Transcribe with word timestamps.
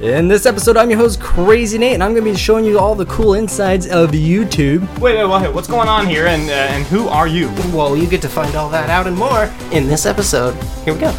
In 0.00 0.28
this 0.28 0.46
episode, 0.46 0.76
I'm 0.76 0.90
your 0.90 0.98
host, 1.00 1.20
Crazy 1.20 1.76
Nate, 1.76 1.94
and 1.94 2.04
I'm 2.04 2.12
going 2.12 2.24
to 2.24 2.30
be 2.30 2.36
showing 2.36 2.64
you 2.64 2.78
all 2.78 2.94
the 2.94 3.06
cool 3.06 3.34
insides 3.34 3.84
of 3.88 4.12
YouTube. 4.12 4.82
Wait, 5.00 5.16
wait, 5.18 5.26
wait, 5.28 5.52
what's 5.52 5.66
going 5.66 5.88
on 5.88 6.06
here, 6.06 6.28
and 6.28 6.48
uh, 6.48 6.52
and 6.52 6.84
who 6.84 7.08
are 7.08 7.26
you? 7.26 7.48
Well, 7.74 7.96
you 7.96 8.06
get 8.06 8.22
to 8.22 8.28
find 8.28 8.54
all 8.54 8.70
that 8.70 8.90
out 8.90 9.08
and 9.08 9.16
more 9.16 9.52
in 9.72 9.88
this 9.88 10.06
episode. 10.06 10.54
Here 10.84 10.94
we 10.94 11.00
go. 11.00 11.10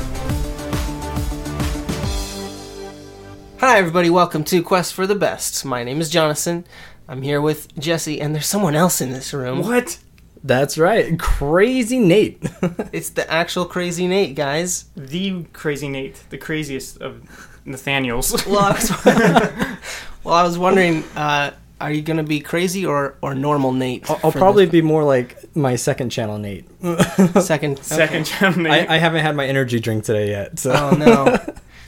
Hi, 3.59 3.79
everybody. 3.79 4.09
Welcome 4.09 4.45
to 4.45 4.63
Quest 4.63 4.93
for 4.93 5.05
the 5.05 5.13
Best. 5.13 5.65
My 5.65 5.83
name 5.83 5.99
is 5.99 6.09
Jonathan. 6.09 6.63
I'm 7.05 7.21
here 7.21 7.41
with 7.41 7.77
Jesse, 7.77 8.21
and 8.21 8.33
there's 8.33 8.45
someone 8.45 8.75
else 8.75 9.01
in 9.01 9.09
this 9.09 9.33
room. 9.33 9.61
What? 9.61 9.99
That's 10.41 10.77
right, 10.77 11.19
Crazy 11.19 11.99
Nate. 11.99 12.41
It's 12.93 13.09
the 13.09 13.29
actual 13.29 13.65
Crazy 13.65 14.07
Nate, 14.07 14.35
guys. 14.35 14.85
The 14.95 15.43
crazy 15.51 15.89
Nate, 15.89 16.23
the 16.29 16.37
craziest 16.37 17.01
of 17.01 17.48
Nathaniels. 17.69 18.45
Well, 18.49 18.59
I 18.59 18.71
was, 18.71 19.05
well, 20.23 20.33
I 20.33 20.43
was 20.43 20.57
wondering, 20.57 21.03
uh, 21.15 21.51
are 21.79 21.91
you 21.91 22.01
gonna 22.01 22.23
be 22.23 22.39
crazy 22.39 22.85
or 22.85 23.15
or 23.21 23.35
normal 23.35 23.71
Nate? 23.71 24.09
I'll, 24.09 24.19
I'll 24.23 24.31
probably 24.31 24.65
be 24.65 24.81
more 24.81 25.03
like 25.03 25.55
my 25.55 25.75
second 25.75 26.09
channel 26.09 26.37
Nate. 26.37 26.65
second. 27.41 27.79
Second 27.83 28.21
okay. 28.21 28.23
channel 28.23 28.59
Nate. 28.59 28.89
I, 28.89 28.95
I 28.95 28.97
haven't 28.97 29.21
had 29.21 29.35
my 29.35 29.45
energy 29.45 29.79
drink 29.79 30.03
today 30.03 30.29
yet, 30.29 30.59
so 30.59 30.71
Oh 30.73 30.95
no. 30.95 31.37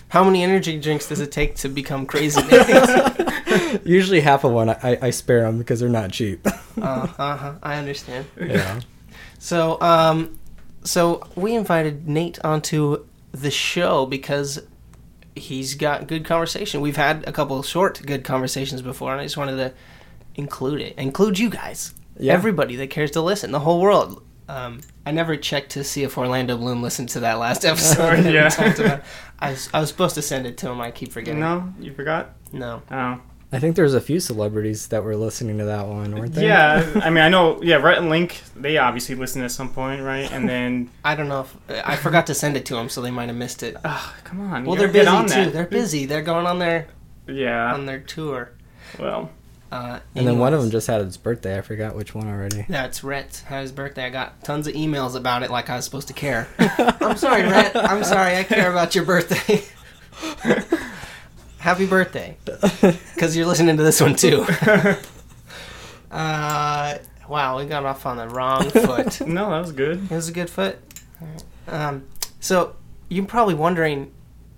How 0.09 0.23
many 0.23 0.43
energy 0.43 0.79
drinks 0.79 1.07
does 1.07 1.19
it 1.19 1.31
take 1.31 1.55
to 1.57 1.69
become 1.69 2.05
Crazy 2.05 2.41
Nate? 2.41 3.85
usually 3.85 4.21
half 4.21 4.43
of 4.43 4.51
one 4.51 4.69
I, 4.69 4.97
I 5.01 5.09
spare 5.09 5.41
them 5.41 5.57
because 5.57 5.79
they're 5.79 5.89
not 5.89 6.11
cheap. 6.11 6.45
uh, 6.47 7.07
uh-huh, 7.17 7.53
I 7.63 7.75
understand. 7.75 8.27
yeah. 8.39 8.81
So, 9.39 9.81
um, 9.81 10.37
so 10.83 11.27
we 11.35 11.55
invited 11.55 12.07
Nate 12.07 12.39
onto 12.43 13.05
the 13.31 13.51
show 13.51 14.05
because 14.05 14.59
he's 15.35 15.75
got 15.75 16.07
good 16.07 16.25
conversation. 16.25 16.81
We've 16.81 16.97
had 16.97 17.27
a 17.27 17.31
couple 17.31 17.57
of 17.59 17.65
short 17.65 18.01
good 18.05 18.23
conversations 18.23 18.81
before, 18.81 19.11
and 19.11 19.21
I 19.21 19.25
just 19.25 19.37
wanted 19.37 19.57
to 19.57 19.73
include 20.35 20.81
it, 20.81 20.97
include 20.97 21.39
you 21.39 21.49
guys, 21.49 21.93
Yeah. 22.17 22.33
everybody 22.33 22.75
that 22.77 22.89
cares 22.89 23.11
to 23.11 23.21
listen, 23.21 23.51
the 23.51 23.59
whole 23.59 23.81
world. 23.81 24.23
Um, 24.49 24.81
I 25.05 25.11
never 25.11 25.37
checked 25.37 25.71
to 25.71 25.83
see 25.83 26.03
if 26.03 26.17
Orlando 26.17 26.57
Bloom 26.57 26.81
listened 26.83 27.09
to 27.09 27.21
that 27.21 27.35
last 27.39 27.63
episode. 27.71 28.25
Yeah. 28.25 28.47
about. 28.47 29.03
I 29.39 29.51
was, 29.51 29.69
I 29.73 29.79
was 29.79 29.89
supposed 29.89 30.15
to 30.15 30.21
send 30.21 30.45
it 30.45 30.57
to 30.59 30.69
him. 30.69 30.81
I 30.81 30.91
keep 30.91 31.11
forgetting. 31.11 31.39
no, 31.39 31.73
you 31.79 31.93
forgot? 31.93 32.31
No. 32.51 32.81
Oh. 32.91 33.19
I 33.53 33.59
think 33.59 33.75
there's 33.75 33.93
a 33.93 33.99
few 34.01 34.19
celebrities 34.21 34.87
that 34.87 35.03
were 35.03 35.15
listening 35.17 35.57
to 35.57 35.65
that 35.65 35.85
one, 35.87 36.15
weren't 36.15 36.33
there? 36.33 36.47
Yeah, 36.47 37.01
I 37.03 37.09
mean, 37.09 37.23
I 37.23 37.27
know, 37.29 37.61
yeah, 37.61 37.75
Rhett 37.75 37.97
and 37.97 38.09
Link, 38.09 38.41
they 38.55 38.77
obviously 38.77 39.15
listened 39.15 39.43
at 39.43 39.51
some 39.51 39.73
point, 39.73 40.01
right? 40.01 40.31
And 40.31 40.47
then, 40.47 40.89
I 41.03 41.15
don't 41.15 41.27
know 41.27 41.41
if 41.41 41.55
I 41.85 41.95
forgot 41.97 42.27
to 42.27 42.33
send 42.33 42.55
it 42.55 42.65
to 42.67 42.75
them, 42.75 42.87
so 42.87 43.01
they 43.01 43.11
might 43.11 43.27
have 43.27 43.35
missed 43.35 43.61
it. 43.61 43.75
oh, 43.83 44.15
come 44.23 44.39
on. 44.53 44.63
Well, 44.65 44.75
they're 44.77 44.87
busy 44.87 45.07
on 45.07 45.25
too. 45.27 45.33
that. 45.35 45.53
They're 45.53 45.65
busy. 45.65 46.05
They're 46.05 46.21
going 46.21 46.45
on 46.47 46.59
their 46.59 46.87
Yeah, 47.27 47.73
on 47.73 47.85
their 47.85 47.99
tour. 47.99 48.51
well, 48.97 49.29
Uh, 49.71 49.99
And 50.15 50.25
then 50.27 50.37
one 50.39 50.53
of 50.53 50.61
them 50.61 50.71
just 50.71 50.87
had 50.87 51.01
its 51.01 51.17
birthday. 51.17 51.57
I 51.57 51.61
forgot 51.61 51.95
which 51.95 52.13
one 52.15 52.27
already. 52.29 52.65
That's 52.69 52.99
it's 52.99 53.03
Rhett. 53.03 53.43
Had 53.47 53.61
his 53.63 53.71
birthday. 53.73 54.05
I 54.05 54.09
got 54.11 54.43
tons 54.45 54.67
of 54.67 54.73
emails 54.75 55.15
about 55.15 55.43
it, 55.43 55.51
like 55.51 55.69
I 55.69 55.75
was 55.75 55.83
supposed 55.85 56.07
to 56.07 56.13
care. 56.13 56.47
I'm 56.59 57.17
sorry, 57.17 57.43
Rhett. 57.43 57.75
I'm 57.75 58.03
sorry. 58.05 58.37
I 58.37 58.43
care 58.43 58.71
about 58.71 58.95
your 58.95 59.03
birthday. 59.05 59.63
Happy 61.61 61.85
birthday, 61.85 62.35
because 63.13 63.37
you're 63.37 63.45
listening 63.45 63.77
to 63.77 63.83
this 63.83 64.01
one 64.01 64.15
too. 64.15 64.45
uh, 66.11 66.97
wow, 67.29 67.57
we 67.59 67.65
got 67.65 67.85
off 67.85 68.05
on 68.07 68.17
the 68.17 68.27
wrong 68.29 68.69
foot. 68.71 69.21
no, 69.27 69.51
that 69.51 69.59
was 69.61 69.71
good. 69.71 70.03
It 70.11 70.15
was 70.15 70.27
a 70.27 70.31
good 70.31 70.49
foot. 70.49 70.79
Um, 71.67 72.07
so 72.39 72.75
you're 73.09 73.25
probably 73.25 73.53
wondering, 73.53 74.11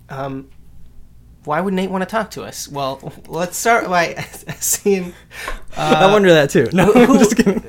um, 0.08 0.48
why 1.44 1.60
would 1.60 1.74
Nate 1.74 1.90
want 1.90 2.02
to 2.02 2.08
talk 2.08 2.30
to 2.32 2.42
us? 2.44 2.68
Well, 2.68 3.12
let's 3.28 3.58
start 3.58 3.86
by 3.86 4.14
seeing. 4.60 5.12
I 5.76 6.04
Uh, 6.06 6.10
wonder 6.10 6.30
that 6.32 6.48
too. 6.50 6.68
No, 6.72 6.90
I'm 6.94 7.18
just 7.18 7.36
kidding. 7.36 7.62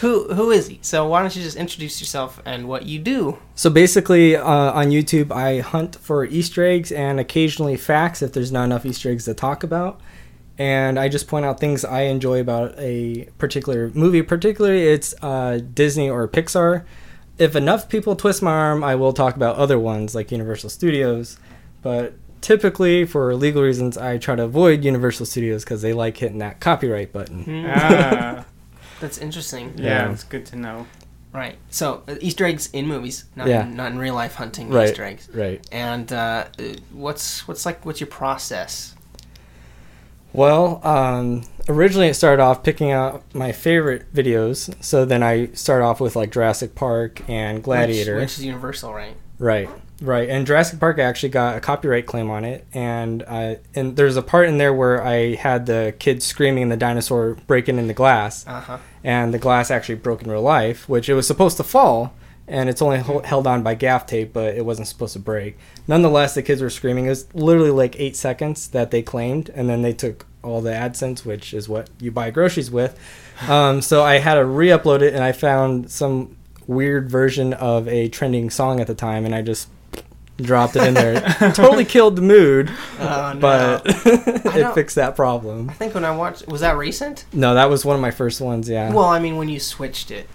Who 0.00 0.32
who 0.34 0.50
is 0.50 0.68
he? 0.68 0.78
So 0.82 1.06
why 1.06 1.20
don't 1.20 1.34
you 1.34 1.42
just 1.42 1.56
introduce 1.56 2.00
yourself 2.00 2.40
and 2.44 2.68
what 2.68 2.86
you 2.86 2.98
do? 2.98 3.38
So 3.54 3.70
basically, 3.70 4.36
uh, 4.36 4.42
on 4.44 4.86
YouTube, 4.86 5.30
I 5.30 5.60
hunt 5.60 5.96
for 5.96 6.24
Easter 6.24 6.64
eggs 6.64 6.90
and 6.90 7.20
occasionally 7.20 7.76
facts 7.76 8.22
if 8.22 8.32
there's 8.32 8.50
not 8.50 8.64
enough 8.64 8.86
Easter 8.86 9.10
eggs 9.10 9.26
to 9.26 9.34
talk 9.34 9.62
about. 9.62 10.00
And 10.58 10.98
I 10.98 11.08
just 11.08 11.26
point 11.26 11.46
out 11.46 11.58
things 11.58 11.84
I 11.84 12.02
enjoy 12.02 12.40
about 12.40 12.78
a 12.78 13.28
particular 13.38 13.90
movie. 13.94 14.22
Particularly, 14.22 14.84
it's 14.84 15.14
uh, 15.22 15.60
Disney 15.72 16.10
or 16.10 16.28
Pixar. 16.28 16.84
If 17.38 17.56
enough 17.56 17.88
people 17.88 18.14
twist 18.16 18.42
my 18.42 18.52
arm, 18.52 18.84
I 18.84 18.94
will 18.94 19.14
talk 19.14 19.36
about 19.36 19.56
other 19.56 19.78
ones 19.78 20.14
like 20.14 20.30
Universal 20.30 20.68
Studios. 20.68 21.38
But 21.80 22.12
typically, 22.42 23.06
for 23.06 23.34
legal 23.34 23.62
reasons, 23.62 23.96
I 23.96 24.18
try 24.18 24.36
to 24.36 24.42
avoid 24.42 24.84
Universal 24.84 25.26
Studios 25.26 25.64
because 25.64 25.80
they 25.80 25.94
like 25.94 26.18
hitting 26.18 26.38
that 26.38 26.60
copyright 26.60 27.12
button. 27.12 27.64
Ah, 27.66 28.44
That's 29.00 29.18
interesting. 29.18 29.72
yeah, 29.76 30.06
Yeah. 30.06 30.12
it's 30.12 30.24
good 30.24 30.46
to 30.46 30.56
know. 30.56 30.86
Right. 31.32 31.56
So 31.70 32.02
uh, 32.08 32.16
Easter 32.20 32.44
eggs 32.44 32.68
in 32.72 32.86
movies, 32.86 33.24
not 33.36 33.46
Yeah. 33.48 33.64
in, 33.64 33.76
not 33.76 33.92
in 33.92 33.98
real 33.98 34.14
life 34.14 34.34
hunting 34.34 34.68
Right. 34.68 34.90
Easter 34.90 35.04
eggs. 35.04 35.28
Right. 35.32 35.64
And 35.72 36.12
uh, 36.12 36.46
uh, 36.58 36.62
what's 36.92 37.46
what's 37.46 37.64
like 37.64 37.84
what's 37.86 38.00
your 38.00 38.08
process? 38.08 38.94
Well, 40.32 40.80
um, 40.86 41.44
originally 41.68 42.08
it 42.08 42.14
started 42.14 42.40
off 42.42 42.62
picking 42.62 42.90
out 42.92 43.22
my 43.34 43.50
favorite 43.52 44.12
videos. 44.14 44.72
So 44.82 45.04
then 45.04 45.22
I 45.22 45.46
start 45.54 45.82
off 45.82 46.00
with 46.00 46.14
like 46.14 46.30
Jurassic 46.30 46.74
Park 46.74 47.28
and 47.28 47.62
Gladiator. 47.62 48.16
which, 48.16 48.22
which 48.22 48.38
is 48.38 48.44
Universal, 48.44 48.94
right? 48.94 49.16
Right, 49.38 49.68
right. 50.00 50.28
And 50.28 50.46
Jurassic 50.46 50.80
Park 50.80 50.98
actually 50.98 51.28
got 51.30 51.56
a 51.56 51.60
copyright 51.60 52.06
claim 52.06 52.30
on 52.30 52.44
it, 52.44 52.66
and 52.72 53.22
uh, 53.26 53.54
and 53.74 53.96
there's 53.96 54.16
a 54.16 54.22
part 54.22 54.48
in 54.48 54.58
there 54.58 54.72
where 54.74 55.02
I 55.04 55.34
had 55.34 55.66
the 55.66 55.94
kids 55.98 56.24
screaming 56.24 56.64
and 56.64 56.72
the 56.72 56.76
dinosaur 56.76 57.36
breaking 57.46 57.78
in 57.78 57.86
the 57.86 57.94
glass, 57.94 58.46
Uh 58.46 58.60
huh. 58.60 58.78
and 59.04 59.32
the 59.34 59.38
glass 59.38 59.70
actually 59.70 59.96
broke 59.96 60.22
in 60.22 60.30
real 60.30 60.42
life, 60.42 60.88
which 60.88 61.08
it 61.08 61.14
was 61.14 61.26
supposed 61.26 61.56
to 61.58 61.64
fall, 61.64 62.12
and 62.48 62.68
it's 62.68 62.82
only 62.82 62.98
ho- 62.98 63.20
held 63.24 63.46
on 63.46 63.62
by 63.62 63.74
gaff 63.74 64.06
tape, 64.06 64.32
but 64.32 64.54
it 64.54 64.64
wasn't 64.64 64.88
supposed 64.88 65.12
to 65.14 65.18
break. 65.18 65.56
Nonetheless, 65.86 66.34
the 66.34 66.42
kids 66.42 66.62
were 66.62 66.70
screaming. 66.70 67.06
It 67.06 67.10
was 67.10 67.32
literally 67.34 67.70
like 67.70 67.98
eight 68.00 68.16
seconds 68.16 68.68
that 68.68 68.90
they 68.90 69.02
claimed, 69.02 69.50
and 69.54 69.68
then 69.68 69.82
they 69.82 69.92
took 69.92 70.26
all 70.42 70.60
the 70.62 70.70
AdSense, 70.70 71.24
which 71.26 71.52
is 71.52 71.68
what 71.68 71.90
you 72.00 72.10
buy 72.10 72.30
groceries 72.30 72.70
with. 72.70 72.98
Um, 73.48 73.80
so 73.80 74.02
I 74.04 74.18
had 74.18 74.34
to 74.34 74.44
re-upload 74.44 75.00
it, 75.00 75.14
and 75.14 75.24
I 75.24 75.32
found 75.32 75.90
some 75.90 76.36
weird 76.66 77.10
version 77.10 77.54
of 77.54 77.88
a 77.88 78.10
trending 78.10 78.50
song 78.50 78.80
at 78.80 78.86
the 78.86 78.94
time, 78.94 79.24
and 79.24 79.34
I 79.34 79.40
just 79.40 79.68
dropped 80.40 80.76
it 80.76 80.82
in 80.86 80.94
there. 80.94 81.20
totally 81.54 81.84
killed 81.84 82.16
the 82.16 82.22
mood, 82.22 82.70
Oh, 82.98 83.32
no. 83.34 83.40
but 83.40 83.82
it 83.86 84.74
fixed 84.74 84.96
that 84.96 85.14
problem. 85.16 85.70
I 85.70 85.74
think 85.74 85.94
when 85.94 86.04
I 86.04 86.14
watched, 86.16 86.46
was 86.48 86.60
that 86.62 86.76
recent? 86.76 87.24
No, 87.32 87.54
that 87.54 87.70
was 87.70 87.84
one 87.84 87.94
of 87.96 88.02
my 88.02 88.10
first 88.10 88.40
ones. 88.40 88.68
Yeah. 88.68 88.92
Well, 88.92 89.04
I 89.06 89.18
mean, 89.18 89.36
when 89.36 89.48
you 89.48 89.60
switched 89.60 90.10
it. 90.10 90.28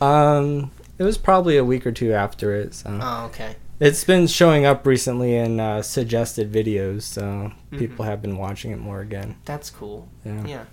Um, 0.00 0.70
it 0.98 1.04
was 1.04 1.16
probably 1.18 1.56
a 1.56 1.64
week 1.64 1.86
or 1.86 1.92
two 1.92 2.12
after 2.12 2.54
it. 2.54 2.74
So 2.74 2.98
Oh, 3.00 3.24
okay. 3.26 3.56
it's 3.80 4.04
been 4.04 4.26
showing 4.26 4.64
up 4.66 4.86
recently 4.86 5.34
in 5.36 5.60
uh, 5.60 5.82
suggested 5.82 6.52
videos, 6.52 7.02
so 7.02 7.22
Mm-hmm. 7.22 7.78
people 7.78 8.04
have 8.04 8.20
been 8.20 8.36
watching 8.36 8.70
it 8.70 8.78
more 8.78 9.00
again. 9.00 9.36
That's 9.46 9.70
cool. 9.70 10.08
Yeah. 10.26 10.44
Yeah. 10.46 10.64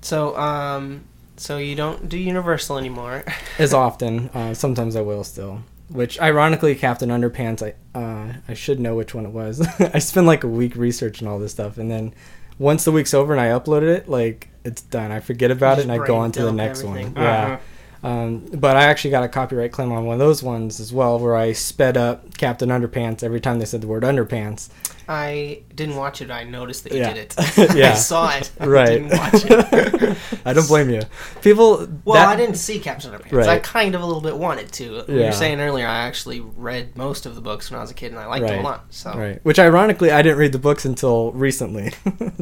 So, 0.00 0.36
um, 0.38 1.04
so 1.36 1.58
you 1.58 1.74
don't 1.74 2.08
do 2.08 2.16
Universal 2.16 2.78
anymore. 2.78 3.24
As 3.58 3.74
often, 3.86 4.30
uh, 4.30 4.54
sometimes 4.54 4.96
I 4.96 5.00
will 5.02 5.24
still. 5.24 5.62
Which, 5.92 6.20
ironically, 6.20 6.74
Captain 6.74 7.10
Underpants, 7.10 7.62
I 7.62 7.98
uh, 7.98 8.34
I 8.48 8.54
should 8.54 8.80
know 8.80 8.96
which 8.96 9.14
one 9.14 9.26
it 9.26 9.32
was. 9.32 9.60
I 9.94 9.98
spent 9.98 10.26
like 10.26 10.44
a 10.44 10.48
week 10.48 10.74
researching 10.74 11.28
all 11.28 11.38
this 11.38 11.52
stuff, 11.52 11.78
and 11.78 11.90
then 11.90 12.14
once 12.58 12.84
the 12.84 12.92
week's 12.92 13.14
over 13.14 13.32
and 13.32 13.40
I 13.40 13.48
uploaded 13.48 13.94
it, 13.94 14.08
like 14.08 14.48
it's 14.64 14.82
done. 14.82 15.10
I 15.10 15.20
forget 15.20 15.50
about 15.50 15.78
it 15.78 15.82
and 15.82 15.92
I 15.92 16.04
go 16.04 16.16
on 16.16 16.32
to 16.32 16.44
the 16.44 16.52
next 16.52 16.80
everything. 16.84 17.14
one. 17.14 17.22
Yeah. 17.22 17.44
Uh-huh. 17.44 17.58
Um, 18.04 18.46
but 18.54 18.76
I 18.76 18.84
actually 18.84 19.12
got 19.12 19.22
a 19.22 19.28
copyright 19.28 19.70
claim 19.70 19.92
on 19.92 20.04
one 20.04 20.14
of 20.14 20.18
those 20.18 20.42
ones 20.42 20.80
as 20.80 20.92
well, 20.92 21.18
where 21.18 21.36
I 21.36 21.52
sped 21.52 21.96
up 21.96 22.36
Captain 22.36 22.68
Underpants 22.68 23.22
every 23.22 23.40
time 23.40 23.60
they 23.60 23.64
said 23.64 23.80
the 23.80 23.86
word 23.86 24.02
underpants. 24.02 24.70
I 25.08 25.62
didn't 25.74 25.96
watch 25.96 26.20
it. 26.22 26.30
I 26.30 26.44
noticed 26.44 26.84
that 26.84 26.92
you 26.92 27.00
Yeah. 27.00 27.12
did 27.12 27.34
it. 27.38 27.74
Yeah. 27.76 27.90
I 27.92 27.94
saw 28.10 28.36
it. 28.36 28.50
Right. 28.60 28.66
I 28.66 28.66
Right. 28.66 28.88
didn't 28.88 29.18
watch 29.18 29.44
it. 29.44 30.18
I 30.44 30.52
don't 30.52 30.66
blame 30.68 30.90
you. 30.90 31.02
People. 31.42 31.88
Well, 32.04 32.14
that- 32.14 32.28
I 32.28 32.36
didn't 32.36 32.56
see 32.56 32.78
Captain 32.78 33.10
Underpants. 33.12 33.32
Right. 33.32 33.48
I 33.48 33.58
kind 33.58 33.94
of 33.94 34.02
a 34.02 34.06
little 34.06 34.22
bit 34.22 34.36
wanted 34.36 34.70
to. 34.72 35.04
You 35.08 35.20
were 35.24 35.32
saying 35.32 35.60
earlier, 35.60 35.86
I 35.86 36.00
actually 36.06 36.40
read 36.40 36.96
most 36.96 37.26
of 37.26 37.34
the 37.34 37.40
books 37.40 37.70
when 37.70 37.78
I 37.78 37.82
was 37.82 37.90
a 37.90 37.94
kid, 37.94 38.12
and 38.12 38.20
I 38.20 38.26
liked 38.26 38.46
them 38.46 38.60
a 38.60 38.62
lot. 38.62 38.84
So 38.90 39.12
Right. 39.14 39.40
Which, 39.44 39.58
ironically, 39.58 40.10
I 40.10 40.22
didn't 40.22 40.38
read 40.38 40.52
the 40.52 40.58
books 40.58 40.84
until 40.84 41.32
recently. 41.32 41.92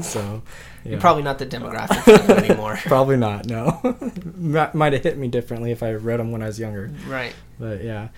so. 0.03 0.43
Yeah. 0.83 0.93
you're 0.93 1.01
probably 1.01 1.23
not 1.23 1.39
the 1.39 1.45
demographic 1.45 2.09
anymore. 2.43 2.79
Probably 2.87 3.19
not. 3.19 3.45
No. 3.47 3.81
Might 4.73 4.95
have 4.95 5.03
hit 5.03 5.19
me 5.19 5.29
differently 5.29 5.73
if 5.73 5.83
I 5.83 5.93
read 5.93 6.21
them 6.21 6.33
when 6.33 6.43
I 6.43 6.47
was 6.47 6.59
younger. 6.59 6.91
right. 7.07 7.35
But 7.59 7.85
yeah. 7.85 8.09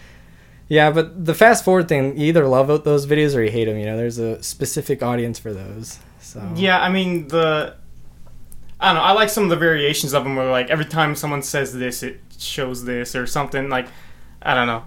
Yeah, 0.73 0.91
but 0.91 1.27
the 1.27 1.35
fast 1.35 1.67
forward 1.67 1.87
thing, 1.87 2.17
you 2.17 2.29
either 2.29 2.47
love 2.47 2.83
those 2.83 3.07
videos 3.07 3.37
or 3.37 3.43
you 3.43 3.51
hate 3.51 3.67
them. 3.67 3.77
You 3.77 3.85
know, 3.85 3.99
there's 3.99 4.17
a 4.17 4.43
specific 4.43 5.03
audience 5.03 5.39
for 5.39 5.53
those. 5.53 5.99
So 6.19 6.41
Yeah, 6.57 6.81
I 6.81 6.89
mean 6.89 7.29
the. 7.29 7.77
I 8.81 8.87
don't 8.87 8.95
know. 8.95 9.03
I 9.03 9.13
like 9.13 9.29
some 9.29 9.45
of 9.45 9.51
the 9.51 9.57
variations 9.57 10.15
of 10.15 10.25
them 10.25 10.35
where 10.35 10.51
like 10.51 10.71
every 10.71 10.87
time 10.87 11.15
someone 11.15 11.43
says 11.43 11.75
this, 11.75 12.03
it 12.03 12.23
shows 12.39 12.87
this 12.87 13.15
or 13.15 13.27
something. 13.27 13.69
Like 13.69 13.87
I 14.41 14.55
don't 14.55 14.67
know. 14.67 14.85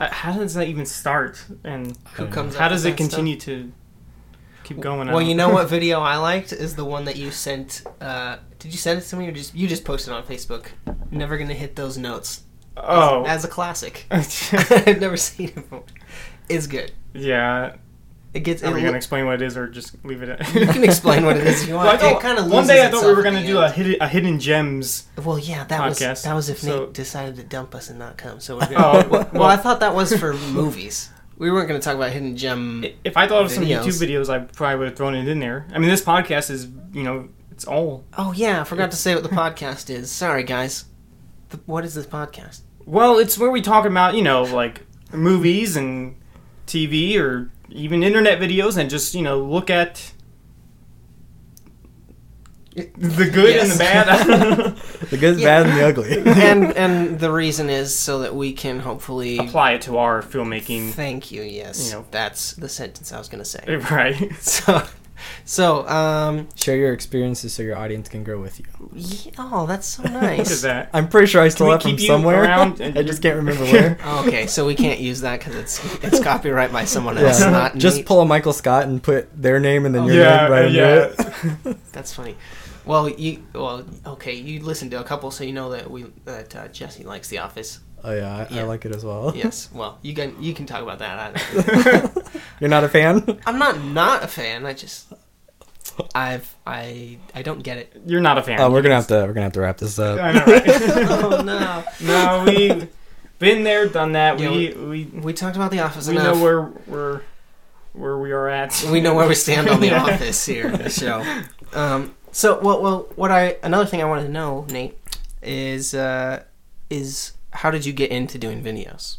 Uh, 0.00 0.10
How 0.10 0.32
does 0.32 0.54
that 0.54 0.66
even 0.66 0.84
start? 0.84 1.44
And 1.62 1.96
Who 2.14 2.26
comes? 2.26 2.56
how 2.56 2.68
does 2.68 2.84
it 2.84 2.96
that 2.96 2.96
stuff? 2.96 3.10
continue 3.10 3.36
to 3.36 3.70
keep 4.64 4.80
going. 4.80 5.06
Well, 5.06 5.18
on. 5.18 5.26
you 5.26 5.36
know 5.36 5.50
what 5.50 5.68
video 5.76 6.00
I 6.00 6.16
liked 6.16 6.52
is 6.52 6.74
the 6.74 6.84
one 6.84 7.04
that 7.04 7.14
you 7.14 7.30
sent. 7.30 7.84
Uh, 8.00 8.38
did 8.58 8.72
you 8.72 8.78
send 8.78 8.98
it 8.98 9.02
to 9.02 9.14
me 9.14 9.28
or 9.28 9.32
just 9.32 9.54
you 9.54 9.68
just 9.68 9.84
posted 9.84 10.12
on 10.12 10.24
Facebook? 10.24 10.70
Never 11.12 11.38
gonna 11.38 11.54
hit 11.54 11.76
those 11.76 11.96
notes. 11.96 12.42
Oh, 12.82 13.24
as 13.26 13.44
a 13.44 13.48
classic. 13.48 14.06
I've 14.10 15.00
never 15.00 15.16
seen 15.16 15.48
it 15.48 15.54
before. 15.56 15.84
It's 16.48 16.66
good. 16.66 16.92
yeah. 17.14 17.76
It 18.32 18.40
gets. 18.44 18.62
Are 18.62 18.72
we 18.72 18.80
gonna 18.80 18.96
explain 18.96 19.26
what 19.26 19.34
it 19.34 19.42
is, 19.42 19.56
or 19.56 19.66
just 19.66 20.04
leave 20.04 20.22
it 20.22 20.28
at? 20.28 20.54
you 20.54 20.64
can 20.68 20.84
explain 20.84 21.24
what 21.24 21.36
it 21.36 21.44
is 21.48 21.62
if 21.64 21.68
you 21.68 21.74
Well, 21.76 21.82
I 21.82 21.86
want. 21.88 22.00
thought- 22.00 22.12
it 22.12 22.20
kind 22.20 22.38
of 22.38 22.48
one 22.48 22.64
day 22.64 22.86
I 22.86 22.88
thought 22.88 23.04
we 23.04 23.12
were 23.12 23.24
gonna 23.24 23.44
do 23.44 23.58
a 23.58 23.68
hidden 23.68 23.96
a 24.00 24.06
hidden 24.06 24.38
gems. 24.38 25.08
Well, 25.16 25.36
yeah, 25.36 25.64
that 25.64 25.88
was 25.88 25.98
that 25.98 26.32
was 26.34 26.48
if 26.48 26.60
so- 26.60 26.84
Nate 26.84 26.92
decided 26.94 27.34
to 27.36 27.42
dump 27.42 27.74
us 27.74 27.90
and 27.90 27.98
not 27.98 28.16
come. 28.18 28.38
So 28.38 28.58
we're 28.58 28.62
Oh, 28.76 29.02
gonna, 29.02 29.08
well, 29.08 29.30
well- 29.32 29.42
I 29.42 29.56
thought 29.56 29.80
that 29.80 29.96
was 29.96 30.16
for 30.16 30.32
movies. 30.34 31.10
We 31.38 31.50
weren't 31.50 31.66
going 31.68 31.80
to 31.80 31.84
talk 31.84 31.96
about 31.96 32.12
hidden 32.12 32.36
gem. 32.36 32.84
If 33.02 33.16
I 33.16 33.26
thought 33.26 33.42
of 33.46 33.50
some 33.50 33.64
YouTube 33.64 33.98
videos, 33.98 34.28
I 34.28 34.40
probably 34.40 34.76
would 34.78 34.88
have 34.88 34.96
thrown 34.98 35.14
it 35.14 35.26
in 35.26 35.40
there. 35.40 35.66
I 35.72 35.78
mean, 35.78 35.88
this 35.88 36.02
podcast 36.02 36.50
is, 36.50 36.68
you 36.92 37.02
know, 37.02 37.30
it's 37.50 37.64
all. 37.64 38.04
Oh 38.16 38.32
yeah, 38.32 38.60
I 38.60 38.64
forgot 38.64 38.90
to 38.92 38.96
say 38.96 39.14
what 39.14 39.24
the 39.24 39.30
podcast 39.30 39.88
is. 39.90 40.08
Sorry, 40.10 40.44
guys. 40.44 40.84
The, 41.48 41.56
what 41.66 41.84
is 41.84 41.94
this 41.94 42.06
podcast? 42.06 42.60
Well, 42.86 43.18
it's 43.18 43.38
where 43.38 43.50
we 43.50 43.60
talk 43.62 43.84
about, 43.86 44.14
you 44.14 44.22
know, 44.22 44.42
like 44.42 44.86
movies 45.12 45.76
and 45.76 46.16
TV 46.66 47.18
or 47.18 47.50
even 47.68 48.02
internet 48.02 48.40
videos, 48.40 48.76
and 48.76 48.88
just 48.90 49.14
you 49.14 49.22
know 49.22 49.38
look 49.40 49.70
at 49.70 50.12
the 52.74 53.28
good 53.32 53.56
and 53.56 53.70
the 53.70 53.78
bad. 53.78 54.76
The 55.10 55.16
good, 55.16 55.40
Yeah. 55.40 55.62
bad, 55.62 55.66
and 55.66 55.76
the 55.78 55.86
ugly. 55.86 56.18
and 56.42 56.64
and 56.76 57.18
the 57.18 57.32
reason 57.32 57.68
is 57.68 57.96
so 57.98 58.20
that 58.20 58.34
we 58.36 58.52
can 58.52 58.78
hopefully 58.78 59.38
Apply 59.38 59.72
it 59.72 59.82
to 59.82 59.98
our 59.98 60.22
filmmaking. 60.22 60.92
Thank 60.92 61.32
you. 61.32 61.42
Yes, 61.42 61.88
You 61.90 61.96
know. 61.98 62.06
that's 62.12 62.52
the 62.52 62.68
sentence 62.68 63.12
I 63.12 63.18
was 63.18 63.28
going 63.28 63.42
to 63.42 63.48
say. 63.48 63.64
Right. 63.90 64.32
So, 64.40 64.84
so 65.44 65.86
um, 65.88 66.48
Share 66.54 66.76
your 66.76 66.92
experiences 66.92 67.52
so 67.52 67.62
your 67.62 67.76
audience 67.76 68.08
can 68.08 68.24
grow 68.24 68.40
with 68.40 68.58
you. 68.60 68.66
yeah, 68.94 69.32
oh, 69.38 69.66
that's 69.66 69.86
so 69.86 70.02
nice. 70.08 70.62
that. 70.62 70.90
I'm 70.92 71.08
pretty 71.08 71.26
sure 71.26 71.42
I 71.42 71.48
still 71.48 71.66
we 71.66 71.72
have 71.72 71.82
them 71.82 71.98
somewhere. 71.98 72.42
around 72.42 72.80
I 72.82 73.02
just 73.02 73.22
can't 73.22 73.36
remember 73.36 73.64
where. 73.64 73.98
okay, 74.26 74.46
so 74.46 74.66
we 74.66 74.74
can't 74.74 75.00
use 75.00 75.20
that 75.22 75.38
because 75.40 75.54
it's 75.56 76.04
it's 76.04 76.20
copyright 76.20 76.72
by 76.72 76.84
someone 76.84 77.18
else, 77.18 77.40
Yeah. 77.40 77.50
not 77.50 77.76
Just 77.76 77.98
Nate. 77.98 78.06
pull 78.06 78.20
a 78.20 78.26
Michael 78.26 78.52
Scott 78.52 78.84
and 78.84 79.02
put 79.02 79.28
their 79.40 79.60
name 79.60 79.86
and 79.86 79.94
then 79.94 80.04
your 80.04 80.16
Yeah, 80.16 80.42
name 80.42 80.50
right 80.52 80.64
under 80.66 80.78
yeah. 80.78 81.70
it. 81.72 81.76
That's 81.92 82.12
funny. 82.12 82.36
Well, 82.86 83.08
you 83.10 83.44
well 83.52 83.84
okay. 84.06 84.34
You 84.34 84.62
listened 84.62 84.90
to 84.92 85.00
a 85.00 85.04
couple, 85.04 85.30
so 85.30 85.44
you 85.44 85.52
know 85.52 85.70
that 85.70 85.90
we 85.90 86.04
that 86.24 86.56
uh, 86.56 86.68
Jesse 86.68 87.04
likes 87.04 87.28
The 87.28 87.38
Office. 87.38 87.80
Oh 88.02 88.12
yeah, 88.12 88.46
I, 88.50 88.60
I 88.60 88.62
like 88.62 88.84
it 88.86 88.94
as 88.94 89.04
well. 89.04 89.32
Yes. 89.34 89.68
Well, 89.74 89.98
you 90.02 90.14
can 90.14 90.42
you 90.42 90.54
can 90.54 90.66
talk 90.66 90.82
about 90.82 90.98
that. 91.00 91.36
I, 91.36 92.10
You're 92.60 92.70
not 92.70 92.84
a 92.84 92.88
fan? 92.88 93.38
I'm 93.46 93.58
not 93.58 93.82
not 93.84 94.22
a 94.24 94.28
fan. 94.28 94.64
I 94.66 94.72
just 94.74 95.12
I've 96.14 96.54
I 96.66 97.18
I 97.34 97.42
don't 97.42 97.62
get 97.62 97.78
it. 97.78 98.02
You're 98.06 98.20
not 98.20 98.38
a 98.38 98.42
fan. 98.42 98.60
Oh, 98.60 98.70
we're 98.70 98.82
gonna 98.82 98.94
have 98.94 99.06
to 99.08 99.14
we're 99.26 99.32
gonna 99.32 99.44
have 99.44 99.52
to 99.54 99.60
wrap 99.60 99.78
this 99.78 99.98
up. 99.98 100.18
I 100.20 100.32
know, 100.32 100.44
right? 100.46 100.62
oh 101.24 101.42
no. 101.42 101.84
no, 102.00 102.44
we 102.46 102.88
been 103.38 103.64
there, 103.64 103.86
done 103.88 104.12
that. 104.12 104.38
Yeah, 104.38 104.50
we 104.50 104.72
we 104.74 105.04
We 105.04 105.32
talked 105.32 105.56
about 105.56 105.70
The 105.70 105.80
Office 105.80 106.08
we 106.08 106.14
enough. 106.16 106.36
know 106.36 106.42
where 106.42 106.62
where 106.62 107.22
where 107.92 108.18
we 108.18 108.30
are 108.32 108.48
at. 108.48 108.86
we 108.90 109.00
know 109.00 109.14
where 109.14 109.26
we 109.28 109.34
stand 109.34 109.68
on 109.68 109.80
The 109.80 109.88
Yeah. 109.88 110.02
Office 110.04 110.44
here 110.46 110.66
in 110.68 110.78
the 110.78 110.90
show. 110.90 111.24
Um, 111.72 112.14
so, 112.32 112.60
well, 112.60 112.80
well, 112.80 113.08
what 113.16 113.30
I 113.32 113.56
another 113.62 113.86
thing 113.86 114.00
I 114.00 114.04
wanted 114.04 114.24
to 114.24 114.28
know, 114.28 114.64
Nate, 114.70 114.96
is 115.42 115.94
uh, 115.94 116.44
is 116.88 117.32
how 117.52 117.70
did 117.70 117.84
you 117.84 117.92
get 117.92 118.10
into 118.10 118.38
doing 118.38 118.62
videos? 118.62 119.16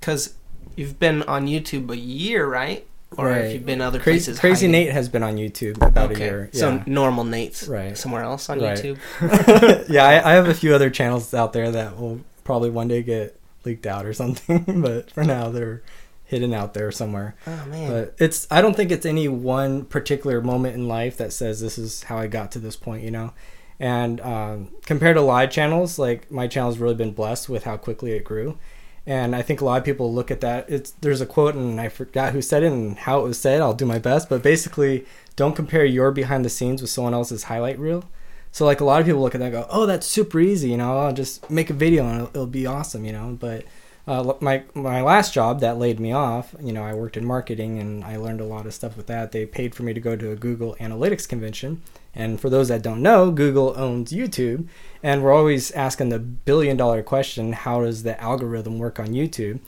Because 0.00 0.34
you've 0.76 0.98
been 0.98 1.22
on 1.24 1.46
YouTube 1.46 1.90
a 1.90 1.96
year, 1.96 2.46
right? 2.46 2.86
Or 3.16 3.26
Right. 3.26 3.54
you 3.54 3.60
been 3.60 3.80
other 3.80 3.98
Crazy, 3.98 4.26
places? 4.26 4.38
Crazy 4.40 4.66
hiding? 4.66 4.72
Nate 4.86 4.92
has 4.92 5.08
been 5.08 5.22
on 5.22 5.36
YouTube 5.36 5.82
about 5.84 6.10
a 6.10 6.14
Okay, 6.14 6.24
year. 6.24 6.50
so 6.52 6.82
normal 6.86 7.24
Nate's 7.24 7.66
Right. 7.66 7.96
somewhere 7.96 8.22
else 8.22 8.48
on 8.50 8.60
Right. 8.60 8.76
YouTube. 8.76 8.98
yeah, 9.88 10.04
I, 10.04 10.30
I 10.30 10.34
have 10.34 10.46
a 10.48 10.54
few 10.54 10.74
other 10.74 10.90
channels 10.90 11.32
out 11.32 11.52
there 11.52 11.70
that 11.70 11.98
will 11.98 12.20
probably 12.44 12.70
one 12.70 12.86
day 12.88 13.02
get 13.02 13.38
leaked 13.64 13.86
out 13.86 14.04
or 14.06 14.12
something, 14.22 14.82
but 14.82 15.10
for 15.10 15.24
now 15.24 15.48
they're 15.48 15.82
hidden 16.24 16.52
out 16.52 16.74
there 16.74 16.92
somewhere. 16.92 17.34
Oh 17.46 17.64
man, 17.70 17.90
But 17.90 18.14
it's 18.18 18.46
I 18.50 18.60
don't 18.60 18.76
think 18.76 18.90
it's 18.90 19.06
any 19.06 19.26
one 19.28 19.86
particular 19.86 20.42
moment 20.42 20.74
in 20.74 20.86
life 20.86 21.16
that 21.16 21.32
says 21.32 21.60
this 21.60 21.78
is 21.78 22.02
how 22.04 22.18
I 22.18 22.26
got 22.26 22.52
to 22.52 22.58
this 22.58 22.76
point, 22.76 23.02
you 23.02 23.10
know. 23.10 23.32
And 23.80 24.20
um, 24.20 24.70
compared 24.84 25.16
to 25.16 25.22
live 25.22 25.50
channels, 25.50 25.98
like 25.98 26.30
my 26.30 26.46
channel's 26.46 26.78
really 26.78 26.94
been 26.94 27.12
blessed 27.12 27.48
with 27.48 27.64
how 27.64 27.76
quickly 27.76 28.12
it 28.12 28.24
grew. 28.24 28.58
And 29.06 29.34
I 29.34 29.40
think 29.40 29.60
a 29.60 29.64
lot 29.64 29.78
of 29.78 29.84
people 29.84 30.12
look 30.12 30.30
at 30.30 30.42
that. 30.42 30.68
It's 30.68 30.90
there's 30.90 31.22
a 31.22 31.26
quote 31.26 31.54
and 31.54 31.80
I 31.80 31.88
forgot 31.88 32.32
who 32.32 32.42
said 32.42 32.62
it 32.62 32.72
and 32.72 32.98
how 32.98 33.20
it 33.20 33.22
was 33.22 33.40
said. 33.40 33.60
I'll 33.60 33.72
do 33.72 33.86
my 33.86 33.98
best, 33.98 34.28
but 34.28 34.42
basically, 34.42 35.06
don't 35.34 35.56
compare 35.56 35.84
your 35.84 36.10
behind 36.10 36.44
the 36.44 36.50
scenes 36.50 36.82
with 36.82 36.90
someone 36.90 37.14
else's 37.14 37.44
highlight 37.44 37.78
reel. 37.78 38.04
So 38.52 38.66
like 38.66 38.80
a 38.80 38.84
lot 38.84 39.00
of 39.00 39.06
people 39.06 39.22
look 39.22 39.34
at 39.34 39.38
that 39.38 39.54
and 39.54 39.54
go, 39.54 39.66
"Oh, 39.70 39.86
that's 39.86 40.06
super 40.06 40.40
easy," 40.40 40.70
you 40.70 40.76
know. 40.76 40.98
I'll 40.98 41.12
just 41.12 41.48
make 41.50 41.70
a 41.70 41.74
video 41.74 42.06
and 42.06 42.16
it'll, 42.16 42.28
it'll 42.28 42.46
be 42.46 42.66
awesome, 42.66 43.04
you 43.04 43.12
know. 43.12 43.36
But 43.38 43.64
uh, 44.06 44.34
my 44.40 44.64
my 44.74 45.00
last 45.00 45.32
job 45.32 45.60
that 45.60 45.78
laid 45.78 46.00
me 46.00 46.12
off, 46.12 46.54
you 46.60 46.72
know, 46.72 46.82
I 46.82 46.92
worked 46.94 47.16
in 47.16 47.24
marketing 47.24 47.78
and 47.78 48.04
I 48.04 48.16
learned 48.16 48.40
a 48.40 48.44
lot 48.44 48.66
of 48.66 48.74
stuff 48.74 48.96
with 48.96 49.06
that. 49.06 49.32
They 49.32 49.46
paid 49.46 49.74
for 49.74 49.84
me 49.84 49.94
to 49.94 50.00
go 50.00 50.16
to 50.16 50.32
a 50.32 50.36
Google 50.36 50.76
Analytics 50.80 51.28
convention, 51.28 51.82
and 52.14 52.40
for 52.40 52.50
those 52.50 52.68
that 52.68 52.82
don't 52.82 53.02
know, 53.02 53.30
Google 53.30 53.74
owns 53.76 54.12
YouTube, 54.12 54.66
and 55.02 55.22
we're 55.22 55.32
always 55.32 55.70
asking 55.72 56.08
the 56.08 56.18
billion 56.18 56.76
dollar 56.76 57.02
question: 57.02 57.52
How 57.52 57.82
does 57.82 58.02
the 58.02 58.20
algorithm 58.20 58.78
work 58.78 58.98
on 58.98 59.08
YouTube? 59.08 59.60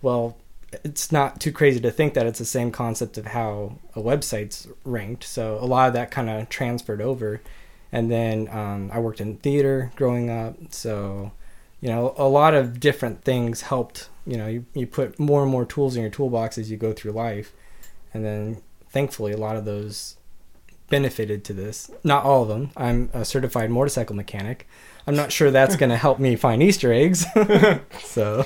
Well, 0.00 0.36
it's 0.84 1.10
not 1.10 1.40
too 1.40 1.52
crazy 1.52 1.80
to 1.80 1.90
think 1.90 2.14
that 2.14 2.26
it's 2.26 2.38
the 2.38 2.44
same 2.44 2.70
concept 2.70 3.18
of 3.18 3.26
how 3.26 3.78
a 3.94 4.00
website's 4.00 4.68
ranked. 4.84 5.24
So 5.24 5.58
a 5.60 5.66
lot 5.66 5.88
of 5.88 5.94
that 5.94 6.10
kind 6.10 6.30
of 6.30 6.48
transferred 6.48 7.00
over, 7.00 7.40
and 7.90 8.10
then 8.10 8.48
um, 8.50 8.90
I 8.92 9.00
worked 9.00 9.20
in 9.20 9.36
theater 9.36 9.90
growing 9.96 10.30
up, 10.30 10.56
so 10.70 11.32
you 11.80 11.88
know 11.88 12.14
a 12.16 12.28
lot 12.28 12.54
of 12.54 12.80
different 12.80 13.22
things 13.22 13.62
helped 13.62 14.08
you 14.26 14.36
know 14.36 14.46
you, 14.46 14.66
you 14.74 14.86
put 14.86 15.18
more 15.18 15.42
and 15.42 15.50
more 15.50 15.64
tools 15.64 15.96
in 15.96 16.02
your 16.02 16.10
toolbox 16.10 16.58
as 16.58 16.70
you 16.70 16.76
go 16.76 16.92
through 16.92 17.12
life 17.12 17.52
and 18.12 18.24
then 18.24 18.60
thankfully 18.90 19.32
a 19.32 19.36
lot 19.36 19.56
of 19.56 19.64
those 19.64 20.16
benefited 20.88 21.44
to 21.44 21.52
this. 21.52 21.90
Not 22.04 22.24
all 22.24 22.42
of 22.42 22.48
them. 22.48 22.70
I'm 22.76 23.10
a 23.12 23.24
certified 23.24 23.70
motorcycle 23.70 24.16
mechanic. 24.16 24.66
I'm 25.06 25.16
not 25.16 25.32
sure 25.32 25.50
that's 25.50 25.76
going 25.76 25.90
to 25.96 25.96
help 25.96 26.18
me 26.18 26.36
find 26.36 26.62
easter 26.62 26.92
eggs. 26.92 27.24
So. 28.00 28.44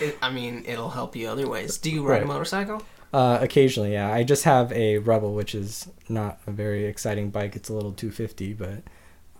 It, 0.00 0.16
I 0.22 0.30
mean, 0.30 0.64
it'll 0.66 0.90
help 0.90 1.14
you 1.16 1.28
other 1.28 1.48
ways. 1.48 1.76
Do 1.78 1.90
you 1.90 2.02
ride 2.06 2.22
a 2.22 2.26
motorcycle? 2.26 2.82
uh, 3.12 3.38
occasionally 3.40 3.92
yeah. 3.92 4.12
I 4.12 4.22
just 4.22 4.44
have 4.44 4.70
a 4.72 4.98
rebel 4.98 5.34
which 5.34 5.54
is 5.54 5.88
not 6.08 6.38
a 6.46 6.52
very 6.52 6.86
exciting 6.86 7.30
bike. 7.30 7.56
It's 7.56 7.68
a 7.68 7.74
little 7.74 7.92
250 7.92 8.52
but 8.54 8.82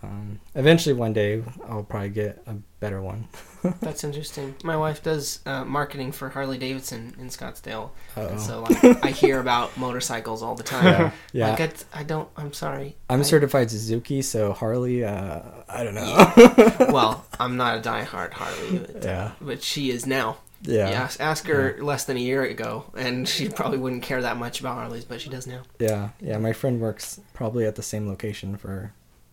um, 0.03 0.39
eventually 0.55 0.93
one 0.93 1.13
day 1.13 1.43
i'll 1.69 1.83
probably 1.83 2.09
get 2.09 2.41
a 2.47 2.55
better 2.79 3.01
one 3.01 3.27
That's 3.79 4.03
interesting. 4.03 4.55
My 4.63 4.75
wife 4.75 5.03
does 5.03 5.39
uh, 5.45 5.63
marketing 5.65 6.13
for 6.13 6.29
Harley 6.29 6.57
Davidson 6.57 7.13
in 7.19 7.27
Scottsdale, 7.27 7.91
and 8.15 8.41
so 8.41 8.61
like, 8.63 9.05
I 9.05 9.11
hear 9.11 9.39
about 9.39 9.77
motorcycles 9.85 10.41
all 10.41 10.55
the 10.55 10.63
time. 10.63 10.83
yeah, 10.85 11.11
yeah. 11.31 11.49
Like 11.51 11.61
I, 11.93 11.99
I 11.99 12.03
don't. 12.03 12.27
I'm 12.35 12.53
sorry. 12.53 12.95
I'm 13.07 13.19
I- 13.19 13.21
certified 13.23 13.69
Suzuki, 13.69 14.23
so 14.23 14.51
Harley, 14.53 15.05
uh, 15.05 15.41
I 15.69 15.83
don't 15.83 15.93
know. 15.93 16.87
well, 16.91 17.23
I'm 17.39 17.55
not 17.55 17.77
a 17.77 17.81
diehard 17.87 18.31
Harley, 18.33 18.79
but, 18.93 19.03
Yeah. 19.03 19.31
but 19.39 19.61
she 19.61 19.91
is 19.91 20.07
now. 20.07 20.37
yeah, 20.63 20.73
Yeah. 20.77 20.89
yeah, 20.89 21.01
ask, 21.03 21.21
ask 21.21 21.45
her 21.45 21.77
less 21.83 22.05
than 22.05 22.17
a 22.17 22.21
year 22.21 22.41
ago, 22.43 22.85
and 22.97 23.29
she 23.29 23.47
probably 23.47 23.77
wouldn't 23.77 24.01
care 24.01 24.23
that 24.23 24.37
much 24.37 24.59
about 24.59 24.73
Harleys, 24.73 25.05
but 25.05 25.21
she 25.21 25.29
does 25.29 25.45
now. 25.45 25.61
Yeah. 25.77 26.09
Yeah, 26.19 26.39
My 26.39 26.53
friend 26.53 26.81
works 26.81 27.19
probably 27.35 27.65
at 27.67 27.75
the 27.75 27.83
same 27.83 28.07
location 28.07 28.57
for 28.57 28.91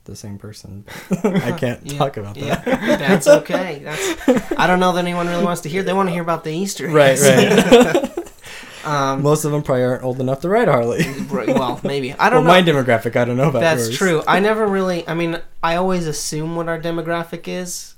the 0.09 0.17
same 0.17 0.39
person. 0.39 0.85
I 1.23 1.53
can't 1.53 1.81
Yeah, 1.87 1.99
talk 1.99 2.17
about 2.17 2.37
Yeah, 2.37 2.57
that. 2.57 2.99
that's 2.99 3.29
okay. 3.29 3.81
That's. 3.85 4.53
I 4.59 4.67
don't 4.67 4.81
know 4.81 4.93
that 4.93 5.01
anyone 5.05 5.29
really 5.29 5.45
wants 5.45 5.61
to 5.63 5.69
hear. 5.69 5.83
They 5.85 5.93
want 5.93 6.09
to 6.09 6.13
hear 6.13 6.23
about 6.23 6.43
the 6.45 6.51
Easter. 6.53 6.89
Right, 6.89 7.17
eggs. 7.21 8.35
um, 8.85 9.23
Most 9.23 9.45
of 9.45 9.53
them 9.53 9.63
probably 9.63 9.85
aren't 9.85 10.03
old 10.03 10.21
enough 10.21 10.41
to 10.41 10.49
ride 10.49 10.69
Harley. 10.69 11.05
well, 11.31 11.81
maybe 11.85 12.13
I 12.15 12.29
don't 12.31 12.45
know. 12.45 12.49
my 12.51 12.63
demographic, 12.63 13.15
I 13.17 13.25
don't 13.25 13.37
know 13.37 13.49
about 13.51 13.61
That's 13.61 13.87
yours. 13.87 13.97
true. 13.99 14.23
I 14.27 14.41
never 14.41 14.67
really. 14.67 15.07
I 15.09 15.15
mean, 15.15 15.41
I 15.63 15.77
always 15.77 16.07
assume 16.07 16.57
what 16.57 16.69
our 16.69 16.81
demographic 16.81 17.47
is. 17.49 17.95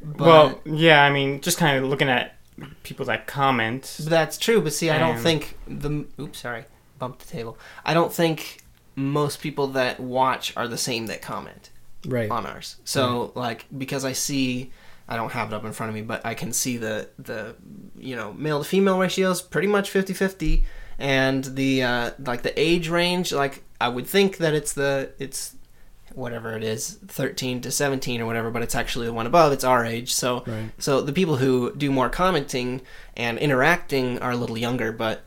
But 0.00 0.18
well, 0.26 0.60
yeah, 0.64 1.02
I 1.04 1.10
mean, 1.12 1.40
just 1.42 1.58
kind 1.58 1.78
of 1.78 1.88
looking 1.88 2.08
at 2.08 2.34
people 2.82 3.06
that 3.06 3.26
comment. 3.26 3.98
that's 4.00 4.36
true. 4.38 4.60
But 4.60 4.72
see, 4.72 4.90
I 4.90 4.98
don't 4.98 5.18
think 5.18 5.56
the. 5.68 6.06
Oops, 6.18 6.38
sorry, 6.38 6.64
bumped 6.98 7.20
the 7.20 7.26
table. 7.26 7.56
I 7.84 7.94
don't 7.94 8.12
think 8.12 8.61
most 8.94 9.40
people 9.40 9.68
that 9.68 10.00
watch 10.00 10.52
are 10.56 10.68
the 10.68 10.78
same 10.78 11.06
that 11.06 11.22
comment 11.22 11.70
Right. 12.06 12.30
on 12.30 12.46
ours. 12.46 12.76
So 12.84 13.32
like 13.34 13.66
because 13.76 14.04
I 14.04 14.12
see. 14.12 14.70
I 15.08 15.16
don't 15.16 15.32
have 15.32 15.52
it 15.52 15.54
up 15.54 15.64
in 15.64 15.72
front 15.72 15.90
of 15.90 15.94
me, 15.94 16.02
but 16.02 16.24
I 16.24 16.34
can 16.34 16.52
see 16.52 16.76
the 16.78 17.08
the 17.18 17.54
you 17.98 18.16
know 18.16 18.32
male 18.32 18.62
to 18.62 18.68
female 18.68 18.98
ratios 18.98 19.42
pretty 19.42 19.66
much 19.68 19.90
50-50 19.92 20.62
and 20.98 21.44
the 21.44 21.82
uh, 21.82 22.10
like 22.24 22.42
the 22.42 22.58
age 22.58 22.88
range 22.88 23.32
like 23.32 23.62
I 23.80 23.88
would 23.88 24.06
think 24.06 24.38
that 24.38 24.54
it's 24.54 24.72
the 24.72 25.10
it's 25.18 25.56
whatever 26.14 26.54
it 26.56 26.62
is 26.62 26.98
13 27.08 27.62
to 27.62 27.70
17 27.70 28.20
or 28.20 28.26
whatever 28.26 28.50
but 28.50 28.62
it's 28.62 28.74
actually 28.74 29.06
the 29.06 29.12
one 29.12 29.26
above 29.26 29.52
it's 29.52 29.64
our 29.64 29.84
age 29.84 30.12
so 30.14 30.44
Right. 30.46 30.70
so 30.78 31.00
the 31.00 31.12
people 31.12 31.36
who 31.36 31.74
do 31.74 31.90
more 31.90 32.08
commenting 32.10 32.82
and 33.16 33.38
interacting 33.38 34.18
are 34.20 34.30
a 34.32 34.36
little 34.36 34.56
younger 34.58 34.92
but 34.92 35.22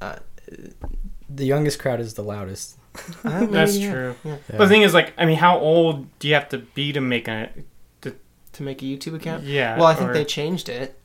uh, 0.00 0.16
the 1.28 1.44
youngest 1.44 1.78
crowd 1.78 2.00
is 2.00 2.14
the 2.14 2.22
loudest. 2.22 2.78
Maybe, 3.24 3.46
That's 3.46 3.76
yeah, 3.76 3.92
true. 3.92 4.14
yeah. 4.24 4.32
Yeah. 4.32 4.38
But 4.58 4.58
the 4.64 4.68
thing 4.68 4.82
is, 4.82 4.92
like, 4.94 5.12
I 5.16 5.24
mean, 5.26 5.36
how 5.36 5.58
old 5.58 6.06
do 6.18 6.28
you 6.28 6.34
have 6.34 6.48
to 6.50 6.58
be 6.58 6.92
to 6.92 7.00
make 7.00 7.28
a? 7.28 7.48
To 8.56 8.62
make 8.62 8.82
a 8.82 8.84
YouTube 8.84 9.14
account. 9.14 9.44
Yeah. 9.44 9.76
Well, 9.78 9.86
I 9.86 9.94
think 9.94 10.10
or- 10.10 10.12
they 10.12 10.26
changed 10.26 10.68
it. 10.68 10.98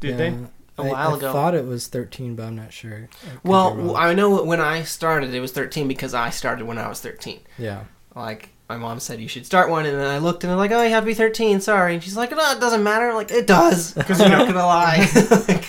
did 0.00 0.12
Yeah. 0.12 0.16
they. 0.16 0.28
A 0.28 0.82
I- 0.82 0.88
while 0.90 1.14
I 1.14 1.16
ago. 1.18 1.32
thought 1.32 1.54
it 1.54 1.66
was 1.66 1.86
13, 1.86 2.34
but 2.34 2.44
I'm 2.46 2.56
not 2.56 2.72
sure. 2.72 3.08
I 3.26 3.28
Well. 3.44 3.94
I 3.94 4.14
know 4.14 4.42
when 4.42 4.60
I 4.60 4.84
started, 4.84 5.34
it 5.34 5.40
was 5.40 5.52
13 5.52 5.86
because 5.86 6.14
I 6.14 6.30
started 6.30 6.64
when 6.66 6.78
I 6.78 6.88
was 6.88 7.00
13. 7.00 7.40
yeah. 7.58 7.84
Like 8.16 8.48
my 8.70 8.78
mom 8.78 9.00
said, 9.00 9.20
you 9.20 9.28
should 9.28 9.44
start 9.44 9.68
one, 9.68 9.84
and 9.84 9.98
then 9.98 10.06
I 10.06 10.16
looked 10.18 10.44
and 10.44 10.50
I'm 10.52 10.58
like, 10.58 10.70
oh, 10.70 10.82
you 10.82 10.88
have 10.90 11.02
to 11.02 11.06
be 11.06 11.12
13. 11.14 11.60
Sorry, 11.60 11.92
and 11.94 12.02
she's 12.02 12.16
like, 12.16 12.30
no, 12.30 12.52
it 12.52 12.58
doesn't 12.60 12.82
matter. 12.82 13.08
I'm 13.10 13.14
like, 13.16 13.30
it 13.30 13.46
does. 13.46 13.92
Because 13.94 14.18
you're 14.18 14.30
not 14.30 14.46
gonna 14.46 14.64
lie. 14.64 15.06
Like, 15.48 15.64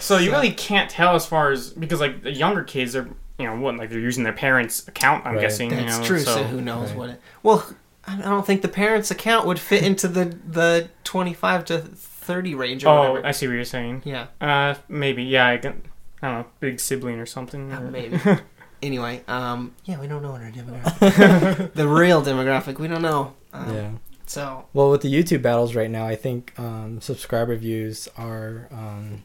So 0.00 0.16
you 0.16 0.30
So- 0.30 0.36
really 0.36 0.52
can't 0.52 0.88
tell 0.88 1.14
as 1.14 1.26
far 1.26 1.50
as 1.50 1.70
because 1.70 2.00
like 2.00 2.22
the 2.22 2.32
younger 2.32 2.64
kids 2.64 2.96
are 2.96 3.08
you 3.38 3.46
know 3.46 3.56
what 3.56 3.76
like 3.76 3.90
they're 3.90 3.98
using 3.98 4.24
their 4.24 4.32
parents' 4.32 4.86
account. 4.88 5.26
I'm 5.26 5.34
Right. 5.34 5.40
guessing. 5.42 5.70
That's 5.70 5.94
you 5.94 6.00
know, 6.00 6.06
true. 6.06 6.20
So, 6.20 6.36
So, 6.36 6.44
who 6.44 6.60
knows 6.60 6.90
Right. 6.90 6.98
what 6.98 7.10
it? 7.10 7.20
Well, 7.42 7.66
I 8.06 8.16
don't 8.16 8.46
think 8.46 8.62
the 8.62 8.68
parents' 8.68 9.10
account 9.10 9.46
would 9.46 9.58
fit 9.58 9.82
into 9.82 10.08
the 10.08 10.24
the 10.46 10.88
25 11.04 11.64
to 11.66 11.78
30 11.78 12.54
range 12.54 12.84
or 12.84 12.88
oh, 12.88 12.98
whatever. 13.12 13.26
I 13.26 13.32
see 13.32 13.46
what 13.46 13.54
you're 13.54 13.64
saying. 13.64 14.02
yeah, 14.04 14.26
Uh, 14.40 14.74
maybe. 14.88 15.22
Yeah, 15.24 15.46
I 15.48 15.56
can. 15.58 15.82
I 16.22 16.28
don't 16.28 16.38
know, 16.38 16.46
big 16.60 16.80
sibling 16.80 17.18
or 17.20 17.26
something. 17.26 17.72
Uh, 17.72 17.80
maybe. 17.80 18.18
Anyway, 18.82 19.22
um, 19.28 19.74
yeah, 19.86 19.98
we 19.98 20.06
don't 20.06 20.20
know 20.22 20.30
what 20.32 20.42
our 20.42 20.50
demographic. 20.50 21.72
the 21.74 21.88
real 21.88 22.20
demographic, 22.22 22.78
we 22.78 22.86
don't 22.86 23.00
know. 23.00 23.32
Um, 23.54 23.74
yeah. 23.74 23.90
So 24.26 24.66
Well, 24.74 24.90
with 24.90 25.00
the 25.00 25.08
YouTube 25.10 25.40
battles 25.40 25.74
right 25.74 25.90
now, 25.90 26.06
I 26.06 26.16
think 26.16 26.52
um, 26.58 27.00
subscriber 27.00 27.56
views 27.56 28.08
are 28.18 28.68
um, 28.70 29.22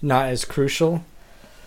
not 0.00 0.28
as 0.28 0.46
crucial. 0.46 1.04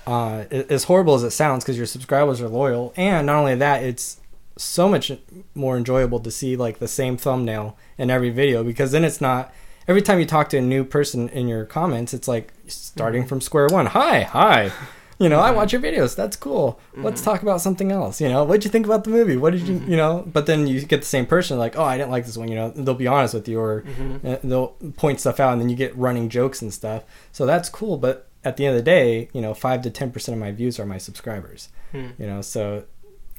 Uh, 0.06 0.46
as 0.52 0.84
horrible 0.84 1.16
as 1.16 1.24
it 1.24 1.32
sounds, 1.32 1.64
because 1.64 1.78
your 1.78 1.88
subscribers 1.88 2.42
are 2.42 2.48
loyal, 2.48 2.94
and 2.96 3.26
not 3.26 3.38
only 3.38 3.56
that, 3.56 3.84
it's 3.84 4.20
so 4.58 4.88
much 4.88 5.12
more 5.54 5.76
enjoyable 5.78 6.20
to 6.20 6.32
see 6.32 6.56
like 6.56 6.80
the 6.80 6.88
same 6.88 7.18
thumbnail 7.18 7.78
in 7.98 8.10
every 8.10 8.30
video 8.30 8.64
because 8.64 8.92
then 8.92 9.04
it's 9.04 9.20
not 9.20 9.54
every 9.88 10.02
time 10.02 10.20
you 10.20 10.26
talk 10.26 10.50
to 10.50 10.58
a 10.58 10.62
new 10.62 10.84
person 10.84 11.30
in 11.30 11.48
your 11.48 11.66
comments, 11.66 12.14
it's 12.14 12.28
like 12.28 12.54
starting 12.68 13.22
mm-hmm. 13.22 13.30
from 13.30 13.42
square 13.42 13.68
one. 13.68 13.88
Hi, 13.88 14.24
hi. 14.24 14.72
You 15.18 15.30
know, 15.30 15.40
I 15.40 15.48
mm-hmm. 15.48 15.58
watch 15.58 15.72
your 15.72 15.82
videos. 15.82 16.14
That's 16.14 16.36
cool. 16.36 16.80
Let's 16.96 17.22
mm-hmm. 17.22 17.32
talk 17.32 17.42
about 17.42 17.62
something 17.62 17.90
else. 17.92 18.20
You 18.20 18.28
know, 18.28 18.44
what'd 18.44 18.66
you 18.66 18.72
think 18.72 18.86
about 18.86 19.06
the 19.06 19.12
movie? 19.12 19.38
What 19.38 19.54
did 19.54 19.62
you, 19.62 19.82
you 19.88 19.96
know? 19.96 20.26
But 20.28 20.46
then 20.46 20.68
you 20.68 20.82
get 20.82 21.02
the 21.02 21.08
same 21.08 21.26
person, 21.26 21.58
like, 21.58 21.78
oh, 21.78 21.84
I 21.84 21.98
didn't 21.98 22.12
like 22.12 22.26
this 22.26 22.36
one. 22.36 22.50
You 22.50 22.56
know, 22.56 22.70
they'll 22.72 22.96
be 22.96 23.08
honest 23.08 23.34
with 23.34 23.48
you, 23.48 23.58
or 23.60 23.86
uh, 24.26 24.38
they'll 24.44 24.76
point 24.98 25.22
stuff 25.22 25.40
out, 25.40 25.54
and 25.54 25.62
then 25.62 25.70
you 25.70 25.78
get 25.78 25.96
running 25.96 26.28
jokes 26.28 26.62
and 26.62 26.74
stuff. 26.74 27.04
So 27.32 27.46
that's 27.46 27.70
cool. 27.70 27.96
But 27.96 28.28
at 28.46 28.56
the 28.58 28.66
end 28.66 28.78
of 28.78 28.86
the 28.86 28.90
day, 28.90 29.28
you 29.34 29.42
know, 29.42 29.54
five 29.54 29.82
to 29.82 29.90
ten 29.90 30.12
percent 30.12 30.34
of 30.36 30.40
my 30.40 30.52
views 30.52 30.80
are 30.80 30.86
my 30.86 30.98
subscribers. 31.00 31.70
Hmm. 31.92 32.10
You 32.18 32.28
know, 32.28 32.42
so 32.42 32.86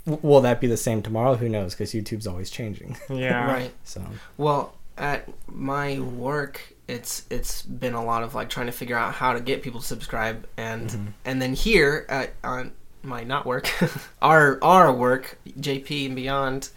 w- 0.05 0.21
will 0.27 0.41
that 0.43 0.61
be 0.61 0.67
the 0.67 0.77
same 0.77 1.01
tomorrow? 1.03 1.37
Who 1.37 1.49
knows? 1.49 1.75
Because 1.75 1.93
YouTube's 1.93 2.27
always 2.27 2.51
changing. 2.51 2.97
Yeah. 3.09 3.47
right. 3.53 3.73
So 3.85 4.03
Well, 4.37 4.75
at 4.99 5.29
my 5.47 5.99
work, 6.01 6.61
it's 6.89 7.25
it's 7.31 7.63
been 7.63 7.95
a 7.95 8.05
lot 8.05 8.23
of 8.23 8.35
like 8.35 8.49
trying 8.51 8.67
to 8.67 8.73
figure 8.73 8.97
out 8.97 9.15
how 9.15 9.33
to 9.33 9.41
get 9.41 9.63
people 9.63 9.81
to 9.81 9.87
subscribe, 9.87 10.47
and 10.57 10.89
Mm-hmm. 10.91 11.07
and 11.25 11.41
then 11.43 11.55
here 11.55 12.05
at 12.09 12.33
on 12.45 12.73
my 13.03 13.23
not 13.25 13.47
work, 13.47 13.71
our 14.23 14.59
our 14.63 14.93
work, 14.93 15.39
JP 15.61 16.07
and 16.07 16.17
beyond, 16.17 16.71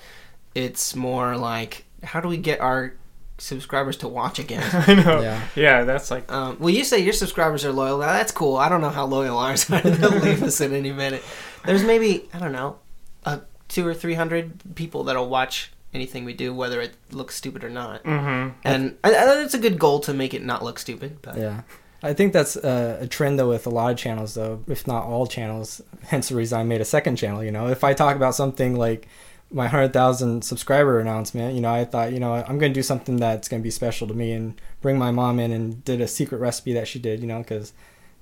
it's 0.53 0.95
more 0.95 1.36
like 1.38 1.86
how 2.03 2.19
do 2.21 2.27
we 2.27 2.38
get 2.38 2.59
our 2.62 2.93
subscribers 3.39 3.98
to 3.98 4.08
watch 4.08 4.39
again? 4.39 4.63
I 4.74 4.93
know. 4.93 5.22
Yeah. 5.22 5.41
Yeah. 5.55 5.84
That's 5.84 6.12
like. 6.12 6.31
Um, 6.31 6.58
well, 6.60 6.69
you 6.69 6.84
say 6.84 7.00
your 7.00 7.13
subscribers 7.13 7.65
are 7.65 7.72
loyal. 7.72 8.00
Now, 8.00 8.13
that's 8.13 8.31
cool. 8.31 8.58
I 8.58 8.69
don't 8.69 8.81
know 8.81 8.89
how 8.89 9.05
loyal 9.05 9.38
ours 9.38 9.69
are. 9.69 9.81
They'll 9.84 10.19
leave 10.19 10.43
us 10.50 10.62
in 10.62 10.74
any 10.74 10.91
minute. 10.91 11.24
There's 11.65 11.84
maybe 11.84 12.29
I 12.34 12.39
don't 12.39 12.51
know, 12.51 12.77
uh, 13.25 13.39
two 13.67 13.86
or 13.86 13.93
three 13.93 14.13
hundred 14.13 14.75
people 14.75 15.03
that'll 15.05 15.29
watch 15.29 15.72
anything 15.93 16.25
we 16.25 16.34
do, 16.34 16.53
whether 16.53 16.81
it 16.81 16.93
looks 17.12 17.36
stupid 17.36 17.63
or 17.63 17.69
not. 17.69 18.03
Mm-hmm. 18.03 18.60
And 18.63 18.98
I, 19.03 19.13
I, 19.13 19.41
it's 19.41 19.53
a 19.53 19.60
good 19.60 19.79
goal 19.79 20.00
to 20.01 20.13
make 20.13 20.34
it 20.34 20.43
not 20.43 20.63
look 20.63 20.79
stupid. 20.79 21.22
But 21.22 21.38
yeah. 21.38 21.62
I 22.01 22.13
think 22.13 22.31
that's 22.31 22.55
a, 22.55 23.00
a 23.01 23.08
trend 23.08 23.39
though 23.39 23.50
with 23.50 23.67
a 23.67 23.69
lot 23.69 23.91
of 23.91 23.98
channels 23.98 24.36
though, 24.36 24.63
if 24.67 24.88
not 24.88 25.03
all 25.03 25.27
channels. 25.27 25.81
Hence 26.03 26.29
the 26.29 26.36
reason 26.36 26.60
I 26.60 26.63
made 26.63 26.81
a 26.81 26.86
second 26.86 27.17
channel. 27.17 27.43
You 27.43 27.51
know, 27.51 27.67
if 27.67 27.84
I 27.84 27.93
talk 27.93 28.15
about 28.15 28.36
something 28.36 28.75
like 28.75 29.08
my 29.51 29.67
hundred 29.67 29.93
thousand 29.93 30.43
subscriber 30.43 30.99
announcement, 30.99 31.55
you 31.55 31.61
know, 31.61 31.73
I 31.73 31.83
thought, 31.85 32.11
you 32.13 32.19
know, 32.19 32.33
I'm 32.33 32.59
going 32.59 32.71
to 32.71 32.79
do 32.79 32.83
something 32.83 33.17
that's 33.17 33.47
going 33.47 33.61
to 33.61 33.63
be 33.63 33.71
special 33.71 34.07
to 34.07 34.13
me 34.13 34.31
and 34.31 34.59
bring 34.81 34.97
my 34.97 35.11
mom 35.11 35.39
in 35.39 35.51
and 35.51 35.83
did 35.83 36.01
a 36.01 36.07
secret 36.07 36.37
recipe 36.39 36.73
that 36.73 36.87
she 36.87 36.99
did. 36.99 37.19
You 37.21 37.27
know, 37.27 37.39
because 37.39 37.73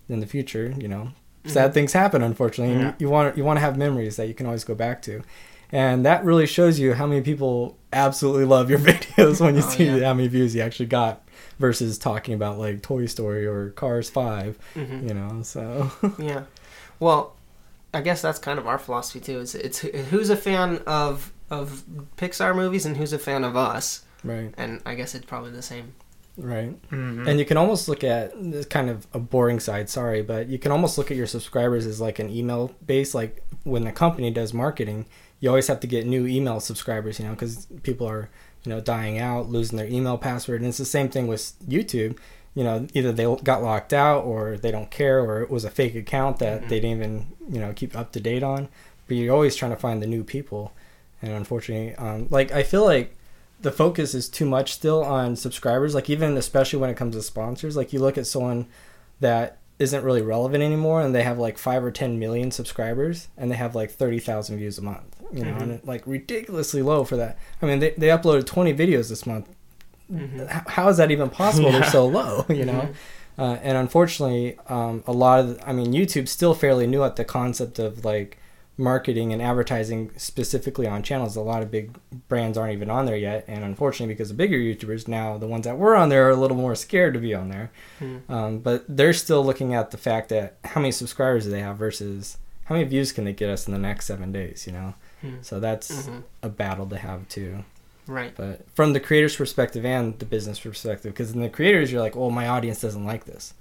in 0.10 0.20
the 0.22 0.26
future, 0.28 0.74
you 0.78 0.88
know, 0.88 1.10
sad 1.46 1.74
things 1.74 1.94
happen 1.94 2.22
unfortunately. 2.22 2.74
and 2.76 2.82
Yeah. 2.84 2.94
you, 3.00 3.10
want 3.10 3.38
you 3.38 3.44
want 3.44 3.58
to 3.58 3.62
have 3.62 3.78
memories 3.78 4.16
that 4.18 4.28
you 4.28 4.34
can 4.34 4.46
always 4.46 4.64
go 4.64 4.76
back 4.76 5.02
to. 5.04 5.22
And 5.70 6.06
that 6.06 6.24
really 6.24 6.46
shows 6.48 6.80
you 6.80 6.94
how 6.94 7.06
many 7.08 7.20
people 7.22 7.78
absolutely 7.92 8.46
love 8.46 8.70
your 8.70 8.80
videos 8.90 9.42
when 9.42 9.56
you 9.56 9.64
Oh, 9.64 9.70
see 9.70 9.86
yeah. 9.86 10.06
how 10.06 10.14
many 10.14 10.30
views 10.30 10.56
you 10.56 10.62
actually 10.62 10.86
got 10.86 11.28
versus 11.60 11.98
talking 11.98 12.34
about 12.34 12.58
like 12.58 12.82
Toy 12.82 13.06
Story 13.06 13.46
or 13.46 13.72
Cars 13.72 14.10
5, 14.10 14.58
Mhm. 14.76 15.08
you 15.10 15.14
know. 15.14 15.42
So 15.44 15.92
yeah. 16.18 16.44
Well, 17.02 17.36
I 17.94 18.02
guess 18.02 18.22
that's 18.22 18.40
kind 18.40 18.60
of 18.60 18.68
our 18.68 18.78
philosophy 18.78 19.20
too. 19.20 19.40
Is 19.40 19.56
it's 19.56 19.80
who's 19.80 20.30
a 20.30 20.38
fan 20.38 20.80
of 20.86 21.32
of 21.50 21.84
Pixar 22.18 22.56
movies 22.56 22.86
and 22.86 22.98
who's 22.98 23.14
a 23.14 23.20
fan 23.20 23.44
of 23.44 23.56
us, 23.56 24.04
right, 24.24 24.54
and 24.58 24.82
I 24.86 24.96
guess 24.96 25.16
it's 25.16 25.26
probably 25.26 25.52
the 25.52 25.62
same. 25.62 25.94
right. 26.38 26.70
Mm-hmm. 26.92 27.28
And 27.28 27.40
you 27.40 27.46
can 27.46 27.58
almost 27.58 27.88
look 27.88 28.04
at 28.04 28.32
this 28.36 28.66
kind 28.66 28.90
of 28.90 29.08
a 29.14 29.20
boring 29.20 29.60
side, 29.60 29.90
sorry, 29.90 30.22
but 30.22 30.48
you 30.48 30.60
can 30.60 30.72
almost 30.72 30.98
look 30.98 31.10
at 31.12 31.18
your 31.18 31.28
subscribers 31.28 31.86
as 31.86 32.00
like 32.00 32.20
an 32.20 32.30
email 32.30 32.76
base 32.86 33.16
like 33.16 33.44
when 33.64 33.84
the 33.86 33.92
company 33.92 34.30
does 34.32 34.54
marketing, 34.54 35.06
you 35.40 35.50
always 35.50 35.68
have 35.68 35.80
to 35.80 35.88
get 35.88 36.06
new 36.06 36.28
email 36.28 36.60
subscribers, 36.60 37.20
you 37.20 37.26
know, 37.26 37.36
cuz 37.36 37.68
people 37.84 38.08
are, 38.08 38.30
you 38.64 38.70
know, 38.70 38.82
dying 38.82 39.18
out, 39.18 39.50
losing 39.50 39.78
their 39.78 39.88
email 39.88 40.18
password, 40.18 40.62
and 40.62 40.70
it's 40.70 40.78
the 40.78 40.86
same 40.86 41.10
thing 41.10 41.26
with 41.28 41.54
YouTube. 41.68 42.18
You 42.58 42.64
know, 42.64 42.88
either 42.94 43.12
they 43.12 43.26
got 43.44 43.62
locked 43.62 43.94
out 43.94 44.24
or 44.26 44.58
they 44.58 44.72
don't 44.72 44.90
care 44.90 45.20
or 45.22 45.42
it 45.42 45.52
was 45.52 45.64
a 45.64 45.70
fake 45.70 45.96
account 45.96 46.40
that 46.40 46.64
Mhm. 46.64 46.70
they 46.70 46.80
didn't 46.80 46.98
even, 46.98 47.26
you 47.52 47.60
know, 47.60 47.72
keep 47.74 47.96
up 47.96 48.12
to 48.14 48.20
date 48.20 48.42
on. 48.44 48.68
But 49.08 49.16
you're 49.18 49.34
always 49.34 49.56
trying 49.56 49.72
to 49.72 49.78
find 49.78 50.02
the 50.02 50.08
new 50.08 50.24
people. 50.24 50.72
And 51.22 51.32
unfortunately, 51.34 51.94
um, 51.96 52.28
like 52.32 52.52
I 52.52 52.64
feel 52.64 52.84
like 52.84 53.16
the 53.62 53.72
focus 53.72 54.14
is 54.16 54.28
too 54.30 54.46
much 54.46 54.74
still 54.74 55.04
on 55.04 55.36
subscribers. 55.36 55.94
Like 55.94 56.10
even 56.10 56.36
especially 56.38 56.80
when 56.80 56.90
it 56.90 56.98
comes 56.98 57.16
to 57.16 57.22
sponsors, 57.22 57.78
like 57.78 57.94
you 57.94 58.00
look 58.00 58.18
at 58.18 58.26
someone 58.28 58.66
that 59.20 59.58
isn't 59.80 60.04
really 60.04 60.24
relevant 60.24 60.64
anymore, 60.64 61.02
and 61.02 61.14
they 61.14 61.22
have 61.24 61.38
like 61.38 61.58
five 61.60 61.84
or 61.84 61.92
ten 61.92 62.18
million 62.18 62.50
subscribers, 62.50 63.28
and 63.38 63.52
they 63.52 63.56
have 63.56 63.76
like 63.76 63.92
thirty 63.92 64.20
thousand 64.20 64.58
views 64.58 64.78
a 64.80 64.82
month. 64.82 65.16
You 65.32 65.44
know, 65.46 65.56
and 65.58 65.72
it, 65.74 65.86
like 65.86 66.08
ridiculously 66.08 66.82
low 66.82 67.04
for 67.04 67.18
that. 67.18 67.38
I 67.62 67.66
mean, 67.68 67.80
they 67.80 67.92
they 67.92 68.08
uploaded 68.08 68.46
twenty 68.48 68.74
videos 68.74 69.10
this 69.10 69.26
month. 69.28 69.48
Mhm. 70.12 70.48
How, 70.70 70.90
is 70.90 70.98
that 70.98 71.12
even 71.12 71.30
possible? 71.30 71.72
Yeah. 71.72 71.80
They're 71.82 71.90
so 71.90 72.06
low. 72.08 72.46
You 72.50 72.66
know. 72.66 72.74
Mhm. 72.82 72.94
Uh, 73.40 73.58
and 73.62 73.78
unfortunately, 73.78 74.58
um, 74.68 75.04
a 75.06 75.12
lot 75.12 75.40
of, 75.42 75.60
I 75.66 75.72
mean, 75.72 75.94
YouTube's 75.94 76.32
still 76.32 76.56
fairly 76.56 76.88
new 76.88 77.04
at 77.04 77.18
the 77.18 77.24
concept 77.26 77.78
of 77.78 78.04
like 78.04 78.38
marketing 78.80 79.32
and 79.34 79.42
advertising 79.42 80.10
specifically 80.18 80.88
on 80.88 81.04
channels. 81.04 81.36
A 81.36 81.42
lot 81.42 81.62
of 81.62 81.70
big 81.70 81.96
brands 82.30 82.58
aren't 82.58 82.74
even 82.74 82.90
on 82.90 83.06
there 83.06 83.16
yet, 83.18 83.44
and 83.48 83.64
unfortunately, 83.64 84.14
because 84.14 84.30
the 84.30 84.34
bigger 84.36 84.58
YouTubers 84.58 85.08
now, 85.08 85.38
the 85.38 85.48
ones 85.48 85.66
that 85.66 85.78
were 85.78 85.96
on 85.96 86.10
there 86.10 86.28
are 86.28 86.32
a 86.32 86.36
little 86.36 86.58
more 86.58 86.74
scared 86.76 87.14
to 87.16 87.20
be 87.20 87.34
on 87.36 87.50
there. 87.50 87.70
Hmm. 88.00 88.18
Um, 88.30 88.60
but 88.60 88.86
they're 88.88 89.14
still 89.14 89.44
looking 89.44 89.74
at 89.76 89.92
the 89.92 89.98
fact 89.98 90.30
that 90.30 90.58
how 90.64 90.82
many 90.82 90.92
subscribers 90.92 91.46
do 91.46 91.52
they 91.52 91.60
have 91.62 91.78
versus 91.78 92.38
how 92.66 92.76
many 92.76 92.88
views 92.88 93.12
can 93.12 93.26
they 93.26 93.34
get 93.34 93.50
us 93.50 93.68
in 93.68 93.74
the 93.74 93.80
next 93.80 94.06
seven 94.08 94.32
days. 94.32 94.66
You 94.68 94.74
know, 94.74 94.94
Hmm. 95.22 95.36
so 95.42 95.60
that's 95.60 95.92
Mhm. 96.08 96.24
a 96.44 96.50
battle 96.50 96.86
to 96.88 96.98
have 96.98 97.28
too. 97.30 97.64
Right. 98.08 98.34
But 98.36 98.70
from 98.76 98.94
the 98.94 99.00
creator's 99.00 99.36
perspective 99.36 99.86
and 99.86 100.18
the 100.20 100.26
business 100.26 100.60
perspective, 100.60 101.14
because 101.14 101.32
in 101.32 101.42
the 101.42 101.50
creators, 101.50 101.92
you're 101.92 102.02
like, 102.02 102.16
well, 102.16 102.30
my 102.32 102.48
audience 102.48 102.82
doesn't 102.82 103.06
like 103.06 103.26
this. 103.26 103.54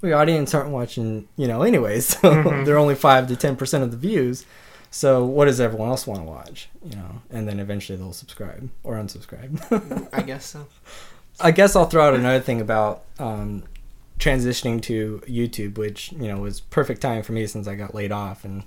Well, 0.00 0.10
your 0.10 0.18
audience 0.18 0.52
aren't 0.54 0.70
watching, 0.70 1.28
you 1.36 1.48
know, 1.48 1.62
anyways. 1.62 2.06
So 2.20 2.32
Mhm. 2.34 2.64
they're 2.64 2.78
only 2.78 2.94
five 2.94 3.26
to 3.28 3.36
ten 3.36 3.56
percent 3.56 3.84
of 3.84 3.90
the 3.90 3.96
views. 3.96 4.44
So 4.90 5.24
what 5.24 5.46
does 5.46 5.60
everyone 5.60 5.88
else 5.88 6.06
want 6.06 6.20
to 6.20 6.24
watch? 6.24 6.68
You 6.84 6.96
know, 6.96 7.22
and 7.30 7.48
then 7.48 7.58
eventually 7.58 7.98
they'll 7.98 8.12
subscribe 8.12 8.68
or 8.84 8.94
unsubscribe. 8.94 10.08
I 10.12 10.22
guess 10.30 10.46
so. 10.46 10.66
I 11.40 11.50
guess 11.50 11.74
I'll 11.74 11.86
throw 11.86 12.06
out 12.06 12.14
another 12.14 12.38
thing 12.40 12.60
about 12.60 13.02
um, 13.18 13.64
transitioning 14.20 14.80
to 14.82 15.20
YouTube, 15.26 15.78
which 15.78 16.12
you 16.12 16.28
know 16.28 16.36
was 16.38 16.60
perfect 16.60 17.00
time 17.00 17.22
for 17.24 17.32
me 17.32 17.46
since 17.46 17.66
I 17.66 17.74
got 17.74 17.94
laid 17.94 18.12
off, 18.12 18.44
and 18.44 18.62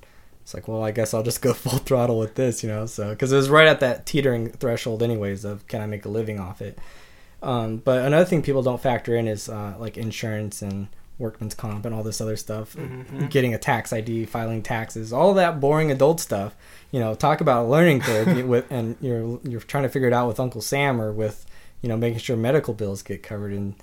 it's 0.48 0.54
like, 0.54 0.70
well, 0.70 0.82
I 0.82 0.92
guess 0.92 1.13
I'll 1.13 1.24
just 1.24 1.42
go 1.42 1.51
full 1.66 1.80
throttle 1.80 2.18
with 2.18 2.36
this, 2.36 2.63
you 2.63 2.70
know. 2.70 2.86
So 2.86 3.10
because 3.10 3.34
it 3.34 3.36
was 3.36 3.50
right 3.50 3.68
at 3.68 3.82
that 3.82 4.06
teetering 4.06 4.50
threshold, 4.54 5.04
anyways, 5.04 5.44
of 5.44 5.68
can 5.68 5.82
I 5.82 5.88
make 5.88 6.06
a 6.06 6.10
living 6.10 6.39
off 6.39 6.62
it. 6.62 6.80
Um, 7.44 7.77
but 7.77 8.06
another 8.06 8.24
thing 8.24 8.42
people 8.42 8.63
don't 8.63 8.82
factor 8.82 9.13
in 9.13 9.27
is 9.27 9.50
uh, 9.50 9.75
like 9.77 9.98
insurance 9.98 10.62
and 10.62 10.88
workman's 11.20 11.54
comp 11.54 11.86
and 11.86 11.94
all 11.94 12.01
this 12.01 12.22
other 12.22 12.38
stuff. 12.38 12.77
Mhm. 12.77 13.30
Getting 13.30 13.54
a 13.54 13.58
tax 13.58 13.92
ID, 13.92 14.24
filing 14.25 14.63
taxes, 14.63 15.12
all 15.12 15.34
that 15.34 15.60
boring 15.60 15.92
adult 15.92 16.22
stuff. 16.22 16.56
You 16.92 17.01
know, 17.01 17.13
talk 17.13 17.42
about 17.42 17.66
a 17.66 17.68
learning 17.68 18.00
curve 18.00 18.46
with, 18.48 18.72
and 18.72 18.96
you're 19.01 19.42
you're 19.44 19.60
trying 19.60 19.84
to 19.84 19.89
figure 19.89 20.08
it 20.08 20.13
out 20.13 20.30
with 20.30 20.39
Uncle 20.39 20.62
Sam 20.62 21.01
or 21.01 21.12
with 21.12 21.46
you 21.82 21.89
know 21.89 21.98
making 21.98 22.20
sure 22.20 22.38
medical 22.38 22.74
bills 22.74 23.04
get 23.04 23.22
covered, 23.22 23.51
and 23.51 23.75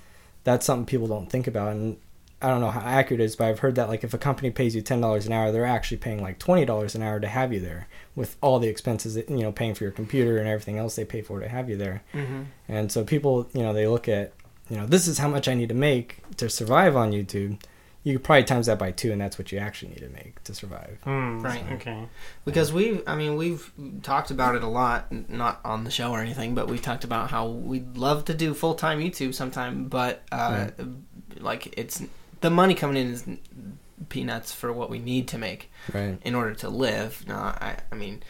that's 0.43 0.65
something 0.65 0.87
people 0.87 1.05
don't 1.05 1.29
think 1.29 1.45
about. 1.45 1.73
And 1.73 1.97
I 2.41 2.49
don't 2.49 2.59
know 2.59 2.69
how 2.69 2.81
accurate 2.81 3.21
it 3.21 3.23
is, 3.23 3.35
but 3.35 3.45
I've 3.47 3.59
heard 3.59 3.75
that 3.75 3.87
like 3.87 4.03
if 4.03 4.13
a 4.13 4.17
company 4.17 4.51
pays 4.51 4.75
you 4.75 4.81
ten 4.81 5.01
dollars 5.01 5.25
an 5.25 5.33
hour, 5.33 5.51
they're 5.51 5.65
actually 5.65 5.97
paying 5.97 6.21
like 6.21 6.37
twenty 6.37 6.65
dollars 6.65 6.93
an 6.93 7.01
hour 7.01 7.19
to 7.19 7.27
have 7.27 7.53
you 7.53 7.59
there, 7.59 7.87
with 8.15 8.35
all 8.41 8.59
the 8.59 8.67
expenses, 8.67 9.15
that, 9.15 9.29
you 9.29 9.37
know, 9.37 9.51
paying 9.51 9.73
for 9.73 9.83
your 9.83 9.91
computer 9.91 10.37
and 10.37 10.47
everything 10.47 10.77
else 10.77 10.95
they 10.95 11.05
pay 11.05 11.21
for 11.21 11.39
to 11.39 11.47
have 11.47 11.69
you 11.69 11.77
there. 11.77 12.03
Mm-hmm. 12.13 12.43
And 12.67 12.91
so 12.91 13.03
people, 13.03 13.47
you 13.53 13.63
know, 13.63 13.73
they 13.73 13.87
look 13.87 14.07
at, 14.09 14.33
you 14.69 14.77
know, 14.77 14.85
this 14.85 15.07
is 15.07 15.17
how 15.17 15.27
much 15.29 15.47
I 15.47 15.53
need 15.53 15.69
to 15.69 15.75
make 15.75 16.17
to 16.37 16.49
survive 16.49 16.95
on 16.95 17.11
YouTube. 17.11 17.61
You 18.03 18.13
could 18.13 18.23
probably 18.23 18.43
times 18.43 18.67
that 18.67 18.77
by 18.77 18.91
two, 18.91 19.11
and 19.11 19.19
that's 19.19 19.39
what 19.39 19.51
you 19.51 19.57
actually 19.57 19.89
need 19.89 20.01
to 20.01 20.09
make 20.09 20.43
to 20.43 20.53
survive. 20.53 20.99
Hmm, 21.05 21.39
Right. 21.41 21.63
Okay. 21.71 22.07
Because 22.43 22.71
we've, 22.71 23.01
I 23.07 23.15
mean, 23.15 23.35
we've 23.35 23.71
talked 24.03 24.29
about 24.29 24.53
it 24.55 24.61
a 24.61 24.67
lot, 24.67 25.11
not 25.27 25.59
on 25.65 25.85
the 25.85 25.89
show 25.89 26.11
or 26.11 26.19
anything, 26.19 26.53
but 26.53 26.67
we 26.67 26.77
talked 26.77 27.03
about 27.03 27.31
how 27.31 27.47
we'd 27.47 27.97
love 27.97 28.25
to 28.25 28.35
do 28.35 28.53
full 28.53 28.75
time 28.75 28.99
YouTube 28.99 29.33
sometime, 29.33 29.85
but 29.85 30.21
uh, 30.31 30.67
like 31.39 31.73
it's 31.79 32.03
the 32.45 32.49
money 32.51 32.75
coming 32.75 32.95
in 32.97 33.07
is 33.11 33.25
peanuts 34.09 34.51
for 34.53 34.71
what 34.71 34.89
we 34.89 34.99
need 34.99 35.27
to 35.29 35.37
make 35.37 35.71
Right. 35.93 36.17
in 36.23 36.35
order 36.35 36.53
to 36.55 36.69
live. 36.69 37.23
Now, 37.27 37.55
I, 37.59 37.77
I 37.91 37.95
mean, 37.95 38.21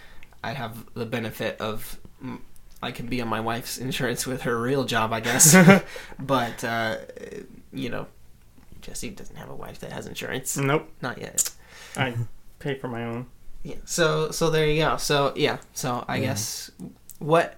I 0.43 0.51
have 0.53 0.85
the 0.93 1.05
benefit 1.05 1.59
of 1.59 1.99
I 2.81 2.91
can 2.91 3.07
be 3.07 3.19
on 3.21 3.27
my 3.27 3.41
wife's 3.41 3.77
insurance 3.77 4.25
with 4.25 4.43
her 4.43 4.59
real 4.61 4.83
job, 4.85 5.11
I 5.11 5.19
guess, 5.19 5.55
but 6.19 6.63
uh, 6.63 6.97
you 7.73 7.89
know, 7.89 8.07
Jesse 8.81 9.09
doesn't 9.09 9.35
have 9.35 9.49
a 9.49 9.55
wife 9.55 9.79
that 9.79 9.91
has 9.91 10.05
insurance, 10.07 10.55
Nope. 10.55 10.87
not 11.01 11.17
yet. 11.17 11.49
I 11.97 12.13
pay 12.59 12.75
for 12.77 12.87
my 12.87 13.03
own. 13.03 13.25
Yeah. 13.63 13.75
So 13.85 14.31
so 14.31 14.49
there 14.49 14.67
you 14.67 14.81
go. 14.83 14.97
So 14.97 15.33
yeah. 15.35 15.57
So 15.73 16.05
I 16.07 16.17
Yeah. 16.17 16.25
guess 16.27 16.71
what 17.19 17.55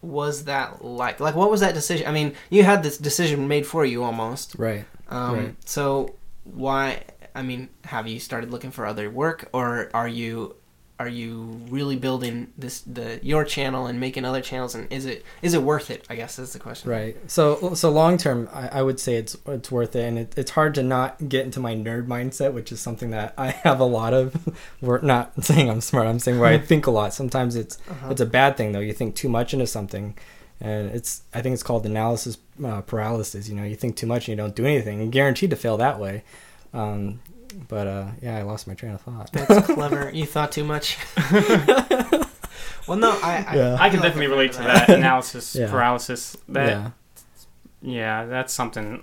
was 0.00 0.44
that 0.44 0.84
like? 0.84 1.20
Like 1.20 1.34
what 1.34 1.50
was 1.50 1.60
that 1.60 1.74
decision? 1.74 2.06
I 2.06 2.12
mean, 2.12 2.34
you 2.50 2.62
had 2.64 2.82
this 2.82 2.98
decision 2.98 3.48
made 3.48 3.66
for 3.66 3.84
you 3.84 4.04
almost. 4.04 4.54
Right. 4.58 4.84
Um, 5.08 5.36
Right. 5.36 5.54
So 5.64 6.16
why? 6.44 7.04
I 7.34 7.42
mean, 7.42 7.68
have 7.84 8.06
you 8.08 8.18
started 8.20 8.50
looking 8.50 8.70
for 8.70 8.86
other 8.86 9.10
work, 9.10 9.48
or 9.52 9.90
are 9.94 10.08
you 10.08 10.56
are 11.00 11.08
you 11.08 11.60
really 11.70 11.94
building 11.96 12.52
this 12.58 12.80
the 12.80 13.20
your 13.22 13.44
channel 13.44 13.86
and 13.86 14.00
making 14.00 14.24
other 14.24 14.40
channels? 14.40 14.74
And 14.74 14.92
is 14.92 15.06
it 15.06 15.24
is 15.42 15.54
it 15.54 15.62
worth 15.62 15.90
it? 15.90 16.04
I 16.10 16.16
guess 16.16 16.38
is 16.38 16.52
the 16.54 16.58
question. 16.58 16.90
Right. 16.90 17.16
So 17.30 17.74
so 17.74 17.90
long 17.90 18.16
term, 18.18 18.48
I, 18.52 18.68
I 18.68 18.82
would 18.82 18.98
say 18.98 19.14
it's 19.14 19.36
it's 19.46 19.70
worth 19.70 19.94
it, 19.94 20.04
and 20.04 20.18
it, 20.18 20.34
it's 20.36 20.50
hard 20.52 20.74
to 20.74 20.82
not 20.82 21.28
get 21.28 21.44
into 21.44 21.60
my 21.60 21.74
nerd 21.76 22.06
mindset, 22.08 22.52
which 22.52 22.72
is 22.72 22.80
something 22.80 23.10
that 23.10 23.32
I 23.38 23.50
have 23.64 23.78
a 23.80 23.84
lot 23.84 24.12
of. 24.12 24.48
We're 24.80 25.00
not 25.00 25.44
saying 25.44 25.70
I'm 25.70 25.80
smart. 25.80 26.06
I'm 26.08 26.18
saying 26.18 26.40
where 26.40 26.48
I 26.52 26.58
think 26.70 26.86
a 26.86 26.90
lot. 26.90 27.14
Sometimes 27.14 27.54
it's 27.54 27.78
Uh-huh. 27.88 28.08
it's 28.10 28.20
a 28.20 28.26
bad 28.26 28.56
thing 28.56 28.72
though. 28.72 28.80
You 28.80 28.92
think 28.92 29.14
too 29.14 29.28
much 29.28 29.52
into 29.52 29.66
something, 29.68 30.16
and 30.60 30.90
it's 30.90 31.22
I 31.32 31.42
think 31.42 31.54
it's 31.54 31.62
called 31.62 31.86
analysis 31.86 32.38
uh, 32.64 32.80
paralysis. 32.80 33.48
You 33.48 33.54
know, 33.54 33.62
you 33.62 33.76
think 33.76 33.94
too 33.96 34.06
much 34.08 34.26
and 34.26 34.36
you 34.36 34.42
don't 34.42 34.56
do 34.56 34.66
anything. 34.66 34.98
You're 34.98 35.10
guaranteed 35.10 35.50
to 35.50 35.56
fail 35.56 35.76
that 35.76 36.00
way. 36.00 36.24
Um, 36.74 37.20
but 37.68 37.86
uh, 37.86 38.06
yeah, 38.22 38.36
I 38.36 38.42
lost 38.42 38.66
my 38.66 38.74
train 38.74 38.92
of 38.92 39.00
thought. 39.00 39.32
That's 39.32 39.66
clever. 39.74 40.10
You 40.12 40.26
thought 40.26 40.52
too 40.52 40.64
much. 40.64 40.98
well, 42.86 42.98
no, 42.98 43.10
I 43.22 43.44
I, 43.48 43.54
Yeah. 43.56 43.76
I 43.80 43.90
can 43.90 44.00
definitely 44.00 44.28
like 44.28 44.36
relate 44.36 44.52
to 44.54 44.60
I'm 44.60 44.66
that 44.66 44.88
analysis 44.90 45.54
Yeah. 45.54 45.70
paralysis. 45.70 46.36
That 46.48 46.68
yeah. 46.68 46.90
yeah. 47.82 48.24
that's 48.26 48.52
something. 48.52 49.02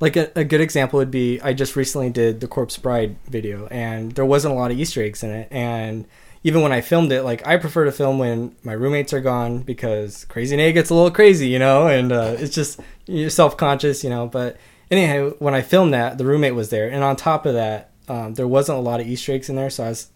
like 0.00 0.16
a, 0.16 0.30
a 0.36 0.44
good 0.44 0.60
example 0.60 0.98
would 0.98 1.10
be 1.10 1.40
I 1.40 1.52
just 1.52 1.76
recently 1.76 2.10
did 2.10 2.40
the 2.40 2.48
Corpse 2.48 2.76
Bride 2.76 3.16
video 3.28 3.66
and 3.68 4.12
there 4.12 4.24
wasn't 4.26 4.52
a 4.52 4.56
lot 4.56 4.70
of 4.70 4.78
Easter 4.78 5.02
eggs 5.02 5.22
in 5.22 5.30
it 5.30 5.48
and 5.50 6.06
even 6.44 6.62
when 6.62 6.70
I 6.72 6.80
filmed 6.80 7.12
it 7.12 7.22
like 7.22 7.46
I 7.46 7.56
prefer 7.56 7.84
to 7.86 7.92
film 7.92 8.18
when 8.18 8.54
my 8.62 8.72
roommates 8.72 9.12
are 9.12 9.20
gone 9.22 9.60
because 9.60 10.24
Crazy 10.26 10.54
Nate 10.56 10.74
gets 10.74 10.90
a 10.90 10.94
little 10.94 11.10
crazy 11.10 11.48
you 11.48 11.58
know 11.58 11.86
and 11.88 12.12
uh, 12.12 12.36
it's 12.38 12.54
just 12.54 12.78
you're 13.06 13.30
self 13.30 13.56
conscious 13.56 14.04
you 14.04 14.10
know 14.10 14.26
but 14.26 14.56
anyhow 14.90 15.30
when 15.38 15.54
I 15.54 15.62
filmed 15.62 15.92
that 15.94 16.18
the 16.18 16.24
roommate 16.24 16.54
was 16.54 16.70
there. 16.70 16.88
And 16.88 17.02
on 17.04 17.16
top 17.16 17.46
of 17.46 17.54
that 17.54 17.90
um, 18.08 18.34
there 18.34 18.46
wasn't 18.48 18.78
a 18.78 18.82
lot 18.82 19.00
of 19.00 19.06
Easter 19.06 19.32
eggs 19.32 19.48
in 19.48 19.56
there 19.56 19.70
so 19.70 19.84
I 19.84 19.88
was 19.88 20.10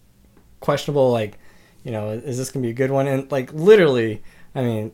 questionable 0.60 1.10
like 1.10 1.38
you 1.84 1.90
know 1.90 2.10
is 2.10 2.36
this 2.38 2.50
gonna 2.50 2.62
be 2.64 2.70
a 2.70 2.74
good 2.74 2.90
one? 2.90 3.06
And 3.06 3.30
like 3.32 3.52
literally 3.52 4.22
I 4.54 4.62
mean 4.62 4.92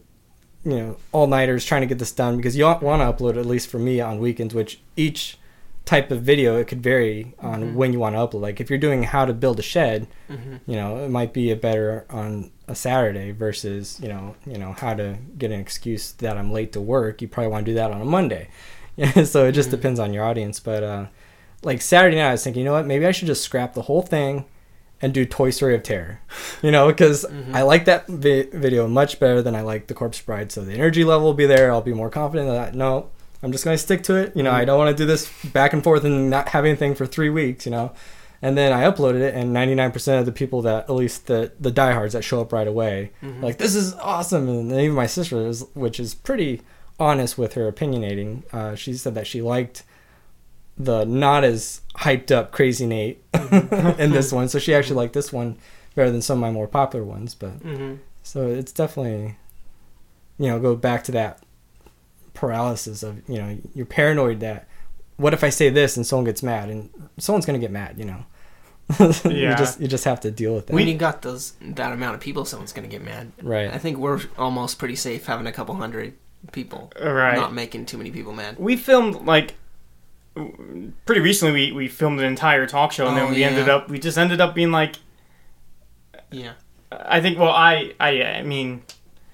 you 0.65 0.77
know 0.77 0.97
all 1.13 1.27
nighters 1.27 1.65
trying 1.65 1.83
to 1.83 1.87
get 1.87 1.99
this 1.99 2.13
done 2.13 2.37
because 2.37 2.57
you 2.57 2.65
want 2.65 2.81
to 2.81 3.25
upload 3.25 3.37
at 3.39 3.47
least 3.47 3.69
for 3.69 3.79
me 3.79 4.01
on 4.01 4.19
weekends 4.19 4.55
which 4.55 4.81
each 4.97 5.39
type 5.85 6.11
of 6.11 6.23
video 6.23 6.57
it 6.57 6.67
could 6.67 6.83
vary 6.83 7.33
on 7.39 7.63
Mhm. 7.63 7.75
when 7.75 7.93
you 7.93 8.01
want 8.01 8.17
to 8.17 8.19
upload. 8.19 8.41
Like 8.41 8.61
if 8.61 8.69
you're 8.69 8.79
doing 8.79 9.05
how 9.05 9.25
to 9.25 9.33
build 9.33 9.61
a 9.61 9.63
shed 9.63 10.09
Mhm. 10.29 10.61
you 10.67 10.75
know 10.77 11.05
it 11.05 11.11
might 11.11 11.33
be 11.33 11.51
a 11.53 11.57
better 11.57 12.05
on 12.11 12.51
a 12.67 12.75
saturday 12.75 13.31
versus 13.31 14.01
you 14.03 14.09
know 14.09 14.35
you 14.45 14.59
know 14.59 14.73
how 14.73 14.95
to 14.95 15.17
get 15.39 15.53
an 15.53 15.61
excuse 15.61 16.11
that 16.19 16.37
i'm 16.37 16.51
late 16.51 16.73
to 16.73 16.81
work. 16.81 17.23
You 17.23 17.29
probably 17.29 17.53
want 17.53 17.67
to 17.67 17.71
do 17.73 17.77
that 17.77 17.93
on 17.93 18.01
a 18.01 18.05
monday 18.05 18.49
yeah 18.97 19.23
so 19.25 19.47
it 19.47 19.53
just 19.53 19.69
Mhm. 19.69 19.73
depends 19.73 20.01
on 20.01 20.13
your 20.15 20.25
audience 20.25 20.61
but 20.61 20.83
uh 20.83 21.07
like 21.63 21.81
saturday 21.81 22.17
night 22.17 22.29
i 22.29 22.33
was 22.33 22.45
thinking 22.45 22.61
you 22.61 22.65
know 22.67 22.73
what 22.73 22.87
maybe 22.87 23.07
i 23.07 23.11
should 23.13 23.27
just 23.27 23.43
scrap 23.43 23.75
the 23.75 23.83
whole 23.83 24.03
thing 24.03 24.45
and 25.03 25.13
do 25.13 25.25
toy 25.27 25.51
story 25.51 25.75
of 25.75 25.83
terror 25.83 26.21
you 26.63 26.71
know 26.71 26.87
because 26.89 27.25
Mhm. 27.29 27.55
i 27.55 27.63
like 27.63 27.85
that 27.87 28.07
vi- 28.07 28.49
video 28.53 28.87
much 28.89 29.19
better 29.21 29.43
than 29.43 29.55
i 29.55 29.61
like 29.61 29.87
the 29.89 29.95
corpse 29.95 30.21
bride 30.21 30.51
so 30.53 30.63
the 30.65 30.73
energy 30.73 31.05
level 31.05 31.27
will 31.27 31.35
be 31.35 31.47
there 31.47 31.71
i'll 31.71 31.83
be 31.83 31.93
more 31.95 32.11
confident 32.11 32.49
that 32.49 32.75
no 32.75 33.09
i'm 33.43 33.53
just 33.53 33.65
going 33.65 33.75
to 33.77 33.83
stick 33.83 34.03
to 34.05 34.15
it 34.17 34.35
you 34.37 34.43
know 34.43 34.51
i 34.53 34.65
don't 34.65 34.79
want 34.79 34.95
to 34.97 35.03
do 35.03 35.07
this 35.07 35.31
back 35.53 35.73
and 35.73 35.85
forth 35.85 36.05
and 36.05 36.31
not 36.31 36.49
have 36.51 36.65
anything 36.65 36.95
for 36.95 37.05
three 37.07 37.29
weeks 37.31 37.67
you 37.67 37.73
know 37.73 37.93
and 38.43 38.57
then 38.57 38.73
i 38.73 38.83
uploaded 38.91 39.21
it 39.21 39.35
and 39.35 39.55
99% 39.55 40.19
of 40.19 40.27
the 40.27 40.33
people 40.33 40.63
that 40.63 40.85
at 40.89 40.95
least 40.95 41.27
the 41.27 41.53
the 41.61 41.71
diehards 41.71 42.13
that 42.15 42.23
show 42.23 42.41
up 42.41 42.53
right 42.53 42.69
away 42.69 43.11
Mhm. 43.23 43.43
like 43.43 43.59
this 43.59 43.75
is 43.75 43.95
awesome 43.95 44.49
and 44.49 44.73
even 44.73 44.93
my 44.95 45.07
sister 45.07 45.47
is 45.47 45.65
which 45.75 45.99
is 46.01 46.15
pretty 46.15 46.63
honest 46.99 47.37
with 47.37 47.55
her 47.55 47.71
opinionating 47.71 48.43
uh, 48.55 48.75
she 48.75 48.95
said 48.95 49.15
that 49.15 49.27
she 49.27 49.43
liked 49.43 49.83
the 50.79 51.05
not 51.05 51.45
as 51.45 51.81
hyped 51.97 52.31
up 52.31 52.53
crazy 52.53 52.87
nate 52.87 53.23
in 53.99 54.11
this 54.13 54.33
one 54.33 54.49
so 54.49 54.59
she 54.59 54.75
actually 54.75 54.97
liked 54.97 55.13
this 55.15 55.33
one 55.33 55.57
better 55.95 56.11
than 56.11 56.23
some 56.23 56.39
of 56.39 56.43
my 56.43 56.51
more 56.51 56.67
popular 56.69 57.05
ones 57.05 57.35
but 57.35 57.59
Mhm. 57.61 57.99
so 58.23 58.47
it's 58.49 58.73
definitely 58.73 59.37
you 60.39 60.49
know 60.49 60.59
go 60.59 60.75
back 60.77 61.05
to 61.05 61.13
that 61.13 61.41
paralysis 62.35 63.03
of 63.03 63.23
you 63.29 63.39
know 63.39 63.59
you're 63.75 63.87
paranoid 63.87 64.41
that 64.41 64.69
what 65.17 65.33
if 65.33 65.43
i 65.43 65.49
say 65.49 65.71
this 65.71 65.97
and 65.97 66.07
someone 66.07 66.25
gets 66.25 66.43
mad 66.43 66.69
and 66.69 66.91
someone's 67.19 67.47
going 67.47 67.59
to 67.59 67.65
get 67.65 67.71
mad 67.73 67.99
you 67.99 68.05
know 68.05 68.25
you 69.01 69.13
Yeah. 69.31 69.57
just 69.57 69.81
you 69.81 69.89
just 69.89 70.05
have 70.05 70.21
to 70.21 70.31
deal 70.31 70.55
with 70.55 70.67
that 70.67 70.75
When 70.75 70.87
you 70.87 70.97
got 70.97 71.23
those 71.23 71.55
that 71.61 71.91
amount 71.93 72.15
of 72.15 72.21
people, 72.21 72.45
someone's 72.45 72.73
gonna 72.73 72.87
get 72.87 73.03
mad. 73.03 73.33
Right. 73.43 73.69
I 73.69 73.79
think 73.79 73.99
we're 73.99 74.21
almost 74.39 74.79
pretty 74.79 74.95
safe 74.95 75.27
having 75.27 75.49
a 75.49 75.53
couple 75.53 75.75
hundred 75.75 76.15
people, 76.53 76.93
Right. 77.01 77.37
not 77.37 77.53
making 77.55 77.87
too 77.87 77.99
many 77.99 78.11
people 78.11 78.33
mad. 78.33 78.57
we 78.59 78.77
filmed 78.77 79.27
like 79.27 79.55
pretty 81.05 81.21
recently. 81.21 81.53
We 81.53 81.73
we 81.73 81.89
filmed 81.89 82.21
an 82.21 82.27
entire 82.27 82.67
talk 82.67 82.93
show, 82.93 83.07
and 83.07 83.17
Oh, 83.17 83.21
then 83.23 83.31
we 83.33 83.41
yeah. 83.41 83.49
ended 83.49 83.69
up 83.69 83.89
we 83.89 83.99
just 83.99 84.19
ended 84.19 84.41
up 84.41 84.55
being 84.55 84.71
like 84.71 84.97
Yeah, 86.31 86.53
I 86.93 87.21
think. 87.21 87.39
Well, 87.39 87.51
I 87.51 87.93
I 88.01 88.23
I 88.23 88.43
mean 88.43 88.83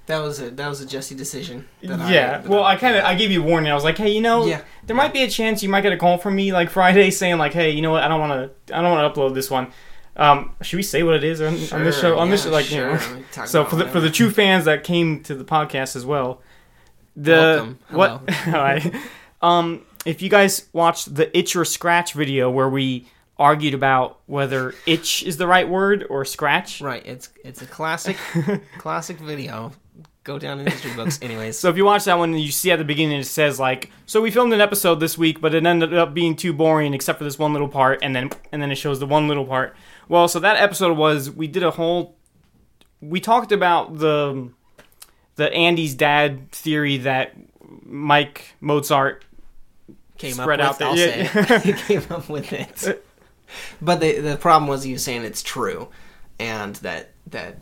that 0.06 0.18
was 0.18 0.40
a 0.40 0.50
that 0.50 0.68
was 0.68 0.80
a 0.80 0.86
Jesse 0.86 1.14
decision. 1.14 1.66
that 1.82 2.00
I- 2.00 2.12
yeah. 2.12 2.38
that 2.38 2.48
well, 2.48 2.64
I 2.64 2.76
kind 2.76 2.96
of 2.96 3.04
I 3.04 3.14
gave 3.14 3.30
you 3.30 3.42
a 3.42 3.46
warning. 3.46 3.70
I 3.70 3.74
was 3.74 3.84
like, 3.84 3.98
hey, 3.98 4.10
you 4.10 4.20
know, 4.20 4.46
yeah. 4.46 4.62
there 4.86 4.96
might 4.96 5.12
be 5.12 5.22
a 5.22 5.28
chance 5.30 5.62
you 5.62 5.68
might 5.68 5.80
get 5.82 5.92
a 5.92 5.96
call 5.96 6.18
from 6.18 6.36
me 6.36 6.52
like 6.52 6.70
Friday 6.78 7.10
saying 7.10 7.38
like, 7.38 7.52
hey, 7.52 7.70
you 7.70 7.82
know 7.82 7.90
what? 7.90 8.02
I 8.02 8.08
don't 8.08 8.20
want 8.20 8.32
to 8.66 8.76
I 8.76 8.82
don't 8.82 8.90
want 8.90 9.12
to 9.14 9.20
upload 9.20 9.34
this 9.34 9.50
one. 9.50 9.68
Um, 10.14 10.54
should 10.60 10.76
we 10.76 10.82
say 10.82 11.02
what 11.02 11.14
it 11.14 11.24
is 11.24 11.40
on, 11.40 11.54
on 11.78 11.84
this 11.84 11.98
show? 11.98 12.18
On 12.18 12.28
this 12.28 12.44
yeah, 12.44 12.50
like 12.52 12.66
sure. 12.66 12.78
you 12.78 12.84
know. 12.84 12.92
We 12.92 12.98
can 13.22 13.24
talk 13.32 13.46
So 13.48 13.64
for 13.64 13.76
the 13.76 13.88
for 13.88 13.98
the 14.00 14.10
true 14.10 14.30
fans 14.30 14.66
that 14.66 14.84
came 14.84 15.22
to 15.24 15.34
the 15.34 15.44
podcast 15.44 15.96
as 15.96 16.04
well, 16.04 16.42
the 17.16 17.32
Welcome. 17.32 17.78
what? 17.90 18.30
Hello. 18.30 18.58
all 18.58 18.64
right. 18.64 18.94
Um, 19.40 19.82
if 20.04 20.22
you 20.22 20.28
guys 20.28 20.68
watched 20.72 21.14
the 21.14 21.36
itch 21.36 21.54
or 21.56 21.64
scratch 21.64 22.12
video 22.12 22.50
where 22.50 22.68
we 22.68 23.08
argued 23.38 23.74
about 23.74 24.20
whether 24.26 24.74
itch 24.86 25.22
is 25.22 25.36
the 25.36 25.46
right 25.46 25.68
word 25.68 26.04
or 26.08 26.24
scratch, 26.24 26.80
right, 26.80 27.04
it's 27.04 27.30
it's 27.44 27.62
a 27.62 27.66
classic 27.66 28.16
classic 28.78 29.18
video. 29.18 29.72
Go 30.24 30.38
down 30.38 30.60
in 30.60 30.66
history 30.68 30.94
books, 30.94 31.18
anyways. 31.20 31.58
So 31.58 31.68
if 31.68 31.76
you 31.76 31.84
watch 31.84 32.04
that 32.04 32.16
one, 32.16 32.38
you 32.38 32.52
see 32.52 32.70
at 32.70 32.78
the 32.78 32.84
beginning 32.84 33.18
it 33.18 33.24
says 33.24 33.58
like, 33.58 33.90
"So 34.06 34.20
we 34.20 34.30
filmed 34.30 34.52
an 34.52 34.60
episode 34.60 35.00
this 35.00 35.18
week, 35.18 35.40
but 35.40 35.52
it 35.52 35.66
ended 35.66 35.92
up 35.94 36.14
being 36.14 36.36
too 36.36 36.52
boring 36.52 36.94
except 36.94 37.18
for 37.18 37.24
this 37.24 37.40
one 37.40 37.52
little 37.52 37.68
part," 37.68 37.98
and 38.02 38.14
then 38.14 38.30
and 38.52 38.62
then 38.62 38.70
it 38.70 38.76
shows 38.76 39.00
the 39.00 39.06
one 39.06 39.26
little 39.26 39.44
part. 39.44 39.74
Well, 40.08 40.28
so 40.28 40.38
that 40.38 40.56
episode 40.58 40.96
was 40.96 41.28
we 41.28 41.48
did 41.48 41.64
a 41.64 41.72
whole, 41.72 42.16
we 43.00 43.18
talked 43.18 43.50
about 43.50 43.98
the, 43.98 44.50
the 45.36 45.52
Andy's 45.52 45.94
dad 45.94 46.50
theory 46.52 46.98
that 46.98 47.34
Mike 47.84 48.54
Mozart 48.60 49.24
came 50.18 50.32
spread 50.34 50.60
up 50.60 50.80
out 50.80 50.92
with, 50.92 50.98
there. 50.98 51.08
I'll 51.10 51.22
Yeah. 51.24 51.32
say 51.32 51.70
it. 51.70 51.76
he 51.76 51.98
came 51.98 52.04
up 52.10 52.28
with 52.28 52.52
it. 52.52 53.04
But 53.80 54.00
the 54.00 54.20
the 54.20 54.36
problem 54.36 54.68
was 54.68 54.86
you 54.86 54.94
was 54.94 55.04
saying 55.04 55.24
it's 55.24 55.42
true, 55.42 55.88
and 56.38 56.76
that 56.76 57.10
that 57.28 57.58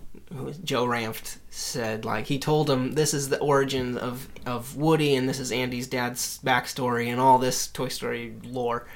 Joe 0.64 0.86
Ranft 0.86 1.38
said 1.50 2.04
like 2.04 2.26
he 2.26 2.38
told 2.38 2.70
him 2.70 2.92
this 2.92 3.12
is 3.12 3.28
the 3.28 3.38
origin 3.40 3.98
of 3.98 4.28
of 4.46 4.76
Woody 4.76 5.14
and 5.16 5.28
this 5.28 5.40
is 5.40 5.50
Andy's 5.50 5.88
dad's 5.88 6.38
backstory 6.44 7.08
and 7.08 7.20
all 7.20 7.38
this 7.38 7.66
Toy 7.66 7.88
Story 7.88 8.34
lore, 8.44 8.86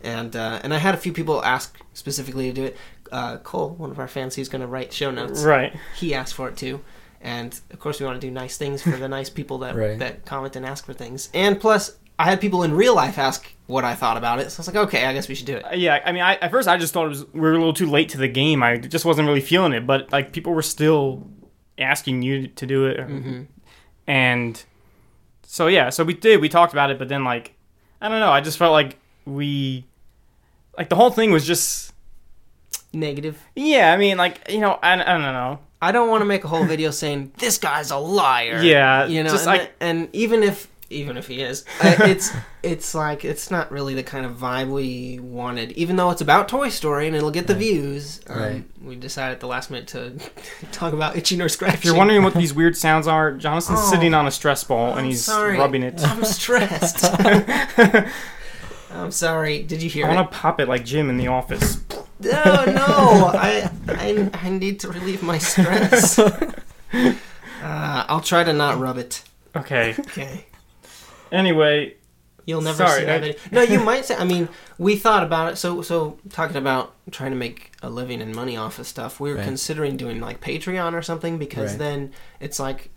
and 0.00 0.34
uh, 0.36 0.60
and 0.62 0.72
I 0.72 0.78
had 0.78 0.94
a 0.94 0.98
few 0.98 1.12
people 1.12 1.44
ask 1.44 1.76
specifically 1.92 2.48
to 2.48 2.52
do 2.52 2.64
it. 2.64 2.76
Uh, 3.12 3.36
Cole, 3.38 3.70
one 3.70 3.90
of 3.90 3.98
our 3.98 4.08
fans, 4.08 4.34
who's 4.34 4.48
going 4.48 4.62
to 4.62 4.66
write 4.68 4.92
show 4.92 5.10
notes, 5.10 5.42
right. 5.44 5.72
he 5.96 6.14
asked 6.14 6.34
for 6.34 6.48
it 6.48 6.56
too. 6.56 6.80
And 7.24 7.58
of 7.72 7.80
course, 7.80 7.98
we 7.98 8.06
want 8.06 8.20
to 8.20 8.26
do 8.26 8.30
nice 8.30 8.56
things 8.58 8.82
for 8.82 8.90
the 8.96 9.08
nice 9.08 9.30
people 9.30 9.58
that 9.58 9.74
Right. 9.74 9.98
that 9.98 10.24
comment 10.26 10.54
and 10.56 10.64
ask 10.66 10.84
for 10.84 10.92
things. 10.92 11.30
And 11.34 11.58
plus, 11.58 11.96
I 12.18 12.24
had 12.24 12.38
people 12.40 12.62
in 12.62 12.74
real 12.74 12.94
life 12.94 13.16
ask 13.18 13.50
what 13.66 13.82
I 13.82 13.94
thought 13.94 14.16
about 14.18 14.38
it. 14.40 14.50
So 14.50 14.58
I 14.58 14.60
was 14.60 14.66
like, 14.68 14.76
okay, 14.88 15.06
I 15.06 15.12
guess 15.14 15.26
we 15.26 15.34
should 15.34 15.46
do 15.46 15.56
it. 15.56 15.64
Uh, 15.64 15.74
Yeah, 15.74 16.00
I 16.04 16.12
mean, 16.12 16.22
I, 16.22 16.34
at 16.36 16.50
first 16.50 16.68
I 16.68 16.76
just 16.76 16.92
thought 16.92 17.06
it 17.06 17.08
was 17.08 17.24
we 17.32 17.40
were 17.40 17.52
a 17.52 17.58
little 17.58 17.72
too 17.72 17.88
late 17.88 18.10
to 18.10 18.18
the 18.18 18.28
game. 18.28 18.62
I 18.62 18.76
just 18.76 19.04
wasn't 19.06 19.26
really 19.26 19.40
feeling 19.40 19.72
it, 19.72 19.86
but 19.86 20.12
like 20.12 20.32
people 20.32 20.52
were 20.52 20.62
still 20.62 21.26
asking 21.78 22.22
you 22.22 22.46
to 22.48 22.66
do 22.66 22.86
it, 22.86 23.00
and 24.06 24.62
so 25.42 25.66
yeah, 25.66 25.90
so 25.90 26.04
we 26.04 26.14
did. 26.14 26.40
We 26.40 26.48
talked 26.48 26.72
about 26.72 26.90
it, 26.90 26.98
but 26.98 27.08
then 27.08 27.24
like 27.24 27.54
I 28.00 28.08
don't 28.08 28.20
know. 28.20 28.30
I 28.30 28.40
just 28.42 28.58
felt 28.58 28.72
like 28.72 28.98
we 29.24 29.86
like 30.76 30.88
the 30.90 30.96
whole 30.96 31.10
thing 31.10 31.32
was 31.32 31.46
just 31.46 31.92
Negative. 32.92 33.40
yeah. 33.56 33.92
I 33.92 33.96
mean, 33.96 34.16
like 34.18 34.48
you 34.50 34.60
know, 34.60 34.78
I, 34.82 34.92
I 34.92 34.96
don't 35.14 35.22
know. 35.22 35.58
I 35.84 35.92
don't 35.92 36.08
want 36.08 36.22
to 36.22 36.26
make 36.26 36.44
a 36.44 36.48
whole 36.48 36.64
video 36.64 36.90
saying 37.02 37.32
this 37.38 37.58
guy's 37.58 37.90
a 37.90 37.96
liar. 37.98 38.62
Yeah, 38.62 39.06
you 39.06 39.22
know, 39.22 39.30
just 39.30 39.46
and, 39.46 39.68
and 39.80 40.08
even 40.12 40.42
if 40.42 40.68
even 40.90 41.16
if 41.16 41.26
he 41.26 41.40
is, 41.42 41.64
it's 41.82 42.30
it's 42.62 42.94
like 42.94 43.24
it's 43.24 43.50
not 43.50 43.72
really 43.72 43.94
the 43.94 44.02
kind 44.02 44.24
of 44.24 44.36
vibe 44.36 44.68
we 44.68 45.18
wanted. 45.18 45.72
Even 45.72 45.96
though 45.96 46.10
it's 46.10 46.20
about 46.20 46.48
Toy 46.48 46.68
Story 46.68 47.06
and 47.06 47.16
it'll 47.16 47.30
get 47.32 47.46
the 47.46 47.54
views, 47.54 48.20
um, 48.28 48.38
Right. 48.38 48.64
we 48.82 48.94
decided 48.96 49.32
at 49.34 49.40
the 49.40 49.46
last 49.48 49.70
minute 49.70 49.88
to 49.88 50.18
talk 50.72 50.92
about 50.92 51.16
itching 51.16 51.40
or 51.40 51.48
scratching. 51.48 51.78
If 51.78 51.84
you're 51.84 51.96
wondering 51.96 52.22
what 52.22 52.34
these 52.34 52.54
weird 52.54 52.76
sounds 52.76 53.06
are, 53.08 53.32
Jonathan's 53.32 53.80
Oh. 53.82 53.90
sitting 53.90 54.14
on 54.14 54.26
a 54.26 54.30
stress 54.30 54.62
ball 54.64 54.90
and 54.92 55.00
I'm 55.00 55.04
he's 55.06 55.24
sorry. 55.24 55.58
rubbing 55.58 55.82
it. 55.82 56.00
I'm 56.06 56.24
stressed. 56.24 57.04
I'm 58.92 59.10
sorry. 59.10 59.62
Did 59.64 59.82
you 59.82 59.90
hear 59.90 60.06
I 60.06 60.14
want 60.14 60.30
to 60.30 60.38
pop 60.38 60.60
it 60.60 60.68
like 60.68 60.84
Jim 60.84 61.10
in 61.10 61.16
the 61.16 61.26
office. 61.28 61.78
No, 62.20 62.64
no. 62.66 63.32
I, 63.34 63.68
I 63.88 64.30
I 64.34 64.50
need 64.50 64.80
to 64.80 64.88
relieve 64.88 65.22
my 65.22 65.38
stress. 65.38 66.18
Uh, 67.62 68.04
I'll 68.08 68.20
try 68.20 68.44
to 68.44 68.52
not 68.52 68.78
rub 68.78 68.98
it. 68.98 69.22
Okay. 69.56 69.94
Okay. 69.98 70.44
Anyway, 71.32 71.94
You'll 72.46 72.60
never 72.60 72.76
Sorry, 72.86 73.00
see 73.00 73.06
that 73.06 73.16
I- 73.16 73.20
video. 73.20 73.40
No, 73.52 73.62
you 73.62 73.80
might 73.80 74.04
say. 74.04 74.16
I 74.16 74.24
mean, 74.24 74.50
we 74.76 74.96
thought 74.96 75.22
about 75.22 75.52
it. 75.54 75.56
So, 75.56 75.80
so 75.80 76.18
talking 76.28 76.56
about 76.58 76.92
trying 77.10 77.30
to 77.30 77.38
make 77.38 77.72
a 77.82 77.88
living 77.88 78.20
and 78.20 78.34
money 78.34 78.54
off 78.54 78.78
of 78.78 78.86
stuff, 78.86 79.18
we 79.18 79.30
were 79.30 79.36
Right. 79.36 79.44
considering 79.46 79.96
doing 79.96 80.20
like 80.20 80.42
Patreon 80.42 80.92
or 80.92 81.00
something 81.00 81.38
because 81.38 81.70
Right. 81.70 81.78
then 81.78 82.12
it's 82.38 82.60
like, 82.60 82.90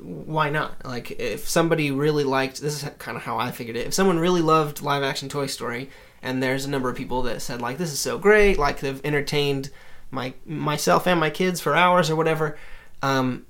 why 0.00 0.50
not? 0.50 0.84
Like, 0.84 1.12
if 1.12 1.48
somebody 1.48 1.90
really 1.92 2.24
liked, 2.24 2.60
this 2.60 2.82
is 2.82 2.88
kind 2.98 3.16
of 3.16 3.22
how 3.22 3.38
I 3.38 3.52
figured 3.52 3.76
it. 3.76 3.86
If 3.86 3.94
someone 3.94 4.18
really 4.18 4.42
loved 4.42 4.82
live 4.82 5.04
action 5.04 5.28
Toy 5.28 5.46
Story, 5.46 5.88
and 6.22 6.42
there's 6.42 6.64
a 6.64 6.70
number 6.70 6.88
of 6.90 6.96
people 6.96 7.22
that 7.22 7.42
said 7.42 7.60
like, 7.62 7.78
this 7.78 7.92
is 7.92 8.00
so 8.00 8.18
great, 8.18 8.58
like 8.58 8.80
they've 8.80 9.00
entertained 9.04 9.70
my 10.10 10.34
myself 10.44 11.06
and 11.06 11.20
my 11.20 11.30
kids 11.30 11.60
for 11.60 11.74
hours 11.76 12.10
or 12.10 12.16
whatever. 12.16 12.56
Um, 13.02 13.46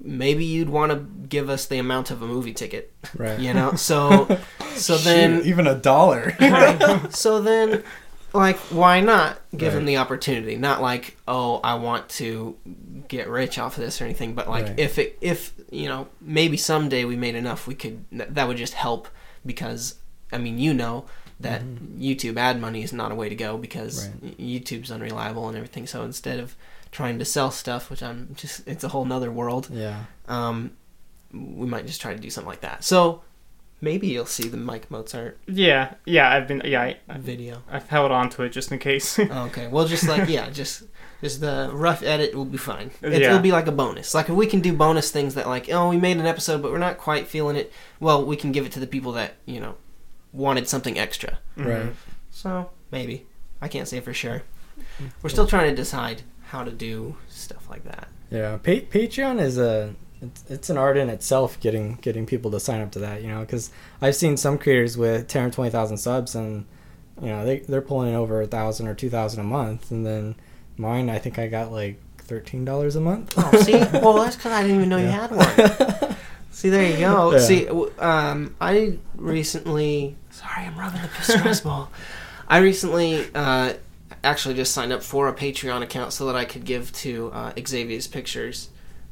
maybe 0.00 0.44
you'd 0.44 0.68
want 0.68 0.90
to 0.92 0.98
give 1.28 1.48
us 1.48 1.66
the 1.66 1.78
amount 1.78 2.10
of 2.10 2.20
a 2.22 2.26
movie 2.26 2.52
ticket 2.52 2.92
Right. 3.16 3.38
you 3.38 3.54
know 3.54 3.74
so 3.74 4.26
so 4.74 4.96
then 4.98 5.38
Shoot, 5.38 5.46
even 5.46 5.66
a 5.68 5.74
dollar. 5.76 6.32
so 7.10 7.40
then 7.40 7.84
like 8.32 8.56
why 8.70 9.00
not 9.00 9.38
give 9.56 9.72
them 9.72 9.84
the 9.84 9.98
opportunity 9.98 10.56
not 10.56 10.80
like 10.82 11.16
oh 11.28 11.60
i 11.62 11.74
want 11.74 12.08
to 12.08 12.56
get 13.06 13.28
rich 13.28 13.56
off 13.58 13.76
of 13.76 13.84
this 13.84 14.00
or 14.00 14.04
anything 14.04 14.34
but 14.34 14.48
like 14.48 14.66
Right. 14.66 14.78
if 14.80 14.98
it 14.98 15.16
if 15.20 15.52
you 15.70 15.86
know 15.88 16.08
maybe 16.20 16.56
someday 16.56 17.04
we 17.04 17.14
made 17.14 17.36
enough 17.36 17.66
we 17.68 17.74
could 17.76 18.04
that 18.10 18.48
would 18.48 18.56
just 18.56 18.74
help 18.74 19.06
because 19.46 19.96
i 20.32 20.38
mean 20.38 20.58
you 20.58 20.74
know 20.74 21.04
that 21.42 21.62
youtube 21.98 22.36
ad 22.36 22.60
money 22.60 22.82
is 22.82 22.92
not 22.92 23.12
a 23.12 23.14
way 23.14 23.28
to 23.28 23.34
go 23.34 23.56
because 23.58 24.08
Mm-hmm. 24.08 24.26
Right. 24.26 24.38
youtube's 24.38 24.90
unreliable 24.90 25.48
and 25.48 25.56
everything 25.56 25.86
so 25.86 26.02
instead 26.02 26.38
of 26.40 26.54
trying 26.90 27.18
to 27.18 27.24
sell 27.24 27.50
stuff 27.50 27.90
which 27.90 28.02
i'm 28.02 28.34
just 28.36 28.66
it's 28.66 28.84
a 28.84 28.88
whole 28.88 29.04
nother 29.04 29.30
world 29.30 29.68
yeah. 29.70 30.04
um, 30.28 30.72
we 31.32 31.66
might 31.66 31.86
just 31.86 32.00
try 32.00 32.12
to 32.12 32.20
do 32.20 32.28
something 32.28 32.48
like 32.50 32.60
that. 32.60 32.84
So 32.84 33.22
maybe 33.80 34.06
you'll 34.08 34.26
see 34.26 34.48
the 34.48 34.58
Mike 34.58 34.90
Mozart 34.90 35.38
yeah, 35.46 35.94
yeah, 36.04 36.30
I've 36.30 36.46
been, 36.46 36.60
yeah, 36.64 36.82
I, 36.82 36.96
I've, 37.08 37.22
video. 37.22 37.62
I've 37.70 37.88
held 37.88 38.12
on 38.12 38.28
to 38.30 38.42
it 38.42 38.50
just 38.50 38.70
in 38.70 38.78
case. 38.78 39.18
Okay, 39.46 39.68
well, 39.68 39.86
just 39.86 40.06
like 40.06 40.28
yeah, 40.28 40.50
just 40.50 40.82
just 41.22 41.40
the 41.40 41.70
rough 41.72 42.02
edit 42.02 42.34
will 42.34 42.44
be 42.44 42.58
fine. 42.58 42.90
It, 43.00 43.12
Yeah. 43.12 43.28
It'll 43.28 43.38
be 43.38 43.52
like 43.52 43.66
a 43.66 43.72
bonus. 43.72 44.12
Like 44.14 44.28
if 44.28 44.34
we 44.34 44.46
can 44.46 44.60
do 44.60 44.74
bonus 44.74 45.10
things 45.10 45.34
that 45.36 45.46
like 45.48 45.70
oh 45.70 45.88
we 45.88 45.96
made 45.96 46.18
an 46.18 46.26
episode 46.26 46.60
but 46.60 46.70
we're 46.70 46.78
not 46.78 46.98
quite 46.98 47.26
feeling 47.28 47.56
it. 47.56 47.72
Well, 47.98 48.22
we 48.26 48.36
can 48.36 48.52
give 48.52 48.66
it 48.66 48.72
to 48.72 48.80
the 48.80 48.86
people 48.86 49.12
that 49.12 49.36
you 49.46 49.58
know 49.60 49.76
wanted 50.32 50.68
something 50.68 50.98
extra. 50.98 51.38
Right. 51.56 51.92
So 52.30 52.70
maybe 52.90 53.26
I 53.60 53.68
can't 53.68 53.88
say 53.88 54.00
for 54.00 54.12
sure. 54.12 54.42
We're 55.22 55.30
still 55.30 55.46
trying 55.46 55.70
to 55.70 55.76
decide 55.76 56.22
how 56.44 56.64
to 56.64 56.70
do 56.70 57.16
stuff 57.28 57.68
like 57.70 57.84
that. 57.84 58.08
Yeah. 58.30 58.56
Pa- 58.56 58.86
Patreon 58.90 59.40
is 59.40 59.58
a 59.58 59.94
it's, 60.20 60.44
it's 60.48 60.70
an 60.70 60.78
art 60.78 60.96
in 60.96 61.08
itself 61.08 61.58
getting 61.60 61.96
getting 61.96 62.26
people 62.26 62.50
to 62.52 62.60
sign 62.60 62.80
up 62.80 62.90
to 62.92 62.98
that, 63.00 63.22
you 63.22 63.28
know, 63.28 63.44
cuz 63.44 63.70
I've 64.00 64.16
seen 64.16 64.36
some 64.36 64.58
creators 64.58 64.96
with 64.96 65.28
10 65.28 65.44
or 65.46 65.50
20,000 65.50 65.96
subs 65.98 66.34
and 66.34 66.64
you 67.20 67.28
know, 67.28 67.44
they 67.44 67.58
they're 67.60 67.82
pulling 67.82 68.08
in 68.10 68.14
over 68.14 68.38
a 68.40 68.44
1000 68.46 68.86
or 68.86 68.94
2000 68.94 69.40
a 69.40 69.44
month 69.44 69.90
and 69.90 70.06
then 70.06 70.34
mine 70.76 71.10
I 71.10 71.18
think 71.18 71.38
I 71.38 71.48
got 71.48 71.70
like 71.72 72.00
$13 72.26 72.96
a 72.96 73.00
month. 73.00 73.34
Oh, 73.36 73.60
see, 73.62 73.72
well 74.00 74.14
that's 74.14 74.36
because 74.36 74.52
I 74.52 74.62
didn't 74.62 74.76
even 74.76 74.88
know 74.88 74.96
you 74.98 75.06
had 75.08 75.30
one. 75.30 76.16
See, 76.52 76.68
there 76.68 76.88
you 76.88 76.98
go. 76.98 77.32
Yeah. 77.32 77.38
See, 77.38 77.66
um, 77.98 78.54
I 78.60 78.98
recently. 79.16 80.16
Sorry, 80.32 80.64
I'm 80.64 80.78
rubbing 80.78 81.02
the 81.02 81.22
stress 81.22 81.60
ball. 81.60 81.90
I 82.48 82.58
recently 82.58 83.26
uh, 83.34 83.74
actually 84.24 84.54
just 84.54 84.72
signed 84.72 84.90
up 84.90 85.02
for 85.02 85.28
a 85.28 85.34
Patreon 85.34 85.82
account 85.82 86.14
so 86.14 86.24
that 86.26 86.36
I 86.36 86.46
could 86.46 86.64
give 86.64 86.90
to 86.94 87.30
uh, 87.32 87.52
Xavier's 87.66 88.06
Pictures. 88.06 88.70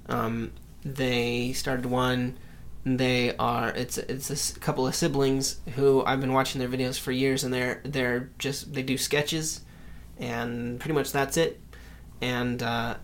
Um, 0.08 0.52
they 0.82 1.52
started 1.52 1.84
one. 1.84 2.38
They 2.84 3.36
are 3.36 3.68
it's 3.68 3.98
it's 3.98 4.56
a 4.56 4.60
couple 4.60 4.86
of 4.86 4.94
siblings 4.94 5.60
who 5.76 6.02
I've 6.06 6.22
been 6.22 6.32
watching 6.32 6.58
their 6.58 6.68
videos 6.68 6.98
for 6.98 7.12
years, 7.12 7.44
and 7.44 7.52
they're 7.52 7.82
they're 7.84 8.30
just 8.38 8.72
they 8.72 8.82
do 8.82 8.96
sketches, 8.96 9.60
and 10.18 10.80
pretty 10.80 10.94
much 10.94 11.12
that's 11.12 11.36
it. 11.36 11.60
And 12.22 12.62
uh, 12.62 12.94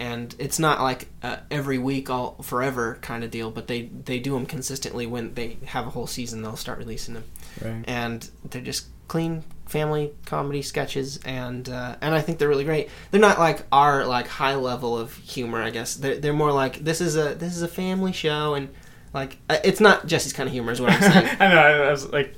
and 0.00 0.34
it's 0.38 0.58
not 0.58 0.80
like 0.80 1.08
uh, 1.22 1.36
every 1.50 1.78
week 1.78 2.08
all 2.08 2.36
forever 2.42 2.98
kind 3.02 3.22
of 3.22 3.30
deal 3.30 3.50
but 3.50 3.68
they 3.68 3.82
they 3.82 4.18
do 4.18 4.32
them 4.32 4.46
consistently 4.46 5.06
when 5.06 5.34
they 5.34 5.58
have 5.66 5.86
a 5.86 5.90
whole 5.90 6.06
season 6.06 6.42
they'll 6.42 6.56
start 6.56 6.78
releasing 6.78 7.14
them 7.14 7.24
right. 7.62 7.84
and 7.86 8.30
they're 8.48 8.62
just 8.62 8.86
clean 9.08 9.44
family 9.66 10.12
comedy 10.24 10.62
sketches 10.62 11.20
and 11.24 11.68
uh, 11.68 11.96
and 12.00 12.14
I 12.14 12.22
think 12.22 12.38
they're 12.38 12.48
really 12.48 12.64
great 12.64 12.88
they're 13.10 13.20
not 13.20 13.38
like 13.38 13.66
our 13.70 14.06
like 14.06 14.26
high 14.26 14.54
level 14.54 14.98
of 14.98 15.14
humor 15.16 15.62
I 15.62 15.70
guess 15.70 15.94
they're, 15.94 16.16
they're 16.16 16.32
more 16.32 16.52
like 16.52 16.78
this 16.78 17.00
is 17.00 17.16
a 17.16 17.34
this 17.34 17.54
is 17.54 17.62
a 17.62 17.68
family 17.68 18.12
show 18.12 18.54
and 18.54 18.70
like 19.12 19.36
uh, 19.50 19.58
it's 19.62 19.80
not 19.80 20.06
Jesse's 20.06 20.32
kind 20.32 20.48
of 20.48 20.52
humor 20.52 20.72
is 20.72 20.80
what 20.80 20.92
I'm 20.92 21.00
saying 21.02 21.36
I 21.40 21.48
know. 21.48 21.58
I, 21.58 21.90
was 21.90 22.08
like, 22.10 22.34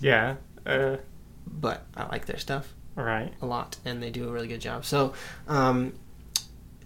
yeah, 0.00 0.36
uh, 0.66 0.96
but 1.46 1.86
I 1.96 2.06
like 2.08 2.26
their 2.26 2.38
stuff 2.38 2.74
right. 2.94 3.32
a 3.40 3.46
lot 3.46 3.78
and 3.84 4.02
they 4.02 4.10
do 4.10 4.28
a 4.28 4.32
really 4.32 4.48
good 4.48 4.60
job 4.60 4.84
so 4.84 5.14
um 5.48 5.92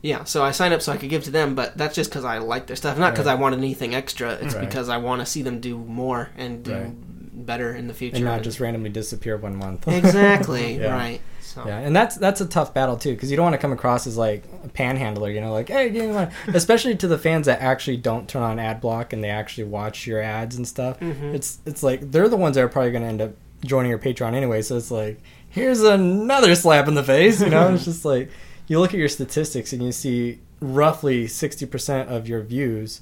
yeah 0.03 0.25
so 0.25 0.43
i 0.43 0.51
signed 0.51 0.73
up 0.75 0.81
so 0.83 0.93
i 0.93 0.97
could 0.97 1.11
give 1.11 1.25
to 1.25 1.31
them 1.31 1.55
but 1.55 1.77
that's 1.77 1.95
just 1.95 2.11
because 2.11 2.25
i 2.25 2.39
like 2.39 2.67
their 2.67 2.77
stuff 2.77 2.97
not 2.99 3.13
because 3.13 3.27
Right. 3.27 3.33
i 3.33 3.35
want 3.37 3.55
anything 3.55 3.95
extra 3.95 4.33
it's 4.35 4.55
Right. 4.55 4.67
because 4.69 4.89
i 4.89 4.97
want 4.97 5.21
to 5.21 5.27
see 5.27 5.43
them 5.43 5.61
do 5.61 5.77
more 5.77 6.31
and 6.37 6.63
do 6.63 6.73
Right. 6.75 7.47
better 7.47 7.75
in 7.75 7.87
the 7.89 7.95
future 7.95 8.17
And 8.17 8.25
not 8.25 8.43
just 8.43 8.61
randomly 8.61 8.91
disappear 8.91 9.37
one 9.37 9.57
month. 9.57 9.87
exactly 10.21 10.77
Yeah. 10.79 10.93
right 10.95 11.21
so 11.41 11.65
Yeah, 11.67 11.79
and 11.81 11.97
that's 11.97 12.17
that's 12.17 12.41
a 12.41 12.47
tough 12.47 12.73
battle 12.73 12.97
too, 12.97 13.11
because 13.13 13.29
you 13.29 13.37
don't 13.37 13.43
want 13.43 13.55
to 13.55 13.59
come 13.59 13.73
across 13.73 14.07
as 14.07 14.17
like 14.17 14.45
a 14.65 14.69
panhandler, 14.69 15.29
you 15.31 15.41
know, 15.41 15.53
like 15.53 15.69
hey, 15.69 15.91
give 15.91 16.15
me 16.15 16.27
especially 16.55 16.95
to 16.97 17.09
the 17.09 17.19
fans 17.19 17.47
that 17.47 17.61
actually 17.61 17.97
don't 17.97 18.29
turn 18.29 18.43
on 18.45 18.61
ad 18.61 18.81
block 18.81 19.13
and 19.13 19.25
they 19.25 19.31
actually 19.31 19.65
watch 19.65 20.07
your 20.07 20.23
ads 20.23 20.55
and 20.55 20.69
stuff. 20.69 21.01
Mhm. 21.01 21.35
It's 21.35 21.59
it's 21.67 21.83
like 21.83 22.13
they're 22.13 22.29
the 22.29 22.37
ones 22.37 22.55
that 22.55 22.63
are 22.63 22.69
probably 22.69 22.93
going 22.93 23.03
to 23.03 23.09
end 23.09 23.21
up 23.21 23.33
joining 23.65 23.91
your 23.91 23.99
Patreon 23.99 24.35
anyway. 24.35 24.63
So 24.63 24.77
it's 24.77 24.93
like 24.93 25.21
here's 25.49 25.81
another 25.83 26.55
slap 26.55 26.87
in 26.87 26.95
the 26.95 27.03
face, 27.03 27.41
you 27.41 27.51
know. 27.51 27.67
it's 27.75 27.85
just 27.85 28.05
like 28.05 28.31
you 28.71 28.79
look 28.79 28.95
at 28.95 29.01
your 29.01 29.09
statistics 29.09 29.73
and 29.73 29.83
you 29.83 29.91
see 29.93 30.39
roughly 30.61 31.27
sixty 31.27 31.67
percent 31.67 32.09
of 32.09 32.29
your 32.29 32.41
views 32.41 33.01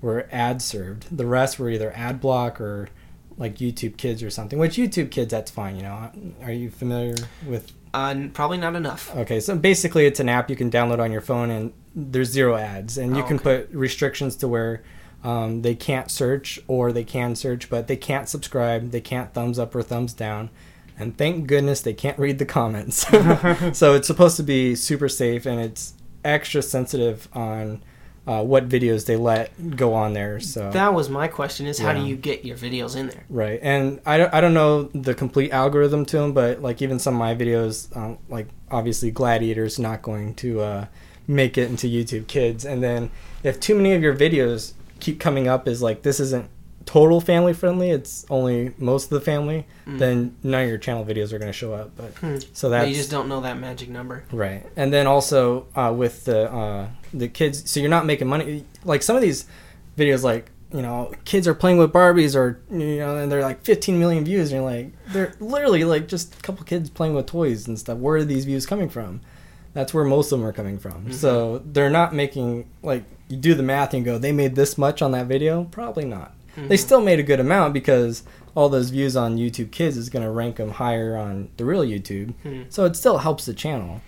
were 0.00 0.28
ad 0.30 0.62
served. 0.62 1.14
The 1.14 1.26
rest 1.26 1.58
were 1.58 1.68
either 1.68 1.92
ad 1.96 2.20
block 2.20 2.60
or 2.60 2.88
like 3.36 3.56
YouTube 3.56 3.96
Kids 3.96 4.22
or 4.22 4.30
something. 4.30 4.58
Which 4.58 4.76
YouTube 4.76 5.10
Kids, 5.10 5.30
that's 5.32 5.50
fine, 5.50 5.74
you 5.76 5.82
know. 5.82 6.10
Are 6.42 6.52
you 6.52 6.70
familiar 6.70 7.14
with 7.46 7.72
uh, 7.94 8.14
probably 8.32 8.58
not 8.58 8.76
enough 8.76 9.14
Okay, 9.16 9.40
so 9.40 9.56
basically 9.56 10.06
it's 10.06 10.20
an 10.20 10.28
app 10.28 10.50
you 10.50 10.56
can 10.56 10.70
download 10.70 11.00
on 11.00 11.10
your 11.10 11.20
phone 11.22 11.50
and 11.50 11.72
there's 11.96 12.28
zero 12.30 12.54
ads 12.54 12.96
and 12.98 13.16
you 13.16 13.22
Oh, 13.22 13.26
can 13.26 13.36
okay. 13.36 13.62
put 13.64 13.70
restrictions 13.74 14.36
to 14.36 14.46
where 14.46 14.82
um, 15.24 15.62
they 15.62 15.74
can't 15.74 16.10
search 16.10 16.60
or 16.68 16.92
they 16.92 17.02
can 17.02 17.34
search 17.34 17.68
but 17.70 17.86
they 17.88 17.96
can't 17.96 18.28
subscribe, 18.28 18.90
they 18.90 19.00
can't 19.00 19.32
thumbs 19.34 19.58
up 19.58 19.74
or 19.74 19.82
thumbs 19.82 20.12
down. 20.12 20.50
And 20.98 21.16
thank 21.16 21.46
goodness 21.46 21.80
they 21.80 21.94
can't 21.94 22.18
read 22.18 22.38
the 22.38 22.46
comments. 22.46 23.06
so 23.72 23.94
it's 23.94 24.06
supposed 24.06 24.36
to 24.36 24.42
be 24.42 24.74
super 24.74 25.08
safe 25.08 25.46
and 25.46 25.60
it's 25.60 25.94
extra 26.24 26.62
sensitive 26.62 27.28
on 27.32 27.82
uh, 28.28 28.42
what 28.42 28.68
videos 28.68 29.06
they 29.06 29.16
let 29.16 29.76
go 29.76 29.94
on 29.94 30.12
there. 30.12 30.38
So 30.38 30.70
that 30.70 30.92
was 30.92 31.08
my 31.08 31.28
question 31.28 31.66
is 31.66 31.78
how 31.78 31.94
do 31.94 32.02
you 32.02 32.14
get 32.14 32.44
your 32.44 32.58
videos 32.58 32.94
in 32.94 33.08
there 33.08 33.24
Right, 33.30 33.58
and 33.62 34.00
I 34.04 34.18
don't, 34.18 34.34
I 34.34 34.42
don't 34.42 34.52
know 34.52 34.82
the 34.82 35.14
complete 35.14 35.50
algorithm 35.50 36.04
to 36.06 36.18
them, 36.18 36.32
but 36.34 36.60
like 36.60 36.82
even 36.82 36.98
some 36.98 37.14
of 37.14 37.18
my 37.18 37.34
videos, 37.34 37.94
um, 37.96 38.18
like 38.28 38.48
obviously 38.70 39.10
Gladiator's 39.10 39.78
not 39.78 40.02
going 40.02 40.34
to 40.36 40.60
uh, 40.60 40.86
make 41.26 41.56
it 41.56 41.70
into 41.70 41.86
YouTube 41.86 42.26
Kids, 42.26 42.66
and 42.66 42.82
then 42.82 43.10
if 43.42 43.58
too 43.58 43.74
many 43.74 43.94
of 43.94 44.02
your 44.02 44.14
videos 44.14 44.74
keep 45.00 45.18
coming 45.18 45.48
up 45.48 45.66
as 45.66 45.80
like 45.80 46.02
this 46.02 46.20
isn't 46.20 46.50
total 46.88 47.20
family 47.20 47.52
friendly, 47.52 47.90
it's 47.90 48.24
only 48.30 48.72
most 48.78 49.04
of 49.04 49.10
the 49.10 49.20
family, 49.20 49.66
Mm. 49.86 49.98
then 49.98 50.34
none 50.42 50.62
of 50.62 50.68
your 50.70 50.78
channel 50.78 51.04
videos 51.04 51.34
are 51.34 51.38
going 51.38 51.52
to 51.52 51.58
show 51.64 51.74
up. 51.74 51.90
But 51.96 52.12
Hmm. 52.20 52.36
so 52.54 52.70
that 52.70 52.88
you 52.88 52.94
just 52.94 53.10
don't 53.10 53.28
know 53.28 53.42
that 53.42 53.58
magic 53.60 53.90
number. 53.90 54.24
right. 54.32 54.64
And 54.74 54.90
then 54.90 55.06
also 55.06 55.66
uh, 55.76 55.92
with 55.94 56.24
the 56.24 56.50
uh, 56.50 56.86
the 57.12 57.28
kids, 57.28 57.70
so 57.70 57.78
you're 57.80 57.90
not 57.90 58.06
making 58.06 58.26
money. 58.26 58.64
Like 58.84 59.02
some 59.02 59.16
of 59.16 59.22
these 59.22 59.44
videos, 59.98 60.22
like 60.22 60.50
you 60.72 60.80
know, 60.82 61.12
kids 61.24 61.46
are 61.48 61.54
playing 61.54 61.76
with 61.78 61.92
Barbies, 61.92 62.34
or 62.34 62.60
you 62.70 62.98
know, 62.98 63.16
and 63.16 63.30
they're 63.30 63.42
like 63.42 63.62
15 63.64 63.98
million 63.98 64.24
views, 64.24 64.50
and 64.52 64.60
you're 64.62 64.70
like, 64.70 64.92
they're 65.12 65.34
literally 65.40 65.84
like 65.84 66.08
just 66.08 66.34
a 66.38 66.40
couple 66.42 66.64
kids 66.64 66.88
playing 66.90 67.14
with 67.14 67.26
toys 67.26 67.68
and 67.68 67.78
stuff. 67.78 67.98
Where 67.98 68.16
are 68.16 68.24
these 68.24 68.44
views 68.46 68.64
coming 68.66 68.88
from? 68.88 69.20
That's 69.74 69.92
where 69.94 70.04
most 70.04 70.32
of 70.32 70.38
them 70.38 70.48
are 70.48 70.52
coming 70.52 70.78
from. 70.78 71.06
Mhm. 71.06 71.14
So 71.14 71.62
they're 71.64 71.90
not 71.90 72.14
making 72.14 72.64
like 72.82 73.04
you 73.28 73.36
do 73.36 73.52
the 73.54 73.62
math 73.62 73.92
and 73.94 74.04
go, 74.06 74.16
they 74.18 74.32
made 74.32 74.54
this 74.56 74.76
much 74.78 75.02
on 75.02 75.12
that 75.12 75.26
video. 75.26 75.64
Probably 75.70 76.04
not. 76.06 76.32
They 76.66 76.76
Mhm. 76.76 76.78
still 76.80 77.00
made 77.00 77.18
a 77.20 77.22
good 77.22 77.40
amount 77.40 77.74
because 77.74 78.22
all 78.54 78.68
those 78.68 78.90
views 78.90 79.16
on 79.16 79.36
YouTube 79.36 79.70
Kids 79.70 79.96
is 79.96 80.08
going 80.08 80.24
to 80.24 80.30
rank 80.30 80.56
them 80.56 80.70
higher 80.70 81.16
on 81.16 81.48
the 81.56 81.64
real 81.64 81.82
YouTube. 81.82 82.34
Hmm. 82.42 82.62
So 82.70 82.84
it 82.86 82.96
still 82.96 83.18
helps 83.18 83.44
the 83.46 83.54
channel, 83.54 84.00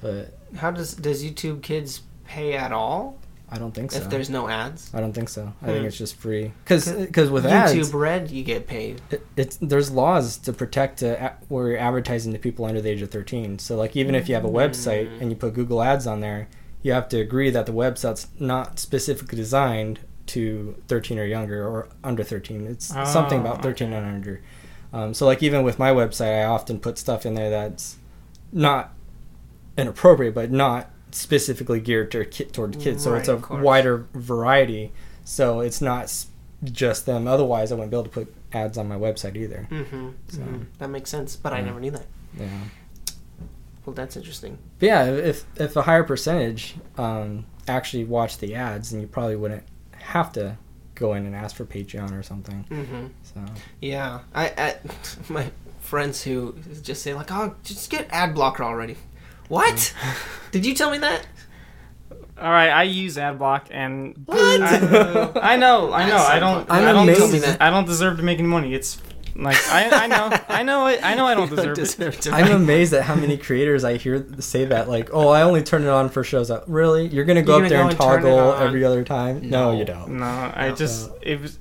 but 0.00 0.36
How 0.56 0.70
does 0.70 0.94
does 0.94 1.24
YouTube 1.24 1.62
Kids 1.62 2.02
pay 2.26 2.54
at 2.54 2.72
all 2.72 3.16
I 3.50 3.58
don't 3.58 3.72
think 3.74 3.92
so. 3.92 3.98
if 4.00 4.10
there's 4.10 4.28
no 4.30 4.48
ads? 4.48 4.90
I 4.92 5.00
don't 5.00 5.12
think 5.12 5.28
so. 5.28 5.52
I 5.62 5.66
Hmm. 5.66 5.72
think 5.72 5.86
it's 5.86 5.96
just 5.96 6.16
free 6.16 6.52
because 6.64 6.84
Cause 7.12 7.30
with 7.30 7.44
YouTube 7.44 7.78
ads, 7.78 7.94
Red, 7.94 8.30
you 8.30 8.42
get 8.44 8.66
paid. 8.66 9.00
it, 9.10 9.24
it's 9.36 9.56
there's 9.62 9.90
laws 9.90 10.36
to 10.38 10.52
protect 10.52 11.02
uh, 11.02 11.30
where 11.48 11.68
you're 11.68 11.78
advertising 11.78 12.32
to 12.32 12.38
people 12.38 12.64
under 12.66 12.80
the 12.80 12.90
age 12.90 13.02
of 13.02 13.10
13. 13.10 13.58
So 13.58 13.76
like 13.76 13.96
even 13.96 14.14
if 14.14 14.28
you 14.28 14.34
have 14.34 14.44
a 14.44 14.48
website 14.50 15.08
Mm. 15.08 15.20
and 15.22 15.30
you 15.30 15.36
put 15.36 15.54
Google 15.54 15.82
Ads 15.82 16.06
on 16.06 16.20
there, 16.20 16.48
you 16.82 16.92
have 16.92 17.08
to 17.10 17.18
agree 17.18 17.50
that 17.50 17.64
the 17.66 17.72
website's 17.72 18.26
not 18.38 18.78
specifically 18.78 19.36
designed 19.36 20.00
to 20.26 20.74
13 20.88 21.18
or 21.18 21.24
younger 21.24 21.66
or 21.66 21.88
under 22.02 22.22
13. 22.24 22.66
It's 22.66 22.86
something 22.86 23.38
Oh, 23.38 23.42
about 23.50 23.62
13 23.62 23.92
and 23.92 24.06
under. 24.06 24.40
Um, 24.92 25.12
so 25.14 25.26
like 25.26 25.42
even 25.42 25.62
with 25.64 25.78
my 25.78 25.90
website, 25.90 26.40
I 26.40 26.44
often 26.44 26.78
put 26.80 26.98
stuff 26.98 27.26
in 27.26 27.34
there 27.34 27.50
that's 27.50 27.96
not 28.52 28.92
inappropriate, 29.76 30.34
but 30.34 30.50
not 30.50 30.90
specifically 31.10 31.80
geared 31.80 32.10
to 32.12 32.24
ki- 32.24 32.44
toward 32.46 32.78
kids. 32.80 33.02
So 33.04 33.14
it's 33.14 33.28
a 33.28 33.36
wider 33.36 34.06
variety. 34.14 34.92
So 35.24 35.60
it's 35.60 35.80
not 35.80 36.04
s- 36.04 36.26
just 36.62 37.06
them. 37.06 37.26
Otherwise, 37.26 37.72
I 37.72 37.74
wouldn't 37.74 37.90
be 37.90 37.96
able 37.96 38.04
to 38.04 38.10
put 38.10 38.34
ads 38.52 38.78
on 38.78 38.88
my 38.88 38.96
website 38.96 39.36
either. 39.36 39.66
Mm-hmm. 39.70 40.08
So- 40.28 40.42
That 40.78 40.88
makes 40.90 41.10
sense, 41.10 41.34
but 41.36 41.52
I 41.52 41.60
never 41.60 41.80
knew 41.80 41.90
that. 41.90 42.06
Yeah. 42.38 42.46
Well, 43.84 43.94
that's 43.94 44.16
interesting. 44.16 44.58
But 44.78 44.86
yeah, 44.86 45.04
if 45.06 45.44
if 45.56 45.76
a 45.76 45.82
higher 45.82 46.04
percentage 46.04 46.76
um, 46.96 47.44
actually 47.68 48.04
watch 48.04 48.38
the 48.38 48.54
ads, 48.54 48.90
then 48.92 49.00
you 49.02 49.06
probably 49.06 49.36
wouldn't 49.36 49.64
have 50.04 50.32
to 50.32 50.56
go 50.94 51.14
in 51.14 51.26
and 51.26 51.34
ask 51.34 51.56
for 51.56 51.64
Patreon 51.64 52.18
or 52.18 52.22
something. 52.22 52.64
Mm-hmm. 52.70 53.06
So 53.22 53.44
Yeah, 53.80 54.20
I, 54.34 54.46
I 54.56 54.76
my 55.28 55.50
friends 55.80 56.22
who 56.22 56.54
just 56.82 57.02
say 57.02 57.14
like, 57.14 57.30
"Oh, 57.30 57.54
just 57.62 57.90
get 57.90 58.06
ad 58.10 58.34
blocker 58.34 58.62
already." 58.62 58.96
What? 59.48 59.94
Did 60.52 60.64
you 60.64 60.74
tell 60.74 60.90
me 60.90 60.98
that? 60.98 61.26
All 62.36 62.50
right, 62.50 62.70
I 62.70 62.82
use 62.82 63.16
AdBlock, 63.16 63.66
and 63.70 64.16
What? 64.26 64.60
I, 64.60 65.52
I 65.52 65.56
know, 65.56 65.92
I 65.92 66.08
know, 66.08 66.16
I 66.16 66.40
don't, 66.40 66.68
I'm 66.68 66.84
I 66.84 66.92
don't, 66.92 67.62
I 67.62 67.70
don't 67.70 67.84
deserve 67.86 68.16
to 68.16 68.24
make 68.24 68.40
any 68.40 68.48
money. 68.48 68.74
It's 68.74 69.00
like 69.36 69.56
I, 69.68 70.04
I 70.04 70.06
know, 70.06 70.38
I 70.48 70.62
know 70.62 70.86
it, 70.86 71.00
I 71.02 71.14
know 71.14 71.26
I 71.26 71.34
don't 71.34 71.50
deserve 71.74 71.78
it. 71.78 72.26
I'm 72.32 72.52
amazed 72.52 72.92
at 72.94 73.02
how 73.02 73.14
many 73.14 73.36
creators 73.36 73.84
I 73.84 73.96
hear 73.96 74.24
say 74.38 74.64
that. 74.66 74.88
Like, 74.88 75.10
oh, 75.12 75.28
I 75.28 75.42
only 75.42 75.62
turn 75.62 75.82
it 75.82 75.88
on 75.88 76.08
for 76.08 76.22
shows. 76.24 76.50
Out. 76.50 76.68
Really? 76.68 77.06
You're 77.08 77.24
gonna 77.24 77.42
go 77.42 77.56
You're 77.58 77.66
up 77.66 77.70
gonna 77.70 77.90
there 77.90 77.98
go 77.98 78.06
and 78.14 78.22
and 78.22 78.22
toggle 78.24 78.66
every 78.66 78.84
other 78.84 79.02
time? 79.04 79.48
No, 79.50 79.72
No. 79.72 79.78
you 79.78 79.84
don't. 79.84 80.18
No, 80.18 80.52
I 80.54 80.72
just 80.72 81.10
it 81.22 81.40
was. 81.40 81.58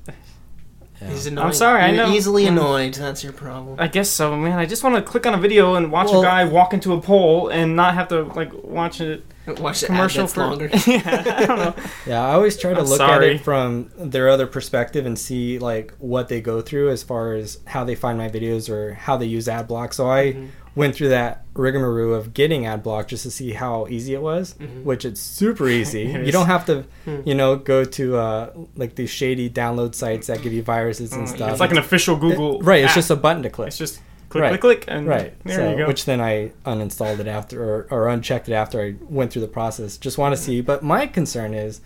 Yeah. 1.02 1.10
He's 1.10 1.26
annoying. 1.26 1.52
sorry, 1.54 1.82
I 1.82 1.88
You're 1.92 2.08
know. 2.08 2.14
Easily 2.14 2.46
annoyed. 2.46 2.94
That's 2.94 3.24
your 3.26 3.34
problem. 3.34 3.76
I 3.78 3.88
guess 3.88 4.10
so, 4.10 4.38
man. 4.38 4.58
I 4.58 4.66
just 4.66 4.84
want 4.86 4.96
to 4.96 5.02
click 5.02 5.26
on 5.26 5.34
a 5.34 5.38
video 5.38 5.76
and 5.76 5.92
watch 5.92 6.08
Well- 6.10 6.22
a 6.22 6.24
guy 6.26 6.46
walk 6.46 6.74
into 6.74 6.94
a 6.94 7.02
pole 7.02 7.50
and 7.50 7.76
not 7.76 7.94
have 7.96 8.08
to 8.10 8.24
like 8.24 8.52
watch 8.64 9.02
a 9.02 9.22
Watch 9.48 9.82
the 9.82 9.88
commercial 9.88 10.28
for 10.28 10.42
longer. 10.46 10.70
yeah, 10.88 11.36
I 11.38 11.46
don't 11.46 11.58
know. 11.60 11.76
Yeah, 12.08 12.26
I 12.26 12.34
always 12.34 12.58
try 12.58 12.74
to 12.74 12.80
I'm 12.80 12.86
look 12.86 13.02
at 13.02 13.24
it 13.24 13.42
from 13.42 13.92
their 13.98 14.30
other 14.30 14.48
perspective 14.48 15.06
and 15.06 15.18
see 15.20 15.60
like 15.60 15.94
what 16.00 16.30
they 16.30 16.40
go 16.42 16.62
through 16.62 16.90
as 16.92 17.04
far 17.04 17.34
as 17.34 17.60
how 17.66 17.84
they 17.84 17.96
find 17.96 18.18
my 18.18 18.30
videos 18.30 18.70
or 18.70 18.94
how 18.94 19.18
they 19.18 19.26
use 19.26 19.48
ad 19.50 19.68
block. 19.68 19.94
So 19.94 20.10
I 20.10 20.34
Mhm. 20.34 20.48
went 20.76 20.96
through 20.96 21.10
that 21.10 21.44
rigmarole 21.56 22.14
of 22.14 22.34
getting 22.34 22.66
ad 22.66 22.84
block 22.84 23.08
just 23.08 23.24
to 23.24 23.32
see 23.32 23.52
how 23.52 23.86
easy 23.90 24.14
it 24.14 24.22
was, 24.22 24.56
Mhm. 24.60 24.84
which 24.84 25.04
it's 25.06 25.20
super 25.22 25.68
easy. 25.80 26.04
It 26.04 26.26
you 26.26 26.32
don't 26.32 26.48
have 26.48 26.66
to, 26.68 26.86
Hmm. 27.06 27.22
you 27.26 27.36
know, 27.36 27.58
go 27.58 27.84
to 27.84 28.18
uh, 28.18 28.50
like 28.78 28.96
these 28.96 29.10
shady 29.10 29.50
download 29.50 29.94
sites 29.94 30.28
that 30.28 30.42
give 30.42 30.54
you 30.54 30.64
viruses 30.64 31.12
and 31.14 31.28
Mm, 31.28 31.36
stuff. 31.36 31.52
It's 31.52 31.60
like 31.60 31.72
an 31.72 31.78
official 31.80 32.16
Google. 32.16 32.60
right. 32.62 32.84
It's 32.84 32.92
app. 32.92 32.96
just 32.96 33.12
a 33.12 33.16
button 33.18 33.44
to 33.44 33.50
click. 33.50 33.68
It's 33.68 33.78
just 33.78 34.00
click, 34.34 34.42
Right. 34.42 34.60
click, 34.62 34.82
click, 34.82 34.86
and 34.96 35.08
Right. 35.08 35.34
there 35.46 35.56
so, 35.58 35.70
you 35.72 35.78
go. 35.78 35.88
Which 35.88 36.06
then 36.06 36.20
I 36.22 36.52
uninstalled 36.66 37.20
it 37.20 37.28
after 37.28 37.64
or, 37.64 37.88
or 37.90 38.08
unchecked 38.10 38.50
it 38.50 38.54
after 38.54 38.82
I 38.82 38.96
went 39.10 39.32
through 39.32 39.44
the 39.44 39.48
process. 39.48 39.98
Just 39.98 40.18
want 40.18 40.36
to 40.36 40.42
see. 40.42 40.60
But 40.62 40.84
my 40.84 41.08
concern 41.08 41.54
is 41.54 41.82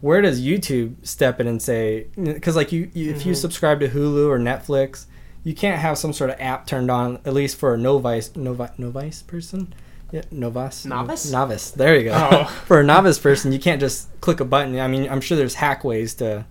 where 0.00 0.20
does 0.20 0.40
YouTube 0.40 0.94
step 1.02 1.40
in 1.40 1.46
and 1.46 1.62
say 1.62 2.06
because 2.22 2.56
like 2.56 2.72
you, 2.72 2.90
you 2.92 3.10
if 3.10 3.24
you 3.24 3.32
Mhm. 3.32 3.36
subscribe 3.36 3.80
to 3.80 3.88
Hulu 3.88 4.28
or 4.28 4.38
Netflix, 4.38 5.06
you 5.44 5.54
can't 5.54 5.80
have 5.80 5.96
some 5.98 6.12
sort 6.12 6.30
of 6.30 6.36
app 6.40 6.66
turned 6.66 6.90
on 6.90 7.18
at 7.24 7.32
least 7.34 7.56
for 7.56 7.74
a 7.74 7.78
novice 7.78 8.30
novi, 8.36 8.66
novice 8.78 9.22
person. 9.22 9.72
Yeah, 10.12 10.22
novice. 10.30 10.84
Novice? 10.84 11.30
Novice. 11.32 11.70
There 11.70 11.96
you 11.96 12.04
go. 12.10 12.12
Oh. 12.14 12.44
for 12.66 12.80
a 12.80 12.84
novice 12.84 13.18
person, 13.18 13.50
you 13.50 13.58
can't 13.58 13.80
just 13.80 14.08
click 14.20 14.40
a 14.40 14.44
button. 14.44 14.78
I 14.78 14.86
mean, 14.86 15.08
I'm 15.10 15.20
sure 15.22 15.38
there's 15.38 15.54
hack 15.54 15.84
ways 15.84 16.12
to 16.14 16.44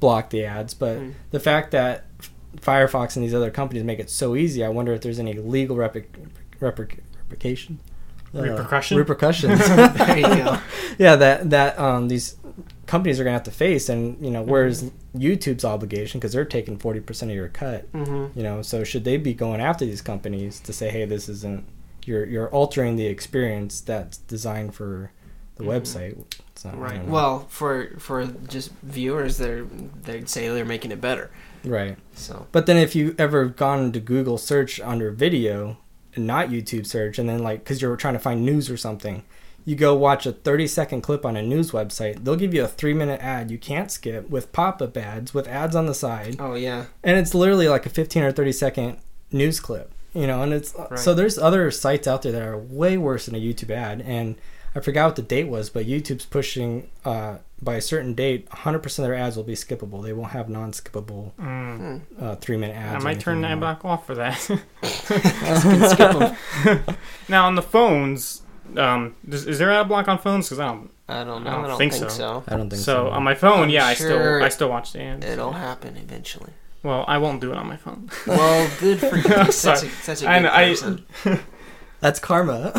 block 0.00 0.30
the 0.30 0.44
ads, 0.44 0.74
but 0.74 0.98
Mm. 0.98 1.12
the 1.30 1.38
fact 1.38 1.70
that 1.70 2.06
Firefox 2.60 3.16
and 3.16 3.24
these 3.24 3.34
other 3.34 3.50
companies 3.50 3.84
make 3.84 3.98
it 3.98 4.10
so 4.10 4.34
easy, 4.36 4.64
I 4.64 4.68
wonder 4.68 4.92
if 4.92 5.00
there's 5.00 5.18
any 5.18 5.32
legal 5.34 5.76
replic- 5.76 6.06
replic- 6.60 7.00
replication, 7.28 7.78
Uh, 8.34 8.42
Repercussion? 8.42 8.98
repercussions. 8.98 9.58
There 9.68 10.16
you 10.18 10.22
go. 10.44 10.58
yeah, 10.98 11.16
that 11.16 11.50
that 11.50 11.78
um, 11.78 12.08
these 12.08 12.36
companies 12.86 13.18
are 13.20 13.24
gonna 13.24 13.34
have 13.34 13.42
to 13.44 13.50
face, 13.50 13.88
and 13.88 14.22
you 14.24 14.30
know, 14.30 14.42
where's 14.42 14.90
YouTube's 15.16 15.64
obligation 15.64 16.20
because 16.20 16.32
they're 16.32 16.44
taking 16.44 16.76
forty 16.78 17.00
percent 17.00 17.30
of 17.30 17.36
your 17.36 17.48
cut. 17.48 17.90
Mm-hmm. 17.92 18.36
You 18.38 18.42
know, 18.44 18.62
so 18.62 18.84
should 18.84 19.04
they 19.04 19.16
be 19.16 19.32
going 19.34 19.60
after 19.60 19.84
these 19.86 20.02
companies 20.02 20.60
to 20.60 20.72
say, 20.72 20.90
hey, 20.90 21.04
this 21.06 21.28
isn't 21.28 21.64
you're 22.04 22.24
you're 22.26 22.48
altering 22.50 22.96
the 22.96 23.06
experience 23.06 23.80
that's 23.80 24.18
designed 24.18 24.74
for 24.74 25.10
the 25.56 25.64
Mhm. 25.64 25.68
website. 25.80 26.24
So, 26.54 26.70
Right. 26.70 27.06
Well, 27.06 27.46
for 27.48 27.90
for 27.98 28.26
just 28.48 28.72
viewers, 28.82 29.38
they're 29.38 29.64
they'd 30.04 30.28
say 30.28 30.48
they're 30.48 30.64
making 30.64 30.90
it 30.92 31.00
better. 31.00 31.30
Right. 31.64 31.96
So 32.14 32.46
But 32.52 32.66
then 32.66 32.76
if 32.76 32.94
you 32.94 33.14
ever 33.18 33.46
gone 33.46 33.92
to 33.92 34.00
Google 34.00 34.38
search 34.38 34.80
under 34.80 35.10
video 35.10 35.78
and 36.14 36.26
not 36.26 36.48
YouTube 36.48 36.86
search, 36.86 37.18
and 37.18 37.28
then 37.28 37.42
like 37.42 37.60
because 37.60 37.80
you're 37.82 37.96
trying 37.96 38.14
to 38.14 38.20
find 38.20 38.44
news 38.44 38.70
or 38.70 38.76
something, 38.76 39.24
you 39.64 39.76
go 39.76 39.94
watch 39.94 40.24
a 40.24 40.32
30 40.32 40.66
second 40.66 41.00
clip 41.02 41.26
on 41.26 41.36
a 41.36 41.42
news 41.42 41.72
website, 41.72 42.24
they'll 42.24 42.36
give 42.36 42.54
you 42.54 42.64
a 42.64 42.68
three 42.68 42.94
minute 42.94 43.20
ad 43.20 43.50
you 43.50 43.58
can't 43.58 43.90
skip 43.90 44.30
with 44.30 44.50
pop 44.52 44.80
up 44.80 44.96
ads 44.96 45.34
with 45.34 45.46
ads 45.46 45.76
on 45.76 45.86
the 45.86 45.94
side, 45.94 46.36
oh 46.38 46.54
yeah, 46.54 46.86
and 47.04 47.18
it's 47.18 47.34
literally 47.34 47.68
like 47.68 47.84
a 47.84 47.90
15 47.90 48.22
or 48.22 48.32
30 48.32 48.52
second 48.52 48.98
news 49.30 49.60
clip, 49.60 49.92
you 50.14 50.26
know. 50.26 50.42
And 50.42 50.52
it's 50.54 50.74
Right. 50.74 50.98
so 50.98 51.12
there's 51.12 51.36
other 51.38 51.70
sites 51.70 52.08
out 52.08 52.22
there 52.22 52.32
that 52.32 52.42
are 52.42 52.56
way 52.56 52.96
worse 52.96 53.26
than 53.26 53.34
a 53.34 53.38
YouTube 53.38 53.70
ad, 53.70 54.00
and 54.00 54.36
I 54.74 54.80
forgot 54.80 55.06
what 55.06 55.16
the 55.16 55.22
date 55.22 55.48
was, 55.48 55.70
but 55.70 55.86
YouTube's 55.86 56.26
pushing 56.26 56.88
uh, 57.04 57.38
by 57.60 57.74
a 57.74 57.80
certain 57.80 58.14
date, 58.14 58.48
100% 58.50 58.84
of 58.84 58.94
their 59.04 59.14
ads 59.14 59.36
will 59.36 59.42
be 59.44 59.54
skippable. 59.54 60.02
They 60.02 60.12
won't 60.12 60.30
have 60.32 60.48
non 60.48 60.72
skippable 60.72 61.32
Mm. 61.40 62.00
Hmm. 62.02 62.24
uh, 62.24 62.36
three 62.36 62.56
minute 62.56 62.76
ads. 62.76 63.02
I 63.02 63.04
might 63.04 63.18
turn 63.20 63.42
anything 63.44 63.60
that 63.60 63.66
anymore. 63.66 63.74
back 63.74 63.84
off 63.84 64.06
for 64.06 64.14
that. 64.14 64.38
can 64.82 65.88
skip 65.88 66.14
'em. 66.86 66.96
now 67.28 67.46
on 67.46 67.54
the 67.54 67.62
phones, 67.62 68.42
um, 68.76 69.16
does, 69.28 69.46
is 69.46 69.58
there 69.58 69.70
ad 69.72 69.88
block 69.88 70.06
on 70.08 70.18
phones? 70.18 70.46
Because 70.46 70.60
I 70.60 70.66
don't. 70.68 70.90
I 71.08 71.24
don't 71.24 71.42
know. 71.42 71.50
I 71.50 71.52
I 71.54 71.56
don't 71.56 71.68
don't, 71.70 71.78
think 71.78 71.92
think, 71.94 72.10
so. 72.10 72.16
so. 72.16 72.44
I 72.46 72.56
don't 72.56 72.68
think 72.68 72.82
so. 72.82 73.06
So 73.06 73.08
on 73.08 73.22
my 73.22 73.34
phone, 73.34 73.64
I'm 73.64 73.70
yeah, 73.70 73.86
I 73.86 73.94
sure 73.94 74.08
still 74.10 74.44
I 74.44 74.48
still 74.50 74.68
watch 74.68 74.92
the 74.92 75.00
ads. 75.00 75.24
It'll 75.24 75.52
happen 75.52 75.96
eventually. 75.96 76.52
Well, 76.82 77.04
I 77.08 77.16
won't 77.18 77.40
do 77.40 77.50
it 77.50 77.56
on 77.56 77.66
my 77.66 77.76
phone. 77.78 78.10
Well, 78.26 78.70
good 78.78 79.00
for 79.00 79.16
you. 79.46 79.50
Such, 79.50 79.82
a, 79.84 79.88
such 79.88 80.22
a 80.22 80.28
I 80.28 80.38
good 80.38 80.42
know, 80.44 80.50
I- 80.52 80.68
person. 80.68 81.04
That's 82.00 82.20
karma. 82.20 82.72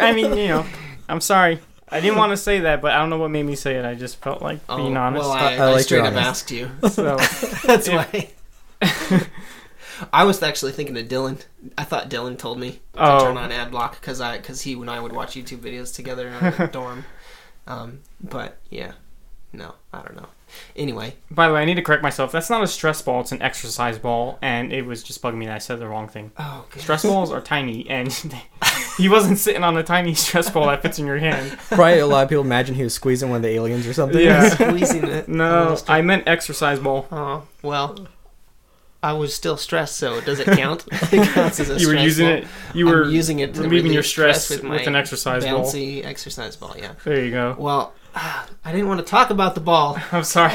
I 0.00 0.12
mean, 0.12 0.36
you 0.36 0.48
know, 0.48 0.66
I'm 1.08 1.20
sorry. 1.20 1.60
I 1.90 2.00
didn't 2.00 2.18
want 2.18 2.32
to 2.32 2.36
say 2.36 2.60
that, 2.60 2.82
but 2.82 2.92
I 2.92 2.98
don't 2.98 3.08
know 3.08 3.16
what 3.18 3.30
made 3.30 3.44
me 3.44 3.54
say 3.54 3.76
it. 3.76 3.84
I 3.84 3.94
just 3.94 4.16
felt 4.20 4.42
like 4.42 4.66
being 4.68 4.96
oh, 4.96 5.00
honest. 5.00 5.22
Well, 5.22 5.32
I, 5.32 5.38
I- 5.40 5.54
I 5.54 5.56
I, 5.68 5.72
like 5.72 5.84
straight 5.84 6.04
up 6.04 6.14
asked 6.14 6.50
you. 6.50 6.70
so 6.90 7.16
That's 7.64 7.88
If- 7.88 7.94
why. 7.94 8.30
I 10.12 10.24
was 10.24 10.42
actually 10.42 10.72
thinking 10.72 10.96
of 10.96 11.06
Dylan. 11.08 11.40
I 11.76 11.82
thought 11.84 12.08
Dylan 12.08 12.38
told 12.38 12.58
me 12.60 12.72
to 12.92 13.02
Oh. 13.02 13.20
turn 13.24 13.36
on 13.36 13.50
ad 13.50 13.70
block 13.72 14.00
because 14.00 14.20
I 14.20 14.36
because 14.36 14.62
he 14.62 14.74
and 14.74 14.88
I 14.90 15.00
would 15.00 15.12
watch 15.12 15.34
YouTube 15.34 15.58
videos 15.58 15.92
together 15.94 16.28
in 16.28 16.34
our 16.34 16.66
dorm. 16.72 17.04
Um, 17.66 18.00
but 18.22 18.58
yeah, 18.70 18.92
no, 19.52 19.74
I 19.92 20.02
don't 20.02 20.14
know. 20.16 20.28
Anyway, 20.76 21.14
By 21.30 21.48
the 21.48 21.54
way, 21.54 21.60
I 21.62 21.64
need 21.66 21.74
to 21.74 21.82
correct 21.82 22.02
myself. 22.02 22.30
That's 22.32 22.48
not 22.48 22.62
a 22.62 22.66
stress 22.68 23.02
ball; 23.02 23.20
it's 23.22 23.32
an 23.32 23.42
exercise 23.42 23.98
ball, 23.98 24.38
and 24.40 24.72
it 24.72 24.86
was 24.86 25.02
just 25.02 25.20
bugging 25.20 25.36
me 25.38 25.46
that 25.46 25.56
I 25.56 25.58
said 25.58 25.78
the 25.80 25.88
wrong 25.88 26.08
thing. 26.08 26.30
oh, 26.38 26.64
good. 26.70 26.80
Stress 26.82 27.02
balls 27.02 27.32
are 27.32 27.40
tiny, 27.40 27.88
and 27.90 28.06
they, 28.10 28.42
He 28.98 29.08
wasn't 29.08 29.38
sitting 29.38 29.62
on 29.64 29.76
a 29.76 29.82
tiny 29.82 30.12
stress 30.26 30.50
ball 30.50 30.66
that 30.66 30.82
fits 30.82 30.98
in 30.98 31.06
your 31.06 31.18
hand. 31.18 31.56
Probably 31.68 32.00
a 32.00 32.06
lot 32.06 32.24
of 32.24 32.28
people 32.28 32.44
imagine 32.44 32.74
he 32.74 32.82
was 32.82 32.92
squeezing 32.94 33.30
one 33.30 33.36
of 33.36 33.42
the 33.42 33.48
aliens 33.50 33.86
or 33.86 33.92
something. 33.94 34.20
Yeah. 34.20 34.48
Squeezing 34.50 35.04
it. 35.04 35.28
No, 35.28 35.78
I 35.86 36.02
meant 36.02 36.24
exercise 36.26 36.80
ball. 36.80 37.06
Oh 37.10 37.46
well, 37.62 38.08
I 39.02 39.12
was 39.12 39.32
still 39.32 39.56
stressed. 39.56 39.96
So 39.96 40.20
does 40.20 40.40
it 40.40 40.46
count? 40.46 40.84
it 40.92 41.28
counts 41.32 41.60
as 41.60 41.70
a 41.70 41.74
You 41.78 41.86
were 41.86 41.92
stress 41.94 42.04
using 42.04 42.26
ball. 42.26 42.36
it. 42.36 42.46
You 42.74 42.88
I'm 42.88 42.94
were 42.94 43.04
using 43.08 43.38
it 43.38 43.54
to 43.54 43.60
relieving 43.60 43.76
relieve 43.84 43.92
your 43.94 44.02
stress 44.02 44.50
with, 44.50 44.62
with, 44.64 44.68
my 44.68 44.78
an 44.78 44.96
exercise 44.96 45.44
ball. 45.44 45.64
bouncy 45.64 46.04
exercise 46.04 46.56
ball. 46.56 46.74
Yeah. 46.76 46.92
There 47.04 47.24
you 47.24 47.30
go. 47.30 47.54
Well, 47.56 47.94
I 48.14 48.46
didn't 48.72 48.88
want 48.88 48.98
to 49.00 49.06
talk 49.06 49.30
about 49.30 49.54
the 49.54 49.60
ball. 49.60 49.98
I'm 50.10 50.24
sorry. 50.24 50.54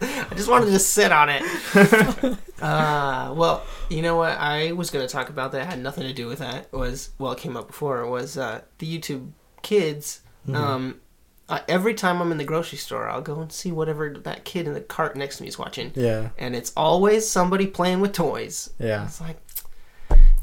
I 0.00 0.34
just 0.36 0.48
wanted 0.48 0.66
to 0.66 0.78
sit 0.78 1.10
on 1.12 1.28
it. 1.30 1.42
uh, 2.62 3.32
well, 3.36 3.64
you 3.88 4.02
know 4.02 4.16
what? 4.16 4.36
I 4.38 4.72
was 4.72 4.90
going 4.90 5.06
to 5.06 5.12
talk 5.12 5.28
about 5.28 5.52
that 5.52 5.66
had 5.66 5.80
nothing 5.80 6.04
to 6.04 6.12
do 6.12 6.26
with 6.26 6.40
that. 6.40 6.72
Was 6.72 7.10
well, 7.18 7.32
it 7.32 7.38
came 7.38 7.56
up 7.56 7.66
before. 7.68 8.06
Was 8.06 8.36
uh, 8.36 8.62
the 8.78 8.98
YouTube 8.98 9.30
kids? 9.62 10.20
Mhm. 10.46 10.54
Um, 10.54 11.00
uh, 11.48 11.60
every 11.68 11.94
time 11.94 12.20
I'm 12.20 12.32
in 12.32 12.38
the 12.38 12.44
grocery 12.44 12.78
store, 12.78 13.08
I'll 13.08 13.22
go 13.22 13.40
and 13.40 13.52
see 13.52 13.70
whatever 13.70 14.10
that 14.24 14.44
kid 14.44 14.66
in 14.66 14.74
the 14.74 14.80
cart 14.80 15.16
next 15.16 15.36
to 15.36 15.42
me 15.44 15.48
is 15.48 15.58
watching, 15.58 15.92
Yeah. 15.94 16.30
and 16.38 16.56
it's 16.56 16.72
always 16.76 17.28
somebody 17.28 17.66
playing 17.68 18.00
with 18.00 18.12
toys. 18.12 18.70
Yeah. 18.80 19.04
It's 19.04 19.20
like, 19.20 19.36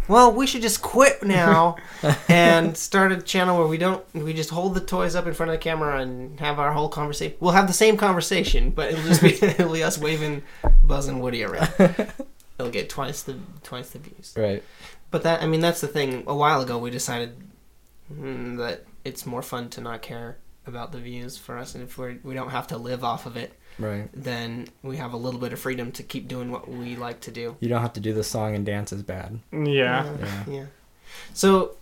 well, 0.07 0.31
we 0.31 0.47
should 0.47 0.61
just 0.61 0.81
quit 0.81 1.23
now 1.23 1.77
and 2.27 2.75
start 2.75 3.11
a 3.11 3.21
channel 3.21 3.57
where 3.57 3.67
we 3.67 3.77
don't, 3.77 4.03
we 4.13 4.33
just 4.33 4.49
hold 4.49 4.75
the 4.75 4.81
toys 4.81 5.15
up 5.15 5.27
in 5.27 5.33
front 5.33 5.51
of 5.51 5.55
the 5.55 5.63
camera 5.63 5.99
and 6.01 6.39
have 6.39 6.59
our 6.59 6.73
whole 6.73 6.89
conversation. 6.89 7.35
We'll 7.39 7.53
have 7.53 7.67
the 7.67 7.73
same 7.73 7.97
conversation, 7.97 8.71
but 8.71 8.91
it'll 8.91 9.05
just 9.05 9.21
be, 9.21 9.33
it'll 9.45 9.73
be 9.73 9.83
us 9.83 9.97
waving 9.97 10.43
Buzz 10.83 11.07
and 11.07 11.21
Woody 11.21 11.43
around. 11.43 11.69
It'll 12.59 12.71
get 12.71 12.87
twice 12.87 13.23
the 13.23 13.39
twice 13.63 13.89
the 13.89 13.99
views. 13.99 14.35
Right. 14.37 14.63
But 15.09 15.23
that, 15.23 15.41
I 15.41 15.47
mean, 15.47 15.59
that's 15.59 15.81
the 15.81 15.87
thing. 15.87 16.23
A 16.27 16.35
while 16.35 16.61
ago, 16.61 16.77
we 16.77 16.91
decided 16.91 17.35
mm, 18.13 18.57
that 18.57 18.85
it's 19.03 19.25
more 19.25 19.41
fun 19.41 19.69
to 19.71 19.81
not 19.81 20.03
care 20.03 20.37
about 20.65 20.91
the 20.91 20.99
views 20.99 21.37
for 21.37 21.57
us, 21.57 21.75
and 21.75 21.83
if 21.83 21.97
we're, 21.97 22.17
we 22.23 22.33
don't 22.33 22.49
have 22.49 22.67
to 22.67 22.77
live 22.77 23.03
off 23.03 23.25
of 23.25 23.35
it, 23.37 23.53
Right. 23.79 24.07
then 24.13 24.67
we 24.81 24.97
have 24.97 25.13
a 25.13 25.17
little 25.17 25.39
bit 25.39 25.51
of 25.53 25.59
freedom 25.59 25.91
to 25.93 26.03
keep 26.03 26.27
doing 26.27 26.51
what 26.51 26.69
we 26.69 26.95
like 26.95 27.19
to 27.21 27.31
do. 27.31 27.57
You 27.59 27.69
don't 27.69 27.81
have 27.81 27.93
to 27.93 27.99
do 27.99 28.13
the 28.13 28.23
song 28.23 28.55
and 28.55 28.65
dance 28.65 28.93
as 28.93 29.03
bad. 29.03 29.39
Yeah. 29.51 29.65
Yeah. 30.19 30.43
Yeah. 30.47 30.65
So, 31.33 31.75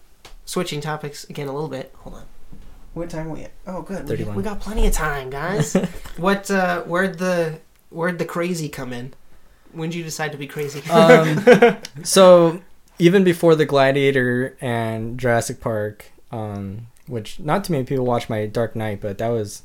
switching 0.45 0.81
topics 0.81 1.23
again 1.25 1.47
a 1.47 1.53
little 1.53 1.69
bit. 1.69 1.93
Hold 1.97 2.15
on. 2.15 2.23
What 2.93 3.09
time 3.09 3.27
are 3.27 3.31
we 3.31 3.43
at? 3.43 3.51
Oh, 3.67 3.81
good. 3.81 4.03
We, 4.03 4.09
31. 4.09 4.35
we 4.35 4.43
got 4.43 4.59
plenty 4.59 4.85
of 4.87 4.93
time, 4.93 5.29
guys. 5.29 5.73
what? 6.17 6.49
Uh, 6.51 6.81
where'd 6.83 7.17
the 7.19 7.59
Where'd 7.89 8.19
the 8.19 8.25
crazy 8.25 8.69
come 8.69 8.93
in? 8.93 9.13
When 9.73 9.89
did 9.89 9.97
you 9.97 10.03
decide 10.03 10.31
to 10.31 10.37
be 10.37 10.47
crazy? 10.47 10.81
Um, 10.89 11.77
so 12.03 12.61
even 12.99 13.23
before 13.23 13.55
the 13.55 13.65
Gladiator 13.65 14.57
and 14.61 15.17
Jurassic 15.19 15.59
Park, 15.59 16.05
um, 16.31 16.87
which 17.11 17.39
not 17.39 17.63
too 17.63 17.73
many 17.73 17.85
people 17.85 18.05
watch 18.05 18.29
my 18.29 18.45
Dark 18.45 18.75
Knight, 18.75 19.01
but 19.01 19.17
that 19.19 19.27
was 19.27 19.63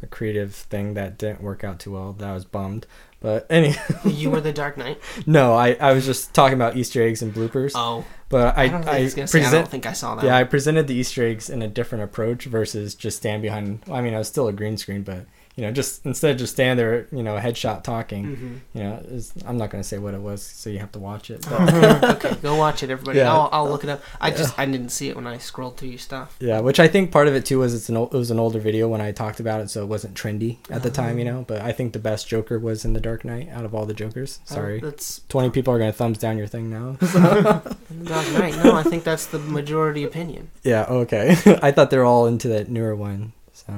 a 0.00 0.06
creative 0.06 0.54
thing 0.54 0.94
that 0.94 1.18
didn't 1.18 1.42
work 1.42 1.64
out 1.64 1.80
too 1.80 1.92
well. 1.92 2.12
That 2.14 2.30
I 2.30 2.34
was 2.34 2.44
bummed. 2.44 2.86
But 3.20 3.46
any 3.50 3.74
you 4.04 4.30
were 4.30 4.40
the 4.40 4.52
Dark 4.52 4.76
Knight. 4.76 5.00
no, 5.26 5.54
I, 5.54 5.72
I 5.74 5.92
was 5.92 6.06
just 6.06 6.32
talking 6.32 6.54
about 6.54 6.76
Easter 6.76 7.02
eggs 7.02 7.20
and 7.22 7.34
bloopers. 7.34 7.72
Oh, 7.74 8.04
but 8.28 8.56
I 8.56 8.64
I, 8.64 8.66
I, 8.66 9.08
gonna 9.10 9.26
say, 9.26 9.44
I 9.44 9.50
don't 9.50 9.68
think 9.68 9.86
I 9.86 9.92
saw 9.92 10.14
that. 10.14 10.24
yeah 10.24 10.36
I 10.36 10.44
presented 10.44 10.86
the 10.86 10.94
Easter 10.94 11.26
eggs 11.26 11.50
in 11.50 11.62
a 11.62 11.68
different 11.68 12.04
approach 12.04 12.44
versus 12.44 12.94
just 12.94 13.16
stand 13.16 13.42
behind. 13.42 13.82
I 13.90 14.00
mean, 14.00 14.14
I 14.14 14.18
was 14.18 14.28
still 14.28 14.46
a 14.46 14.52
green 14.52 14.76
screen, 14.76 15.02
but 15.02 15.26
you 15.56 15.62
know, 15.64 15.70
just 15.70 16.04
instead 16.04 16.32
of 16.32 16.38
just 16.38 16.52
stand 16.54 16.78
there, 16.78 17.06
you 17.12 17.22
know, 17.22 17.36
headshot 17.36 17.84
talking. 17.84 18.24
hmm 18.36 18.54
You 18.78 18.82
know, 18.84 19.02
it's, 19.08 19.32
I'm 19.46 19.56
not 19.56 19.70
gonna 19.70 19.84
say 19.84 19.98
what 19.98 20.12
it 20.14 20.20
was, 20.20 20.42
so 20.42 20.68
you 20.70 20.80
have 20.80 20.90
to 20.92 20.98
watch 20.98 21.30
it. 21.30 21.46
But, 21.48 21.72
okay, 22.24 22.34
go 22.42 22.56
watch 22.56 22.82
it, 22.82 22.90
everybody. 22.90 23.18
Yeah. 23.18 23.32
I'll, 23.32 23.48
I'll 23.52 23.68
look 23.68 23.84
it 23.84 23.90
up. 23.90 24.02
I 24.20 24.30
just 24.30 24.58
I 24.58 24.66
didn't 24.66 24.88
see 24.90 25.08
it 25.08 25.14
when 25.16 25.26
I 25.26 25.38
scrolled 25.38 25.76
through 25.76 25.90
your 25.90 25.98
stuff. 25.98 26.36
Yeah, 26.40 26.60
which 26.60 26.80
I 26.80 26.88
think 26.88 27.12
part 27.12 27.28
of 27.28 27.34
it 27.34 27.44
too 27.46 27.60
was 27.60 27.72
it's 27.74 27.88
an 27.88 27.96
ol- 27.96 28.10
it 28.12 28.16
was 28.16 28.30
an 28.32 28.38
older 28.40 28.58
video 28.58 28.88
when 28.88 29.00
I 29.00 29.12
talked 29.12 29.38
about 29.40 29.60
it, 29.60 29.70
so 29.70 29.82
it 29.82 29.86
wasn't 29.86 30.14
trendy 30.14 30.58
at 30.70 30.82
the 30.82 30.90
time, 30.90 31.18
you 31.18 31.24
know. 31.24 31.44
But 31.46 31.60
I 31.62 31.70
think 31.72 31.92
the 31.92 31.98
best 32.00 32.26
Joker 32.26 32.58
was 32.58 32.84
in 32.84 32.92
the 32.92 33.00
Dark 33.00 33.24
Knight 33.24 33.48
out 33.50 33.64
of 33.64 33.74
all 33.74 33.86
the 33.86 33.94
Jokers. 33.94 34.40
Sorry, 34.44 34.80
Oh, 34.82 34.86
that's 34.90 35.20
twenty 35.28 35.50
people 35.50 35.72
are 35.72 35.78
gonna 35.78 35.92
thumbs 35.92 36.18
down 36.18 36.36
your 36.36 36.46
thing 36.48 36.68
now. 36.70 36.96
in 37.00 38.00
the 38.02 38.04
Dark 38.06 38.32
Knight. 38.32 38.56
No, 38.64 38.74
I 38.74 38.82
think 38.82 39.04
that's 39.04 39.26
the 39.26 39.38
majority 39.38 40.02
opinion. 40.04 40.50
yeah, 40.64 40.84
okay. 40.88 41.36
I 41.62 41.70
thought 41.70 41.90
they're 41.90 42.04
all 42.04 42.26
into 42.26 42.48
that 42.48 42.68
newer 42.68 42.96
one. 42.96 43.32
So 43.52 43.72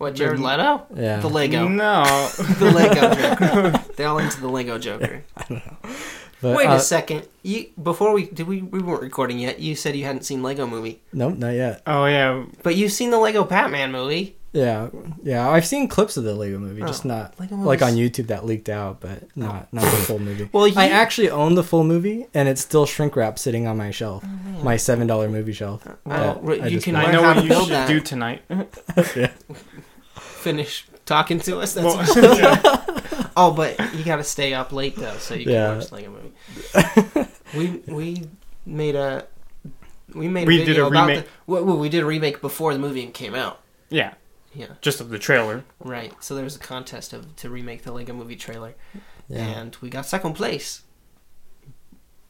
What 0.00 0.14
Jared 0.14 0.40
Leto? 0.40 0.86
yeah, 0.96 1.20
The 1.20 1.28
Lego. 1.28 1.68
No. 1.68 2.02
the 2.58 2.70
Lego 2.74 3.14
Joker. 3.14 3.84
They're 3.96 4.08
all 4.08 4.18
into 4.18 4.40
the 4.40 4.48
Lego 4.48 4.78
Joker. 4.78 5.22
I 5.36 5.44
don't 5.48 5.62
but, 6.40 6.56
Wait 6.56 6.66
uh, 6.68 6.76
a 6.76 6.80
second. 6.80 7.28
You 7.42 7.66
before 7.82 8.14
we 8.14 8.24
did 8.24 8.46
we 8.46 8.62
we 8.62 8.78
weren't 8.80 9.02
recording 9.02 9.38
yet. 9.38 9.60
You 9.60 9.74
said 9.76 9.94
you 9.94 10.06
hadn't 10.06 10.22
seen 10.24 10.42
Lego 10.42 10.66
Movie, 10.66 11.02
Nope, 11.12 11.36
not 11.36 11.50
yet. 11.50 11.82
Oh 11.86 12.06
yeah. 12.06 12.46
but 12.62 12.76
you've 12.76 12.92
seen 12.92 13.10
the 13.10 13.18
Lego 13.18 13.44
Batman 13.44 13.92
movie. 13.92 14.36
Yeah, 14.54 14.88
yeah. 15.22 15.48
I've 15.48 15.66
seen 15.66 15.86
clips 15.86 16.16
of 16.16 16.24
the 16.24 16.34
Lego 16.34 16.58
movie, 16.58 16.82
Oh, 16.82 16.86
just 16.86 17.04
not 17.04 17.38
Lego 17.38 17.56
like 17.56 17.82
on 17.82 17.92
YouTube 17.92 18.28
that 18.28 18.46
leaked 18.46 18.70
out, 18.70 19.02
but 19.02 19.24
not 19.36 19.70
not 19.70 19.82
the 19.84 19.90
full 19.98 20.18
movie. 20.18 20.48
Well, 20.50 20.66
you, 20.66 20.74
I 20.78 20.88
actually 20.88 21.28
own 21.28 21.56
the 21.56 21.62
full 21.62 21.84
movie, 21.84 22.26
and 22.32 22.48
it's 22.48 22.62
still 22.62 22.86
shrink 22.86 23.16
wrap 23.16 23.38
sitting 23.38 23.66
on 23.66 23.76
my 23.76 23.90
shelf, 23.90 24.24
man. 24.24 24.64
my 24.64 24.78
seven 24.78 25.06
dollar 25.06 25.28
movie 25.28 25.52
shelf. 25.52 25.86
Well, 26.06 26.40
Yeah, 26.42 26.64
I 26.64 26.66
you 26.68 26.80
can 26.80 26.96
I 26.96 27.12
know 27.12 27.20
what 27.22 27.42
you 27.44 27.50
build 27.50 27.64
should 27.64 27.72
that. 27.74 27.86
do 27.86 28.00
tonight. 28.00 28.42
yeah. 29.14 29.30
Finish 30.40 30.86
talking 31.06 31.38
to 31.40 31.58
us. 31.60 31.74
That's 31.74 32.14
Well, 32.16 32.38
yeah. 32.38 32.86
oh, 33.36 33.52
but 33.52 33.78
you 33.94 34.04
got 34.04 34.16
to 34.16 34.24
stay 34.24 34.54
up 34.54 34.72
late 34.72 34.96
though, 34.96 35.16
so 35.18 35.34
you 35.34 35.44
can 35.44 35.52
Yeah. 35.52 35.74
watch 35.76 35.92
Lego 35.92 36.10
Movie. 36.10 37.28
we 37.56 37.82
we 37.92 38.24
made 38.66 38.94
a 38.96 39.26
we 40.14 40.28
made 40.28 40.44
a 40.44 40.46
We 40.46 40.58
did 40.58 40.66
video 40.66 40.84
a 40.86 40.88
about 40.88 41.08
remake. 41.08 41.24
the 41.24 41.30
well, 41.46 41.64
well, 41.64 41.76
we 41.78 41.88
did 41.88 42.02
a 42.02 42.06
remake 42.06 42.40
before 42.40 42.72
the 42.72 42.78
movie 42.78 43.06
came 43.08 43.34
out. 43.34 43.60
yeah. 43.88 44.14
Yeah, 44.52 44.66
Just 44.80 45.00
of 45.00 45.10
the 45.10 45.18
trailer. 45.20 45.62
right. 45.78 46.12
So 46.18 46.34
there 46.34 46.42
was 46.42 46.56
a 46.56 46.58
contest 46.58 47.12
of 47.12 47.36
to 47.36 47.48
remake 47.48 47.82
the 47.84 47.92
Lego 47.92 48.12
Movie 48.12 48.34
trailer. 48.34 48.74
yeah. 49.28 49.44
and 49.44 49.76
we 49.80 49.88
got 49.88 50.06
second 50.06 50.32
place. 50.34 50.82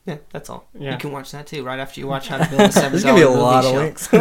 Yeah, 0.05 0.18
that's 0.31 0.51
all. 0.51 0.68
Yeah. 0.79 0.92
You 0.92 0.99
can 0.99 1.12
watch 1.12 1.31
that 1.33 1.46
too, 1.46 1.62
right 1.64 1.79
after 1.79 1.99
you 1.99 2.07
watch 2.07 2.29
how 2.29 2.37
to 2.37 2.49
build 2.51 2.61
a 2.61 2.73
seven 2.73 2.90
There's 2.92 3.05
gonna 3.05 3.16
be 3.16 3.23
a 3.23 3.27
movie 3.29 3.40
lot 3.40 3.64
of 3.64 3.73
links. 3.75 4.12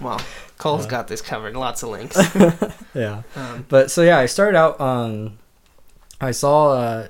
Well, 0.00 0.20
Cole's 0.58 0.86
Uh, 0.86 0.88
got 0.90 1.08
this 1.08 1.20
covered. 1.20 1.56
Lots 1.56 1.82
of 1.82 1.88
links. 1.90 2.16
yeah. 2.94 3.22
Um, 3.36 3.66
But 3.68 3.90
so 3.90 4.02
yeah, 4.02 4.18
I 4.18 4.26
started 4.26 4.56
out. 4.56 4.80
Um, 4.80 5.38
I 6.20 6.30
saw 6.30 6.72
uh, 6.72 7.08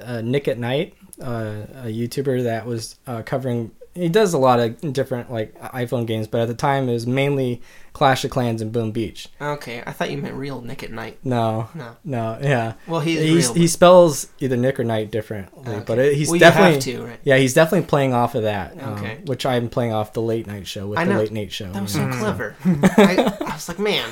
uh, 0.00 0.20
Nickatnyte, 0.22 0.92
uh, 1.22 1.84
a 1.84 1.86
YouTuber 1.92 2.44
that 2.44 2.66
was 2.66 2.96
uh, 3.06 3.22
covering. 3.22 3.70
He 3.94 4.08
does 4.08 4.32
a 4.34 4.38
lot 4.38 4.60
of 4.60 4.92
different 4.92 5.32
like 5.32 5.58
iPhone 5.60 6.06
games, 6.06 6.26
but 6.28 6.40
at 6.40 6.48
the 6.48 6.54
time 6.54 6.88
it 6.88 6.92
was 6.92 7.06
mainly 7.06 7.60
Clash 7.92 8.24
of 8.24 8.30
Clans 8.30 8.62
and 8.62 8.70
Boom 8.70 8.92
Beach. 8.92 9.28
okay, 9.40 9.82
I 9.84 9.90
thought 9.90 10.12
you 10.12 10.16
meant 10.18 10.34
real 10.36 10.60
Nick 10.60 10.84
at 10.84 10.92
Nite. 10.92 11.18
No, 11.24 11.68
No, 11.74 11.96
no, 12.04 12.38
yeah. 12.40 12.74
well 12.86 13.00
he's 13.00 13.18
He's, 13.18 13.46
real. 13.48 13.54
he 13.54 13.66
spells 13.66 14.28
either 14.38 14.56
Nick 14.56 14.78
or 14.78 14.84
Night 14.84 15.10
differently, 15.10 15.74
Okay. 15.74 15.82
but 15.84 15.98
it, 15.98 16.14
he's 16.14 16.30
well, 16.30 16.38
definitely 16.38 16.92
you 16.92 16.98
have 16.98 17.04
to, 17.06 17.10
right? 17.10 17.20
yeah, 17.24 17.36
he's 17.36 17.52
definitely 17.52 17.88
playing 17.88 18.14
off 18.14 18.36
of 18.36 18.44
that. 18.44 18.80
um, 18.80 18.94
Okay. 18.94 19.18
which 19.26 19.44
I'm 19.44 19.68
playing 19.68 19.92
off 19.92 20.12
the 20.12 20.22
late 20.22 20.46
night 20.46 20.68
show 20.68 20.86
with 20.86 20.98
I 21.00 21.04
the 21.04 21.14
know. 21.14 21.18
late 21.18 21.32
Nate 21.32 21.50
show. 21.52 21.72
That 21.72 21.82
was 21.82 21.92
so 21.92 22.06
know. 22.06 22.14
Mm. 22.14 22.18
clever. 22.20 22.56
I, 22.64 23.36
I 23.40 23.54
was 23.54 23.68
like, 23.68 23.80
man, 23.80 24.08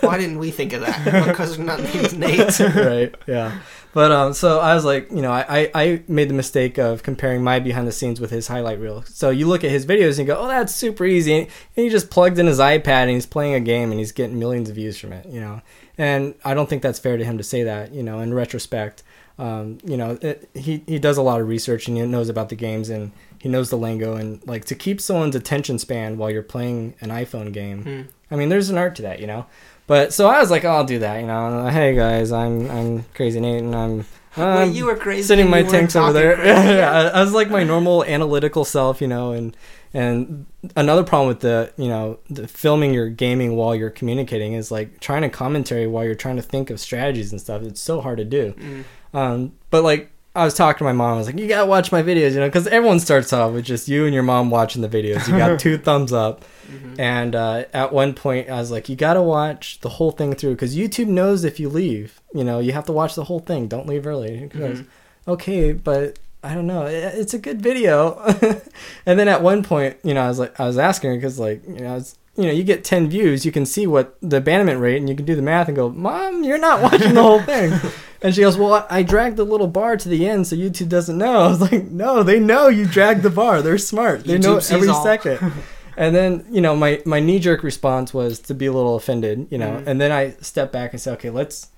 why 0.00 0.16
didn't 0.16 0.38
we 0.38 0.50
think 0.50 0.72
of 0.72 0.80
that? 0.80 1.26
Because 1.30 1.58
we're 1.58 1.64
not 1.64 1.82
named 1.82 2.18
Nate. 2.18 2.58
right 2.74 3.14
yeah 3.26 3.60
but 3.92 4.12
um 4.12 4.32
so 4.32 4.58
i 4.60 4.74
was 4.74 4.84
like 4.84 5.10
you 5.10 5.22
know 5.22 5.32
I, 5.32 5.70
I 5.74 6.02
made 6.06 6.28
the 6.28 6.34
mistake 6.34 6.78
of 6.78 7.02
comparing 7.02 7.42
my 7.42 7.58
behind 7.58 7.86
the 7.86 7.92
scenes 7.92 8.20
with 8.20 8.30
his 8.30 8.48
highlight 8.48 8.78
reel 8.78 9.02
so 9.04 9.30
you 9.30 9.46
look 9.46 9.64
at 9.64 9.70
his 9.70 9.86
videos 9.86 10.18
and 10.18 10.20
you 10.20 10.24
go 10.26 10.38
oh 10.38 10.48
that's 10.48 10.74
super 10.74 11.04
easy 11.04 11.34
and 11.40 11.48
he 11.74 11.88
just 11.88 12.10
plugged 12.10 12.38
in 12.38 12.46
his 12.46 12.58
ipad 12.58 12.86
and 12.88 13.10
he's 13.10 13.26
playing 13.26 13.54
a 13.54 13.60
game 13.60 13.90
and 13.90 13.98
he's 13.98 14.12
getting 14.12 14.38
millions 14.38 14.68
of 14.68 14.74
views 14.76 14.98
from 14.98 15.12
it 15.12 15.26
you 15.26 15.40
know 15.40 15.60
and 15.98 16.34
i 16.44 16.54
don't 16.54 16.68
think 16.68 16.82
that's 16.82 16.98
fair 16.98 17.16
to 17.16 17.24
him 17.24 17.36
to 17.38 17.44
say 17.44 17.62
that 17.62 17.92
you 17.92 18.02
know 18.02 18.20
in 18.20 18.32
retrospect 18.34 19.02
um, 19.38 19.78
you 19.84 19.96
know 19.96 20.18
it, 20.20 20.50
he, 20.52 20.84
he 20.86 20.98
does 20.98 21.16
a 21.16 21.22
lot 21.22 21.40
of 21.40 21.48
research 21.48 21.88
and 21.88 21.96
he 21.96 22.04
knows 22.04 22.28
about 22.28 22.50
the 22.50 22.54
games 22.54 22.90
and 22.90 23.10
he 23.38 23.48
knows 23.48 23.70
the 23.70 23.76
lingo 23.76 24.14
and 24.14 24.46
like 24.46 24.66
to 24.66 24.74
keep 24.74 25.00
someone's 25.00 25.34
attention 25.34 25.78
span 25.78 26.18
while 26.18 26.30
you're 26.30 26.42
playing 26.42 26.94
an 27.00 27.08
iphone 27.08 27.50
game 27.52 27.82
Hmm. 27.82 28.02
I 28.32 28.36
mean, 28.36 28.48
there's 28.48 28.70
an 28.70 28.78
art 28.78 28.94
to 28.94 29.02
that, 29.02 29.18
you 29.18 29.26
know. 29.26 29.46
But 29.90 30.14
so 30.14 30.28
I 30.28 30.38
was 30.38 30.52
like, 30.52 30.64
oh, 30.64 30.68
I'll 30.68 30.84
do 30.84 31.00
that, 31.00 31.20
you 31.20 31.26
know. 31.26 31.66
Hey 31.66 31.96
guys, 31.96 32.30
I'm 32.30 32.70
I'm 32.70 33.04
crazy 33.12 33.40
Nate, 33.40 33.64
and 33.64 33.74
I'm 33.74 34.06
Well, 34.36 34.70
you 34.70 34.86
were 34.86 34.94
crazy. 34.94 35.24
sitting 35.24 35.50
my 35.50 35.64
tanks 35.64 35.96
over 35.96 36.12
there. 36.12 36.46
yeah, 36.78 36.92
I, 36.92 37.18
I 37.18 37.24
was 37.24 37.32
like 37.32 37.50
my 37.50 37.64
normal 37.74 38.04
analytical 38.04 38.64
self, 38.64 39.00
you 39.00 39.08
know. 39.08 39.32
And 39.32 39.56
and 39.92 40.46
another 40.76 41.02
problem 41.02 41.26
with 41.26 41.40
the 41.40 41.72
you 41.76 41.88
know 41.88 42.20
the 42.28 42.46
filming 42.46 42.94
your 42.94 43.08
gaming 43.08 43.56
while 43.56 43.74
you're 43.74 43.90
communicating 43.90 44.52
is 44.52 44.70
like 44.70 45.00
trying 45.00 45.22
to 45.22 45.28
commentary 45.28 45.88
while 45.88 46.04
you're 46.04 46.14
trying 46.14 46.36
to 46.36 46.42
think 46.42 46.70
of 46.70 46.78
strategies 46.78 47.32
and 47.32 47.40
stuff. 47.40 47.62
It's 47.62 47.80
so 47.80 48.00
hard 48.00 48.18
to 48.18 48.24
do. 48.24 48.52
Mm. 48.52 48.84
Um, 49.12 49.52
but 49.70 49.82
like 49.82 50.12
I 50.34 50.44
was 50.44 50.54
talking 50.54 50.78
to 50.78 50.84
my 50.84 50.92
mom, 50.92 51.14
I 51.14 51.16
was 51.18 51.26
like, 51.26 51.38
you 51.38 51.48
gotta 51.48 51.66
watch 51.66 51.90
my 51.90 52.02
videos, 52.02 52.32
you 52.34 52.40
know, 52.40 52.46
because 52.46 52.68
everyone 52.68 53.00
starts 53.00 53.32
off 53.32 53.52
with 53.52 53.64
just 53.64 53.88
you 53.88 54.04
and 54.04 54.14
your 54.14 54.22
mom 54.22 54.48
watching 54.48 54.80
the 54.80 54.88
videos. 54.88 55.26
You 55.26 55.36
got 55.36 55.58
two 55.60 55.76
thumbs 55.76 56.12
up. 56.12 56.44
Mhm. 56.70 57.00
And 57.00 57.34
uh, 57.34 57.64
at 57.74 57.92
one 57.92 58.14
point, 58.14 58.48
I 58.48 58.58
was 58.60 58.70
like, 58.70 58.88
"You 58.88 58.94
got 58.94 59.14
to 59.14 59.22
watch 59.22 59.80
the 59.80 59.88
whole 59.88 60.12
thing 60.12 60.34
through 60.34 60.52
because 60.54 60.76
YouTube 60.76 61.08
knows 61.08 61.42
if 61.42 61.58
you 61.58 61.68
leave, 61.68 62.20
you 62.32 62.44
know, 62.44 62.60
you 62.60 62.70
have 62.72 62.84
to 62.86 62.92
watch 62.92 63.16
the 63.16 63.24
whole 63.24 63.40
thing. 63.40 63.66
Don't 63.66 63.88
leave 63.88 64.06
early." 64.06 64.48
Mhm. 64.54 64.86
"Okay, 65.26 65.72
but 65.72 66.20
I 66.44 66.54
don't 66.54 66.68
know. 66.68 66.86
It, 66.86 66.94
it's 67.16 67.34
a 67.34 67.38
good 67.38 67.60
video. 67.60 68.14
and 69.04 69.18
then 69.18 69.26
at 69.26 69.42
one 69.42 69.64
point, 69.64 69.96
you 70.04 70.14
know, 70.14 70.22
I 70.22 70.28
was 70.28 70.38
like, 70.38 70.58
I 70.60 70.64
was 70.66 70.78
asking 70.78 71.10
her 71.10 71.16
because, 71.16 71.40
like, 71.40 71.66
you 71.66 71.80
know, 71.80 71.90
I 71.90 71.94
was, 71.94 72.16
you 72.36 72.44
know, 72.44 72.52
you 72.52 72.62
get 72.62 72.84
10 72.84 73.08
views, 73.10 73.44
you 73.44 73.50
can 73.50 73.66
see 73.66 73.86
what 73.88 74.16
the 74.22 74.36
abandonment 74.36 74.78
rate, 74.80 74.96
and 74.98 75.08
you 75.08 75.16
can 75.16 75.26
do 75.26 75.34
the 75.34 75.42
math 75.42 75.66
and 75.66 75.76
go, 75.76 75.88
Mom, 75.90 76.44
you're 76.44 76.56
not 76.56 76.80
watching 76.82 77.14
the 77.14 77.22
whole 77.22 77.42
thing. 77.42 77.72
and 78.22 78.34
she 78.34 78.40
goes, 78.42 78.56
Well, 78.56 78.86
I 78.90 79.02
dragged 79.02 79.36
the 79.36 79.44
little 79.44 79.66
bar 79.66 79.96
to 79.96 80.08
the 80.08 80.28
end 80.28 80.46
so 80.46 80.56
YouTube 80.56 80.88
doesn't 80.88 81.16
know. 81.18 81.40
I 81.44 81.48
was 81.48 81.60
like, 81.60 81.84
No, 81.84 82.22
they 82.22 82.38
know 82.40 82.68
you 82.68 82.86
dragged 82.86 83.22
the 83.22 83.30
bar. 83.30 83.62
They're 83.62 83.78
smart. 83.78 84.24
They 84.24 84.38
know 84.38 84.56
YouTube 84.56 84.62
sees 84.62 84.72
every 84.72 84.88
all. 84.88 85.02
second. 85.02 85.52
and 85.96 86.14
then, 86.14 86.44
you 86.50 86.60
know, 86.60 86.74
my, 86.76 87.02
my 87.04 87.20
knee 87.20 87.38
jerk 87.38 87.62
response 87.62 88.12
was 88.14 88.38
to 88.40 88.54
be 88.54 88.66
a 88.66 88.72
little 88.72 88.96
offended, 88.96 89.46
you 89.50 89.58
know, 89.58 89.70
Mhm. 89.72 89.86
and 89.86 90.00
then 90.00 90.12
I 90.12 90.30
step 90.40 90.70
back 90.72 90.92
and 90.92 91.00
say, 91.00 91.12
Okay, 91.12 91.30
let's 91.30 91.68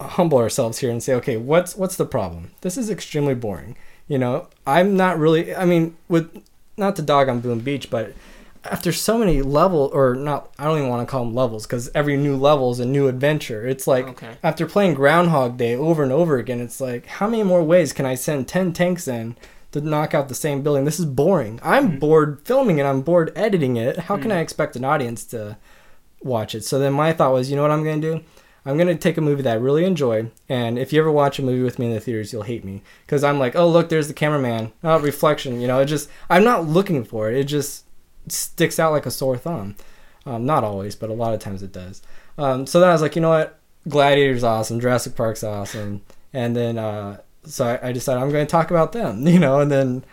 humble 0.00 0.38
ourselves 0.38 0.78
here 0.78 0.90
and 0.90 1.02
say, 1.02 1.14
okay, 1.14 1.36
what's 1.38 1.74
what's 1.76 1.96
the 1.96 2.04
problem? 2.04 2.50
This 2.60 2.76
is 2.76 2.90
extremely 2.90 3.34
boring. 3.34 3.74
You 4.06 4.18
know, 4.18 4.48
I'm 4.66 4.96
not 4.96 5.18
really. 5.18 5.54
I 5.54 5.64
mean, 5.64 5.96
with 6.08 6.42
not 6.76 6.96
to 6.96 7.02
dog 7.02 7.28
on 7.30 7.40
Boom 7.40 7.60
Beach, 7.60 7.88
but 7.88 8.12
after 8.64 8.92
so 8.92 9.18
many 9.18 9.42
level 9.42 9.90
or 9.92 10.14
not, 10.14 10.52
I 10.58 10.64
don't 10.64 10.78
even 10.78 10.88
want 10.88 11.06
to 11.06 11.10
call 11.10 11.24
them 11.24 11.34
levels 11.34 11.66
because 11.66 11.90
every 11.94 12.16
new 12.16 12.36
level 12.36 12.70
is 12.70 12.80
a 12.80 12.84
new 12.86 13.08
adventure. 13.08 13.66
It's 13.66 13.86
like 13.86 14.06
Okay. 14.08 14.36
after 14.42 14.66
playing 14.66 14.94
Groundhog 14.94 15.56
Day 15.56 15.74
over 15.74 16.02
and 16.02 16.12
over 16.12 16.36
again, 16.38 16.60
it's 16.60 16.80
like 16.80 17.06
how 17.06 17.26
many 17.28 17.42
more 17.42 17.62
ways 17.62 17.92
can 17.92 18.06
I 18.06 18.14
send 18.14 18.48
ten 18.48 18.72
tanks 18.72 19.08
in? 19.08 19.36
To 19.72 19.80
knock 19.80 20.12
out 20.12 20.28
the 20.28 20.34
same 20.34 20.60
building. 20.60 20.84
This 20.84 21.00
is 21.00 21.06
boring. 21.06 21.58
I'm 21.62 21.92
Mhm. 21.92 22.00
bored 22.00 22.40
filming 22.44 22.76
it. 22.78 22.84
I'm 22.84 23.00
bored 23.00 23.32
editing 23.34 23.78
it. 23.78 23.96
How 24.00 24.18
can 24.18 24.30
Mhm. 24.30 24.34
I 24.34 24.40
expect 24.40 24.76
an 24.76 24.84
audience 24.84 25.24
to 25.26 25.56
watch 26.22 26.54
it? 26.54 26.62
So 26.62 26.78
then 26.78 26.92
my 26.92 27.14
thought 27.14 27.32
was, 27.32 27.48
you 27.50 27.56
know 27.56 27.62
what 27.62 27.70
I'm 27.70 27.82
going 27.82 28.00
to 28.02 28.14
do? 28.16 28.20
I'm 28.66 28.78
gonna 28.78 28.94
take 28.94 29.16
a 29.16 29.20
movie 29.22 29.42
that 29.42 29.54
I 29.54 29.56
really 29.58 29.84
enjoy, 29.84 30.26
and 30.48 30.78
if 30.78 30.92
you 30.92 31.00
ever 31.00 31.10
watch 31.10 31.38
a 31.40 31.42
movie 31.42 31.64
with 31.64 31.80
me 31.80 31.86
in 31.86 31.94
the 31.94 31.98
theaters, 31.98 32.32
you'll 32.32 32.42
hate 32.44 32.64
me 32.64 32.82
because 33.04 33.24
I'm 33.24 33.40
like, 33.40 33.56
oh 33.56 33.66
look, 33.68 33.88
there's 33.88 34.06
the 34.06 34.14
cameraman, 34.14 34.70
oh 34.84 35.00
reflection, 35.00 35.60
you 35.60 35.66
know. 35.66 35.80
It 35.80 35.86
just 35.86 36.08
I'm 36.30 36.44
not 36.44 36.68
looking 36.68 37.02
for 37.02 37.28
it. 37.28 37.36
It 37.36 37.44
just 37.44 37.82
sticks 38.28 38.78
out 38.78 38.92
like 38.92 39.06
a 39.06 39.10
sore 39.10 39.36
thumb. 39.36 39.76
Um, 40.24 40.46
not 40.46 40.64
always, 40.64 40.94
but 40.94 41.10
a 41.10 41.14
lot 41.14 41.34
of 41.34 41.40
times 41.40 41.62
it 41.62 41.72
does. 41.72 42.00
Um, 42.38 42.66
so 42.66 42.80
then 42.80 42.88
I 42.88 42.92
was 42.92 43.02
like, 43.02 43.16
you 43.16 43.22
know 43.22 43.30
what, 43.30 43.58
Gladiator's 43.88 44.44
awesome, 44.44 44.80
Jurassic 44.80 45.16
Park's 45.16 45.42
awesome, 45.42 46.02
and 46.32 46.54
then 46.54 46.78
uh, 46.78 47.20
so 47.44 47.66
I, 47.66 47.88
I 47.88 47.92
decided 47.92 48.22
I'm 48.22 48.30
going 48.30 48.46
to 48.46 48.50
talk 48.50 48.70
about 48.70 48.92
them, 48.92 49.26
you 49.26 49.38
know, 49.38 49.60
and 49.60 49.70
then 49.70 50.04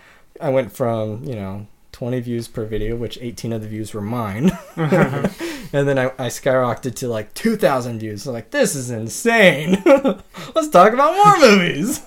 I 0.41 0.49
went 0.49 0.71
from 0.71 1.23
you 1.23 1.35
know 1.35 1.67
20 1.91 2.19
views 2.21 2.47
per 2.47 2.65
video, 2.65 2.95
which 2.95 3.17
18 3.21 3.53
of 3.53 3.61
the 3.61 3.67
views 3.67 3.93
were 3.93 4.01
mine. 4.01 4.51
and 4.75 5.31
then 5.71 5.99
I, 5.99 6.05
I 6.17 6.27
skyrocketed 6.27 6.95
to 6.95 7.09
like 7.09 7.33
2,000 7.33 7.99
views. 7.99 8.23
So 8.23 8.31
like, 8.31 8.51
this 8.51 8.73
is 8.73 8.89
insane. 8.89 9.83
Let's 9.85 10.69
talk 10.69 10.93
about 10.93 11.15
more 11.15 11.49
movies. 11.49 12.01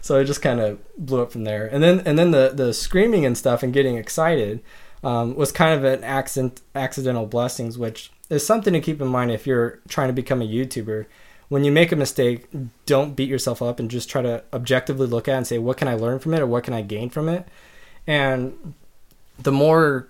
so 0.00 0.18
it 0.18 0.24
just 0.24 0.40
kind 0.40 0.60
of 0.60 0.78
blew 0.96 1.20
up 1.20 1.30
from 1.30 1.44
there. 1.44 1.66
And 1.66 1.82
then 1.82 2.00
and 2.06 2.18
then 2.18 2.30
the 2.30 2.52
the 2.54 2.72
screaming 2.72 3.26
and 3.26 3.36
stuff 3.36 3.62
and 3.62 3.72
getting 3.72 3.96
excited 3.96 4.62
um, 5.02 5.34
was 5.34 5.52
kind 5.52 5.74
of 5.74 5.84
an 5.84 6.04
accident 6.04 6.60
accidental 6.74 7.26
blessings, 7.26 7.76
which 7.76 8.12
is 8.30 8.46
something 8.46 8.72
to 8.72 8.80
keep 8.80 9.00
in 9.00 9.08
mind 9.08 9.30
if 9.30 9.46
you're 9.46 9.80
trying 9.88 10.08
to 10.08 10.14
become 10.14 10.40
a 10.40 10.46
YouTuber. 10.46 11.06
When 11.48 11.64
you 11.64 11.72
make 11.72 11.92
a 11.92 11.96
mistake, 11.96 12.46
don't 12.86 13.14
beat 13.14 13.28
yourself 13.28 13.60
up 13.60 13.78
and 13.78 13.90
just 13.90 14.08
try 14.08 14.22
to 14.22 14.42
objectively 14.54 15.06
look 15.06 15.28
at 15.28 15.36
and 15.36 15.46
say, 15.46 15.58
what 15.58 15.76
can 15.76 15.88
I 15.88 15.94
learn 15.94 16.18
from 16.18 16.32
it 16.34 16.40
or 16.40 16.46
what 16.46 16.64
can 16.64 16.72
I 16.72 16.80
gain 16.82 17.10
from 17.10 17.28
it? 17.28 17.46
And 18.06 18.74
the 19.38 19.52
more 19.52 20.08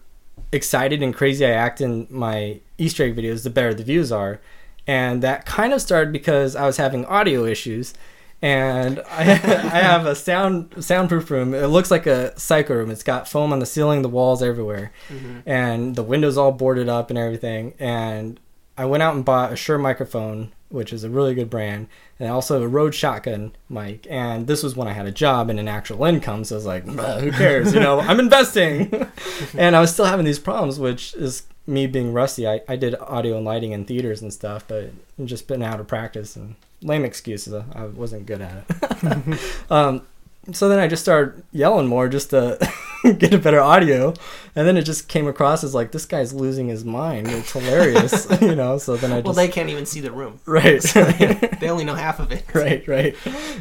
excited 0.52 1.02
and 1.02 1.14
crazy 1.14 1.44
I 1.44 1.50
act 1.50 1.80
in 1.80 2.06
my 2.10 2.60
Easter 2.78 3.04
egg 3.04 3.16
videos, 3.16 3.42
the 3.42 3.50
better 3.50 3.74
the 3.74 3.82
views 3.82 4.12
are. 4.12 4.40
And 4.86 5.22
that 5.22 5.46
kind 5.46 5.72
of 5.72 5.80
started 5.80 6.12
because 6.12 6.54
I 6.54 6.66
was 6.66 6.76
having 6.76 7.04
audio 7.06 7.44
issues. 7.44 7.94
And 8.42 9.00
I, 9.08 9.22
I 9.32 9.80
have 9.80 10.04
a 10.04 10.14
sound 10.16 10.74
soundproof 10.84 11.30
room. 11.30 11.54
It 11.54 11.68
looks 11.68 11.90
like 11.90 12.06
a 12.06 12.38
psycho 12.38 12.74
room. 12.74 12.90
It's 12.90 13.04
got 13.04 13.28
foam 13.28 13.52
on 13.52 13.60
the 13.60 13.66
ceiling, 13.66 14.02
the 14.02 14.08
walls 14.08 14.42
everywhere, 14.42 14.92
Mm-hmm. 15.08 15.48
and 15.48 15.94
the 15.96 16.02
windows 16.02 16.36
all 16.36 16.52
boarded 16.52 16.88
up 16.88 17.08
and 17.10 17.18
everything. 17.18 17.74
And 17.78 18.40
I 18.76 18.84
went 18.86 19.02
out 19.02 19.14
and 19.14 19.24
bought 19.24 19.52
a 19.52 19.56
Shure 19.56 19.78
microphone, 19.78 20.50
which 20.70 20.92
is 20.92 21.04
a 21.04 21.10
really 21.10 21.34
good 21.34 21.50
brand, 21.50 21.86
and 22.18 22.30
also 22.30 22.60
a 22.62 22.66
Rode 22.66 22.94
Shotgun 22.94 23.52
mic. 23.68 24.06
And 24.10 24.46
this 24.48 24.62
was 24.62 24.74
when 24.74 24.88
I 24.88 24.92
had 24.92 25.06
a 25.06 25.12
job 25.12 25.48
and 25.50 25.60
an 25.60 25.68
actual 25.68 26.04
income, 26.04 26.42
so 26.44 26.54
I 26.54 26.58
was 26.58 26.66
like, 26.66 26.84
who 26.86 27.30
cares? 27.32 27.72
You 27.74 27.80
know, 27.80 28.00
I'm 28.00 28.18
investing. 28.18 29.06
and 29.56 29.76
I 29.76 29.80
was 29.80 29.92
still 29.92 30.06
having 30.06 30.24
these 30.24 30.38
problems, 30.40 30.80
which 30.80 31.14
is 31.14 31.44
me 31.66 31.86
being 31.86 32.12
rusty. 32.12 32.48
I, 32.48 32.60
I 32.68 32.74
did 32.74 32.96
audio 32.98 33.36
and 33.36 33.44
lighting 33.44 33.70
in 33.72 33.84
theaters 33.84 34.20
and 34.22 34.32
stuff, 34.32 34.64
but 34.66 34.90
I've 35.20 35.26
just 35.26 35.46
been 35.46 35.62
out 35.62 35.78
of 35.78 35.86
practice 35.86 36.34
and 36.34 36.56
lame 36.82 37.04
excuses. 37.04 37.54
I 37.74 37.84
wasn't 37.86 38.26
good 38.26 38.40
at 38.40 38.64
it. 38.68 39.40
um, 39.70 40.06
so 40.52 40.68
then 40.68 40.80
I 40.80 40.88
just 40.88 41.02
started 41.02 41.44
yelling 41.52 41.86
more 41.86 42.08
just 42.08 42.30
to 42.30 42.58
get 43.18 43.32
a 43.32 43.38
better 43.38 43.60
audio, 43.60 44.12
and 44.56 44.66
then 44.66 44.76
it 44.76 44.82
just 44.82 45.06
came 45.08 45.28
across 45.28 45.62
as 45.62 45.72
like 45.72 45.92
this 45.92 46.04
guy's 46.04 46.32
losing 46.32 46.66
his 46.66 46.84
mind. 46.84 47.28
It's 47.28 47.52
hilarious, 47.52 48.26
you 48.40 48.56
know. 48.56 48.76
So 48.78 48.96
then 48.96 49.12
I 49.12 49.16
just 49.18 49.24
Well, 49.26 49.34
they 49.34 49.46
can't 49.46 49.68
even 49.70 49.86
see 49.86 50.00
the 50.00 50.10
room. 50.10 50.40
right, 50.44 50.82
They 50.82 51.68
only 51.70 51.84
know 51.84 51.94
half 51.94 52.18
of 52.18 52.32
it. 52.32 52.44
right, 52.54 52.86
right. 52.88 53.16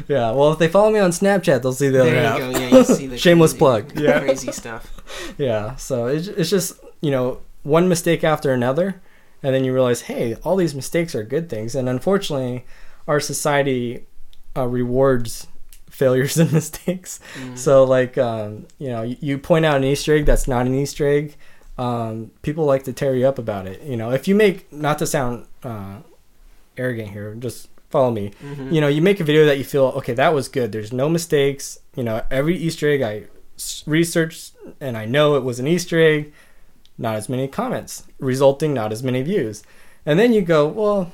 Yeah. 0.08 0.32
Well, 0.32 0.52
if 0.52 0.58
they 0.58 0.66
follow 0.66 0.90
me 0.90 0.98
on 0.98 1.10
Snapchat, 1.12 1.62
they'll 1.62 1.72
see 1.72 1.88
the 1.88 2.00
other 2.02 2.10
There 2.10 2.22
half. 2.28 2.38
you 2.40 2.52
go. 2.52 2.58
Yeah, 2.58 2.78
you 2.78 2.84
see 2.84 3.06
the 3.06 3.16
Shameless 3.18 3.52
crazy, 3.52 3.58
plug. 3.58 3.98
Yeah. 4.00 4.18
crazy 4.18 4.50
stuff. 4.50 5.34
Yeah. 5.38 5.76
So 5.76 6.06
it's 6.06 6.26
it's 6.26 6.50
just 6.50 6.80
you 7.00 7.12
know 7.12 7.38
one 7.62 7.88
mistake 7.88 8.24
after 8.24 8.52
another, 8.52 9.00
and 9.40 9.54
then 9.54 9.62
you 9.62 9.72
realize, 9.72 10.02
hey, 10.02 10.34
all 10.42 10.56
these 10.56 10.74
mistakes 10.74 11.14
are 11.14 11.22
good 11.22 11.48
things, 11.48 11.76
and 11.76 11.88
unfortunately, 11.88 12.64
our 13.06 13.20
society 13.20 14.06
uh, 14.56 14.66
rewards 14.66 15.46
failures 15.90 16.36
and 16.42 16.52
mistakes. 16.52 17.20
Mm. 17.38 17.58
So 17.58 17.84
like 17.84 18.18
um, 18.18 18.66
you 18.78 18.88
know, 18.88 19.02
you, 19.02 19.16
you 19.20 19.38
point 19.38 19.64
out 19.64 19.76
an 19.76 19.84
Easter 19.84 20.14
egg 20.14 20.26
that's 20.26 20.48
not 20.48 20.66
an 20.66 20.74
Easter 20.74 21.06
egg. 21.06 21.36
Um, 21.78 22.30
people 22.42 22.64
like 22.64 22.84
to 22.84 22.92
tear 22.92 23.14
you 23.14 23.26
up 23.26 23.38
about 23.38 23.66
it. 23.66 23.82
You 23.82 23.96
know, 23.96 24.10
if 24.10 24.28
you 24.28 24.34
make 24.34 24.70
not 24.72 24.98
to 24.98 25.06
sound 25.06 25.46
uh, 25.62 25.96
arrogant 26.76 27.10
here, 27.10 27.34
just 27.34 27.68
follow 27.90 28.10
me. 28.10 28.32
Mhm. 28.42 28.72
You 28.72 28.80
know, 28.80 28.88
you 28.88 29.02
make 29.02 29.20
a 29.20 29.24
video 29.24 29.46
that 29.46 29.58
you 29.58 29.64
feel 29.64 29.84
okay, 29.96 30.14
that 30.14 30.34
was 30.34 30.48
good. 30.48 30.72
There's 30.72 30.92
no 30.92 31.08
mistakes. 31.08 31.78
You 31.96 32.04
know, 32.04 32.22
every 32.30 32.56
Easter 32.56 32.88
egg 32.88 33.02
I 33.02 33.24
researched 33.86 34.54
and 34.80 34.96
I 34.96 35.04
know 35.04 35.36
it 35.36 35.44
was 35.44 35.58
an 35.58 35.66
Easter 35.66 36.00
egg. 36.00 36.32
Not 36.98 37.16
as 37.16 37.28
many 37.28 37.48
comments, 37.48 38.04
resulting 38.18 38.74
not 38.74 38.92
as 38.92 39.02
many 39.02 39.22
views. 39.22 39.62
And 40.04 40.18
then 40.18 40.32
you 40.32 40.42
go, 40.42 40.66
well, 40.66 41.12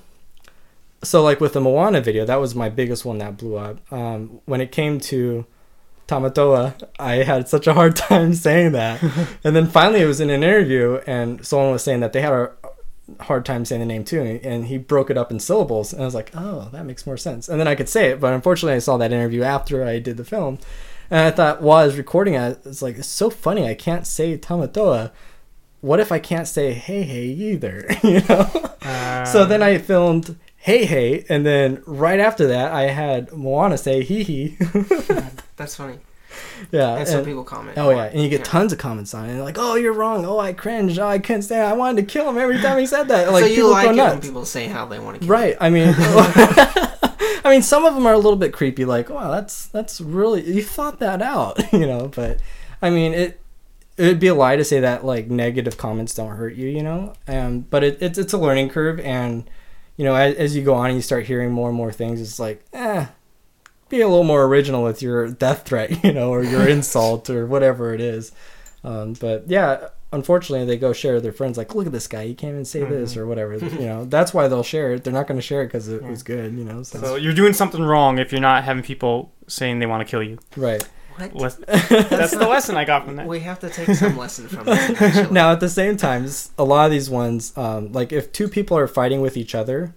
so 1.02 1.22
like 1.22 1.40
with 1.40 1.52
the 1.52 1.60
Moana 1.60 2.00
video, 2.00 2.24
that 2.24 2.40
was 2.40 2.54
my 2.54 2.68
biggest 2.68 3.04
one 3.04 3.18
that 3.18 3.36
blew 3.36 3.56
up. 3.56 3.80
Um, 3.92 4.40
when 4.46 4.60
it 4.60 4.72
came 4.72 4.98
to 5.00 5.46
Tamatoa, 6.06 6.74
I 6.98 7.16
had 7.16 7.48
such 7.48 7.66
a 7.66 7.74
hard 7.74 7.96
time 8.08 8.34
saying 8.34 8.72
that. 8.72 9.02
and 9.44 9.54
then 9.54 9.66
finally 9.68 10.00
it 10.00 10.06
was 10.06 10.20
in 10.20 10.30
an 10.30 10.42
interview 10.42 11.00
and 11.06 11.44
someone 11.46 11.70
was 11.72 11.82
saying 11.84 12.00
that 12.00 12.12
they 12.12 12.20
had 12.20 12.32
a 12.32 12.50
hard 13.20 13.44
time 13.44 13.64
saying 13.64 13.80
the 13.80 13.86
name 13.86 14.04
too 14.04 14.20
and, 14.20 14.40
and 14.44 14.66
he 14.66 14.76
broke 14.78 15.10
it 15.10 15.16
up 15.16 15.30
in 15.30 15.38
syllables 15.40 15.92
and 15.92 16.02
I 16.02 16.04
was 16.04 16.14
like, 16.14 16.30
"Oh, 16.34 16.68
that 16.72 16.84
makes 16.84 17.06
more 17.06 17.16
sense." 17.16 17.48
And 17.48 17.58
then 17.60 17.68
I 17.68 17.74
could 17.74 17.88
say 17.88 18.10
it, 18.10 18.20
but 18.20 18.34
unfortunately 18.34 18.74
I 18.76 18.80
saw 18.80 18.96
that 18.98 19.12
interview 19.12 19.42
after 19.42 19.84
I 19.84 19.98
did 19.98 20.16
the 20.16 20.24
film. 20.24 20.58
And 21.10 21.20
I 21.20 21.30
thought 21.30 21.62
while 21.62 21.78
I 21.78 21.86
was 21.86 21.96
recording 21.96 22.34
it, 22.34 22.60
it's 22.66 22.82
like 22.82 22.98
it's 22.98 23.08
so 23.08 23.30
funny 23.30 23.66
I 23.66 23.74
can't 23.74 24.06
say 24.06 24.36
Tamatoa. 24.36 25.10
What 25.80 26.00
if 26.00 26.10
I 26.10 26.18
can't 26.18 26.48
say 26.48 26.74
Heihei 26.74 27.38
either, 27.38 27.86
you 28.02 28.20
know? 28.28 28.50
Uh, 28.82 29.24
So 29.24 29.44
then 29.46 29.62
I 29.62 29.78
filmed 29.78 30.36
Heihei, 30.68 31.24
and 31.28 31.44
then 31.46 31.82
right 31.86 32.20
after 32.20 32.46
that 32.48 32.72
I 32.72 32.82
had 32.82 33.32
Moana 33.32 33.78
say 33.78 34.02
Hee 34.04 34.22
Hee. 34.22 34.56
That's 35.56 35.74
funny. 35.74 35.98
yeah. 36.70 36.96
And 36.96 37.08
some 37.08 37.24
people 37.24 37.42
comment. 37.42 37.78
oh 37.78 37.90
yeah, 37.90 38.04
and 38.04 38.22
you 38.22 38.28
get 38.28 38.40
Yeah. 38.40 38.44
tons 38.44 38.72
of 38.72 38.78
comments 38.78 39.12
on 39.14 39.26
it. 39.28 39.32
And 39.32 39.42
like, 39.42 39.56
oh, 39.58 39.74
you're 39.74 39.92
wrong. 39.92 40.24
Oh, 40.24 40.38
I 40.38 40.52
cringed. 40.52 40.98
Oh, 40.98 41.06
I 41.08 41.18
couldn't 41.18 41.42
stand. 41.42 41.62
It. 41.62 41.70
I 41.70 41.72
wanted 41.72 42.02
to 42.06 42.12
kill 42.12 42.28
him 42.28 42.38
every 42.38 42.58
time 42.60 42.78
he 42.78 42.86
said 42.86 43.08
that. 43.08 43.32
Like 43.32 43.42
so 43.44 43.48
you 43.48 43.54
people 43.56 43.70
like 43.70 43.90
it 43.90 43.96
when 43.96 44.20
people 44.20 44.44
say 44.44 44.66
how 44.68 44.86
they 44.86 44.98
want 44.98 45.16
to 45.16 45.20
kill 45.20 45.28
Right. 45.28 45.56
I 45.60 45.70
mean, 45.70 45.94
I 45.98 47.50
mean, 47.50 47.62
some 47.62 47.84
of 47.84 47.94
them 47.94 48.06
are 48.06 48.12
a 48.12 48.18
little 48.18 48.36
bit 48.36 48.52
creepy. 48.52 48.84
Like, 48.84 49.08
wow, 49.08 49.30
that's 49.30 49.66
that's 49.66 50.00
really 50.00 50.42
you 50.48 50.62
thought 50.62 50.98
that 51.00 51.22
out, 51.22 51.60
you 51.72 51.86
know. 51.86 52.08
But 52.14 52.40
I 52.82 52.90
mean, 52.90 53.14
it 53.14 53.40
it 53.96 54.06
would 54.06 54.20
be 54.20 54.26
a 54.28 54.34
lie 54.34 54.56
to 54.56 54.64
say 54.64 54.80
that 54.80 55.04
like 55.04 55.28
negative 55.30 55.76
comments 55.76 56.14
don't 56.14 56.36
hurt 56.36 56.54
you, 56.54 56.68
you 56.68 56.82
know. 56.82 57.14
Um, 57.26 57.60
but 57.60 57.82
it, 57.84 57.98
it's 58.02 58.18
it's 58.18 58.32
a 58.32 58.38
learning 58.38 58.68
curve, 58.68 59.00
and 59.00 59.48
you 59.98 60.04
know, 60.04 60.14
as, 60.14 60.34
as 60.36 60.56
you 60.56 60.62
go 60.62 60.74
on 60.74 60.86
and 60.86 60.94
you 60.94 61.02
start 61.02 61.26
hearing 61.26 61.50
more 61.52 61.68
and 61.68 61.76
more 61.76 61.92
things, 61.92 62.20
it's 62.22 62.38
like, 62.38 62.64
eh, 62.72 63.06
be 63.90 64.00
a 64.00 64.08
little 64.08 64.24
more 64.24 64.44
original 64.44 64.82
with 64.84 65.02
your 65.02 65.28
death 65.28 65.66
threat, 65.66 66.02
you 66.04 66.12
know, 66.12 66.30
or 66.30 66.42
your 66.42 66.66
insult 66.66 67.28
or 67.28 67.46
whatever 67.46 67.92
it 67.92 68.00
is. 68.00 68.32
Um, 68.84 69.14
but 69.14 69.44
yeah, 69.48 69.88
unfortunately, 70.12 70.64
they 70.66 70.76
go 70.76 70.92
share 70.92 71.14
with 71.14 71.24
their 71.24 71.32
friends, 71.32 71.58
like, 71.58 71.74
look 71.74 71.86
at 71.86 71.92
this 71.92 72.06
guy, 72.06 72.26
he 72.26 72.34
can't 72.34 72.52
even 72.52 72.64
say 72.64 72.84
this 72.84 73.16
or 73.16 73.26
whatever. 73.26 73.56
you 73.58 73.86
know, 73.86 74.04
that's 74.04 74.32
why 74.32 74.46
they'll 74.46 74.62
share 74.62 74.94
it. 74.94 75.02
They're 75.04 75.12
not 75.12 75.26
going 75.26 75.38
to 75.38 75.42
share 75.42 75.62
it 75.62 75.66
because 75.66 75.88
it 75.88 76.02
was 76.02 76.22
good, 76.22 76.54
you 76.54 76.64
know. 76.64 76.84
So, 76.84 77.00
So 77.00 77.16
you're 77.16 77.34
doing 77.34 77.52
something 77.52 77.82
wrong 77.82 78.18
if 78.18 78.30
you're 78.30 78.40
not 78.40 78.62
having 78.64 78.84
people 78.84 79.32
saying 79.48 79.80
they 79.80 79.86
want 79.86 80.06
to 80.06 80.10
kill 80.10 80.22
you. 80.22 80.38
right 80.56 80.86
What? 81.18 81.34
Les- 81.34 81.54
That's 82.08 82.32
the 82.32 82.46
lesson 82.48 82.76
I 82.76 82.84
got 82.84 83.04
from 83.04 83.16
that. 83.16 83.26
We 83.26 83.40
have 83.40 83.58
to 83.60 83.70
take 83.70 83.94
some 83.96 84.16
lesson 84.16 84.48
from 84.48 84.64
this. 84.64 84.90
Actually. 85.00 85.32
now, 85.32 85.52
at 85.52 85.60
the 85.60 85.68
same 85.68 85.96
time, 85.96 86.28
a 86.56 86.64
lot 86.64 86.86
of 86.86 86.90
these 86.90 87.10
ones, 87.10 87.56
um, 87.56 87.92
like 87.92 88.12
if 88.12 88.32
two 88.32 88.48
people 88.48 88.76
are 88.76 88.86
fighting 88.86 89.20
with 89.20 89.36
each 89.36 89.54
other, 89.54 89.94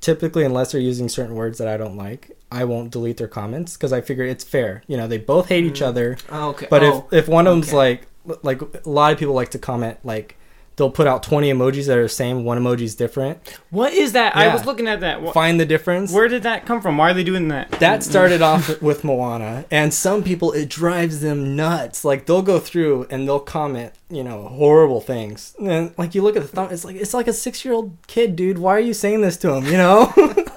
typically, 0.00 0.44
unless 0.44 0.72
they're 0.72 0.80
using 0.80 1.08
certain 1.08 1.34
words 1.34 1.58
that 1.58 1.68
I 1.68 1.76
don't 1.76 1.96
like, 1.96 2.36
I 2.50 2.64
won't 2.64 2.90
delete 2.90 3.16
their 3.16 3.28
comments 3.28 3.76
because 3.76 3.92
I 3.92 4.00
figure 4.02 4.24
it's 4.24 4.44
fair. 4.44 4.82
You 4.86 4.96
know, 4.96 5.06
they 5.08 5.18
both 5.18 5.48
hate 5.48 5.64
each 5.64 5.80
other. 5.80 6.18
Oh, 6.30 6.50
okay. 6.50 6.66
But 6.68 6.82
oh, 6.82 7.08
if 7.10 7.24
if 7.24 7.28
one 7.28 7.46
of 7.46 7.54
them's 7.54 7.72
like 7.72 8.06
like 8.42 8.60
a 8.62 8.88
lot 8.88 9.12
of 9.12 9.18
people 9.18 9.34
like 9.34 9.50
to 9.50 9.58
comment 9.58 9.98
like 10.04 10.36
they'll 10.76 10.90
put 10.90 11.06
out 11.06 11.22
20 11.22 11.52
emojis 11.52 11.86
that 11.86 11.98
are 11.98 12.02
the 12.02 12.08
same, 12.08 12.44
one 12.44 12.58
emoji 12.58 12.82
is 12.82 12.94
different. 12.94 13.58
What 13.70 13.92
is 13.92 14.12
that? 14.12 14.36
I 14.36 14.52
was 14.52 14.64
looking 14.64 14.88
at 14.88 15.00
that. 15.00 15.32
Find 15.32 15.60
the 15.60 15.66
difference. 15.66 16.12
Where 16.12 16.28
did 16.28 16.42
that 16.44 16.66
come 16.66 16.80
from? 16.80 16.96
Why 16.96 17.10
are 17.10 17.14
they 17.14 17.24
doing 17.24 17.48
that? 17.48 17.70
that 17.72 18.02
started 18.02 18.42
off 18.42 18.80
with 18.82 19.04
Moana, 19.04 19.64
and 19.70 19.92
some 19.92 20.22
people 20.22 20.52
it 20.52 20.68
drives 20.68 21.20
them 21.20 21.56
nuts. 21.56 22.04
Like 22.04 22.26
they'll 22.26 22.42
go 22.42 22.58
through 22.58 23.06
and 23.10 23.26
they'll 23.26 23.40
comment, 23.40 23.92
you 24.10 24.24
know, 24.24 24.48
horrible 24.48 25.00
things. 25.00 25.54
And 25.60 25.94
like 25.98 26.14
you 26.14 26.22
look 26.22 26.36
at 26.36 26.42
the 26.42 26.48
thumb, 26.48 26.68
it's 26.70 26.84
like 26.84 26.96
it's 26.96 27.14
like 27.14 27.28
a 27.28 27.32
six 27.32 27.64
year 27.64 27.74
old 27.74 27.96
kid, 28.06 28.36
dude. 28.36 28.58
Why 28.58 28.76
are 28.76 28.80
you 28.80 28.94
saying 28.94 29.20
this 29.20 29.36
to 29.38 29.52
him? 29.52 29.66
You 29.66 29.76
know. 29.76 30.12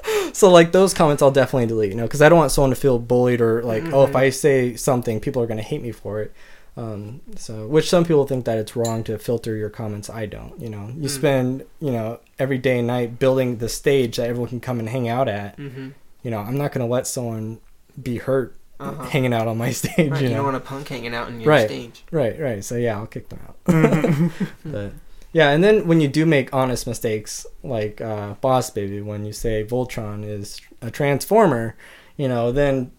so 0.33 0.49
like 0.49 0.71
those 0.71 0.93
comments, 0.93 1.21
I'll 1.21 1.31
definitely 1.31 1.67
delete. 1.67 1.91
You 1.91 1.97
know, 1.97 2.03
because 2.03 2.21
I 2.21 2.29
don't 2.29 2.39
want 2.39 2.51
someone 2.51 2.71
to 2.71 2.75
feel 2.75 2.99
bullied 2.99 3.41
or 3.41 3.63
like, 3.63 3.83
oh, 3.93 4.03
if 4.03 4.09
mm-hmm. 4.09 4.17
I 4.17 4.29
say 4.29 4.75
something, 4.75 5.19
people 5.19 5.41
are 5.41 5.47
gonna 5.47 5.61
hate 5.61 5.81
me 5.81 5.91
for 5.91 6.21
it. 6.21 6.33
Um, 6.77 7.21
so, 7.37 7.67
which 7.67 7.89
some 7.89 8.03
people 8.03 8.27
think 8.27 8.43
that 8.45 8.57
it's 8.57 8.75
wrong 8.75 9.03
to 9.05 9.17
filter 9.17 9.55
your 9.55 9.69
comments. 9.69 10.09
I 10.09 10.25
don't. 10.25 10.59
You 10.59 10.69
know, 10.69 10.91
you 10.97 11.07
spend 11.07 11.63
you 11.79 11.91
know 11.91 12.19
every 12.37 12.57
day 12.57 12.79
and 12.79 12.87
night 12.87 13.17
building 13.17 13.57
the 13.57 13.69
stage 13.69 14.17
that 14.17 14.27
everyone 14.27 14.49
can 14.49 14.59
come 14.59 14.79
and 14.79 14.89
hang 14.89 15.07
out 15.07 15.27
at 15.29 15.57
Mhm. 15.57 15.93
you 16.21 16.31
know, 16.31 16.39
I'm 16.39 16.57
not 16.57 16.71
gonna 16.73 16.87
let 16.87 17.07
someone 17.07 17.59
be 18.01 18.17
hurt 18.17 18.55
Uh-huh. 18.77 19.03
hanging 19.05 19.33
out 19.33 19.47
on 19.47 19.57
my 19.57 19.71
stage. 19.81 20.11
Right, 20.11 20.21
you 20.21 20.27
you 20.29 20.35
don't 20.35 20.43
want 20.43 20.57
a 20.57 20.59
punk 20.59 20.89
hanging 20.89 21.15
out 21.15 21.29
in 21.29 21.39
your 21.39 21.49
Right. 21.49 21.67
stage. 21.69 22.03
right, 22.11 22.37
right. 22.37 22.61
So 22.63 22.75
yeah, 22.75 22.97
I'll 22.97 23.07
kick 23.07 23.29
them 23.29 23.39
out. 23.47 23.55
but 24.65 24.91
yeah, 25.31 25.51
and 25.51 25.63
then 25.63 25.87
when 25.87 26.01
you 26.01 26.09
do 26.09 26.25
make 26.25 26.53
honest 26.53 26.85
mistakes, 26.87 27.45
like 27.63 28.01
uh, 28.01 28.33
Boss 28.41 28.69
Baby, 28.69 29.01
when 29.01 29.25
you 29.25 29.31
say 29.33 29.63
Voltron 29.63 30.25
is 30.27 30.59
a 30.81 30.91
transformer, 30.91 31.75
you 32.17 32.27
know, 32.27 32.51
then 32.51 32.91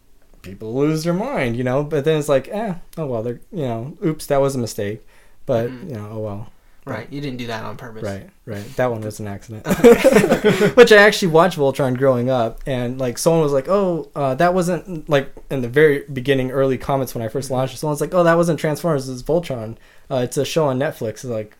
people 0.46 0.74
lose 0.74 1.04
their 1.04 1.12
mind. 1.14 1.56
You 1.56 1.64
know, 1.64 1.82
but 1.84 2.04
then 2.04 2.18
it's 2.18 2.28
like, 2.28 2.48
eh, 2.48 2.74
oh 2.96 3.06
well, 3.06 3.22
they're 3.22 3.40
you 3.52 3.62
know, 3.66 3.96
oops, 4.04 4.26
that 4.26 4.40
was 4.40 4.54
a 4.54 4.58
mistake. 4.58 5.06
But 5.44 5.70
Mhm. 5.70 5.88
you 5.90 5.94
know, 5.96 6.08
oh 6.12 6.18
well. 6.20 6.48
Right. 6.88 7.08
You 7.12 7.20
didn't 7.20 7.38
do 7.38 7.48
that 7.48 7.64
on 7.64 7.76
purpose. 7.76 8.04
Right, 8.04 8.30
right. 8.44 8.76
That 8.76 8.92
one 8.92 9.00
was 9.00 9.18
an 9.18 9.26
accident. 9.26 9.66
Which 10.76 10.92
I 10.92 10.98
actually 10.98 11.28
watched 11.32 11.58
Voltron 11.58 11.98
growing 11.98 12.30
up, 12.30 12.60
and 12.64 12.98
like 13.00 13.18
someone 13.18 13.42
was 13.42 13.50
like, 13.52 13.68
"Oh, 13.68 14.08
uh, 14.14 14.36
that 14.36 14.54
wasn't 14.54 15.08
like 15.08 15.34
in 15.50 15.62
the 15.62 15.68
very 15.68 16.04
beginning, 16.12 16.52
early 16.52 16.78
comments 16.78 17.12
when 17.12 17.24
I 17.24 17.28
first 17.28 17.50
launched." 17.50 17.74
it, 17.74 17.78
Someone's 17.78 18.00
like, 18.00 18.14
"Oh, 18.14 18.22
that 18.22 18.36
wasn't 18.36 18.60
Transformers. 18.60 19.08
It's 19.08 19.22
Voltron. 19.24 19.76
Uh, 20.08 20.18
it's 20.18 20.36
a 20.36 20.44
show 20.44 20.66
on 20.68 20.78
Netflix." 20.78 21.08
It's 21.08 21.24
like, 21.24 21.56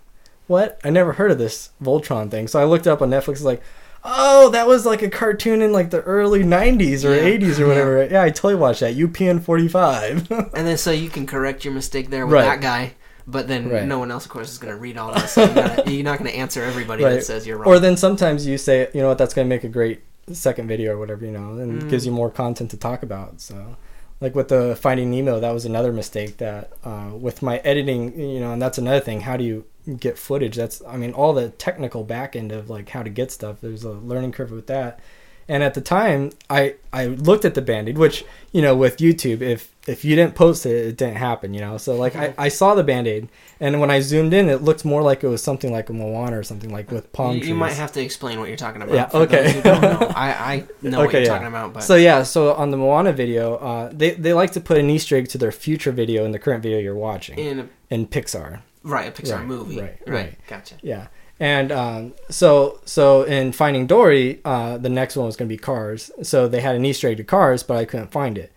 what? 0.47 0.81
I 0.85 0.91
never 0.91 1.15
heard 1.15 1.33
of 1.33 1.39
this 1.39 1.71
Voltron 1.83 2.31
thing. 2.31 2.47
So 2.47 2.61
I 2.61 2.65
looked 2.65 2.87
it 2.87 2.91
up 2.91 3.03
on 3.03 3.11
Netflix. 3.11 3.33
It's 3.33 3.43
like, 3.43 3.63
oh, 4.07 4.49
that 4.51 4.67
was 4.67 4.87
like 4.87 5.03
a 5.03 5.11
cartoon 5.11 5.61
in 5.63 5.73
like 5.73 5.91
the 5.91 6.01
early 6.03 6.43
'90s 6.45 7.05
or 7.05 7.15
Yeah. 7.15 7.23
'80s 7.39 7.59
or 7.61 7.67
whatever. 7.67 8.07
Yeah, 8.11 8.23
I 8.23 8.31
totally 8.31 8.55
watched 8.55 8.81
that. 8.81 8.95
UPN 8.97 9.43
45. 9.43 10.31
And 10.55 10.67
then 10.67 10.79
so 10.79 10.91
you 10.91 11.09
can 11.11 11.27
correct 11.27 11.65
your 11.65 11.75
mistake 11.75 12.11
there 12.11 12.27
with 12.27 12.35
Right. 12.35 12.45
that 12.45 12.61
guy, 12.61 12.95
but 13.27 13.49
then 13.49 13.69
Right. 13.69 13.85
no 13.85 13.99
one 13.99 14.11
else, 14.11 14.25
of 14.25 14.31
course, 14.31 14.51
is 14.51 14.59
going 14.59 14.73
to 14.75 14.81
read 14.81 14.97
all 14.97 15.13
this. 15.13 15.33
So 15.33 15.45
you 15.87 16.01
are 16.01 16.03
not 16.11 16.19
going 16.19 16.31
to 16.31 16.37
answer 16.37 16.63
everybody 16.63 17.05
Right. 17.05 17.15
that 17.15 17.25
says 17.25 17.47
you're 17.47 17.59
wrong. 17.59 17.69
Or 17.69 17.79
then 17.79 17.97
sometimes 17.97 18.47
you 18.47 18.57
say, 18.59 18.89
you 18.95 19.01
know 19.03 19.09
what, 19.09 19.19
that's 19.19 19.35
going 19.35 19.47
to 19.49 19.55
make 19.55 19.65
a 19.65 19.69
great 19.69 20.01
second 20.33 20.69
video 20.69 20.95
or 20.95 20.99
whatever, 20.99 21.25
you 21.25 21.33
know, 21.33 21.59
and 21.59 21.83
Mm. 21.83 21.89
gives 21.89 22.07
you 22.07 22.13
more 22.13 22.31
content 22.31 22.71
to 22.73 22.77
talk 22.77 23.03
about. 23.03 23.41
So, 23.41 23.77
like 24.21 24.35
with 24.35 24.49
the 24.49 24.77
Finding 24.81 25.11
Nemo, 25.11 25.39
that 25.41 25.53
was 25.53 25.65
another 25.67 25.93
mistake 25.93 26.39
that 26.39 26.71
uh, 26.85 27.11
with 27.19 27.43
my 27.43 27.59
editing, 27.59 28.19
you 28.19 28.41
know, 28.41 28.53
and 28.53 28.61
that's 28.63 28.79
another 28.79 29.01
thing. 29.01 29.21
How 29.21 29.37
do 29.37 29.45
you 29.45 29.65
get 29.99 30.19
footage? 30.19 30.57
That's, 30.57 30.83
I 30.87 30.97
mean, 30.97 31.13
all 31.13 31.33
the 31.33 31.51
technical 31.51 32.05
back 32.05 32.37
end 32.37 32.53
of 32.53 32.69
like 32.71 32.89
how 32.89 33.03
to 33.03 33.11
get 33.11 33.31
stuff. 33.31 33.61
There's 33.61 33.85
a 33.85 33.93
learning 33.93 34.33
curve 34.33 34.51
with 34.51 34.67
that. 34.67 35.01
And 35.49 35.63
at 35.63 35.75
the 35.75 35.81
time, 35.81 36.33
I 36.51 36.75
I 36.93 37.07
looked 37.07 37.45
at 37.45 37.55
the 37.55 37.63
band-aid, 37.63 37.99
which 37.99 38.25
you 38.51 38.61
know, 38.61 38.75
with 38.75 38.97
YouTube, 38.97 39.43
if 39.43 39.73
if 39.87 40.05
you 40.05 40.17
didn't 40.17 40.35
post 40.35 40.67
it, 40.67 40.71
it 40.71 40.97
didn't 40.97 41.19
happen, 41.19 41.55
you 41.55 41.61
know. 41.61 41.79
So 41.79 41.95
like, 41.95 42.17
I, 42.17 42.35
I 42.37 42.49
saw 42.49 42.75
the 42.75 42.83
band-aid, 42.83 43.29
and 43.61 43.81
when 43.81 43.89
I 43.89 44.01
zoomed 44.01 44.35
in, 44.35 44.49
it 44.49 44.63
looked 44.63 44.85
more 44.85 45.03
like 45.03 45.23
it 45.23 45.29
was 45.29 45.45
something 45.45 45.71
like 45.71 45.89
a 45.89 45.93
Moana 45.93 46.37
or 46.37 46.43
something 46.43 46.73
like 46.73 46.91
with 46.91 47.13
palm 47.13 47.35
you, 47.35 47.41
trees. 47.41 47.49
you 47.51 47.55
might 47.55 47.75
have 47.75 47.93
to 47.93 48.03
explain 48.03 48.41
what 48.41 48.49
you're 48.49 48.57
talking 48.57 48.83
about. 48.83 48.95
Yeah, 48.95 49.09
okay. 49.15 49.45
those 49.45 49.53
who 49.53 49.63
don't 49.63 49.83
know. 49.83 50.13
I, 50.17 50.31
I 50.31 50.65
know 50.83 50.99
what 50.99 51.13
you're 51.13 51.23
yeah. 51.23 51.29
talking 51.29 51.47
about, 51.47 51.73
but 51.73 51.85
So 51.85 51.95
yeah, 51.95 52.25
so 52.25 52.53
on 52.55 52.73
the 52.73 52.77
Moana 52.77 53.13
video, 53.13 53.55
uh, 53.57 53.91
they 53.93 54.11
they 54.11 54.33
like 54.33 54.51
to 54.53 54.61
put 54.61 54.79
an 54.79 54.91
Easter 54.91 55.15
egg 55.15 55.29
to 55.29 55.39
their 55.39 55.53
future 55.53 55.93
video 55.93 56.25
in 56.25 56.33
the 56.33 56.41
current 56.41 56.65
video 56.65 56.81
you're 56.81 56.97
watching 56.97 57.39
in 57.39 57.71
in 57.89 58.09
Pixar. 58.09 58.63
Right 58.87 59.09
a 59.09 59.23
Pixar 59.23 59.39
Right, 59.39 59.47
movie, 59.47 59.81
right, 59.81 59.99
right, 60.07 60.15
right. 60.15 60.39
Gotcha. 60.47 60.77
Yeah, 60.83 61.09
and 61.41 61.71
um, 61.73 62.15
so 62.31 62.81
so 62.85 63.23
in 63.25 63.53
Finding 63.53 63.87
Dory, 63.87 64.41
uh, 64.45 64.79
the 64.79 64.89
next 64.89 65.17
one 65.17 65.27
was 65.27 65.37
going 65.37 65.49
to 65.49 65.53
be 65.53 65.59
Cars. 65.59 66.11
So 66.23 66.49
they 66.49 66.61
had 66.61 66.75
an 66.77 66.85
Easter 66.85 67.09
egg 67.09 67.19
to 67.19 67.25
Cars, 67.25 67.63
but 67.63 67.77
I 67.77 67.85
couldn't 67.85 68.13
find 68.13 68.39
it. 68.39 68.53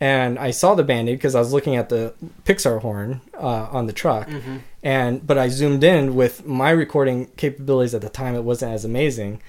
And 0.00 0.36
I 0.38 0.50
saw 0.50 0.74
the 0.74 0.82
band-aid 0.82 1.16
because 1.16 1.36
I 1.36 1.38
was 1.38 1.52
looking 1.52 1.76
at 1.76 1.88
the 1.88 2.14
Pixar 2.44 2.80
horn 2.80 3.20
uh, 3.34 3.68
on 3.70 3.86
the 3.86 3.92
truck, 3.92 4.28
hmm 4.28 4.58
and 4.84 5.24
but 5.24 5.38
I 5.38 5.46
zoomed 5.48 5.84
in 5.84 6.16
with 6.16 6.44
my 6.44 6.70
recording 6.70 7.26
capabilities 7.36 7.94
at 7.94 8.00
the 8.02 8.08
time. 8.08 8.34
It 8.34 8.42
wasn't 8.42 8.72
as 8.72 8.84
amazing, 8.84 9.40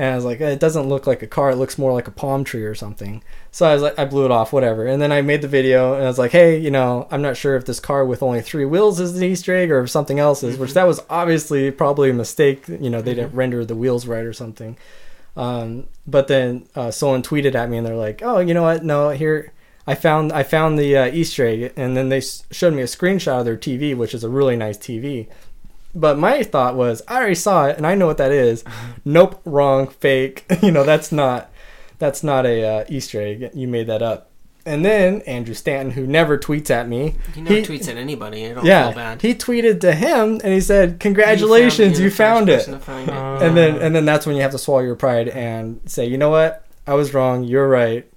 and 0.00 0.12
I 0.12 0.16
was 0.16 0.24
like, 0.24 0.40
it 0.40 0.58
doesn't 0.58 0.88
look 0.88 1.06
like 1.06 1.20
a 1.20 1.26
car. 1.26 1.50
It 1.50 1.56
looks 1.56 1.76
more 1.76 1.92
like 1.92 2.08
a 2.08 2.10
palm 2.10 2.42
tree 2.42 2.64
or 2.64 2.74
something. 2.74 3.22
So 3.50 3.66
I 3.66 3.74
was 3.74 3.82
like, 3.82 3.98
I 3.98 4.06
blew 4.06 4.24
it 4.24 4.30
off, 4.30 4.50
whatever. 4.50 4.86
And 4.86 5.02
then 5.02 5.12
I 5.12 5.20
made 5.20 5.42
the 5.42 5.46
video, 5.46 5.92
and 5.92 6.04
I 6.04 6.06
was 6.06 6.18
like, 6.18 6.30
hey, 6.30 6.56
you 6.58 6.70
know, 6.70 7.06
I'm 7.10 7.20
not 7.20 7.36
sure 7.36 7.54
if 7.54 7.66
this 7.66 7.80
car 7.80 8.06
with 8.06 8.22
only 8.22 8.40
three 8.40 8.64
wheels 8.64 8.98
is 8.98 9.14
an 9.14 9.22
Easter 9.22 9.54
egg 9.54 9.70
or 9.70 9.80
if 9.80 9.90
something 9.90 10.18
else 10.18 10.42
is. 10.42 10.56
Which 10.56 10.72
that 10.72 10.86
was 10.86 11.02
obviously 11.10 11.70
probably 11.70 12.08
a 12.08 12.14
mistake. 12.14 12.66
You 12.66 12.88
know, 12.88 13.02
they 13.02 13.12
didn't 13.12 13.34
render 13.34 13.62
the 13.62 13.76
wheels 13.76 14.06
right 14.06 14.24
or 14.24 14.32
something. 14.32 14.78
Um, 15.36 15.86
but 16.06 16.28
then 16.28 16.66
uh, 16.74 16.90
someone 16.90 17.22
tweeted 17.22 17.54
at 17.54 17.68
me, 17.68 17.76
and 17.76 17.86
they're 17.86 17.94
like, 17.94 18.22
oh, 18.22 18.38
you 18.38 18.54
know 18.54 18.62
what? 18.62 18.82
No, 18.82 19.10
here. 19.10 19.52
I 19.86 19.96
found 19.96 20.32
I 20.32 20.44
found 20.44 20.78
the 20.78 20.96
uh, 20.96 21.06
Easter 21.08 21.46
egg, 21.46 21.74
and 21.76 21.94
then 21.94 22.08
they 22.08 22.22
showed 22.22 22.72
me 22.72 22.80
a 22.80 22.86
screenshot 22.86 23.40
of 23.40 23.44
their 23.44 23.58
TV, 23.58 23.94
which 23.94 24.14
is 24.14 24.24
a 24.24 24.30
really 24.30 24.56
nice 24.56 24.78
TV. 24.78 25.28
But 25.94 26.18
my 26.18 26.42
thought 26.42 26.76
was, 26.76 27.02
I 27.08 27.16
already 27.16 27.34
saw 27.34 27.66
it, 27.66 27.76
and 27.76 27.86
I 27.86 27.94
know 27.94 28.06
what 28.06 28.18
that 28.18 28.30
is. 28.32 28.64
nope, 29.04 29.40
wrong, 29.44 29.88
fake. 29.88 30.44
you 30.62 30.70
know, 30.70 30.84
that's 30.84 31.10
not 31.12 31.50
that's 31.98 32.22
not 32.22 32.46
a 32.46 32.64
uh, 32.64 32.84
Easter 32.88 33.20
egg. 33.20 33.50
You 33.54 33.68
made 33.68 33.86
that 33.88 34.02
up. 34.02 34.28
And 34.66 34.84
then 34.84 35.22
Andrew 35.22 35.54
Stanton, 35.54 35.92
who 35.92 36.06
never 36.06 36.36
tweets 36.38 36.70
at 36.70 36.86
me, 36.86 37.16
He 37.34 37.40
never 37.40 37.56
He- 37.56 37.62
tweets 37.62 37.88
at 37.88 37.96
anybody. 37.96 38.44
I 38.44 38.48
don't 38.48 38.56
feel 38.62 38.66
yeah, 38.66 38.92
bad. 38.92 39.22
he 39.22 39.34
tweeted 39.34 39.80
to 39.80 39.94
him, 39.94 40.40
and 40.44 40.52
he 40.52 40.60
said, 40.60 41.00
"Congratulations, 41.00 41.98
you 41.98 42.10
found, 42.10 42.48
it." 42.48 42.58
person 42.58 42.78
find 42.78 43.08
it. 43.08 43.14
Uh, 43.14 43.38
and 43.40 43.56
then 43.56 43.76
and 43.80 43.96
then 43.96 44.04
that's 44.04 44.26
when 44.26 44.36
you 44.36 44.42
have 44.42 44.52
to 44.52 44.58
swallow 44.58 44.82
your 44.82 44.96
pride 44.96 45.28
and 45.28 45.80
say, 45.86 46.04
you 46.06 46.18
know 46.18 46.30
what, 46.30 46.66
I 46.86 46.94
was 46.94 47.14
wrong. 47.14 47.42
You're 47.44 47.68
right. 47.68 48.09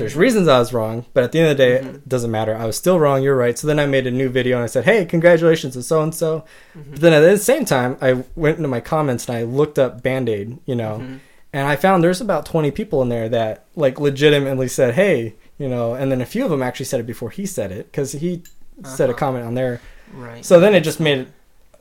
There's 0.00 0.16
reasons 0.16 0.48
I 0.48 0.58
was 0.58 0.72
wrong, 0.72 1.04
but 1.14 1.22
at 1.24 1.32
the 1.32 1.38
end 1.40 1.50
of 1.50 1.56
the 1.56 1.62
day, 1.64 1.78
Mhm. 1.82 1.94
it 1.96 2.08
doesn't 2.08 2.30
matter. 2.30 2.56
I 2.56 2.64
was 2.66 2.76
still 2.76 2.98
wrong. 2.98 3.22
You're 3.22 3.36
right. 3.36 3.56
So 3.58 3.66
then 3.66 3.78
I 3.78 3.86
made 3.86 4.06
a 4.06 4.10
new 4.10 4.28
video 4.28 4.56
and 4.56 4.64
I 4.64 4.66
said, 4.66 4.84
hey, 4.84 5.04
congratulations 5.04 5.74
to 5.74 5.82
so 5.82 6.02
and 6.02 6.14
so. 6.14 6.44
But 6.74 7.00
then 7.00 7.12
at 7.12 7.20
the 7.20 7.38
same 7.38 7.64
time, 7.64 7.96
I 8.00 8.24
went 8.36 8.56
into 8.56 8.68
my 8.68 8.80
comments 8.80 9.28
and 9.28 9.36
I 9.36 9.42
looked 9.44 9.78
up 9.78 10.02
Band 10.02 10.28
Aid, 10.28 10.58
you 10.66 10.74
know, 10.74 11.00
Mhm. 11.02 11.18
and 11.52 11.66
I 11.68 11.76
found 11.76 12.02
there's 12.02 12.20
about 12.20 12.44
20 12.46 12.70
people 12.70 13.02
in 13.02 13.08
there 13.08 13.28
that 13.28 13.64
like 13.76 14.00
legitimately 14.00 14.68
said, 14.68 14.94
hey, 14.94 15.34
you 15.58 15.68
know, 15.68 15.94
and 15.94 16.10
then 16.10 16.20
a 16.20 16.26
few 16.26 16.44
of 16.44 16.50
them 16.50 16.62
actually 16.62 16.86
said 16.86 17.00
it 17.00 17.06
before 17.06 17.30
he 17.30 17.44
said 17.46 17.70
it 17.70 17.90
because 17.90 18.12
he 18.12 18.42
said 18.84 19.08
a 19.08 19.12
Uh-huh. 19.12 19.18
comment 19.18 19.46
on 19.46 19.54
there. 19.54 19.80
Right. 20.16 20.44
So 20.44 20.58
then 20.58 20.74
it 20.74 20.80
just 20.80 21.00
made 21.00 21.26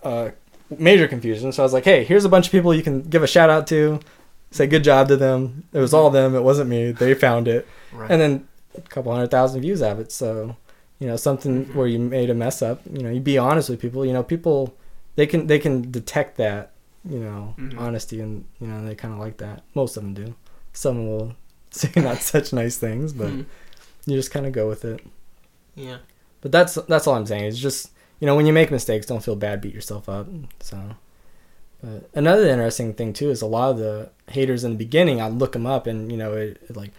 uh, 0.03 0.29
major 0.77 1.07
confusion. 1.07 1.51
So 1.51 1.61
I 1.61 1.65
was 1.65 1.73
like, 1.73 1.83
hey, 1.83 2.03
here's 2.03 2.23
a 2.25 2.29
bunch 2.29 2.45
of 2.45 2.51
people 2.51 2.73
you 2.73 2.83
can 2.83 3.01
give 3.01 3.21
a 3.23 3.27
shout 3.27 3.49
out 3.49 3.67
to, 3.67 3.99
say 4.51 4.67
good 4.67 4.83
job 4.83 5.07
to 5.09 5.17
them. 5.17 5.63
It 5.73 5.79
was 5.79 5.93
all 5.93 6.09
them. 6.09 6.35
It 6.35 6.43
wasn't 6.43 6.69
me. 6.69 6.91
They 6.91 7.13
found 7.13 7.47
it, 7.47 7.67
right. 7.93 8.09
and 8.11 8.19
then 8.21 8.47
a 8.77 8.81
couple 8.81 9.11
hundred 9.13 9.31
thousand 9.31 9.61
views 9.61 9.81
of 9.81 9.99
it. 9.99 10.11
So 10.11 10.55
you 10.99 11.07
know, 11.07 11.15
something 11.15 11.65
Mhm. 11.65 11.75
where 11.75 11.87
you 11.87 11.97
made 11.99 12.29
a 12.29 12.33
mess 12.33 12.61
up. 12.61 12.81
You 12.91 13.03
know, 13.03 13.09
you 13.09 13.19
be 13.21 13.37
honest 13.37 13.69
with 13.69 13.79
people. 13.79 14.05
You 14.05 14.13
know, 14.13 14.23
people 14.23 14.73
they 15.15 15.25
can 15.27 15.47
they 15.47 15.59
can 15.59 15.89
detect 15.91 16.37
that. 16.37 16.71
You 17.09 17.19
know, 17.19 17.55
Mhm. 17.57 17.79
honesty, 17.79 18.19
and 18.19 18.43
you 18.59 18.67
know 18.67 18.85
they 18.85 18.95
kind 18.95 19.13
of 19.13 19.19
like 19.19 19.37
that. 19.37 19.63
Most 19.73 19.95
of 19.97 20.03
them 20.03 20.13
do. 20.13 20.35
Some 20.73 21.07
will 21.07 21.35
say 21.71 21.89
not 21.95 22.17
such 22.33 22.51
nice 22.51 22.77
things, 22.77 23.13
but 23.13 23.29
Hmm. 23.29 23.41
you 24.05 24.15
just 24.17 24.31
kind 24.31 24.45
of 24.45 24.51
go 24.51 24.67
with 24.67 24.83
it. 24.85 24.99
yeah. 25.75 25.97
But 26.41 26.51
that's 26.51 26.75
that's 26.87 27.07
all 27.07 27.15
I'm 27.15 27.25
saying. 27.25 27.45
It's 27.45 27.57
just 27.59 27.91
you 28.19 28.25
know 28.25 28.35
when 28.35 28.45
you 28.45 28.53
make 28.53 28.69
mistakes, 28.71 29.05
don't 29.05 29.23
feel 29.23 29.35
bad, 29.37 29.61
beat 29.61 29.73
yourself 29.73 30.09
up. 30.09 30.27
So, 30.59 30.77
but 31.81 32.09
another 32.13 32.47
interesting 32.47 32.93
thing 32.93 33.13
too 33.13 33.29
is 33.29 33.41
a 33.41 33.45
lot 33.47 33.71
of 33.71 33.77
the 33.77 34.09
haters 34.27 34.63
in 34.63 34.71
the 34.71 34.77
beginning. 34.77 35.21
I 35.21 35.29
look 35.29 35.53
them 35.53 35.65
up, 35.65 35.87
and 35.87 36.11
you 36.11 36.17
know 36.17 36.33
it, 36.33 36.61
it 36.69 36.75
like 36.75 36.91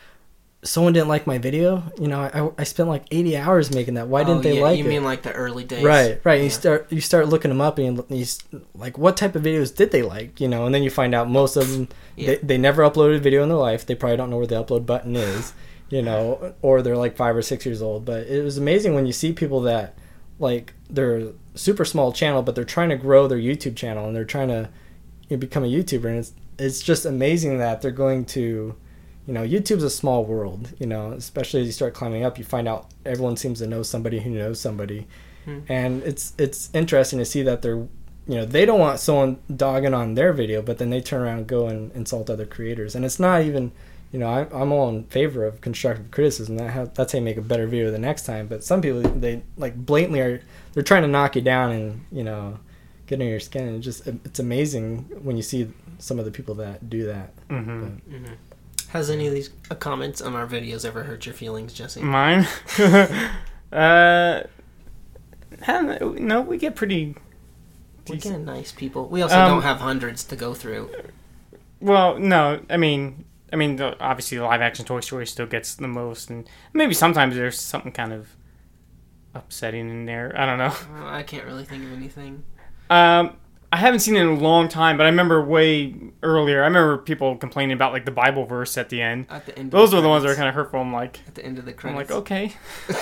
someone 0.63 0.93
didn't 0.93 1.09
like 1.09 1.27
my 1.27 1.39
video. 1.39 1.83
You 1.99 2.09
know 2.09 2.21
I, 2.21 2.61
I 2.61 2.65
spent 2.65 2.89
like 2.89 3.05
80 3.11 3.37
hours 3.37 3.75
making 3.75 3.95
that. 3.95 4.09
Why 4.09 4.23
oh, 4.23 4.25
didn't 4.25 4.39
Oh, 4.39 4.43
they 4.43 4.57
yeah, 4.57 4.63
like 4.63 4.79
You 4.79 4.85
it? 4.85 4.87
You 4.87 4.91
mean 4.91 5.05
like 5.05 5.23
the 5.23 5.33
early 5.33 5.65
days? 5.65 5.85
Right, 5.85 6.21
right. 6.25 6.39
Yeah. 6.39 6.45
You 6.45 6.51
start 6.51 6.93
you 6.93 7.01
start 7.01 7.29
looking 7.29 7.51
them 7.51 7.61
up, 7.61 7.79
and 7.79 8.05
you, 8.09 8.17
you 8.19 8.27
like 8.75 8.97
what 8.99 9.17
type 9.17 9.35
of 9.35 9.43
videos 9.43 9.75
did 9.75 9.91
they 9.91 10.03
like? 10.03 10.41
You 10.41 10.49
know, 10.49 10.67
and 10.67 10.75
then 10.75 10.83
you 10.83 10.91
find 10.91 11.15
out 11.15 11.29
most 11.31 11.57
of 11.57 11.71
them 11.71 11.89
Yeah. 12.17 12.27
they, 12.27 12.37
they 12.37 12.59
never 12.59 12.83
uploaded 12.83 13.17
a 13.17 13.21
video 13.21 13.43
in 13.43 13.49
their 13.49 13.59
life. 13.59 13.85
They 13.87 13.95
probably 13.95 14.17
don't 14.17 14.31
know 14.31 14.39
where 14.39 14.47
the 14.47 14.63
upload 14.63 14.87
button 14.87 15.15
is, 15.17 15.53
you 15.91 16.03
know, 16.03 16.55
or 16.63 16.83
they're 16.83 16.97
like 16.97 17.17
five 17.17 17.37
or 17.37 17.43
six 17.43 17.67
years 17.67 17.83
old. 17.83 18.05
But 18.05 18.27
it 18.27 18.43
was 18.43 18.57
amazing 18.59 18.95
when 18.95 19.07
you 19.07 19.13
see 19.13 19.33
people 19.33 19.61
that 19.63 19.95
like 20.39 20.73
they're 20.89 21.33
super 21.55 21.85
small 21.85 22.13
channel, 22.13 22.43
but 22.43 22.55
they're 22.55 22.65
trying 22.65 22.91
to 22.91 22.97
grow 22.97 23.27
their 23.27 23.39
YouTube 23.39 23.77
channel 23.77 24.07
and 24.07 24.15
they're 24.15 24.25
trying 24.25 24.49
to 24.49 24.69
you 25.29 25.37
become 25.37 25.65
a 25.65 25.69
YouTuber, 25.69 26.05
and 26.07 26.19
it's 26.19 26.33
it's 26.59 26.83
just 26.83 27.07
amazing 27.07 27.59
that 27.59 27.81
they're 27.81 27.91
going 27.91 28.25
to, 28.27 28.75
you 29.27 29.33
know, 29.33 29.43
YouTube's 29.47 29.85
a 29.85 29.91
small 29.91 30.25
world. 30.25 30.73
You 30.79 30.87
know, 30.87 31.13
especially 31.13 31.61
as 31.61 31.67
you 31.67 31.73
start 31.73 31.95
climbing 31.95 32.25
up, 32.25 32.39
you 32.39 32.45
find 32.45 32.69
out 32.69 32.91
everyone 33.07 33.37
seems 33.37 33.61
to 33.61 33.67
know 33.67 33.83
somebody 33.83 34.21
who 34.21 34.31
knows 34.31 34.61
somebody, 34.61 35.07
Hmm. 35.45 35.61
and 35.69 36.03
it's 36.03 36.35
it's 36.37 36.69
interesting 36.75 37.19
to 37.21 37.25
see 37.25 37.43
that 37.43 37.63
they're, 37.63 37.77
you 37.77 38.37
know, 38.37 38.45
they 38.45 38.67
don't 38.67 38.81
want 38.81 38.99
someone 38.99 39.39
dogging 39.57 39.95
on 39.95 40.15
their 40.15 40.33
video, 40.33 40.61
but 40.63 40.79
then 40.79 40.91
they 40.91 41.01
turn 41.01 41.23
around 41.23 41.39
and 41.39 41.47
go 41.47 41.69
and 41.69 41.93
insult 41.93 42.29
other 42.29 42.47
creators, 42.47 42.95
and 42.95 43.05
it's 43.05 43.21
not 43.21 43.43
even. 43.43 43.73
You 44.13 44.19
know, 44.19 44.29
I, 44.29 44.41
I'm 44.53 44.73
all 44.73 44.89
in 44.89 45.05
favor 45.05 45.45
of 45.47 45.61
constructive 45.61 46.11
criticism. 46.11 46.57
That 46.57 46.71
how, 46.71 46.87
that's 46.87 47.13
how 47.13 47.21
you 47.21 47.25
make 47.25 47.37
a 47.37 47.43
better 47.43 47.69
video 47.69 47.93
the 47.93 47.99
next 47.99 48.27
time. 48.27 48.49
But 48.49 48.65
some 48.65 48.83
people, 48.83 49.03
they 49.03 49.45
like 49.57 49.77
blatantly 49.77 50.21
are 50.21 50.43
they're 50.73 50.83
trying 50.83 51.03
to 51.03 51.09
knock 51.09 51.37
you 51.37 51.43
down 51.43 51.71
and 51.73 52.05
you 52.13 52.23
know 52.25 52.59
get 53.07 53.17
under 53.17 53.25
your 53.27 53.41
skin 53.41 53.67
and 53.67 53.77
it 53.77 53.81
just 53.81 54.07
it's 54.07 54.39
amazing 54.39 54.99
when 55.23 55.37
you 55.37 55.43
see 55.43 55.71
some 55.99 56.19
of 56.19 56.25
the 56.25 56.31
people 56.31 56.55
that 56.55 56.89
do 56.89 57.07
that 57.07 57.33
hmm 57.49 57.85
Mhm. 58.11 58.37
Has 58.89 59.09
any 59.09 59.29
of 59.29 59.33
these 59.35 59.51
uh, 59.71 59.77
comments 59.77 60.21
on 60.21 60.35
our 60.35 60.47
videos 60.49 60.85
ever 60.85 61.05
hurt 61.05 61.25
your 61.25 61.33
feelings, 61.35 61.73
Jesse? 61.73 62.03
Mine. 62.03 62.45
uh, 63.73 64.43
no, 65.69 66.41
we 66.41 66.57
get 66.59 66.75
pretty. 66.75 67.15
We're 68.09 68.17
decent- 68.17 68.23
getting 68.23 68.45
nice 68.45 68.73
people. 68.73 69.07
We 69.09 69.23
also 69.23 69.39
Um, 69.39 69.49
don't 69.49 69.63
have 69.63 69.79
hundreds 69.79 70.25
to 70.25 70.35
go 70.37 70.55
through. 70.55 70.91
Well, 71.81 72.19
no, 72.19 72.61
I 72.69 72.77
mean, 72.77 73.25
I 73.53 73.57
mean, 73.57 73.81
obviously 73.81 74.39
the 74.39 74.45
live 74.45 74.61
action 74.61 74.85
Toy 74.85 75.01
Story 75.01 75.27
still 75.27 75.47
gets 75.47 75.75
the 75.75 75.87
most, 75.89 76.29
and 76.31 76.49
maybe 76.73 76.95
sometimes 76.95 77.35
there's 77.37 77.61
something 77.61 77.93
kind 77.93 78.13
of 78.13 78.29
upsetting 79.35 79.89
in 79.91 80.05
there. 80.07 80.33
I 80.37 80.47
don't 80.47 80.59
know. 80.59 81.07
I 81.07 81.23
can't 81.23 81.45
really 81.45 81.65
think 81.65 81.85
of 81.85 81.93
anything. 81.93 82.45
Um, 82.89 83.37
I 83.73 83.77
haven't 83.77 84.01
seen 84.01 84.17
it 84.17 84.23
in 84.23 84.27
a 84.29 84.35
long 84.35 84.67
time, 84.69 84.97
but 84.97 85.05
I 85.05 85.11
remember 85.11 85.45
way 85.45 85.95
earlier. 86.25 86.63
I 86.63 86.67
remember 86.67 86.99
people 86.99 87.37
complaining 87.37 87.73
about 87.75 87.93
like 87.93 88.05
the 88.05 88.11
Bible 88.11 88.45
verse 88.45 88.77
at 88.77 88.89
the 88.89 89.01
end. 89.01 89.27
At 89.31 89.47
the 89.47 89.57
end. 89.57 89.71
Those 89.71 89.95
are 89.95 90.01
the 90.01 90.09
ones 90.09 90.23
that 90.25 90.29
credits. 90.35 90.39
kind 90.39 90.49
of 90.49 90.55
hurtful. 90.57 90.81
I'm 90.81 90.93
like, 90.93 91.21
At 91.29 91.37
the 91.37 91.45
end 91.45 91.59
of 91.59 91.65
the 91.67 91.71
I'm 91.71 91.77
credits. 91.77 92.11
like, 92.11 92.19
okay, 92.19 92.53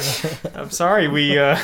I'm 0.55 0.71
sorry. 0.71 1.09
We, 1.09 1.39
uh, 1.39 1.59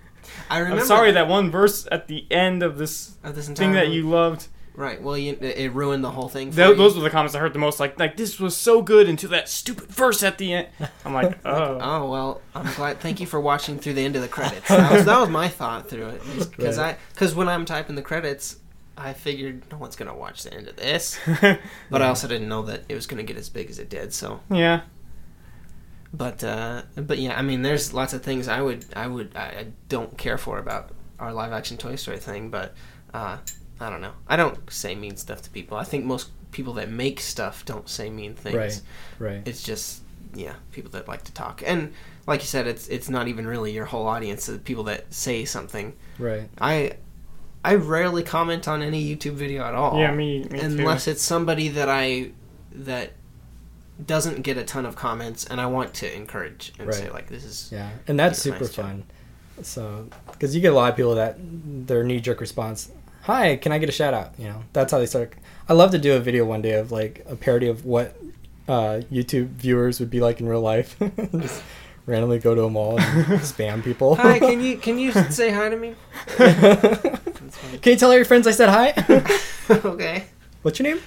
I 0.50 0.58
remember. 0.58 0.82
I'm 0.82 0.86
sorry 0.86 1.12
that 1.12 1.26
one 1.28 1.50
verse 1.50 1.88
at 1.90 2.06
the 2.08 2.26
end 2.30 2.62
of 2.62 2.76
this 2.76 3.16
of 3.24 3.34
this 3.34 3.48
entire 3.48 3.64
thing 3.66 3.72
that 3.74 3.86
movie. 3.86 3.96
you 3.96 4.08
loved. 4.10 4.48
Right. 4.74 5.02
Well, 5.02 5.18
you, 5.18 5.36
it 5.40 5.72
ruined 5.74 6.02
the 6.04 6.10
whole 6.10 6.28
thing. 6.28 6.50
For 6.52 6.56
Th- 6.56 6.68
you. 6.70 6.74
those 6.76 6.96
were 6.96 7.02
the 7.02 7.10
comments 7.10 7.34
I 7.34 7.38
heard 7.40 7.52
the 7.52 7.58
most. 7.58 7.80
Like, 7.80 7.98
like 7.98 8.16
this 8.16 8.38
was 8.40 8.56
so 8.56 8.80
good 8.82 9.08
until 9.08 9.28
that 9.30 9.48
stupid 9.48 9.88
verse 9.88 10.22
at 10.22 10.38
the 10.38 10.52
end. 10.54 10.68
I'm 11.04 11.12
like, 11.12 11.38
oh, 11.44 11.78
Oh 11.80 12.10
well, 12.10 12.40
I'm 12.54 12.72
glad. 12.74 13.00
Thank 13.00 13.20
you 13.20 13.26
for 13.26 13.40
watching 13.40 13.78
through 13.78 13.94
the 13.94 14.04
end 14.04 14.16
of 14.16 14.22
the 14.22 14.28
credits. 14.28 14.68
That 14.68 14.92
was, 14.92 15.04
that 15.04 15.20
was 15.20 15.28
my 15.28 15.48
thought 15.48 15.88
through 15.90 16.06
it, 16.08 16.22
because 16.50 16.78
Right. 16.78 16.94
I 16.94 16.98
because 17.12 17.34
when 17.34 17.48
I'm 17.48 17.64
typing 17.64 17.94
the 17.96 18.02
credits, 18.02 18.56
I 18.96 19.12
figured 19.12 19.62
no 19.70 19.78
one's 19.78 19.96
gonna 19.96 20.14
watch 20.16 20.44
the 20.44 20.54
end 20.54 20.68
of 20.68 20.76
this, 20.76 21.18
but 21.90 22.00
I 22.02 22.06
also 22.08 22.28
didn't 22.28 22.48
know 22.48 22.62
that 22.62 22.84
it 22.88 22.94
was 22.94 23.06
gonna 23.06 23.22
get 23.24 23.36
as 23.36 23.48
big 23.48 23.70
as 23.70 23.78
it 23.78 23.90
did. 23.90 24.14
So, 24.14 24.40
yeah. 24.50 24.82
but 26.12 26.42
uh, 26.44 26.82
but 26.96 27.18
yeah, 27.18 27.38
I 27.38 27.42
mean, 27.42 27.62
there's 27.62 27.92
lots 27.92 28.12
of 28.12 28.22
things 28.22 28.48
I 28.48 28.60
would 28.62 28.84
I 28.94 29.06
would 29.06 29.32
I, 29.36 29.40
I 29.42 29.66
don't 29.88 30.16
care 30.16 30.38
for 30.38 30.58
about 30.58 30.90
our 31.18 31.32
live 31.32 31.52
action 31.52 31.76
Toy 31.76 31.96
Story 31.96 32.18
thing, 32.18 32.50
but 32.50 32.74
uh, 33.14 33.38
I 33.80 33.90
don't 33.90 34.00
know. 34.02 34.12
I 34.28 34.36
don't 34.36 34.70
say 34.70 34.94
mean 34.94 35.16
stuff 35.16 35.42
to 35.42 35.50
people. 35.50 35.76
I 35.78 35.84
think 35.84 36.04
most 36.04 36.28
people 36.52 36.74
that 36.74 36.90
make 36.90 37.20
stuff 37.20 37.64
don't 37.64 37.88
say 37.88 38.10
mean 38.10 38.34
things. 38.34 38.56
right 38.56 38.82
right 39.20 39.42
it's 39.46 39.62
just 39.62 40.02
yeah 40.34 40.54
people 40.72 40.90
that 40.90 41.06
like 41.08 41.22
to 41.22 41.32
talk 41.32 41.62
and 41.64 41.92
like 42.26 42.40
you 42.40 42.46
said 42.46 42.66
it's 42.66 42.88
it's 42.88 43.08
not 43.08 43.28
even 43.28 43.46
really 43.46 43.70
your 43.72 43.84
whole 43.84 44.06
audience 44.06 44.46
the 44.46 44.58
people 44.58 44.82
that 44.84 45.12
say 45.14 45.44
something 45.44 45.92
right 46.18 46.48
i 46.60 46.92
i 47.64 47.74
rarely 47.76 48.22
comment 48.24 48.66
on 48.68 48.82
any 48.82 49.04
youtube 49.04 49.32
video 49.34 49.62
at 49.64 49.74
all 49.76 49.98
Yeah, 49.98 50.12
me, 50.12 50.42
me 50.44 50.58
unless 50.60 51.04
too. 51.04 51.12
it's 51.12 51.22
somebody 51.22 51.68
that 51.68 51.88
i 51.88 52.30
that 52.72 53.12
doesn't 54.04 54.42
get 54.42 54.56
a 54.56 54.64
ton 54.64 54.86
of 54.86 54.96
comments 54.96 55.44
and 55.46 55.60
i 55.60 55.66
want 55.66 55.94
to 55.94 56.12
encourage 56.14 56.72
and 56.80 56.92
say 56.94 57.10
like 57.10 57.28
this 57.28 57.44
is 57.44 57.68
yeah 57.72 57.90
and 58.08 58.18
that's 58.18 58.38
super 58.40 58.60
nice 58.64 58.72
job. 58.74 58.84
fun 58.86 59.04
so 59.62 60.08
because 60.32 60.54
you 60.54 60.60
get 60.60 60.72
a 60.72 60.76
lot 60.76 60.90
of 60.90 60.96
people 60.96 61.14
that 61.16 61.36
their 61.40 62.02
knee-jerk 62.02 62.40
response 62.40 62.90
hi 63.22 63.56
can 63.56 63.72
i 63.72 63.78
get 63.78 63.88
a 63.88 63.92
shout 63.92 64.14
out? 64.14 64.32
You 64.38 64.48
know 64.48 64.62
that's 64.72 64.92
how 64.92 64.98
they 64.98 65.06
start. 65.06 65.34
I 65.68 65.72
love 65.74 65.90
to 65.92 65.98
do 65.98 66.14
a 66.14 66.20
video 66.20 66.44
one 66.44 66.62
day 66.62 66.72
of 66.72 66.90
like 66.92 67.24
a 67.28 67.36
parody 67.36 67.68
of 67.68 67.84
what 67.84 68.16
uh, 68.68 69.00
youtube 69.10 69.48
viewers 69.48 69.98
would 70.00 70.10
be 70.10 70.20
like 70.20 70.40
in 70.40 70.46
real 70.48 70.60
life. 70.60 70.96
Just 71.32 71.62
randomly 72.06 72.38
go 72.38 72.54
to 72.54 72.64
a 72.64 72.70
mall 72.70 72.98
and 72.98 73.26
spam 73.40 73.82
people. 73.84 74.16
Hi 74.16 74.38
can 74.38 74.60
you 74.60 74.76
can 74.78 74.98
you 74.98 75.12
say 75.30 75.50
hi 75.50 75.68
to 75.68 75.76
me? 75.76 75.94
Can 76.36 77.92
you 77.92 77.96
tell 77.96 78.10
all 78.10 78.16
your 78.16 78.24
friends 78.24 78.46
i 78.46 78.52
said 78.52 78.68
hi? 78.68 78.94
Okay. 79.70 80.24
What's 80.62 80.78
your 80.78 80.94
name? 80.94 81.00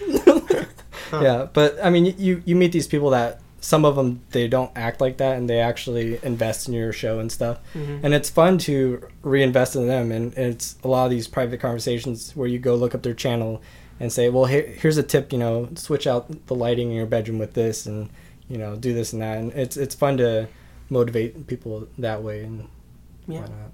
Yeah 1.11 1.47
but 1.53 1.77
i 1.83 1.89
mean 1.89 2.05
you 2.17 2.41
you 2.45 2.55
meet 2.55 2.71
these 2.71 2.87
people 2.87 3.09
that 3.11 3.39
some 3.63 3.85
of 3.85 3.95
them 3.95 4.19
they 4.31 4.45
don't 4.45 4.71
act 4.75 4.99
like 4.99 5.15
that 5.17 5.37
and 5.37 5.49
they 5.49 5.59
actually 5.61 6.19
invest 6.21 6.67
in 6.67 6.73
your 6.73 6.91
show 6.91 7.19
and 7.19 7.31
stuff 7.31 7.59
Mhm. 7.73 8.01
and 8.03 8.13
it's 8.13 8.29
fun 8.29 8.57
to 8.57 9.07
reinvest 9.21 9.75
in 9.77 9.87
them 9.87 10.11
and 10.11 10.33
it's 10.37 10.75
a 10.83 10.87
lot 10.89 11.05
of 11.05 11.11
these 11.11 11.29
private 11.29 11.59
conversations 11.61 12.35
where 12.35 12.47
you 12.47 12.59
go 12.59 12.75
look 12.75 12.93
up 12.93 13.03
their 13.03 13.13
channel 13.13 13.61
and 14.01 14.11
say 14.11 14.27
well 14.27 14.45
here, 14.45 14.65
here's 14.81 14.97
a 14.97 15.03
tip 15.03 15.31
you 15.31 15.39
know 15.39 15.69
switch 15.75 16.05
out 16.05 16.27
the 16.47 16.55
lighting 16.55 16.89
in 16.89 16.95
your 16.97 17.05
bedroom 17.05 17.39
with 17.39 17.53
this 17.53 17.85
and 17.85 18.09
you 18.49 18.57
know 18.57 18.75
do 18.75 18.93
this 18.93 19.13
and 19.13 19.21
that 19.21 19.37
and 19.37 19.53
it's 19.53 19.77
it's 19.77 19.95
fun 19.95 20.17
to 20.17 20.47
motivate 20.89 21.47
people 21.47 21.87
that 21.97 22.21
way 22.21 22.43
and 22.43 22.67
yeah 23.27 23.39
whatnot. 23.41 23.71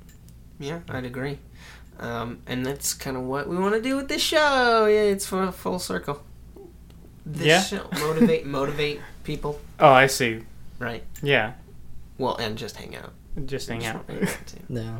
Yeah, 0.60 0.80
I'd 0.90 1.06
agree. 1.06 1.40
Um, 2.00 2.40
and 2.48 2.66
that's 2.66 2.94
kind 2.94 3.18
of 3.18 3.24
what 3.24 3.48
we 3.50 3.58
want 3.58 3.74
to 3.76 3.82
do 3.82 3.96
with 3.96 4.08
this 4.10 4.22
show. 4.22 4.86
Yeah, 4.86 5.04
it's 5.14 5.26
for 5.26 5.42
a 5.44 5.52
full 5.52 5.80
circle. 5.80 6.22
This 7.26 7.46
Yeah. 7.48 7.62
show 7.64 7.88
motivate 8.00 8.46
motivate 8.46 9.00
people, 9.30 9.60
Oh, 9.80 9.90
I 9.92 10.08
see. 10.08 10.42
right? 10.80 11.04
Yeah, 11.22 11.54
Well, 12.18 12.36
and 12.38 12.58
just 12.58 12.76
hang 12.78 12.96
out. 12.96 13.14
just 13.46 13.70
hang 13.70 13.82
Just 13.82 13.96
out. 13.96 14.06
hang 14.10 14.24
out, 14.24 14.38
too. 14.48 14.58
yeah 14.70 15.00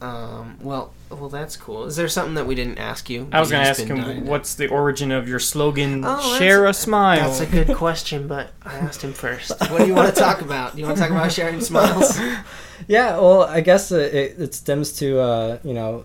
Um, 0.00 0.58
well, 0.62 0.92
well, 1.10 1.28
that's 1.28 1.56
cool. 1.56 1.84
Is 1.86 1.96
there 1.96 2.06
something 2.06 2.34
that 2.34 2.46
we 2.46 2.54
didn't 2.54 2.78
ask 2.78 3.10
you? 3.10 3.26
I 3.32 3.40
was 3.40 3.50
gonna 3.50 3.64
you've 3.64 3.70
ask 3.70 3.78
just 3.80 3.88
been 3.88 3.96
him 3.98 4.04
dying 4.04 4.24
to- 4.24 4.30
what's 4.30 4.54
the 4.54 4.68
origin 4.68 5.10
of 5.10 5.28
your 5.28 5.40
slogan. 5.40 6.04
Oh, 6.04 6.08
that's- 6.16 6.38
Share 6.38 6.66
a 6.66 6.72
smile. 6.72 7.18
That's 7.28 7.40
a 7.40 7.46
good 7.46 7.76
question, 7.76 8.28
but 8.28 8.52
I 8.64 8.76
asked 8.76 9.02
him 9.02 9.12
first. 9.12 9.50
What 9.70 9.78
do 9.78 9.86
you 9.88 9.94
want 9.96 10.14
to 10.14 10.20
talk 10.20 10.40
about? 10.40 10.76
Do 10.76 10.80
you 10.80 10.86
want 10.86 10.98
to 10.98 11.02
talk 11.02 11.10
about 11.10 11.32
sharing 11.32 11.60
smiles? 11.60 12.16
yeah 12.86 13.16
well 13.18 13.42
i 13.42 13.60
guess 13.60 13.90
it, 13.90 14.14
it, 14.14 14.40
it 14.40 14.54
stems 14.54 14.92
to 14.92 15.18
uh 15.18 15.58
you 15.64 15.74
know 15.74 16.04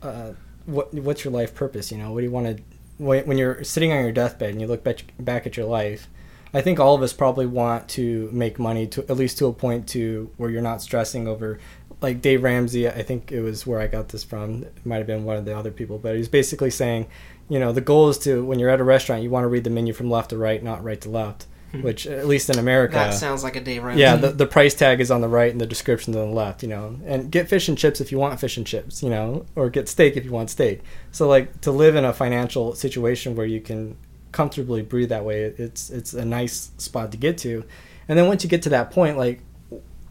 uh 0.00 0.30
what 0.64 0.92
what's 0.94 1.22
your 1.22 1.30
life 1.34 1.54
purpose 1.54 1.92
you 1.92 1.98
know 1.98 2.10
what 2.12 2.20
do 2.20 2.24
you 2.24 2.30
want 2.32 2.46
to 2.56 2.62
when, 2.96 3.26
when 3.26 3.36
you're 3.36 3.62
sitting 3.62 3.92
on 3.92 4.02
your 4.02 4.10
deathbed 4.10 4.48
and 4.48 4.58
you 4.58 4.66
look 4.66 4.82
back, 4.82 5.04
back 5.18 5.46
at 5.46 5.54
your 5.58 5.66
life 5.66 6.08
i 6.54 6.60
think 6.60 6.80
all 6.80 6.94
of 6.94 7.02
us 7.02 7.12
probably 7.12 7.46
want 7.46 7.88
to 7.88 8.28
make 8.32 8.58
money 8.58 8.86
to 8.86 9.02
at 9.02 9.16
least 9.16 9.36
to 9.38 9.46
a 9.46 9.52
point 9.52 9.86
to 9.86 10.30
where 10.36 10.48
you're 10.48 10.62
not 10.62 10.80
stressing 10.80 11.28
over 11.28 11.58
like 12.00 12.22
dave 12.22 12.42
ramsey 12.42 12.88
i 12.88 13.02
think 13.02 13.30
it 13.32 13.42
was 13.42 13.66
where 13.66 13.80
i 13.80 13.86
got 13.86 14.08
this 14.08 14.24
from 14.24 14.62
it 14.62 14.86
might 14.86 14.98
have 14.98 15.06
been 15.06 15.24
one 15.24 15.36
of 15.36 15.44
the 15.44 15.56
other 15.56 15.70
people 15.70 15.98
but 15.98 16.16
he's 16.16 16.28
basically 16.28 16.70
saying 16.70 17.06
you 17.48 17.58
know 17.58 17.72
the 17.72 17.80
goal 17.80 18.08
is 18.08 18.18
to 18.18 18.44
when 18.44 18.58
you're 18.58 18.70
at 18.70 18.80
a 18.80 18.84
restaurant 18.84 19.22
you 19.22 19.30
want 19.30 19.44
to 19.44 19.48
read 19.48 19.64
the 19.64 19.70
menu 19.70 19.92
from 19.92 20.08
left 20.08 20.30
to 20.30 20.38
right 20.38 20.62
not 20.62 20.82
right 20.82 21.00
to 21.00 21.10
left 21.10 21.46
hmm. 21.72 21.82
which 21.82 22.06
at 22.06 22.26
least 22.26 22.48
in 22.48 22.58
america 22.58 22.94
that 22.94 23.14
sounds 23.14 23.42
like 23.42 23.56
a 23.56 23.60
Dave 23.60 23.82
Ramsey. 23.82 24.00
yeah, 24.00 24.16
the, 24.16 24.30
the 24.30 24.46
price 24.46 24.74
tag 24.74 25.00
is 25.00 25.10
on 25.10 25.20
the 25.20 25.28
right 25.28 25.50
and 25.50 25.60
the 25.60 25.66
description's 25.66 26.16
on 26.16 26.28
the 26.28 26.34
left, 26.34 26.62
you 26.62 26.68
know. 26.68 26.98
And 27.04 27.30
get 27.30 27.48
fish 27.48 27.68
and 27.68 27.76
chips 27.76 28.00
if 28.00 28.12
you 28.12 28.18
want 28.18 28.38
fish 28.38 28.56
and 28.56 28.66
chips, 28.66 29.02
you 29.02 29.10
know, 29.10 29.46
or 29.56 29.70
get 29.70 29.88
steak 29.88 30.16
if 30.16 30.24
you 30.24 30.30
want 30.30 30.50
steak. 30.50 30.80
So 31.10 31.28
like 31.28 31.60
to 31.62 31.70
live 31.70 31.96
in 31.96 32.04
a 32.04 32.12
financial 32.12 32.74
situation 32.74 33.36
where 33.36 33.46
you 33.46 33.60
can 33.60 33.96
comfortably 34.34 34.82
breathe 34.82 35.10
that 35.10 35.24
way, 35.24 35.44
it's 35.44 35.88
it's 35.88 36.12
a 36.12 36.24
nice 36.24 36.72
spot 36.76 37.12
to 37.12 37.16
get 37.16 37.38
to. 37.38 37.64
And 38.08 38.18
then 38.18 38.26
once 38.26 38.42
you 38.44 38.50
get 38.50 38.62
to 38.62 38.68
that 38.70 38.90
point, 38.90 39.16
like 39.16 39.40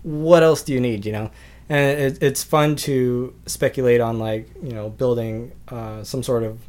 what 0.01 0.43
else 0.43 0.63
do 0.63 0.74
you 0.74 0.80
need, 0.80 1.05
you 1.05 1.11
know? 1.11 1.30
And 1.69 1.99
it, 1.99 2.24
it's 2.24 2.43
fun 2.43 2.76
to 2.88 3.36
speculate 3.45 4.01
on 4.01 4.19
like, 4.19 4.49
you 4.63 4.74
know, 4.74 4.89
building 4.89 5.51
uh, 5.67 6.03
some 6.03 6.24
sort 6.24 6.43
of 6.43 6.59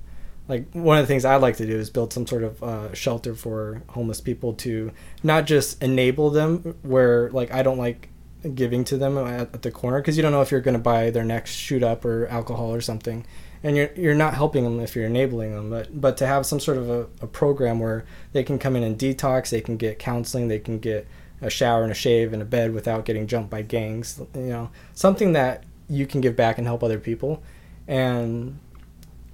like 0.49 0.71
one 0.73 0.99
of 0.99 1.05
the 1.05 1.07
things 1.07 1.25
I'd 1.25 1.37
like 1.37 1.57
to 1.57 1.67
do 1.67 1.77
is 1.77 1.91
build 1.91 2.13
some 2.13 2.27
sort 2.27 2.43
of 2.43 2.63
uh, 2.63 2.93
shelter 2.93 3.35
for 3.35 3.83
homeless 3.89 4.21
people 4.21 4.53
to 4.55 4.93
not 5.23 5.47
just 5.47 5.83
enable 5.83 6.31
them 6.31 6.77
where 6.83 7.31
like 7.31 7.53
I 7.53 7.63
don't 7.63 7.79
like 7.79 8.09
giving 8.55 8.85
to 8.85 8.99
them 8.99 9.17
at, 9.17 9.55
at 9.55 9.63
the 9.63 9.71
corner 9.71 10.01
because 10.01 10.17
you 10.17 10.23
don't 10.23 10.33
know 10.33 10.43
if 10.43 10.51
you're 10.51 10.61
going 10.61 10.75
to 10.77 10.81
buy 10.81 11.11
their 11.11 11.25
next 11.25 11.53
shoot 11.53 11.83
up 11.83 12.05
or 12.05 12.27
alcohol 12.27 12.75
or 12.75 12.81
something 12.81 13.25
and 13.65 13.77
you're 13.77 13.91
you're 13.97 14.15
not 14.15 14.35
helping 14.35 14.62
them 14.62 14.79
if 14.79 14.95
you're 14.95 15.07
enabling 15.07 15.55
them 15.55 15.71
but 15.71 16.01
but 16.01 16.17
to 16.17 16.27
have 16.27 16.47
some 16.47 16.61
sort 16.61 16.77
of 16.77 16.89
a, 16.89 17.01
a 17.21 17.27
program 17.27 17.81
where 17.81 18.05
they 18.33 18.45
can 18.45 18.59
come 18.59 18.77
in 18.77 18.85
and 18.85 18.99
detox 18.99 19.51
they 19.51 19.61
can 19.61 19.77
get 19.77 19.99
counseling 19.99 20.47
they 20.47 20.61
can 20.61 20.79
get 20.79 21.09
a 21.41 21.51
shower 21.51 21.83
and 21.83 21.91
a 21.91 21.95
shave 21.95 22.33
and 22.33 22.41
a 22.41 22.45
bed 22.45 22.73
without 22.73 23.05
getting 23.05 23.27
jumped 23.27 23.51
by 23.51 23.62
gangs 23.62 24.21
you 24.35 24.43
know 24.43 24.71
something 24.93 25.33
that 25.33 25.65
you 25.89 26.07
can 26.07 26.21
give 26.21 26.37
back 26.37 26.59
and 26.59 26.67
help 26.67 26.85
other 26.85 26.99
people 26.99 27.43
and 27.89 28.59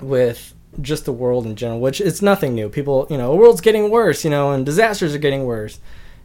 with 0.00 0.54
just 0.80 1.04
the 1.04 1.12
world 1.12 1.46
in 1.46 1.56
general, 1.56 1.80
which 1.80 2.00
it's 2.00 2.22
nothing 2.22 2.54
new. 2.54 2.68
People, 2.68 3.06
you 3.10 3.16
know, 3.16 3.30
the 3.32 3.36
world's 3.36 3.60
getting 3.60 3.90
worse, 3.90 4.24
you 4.24 4.30
know, 4.30 4.52
and 4.52 4.64
disasters 4.64 5.14
are 5.14 5.18
getting 5.18 5.44
worse. 5.44 5.80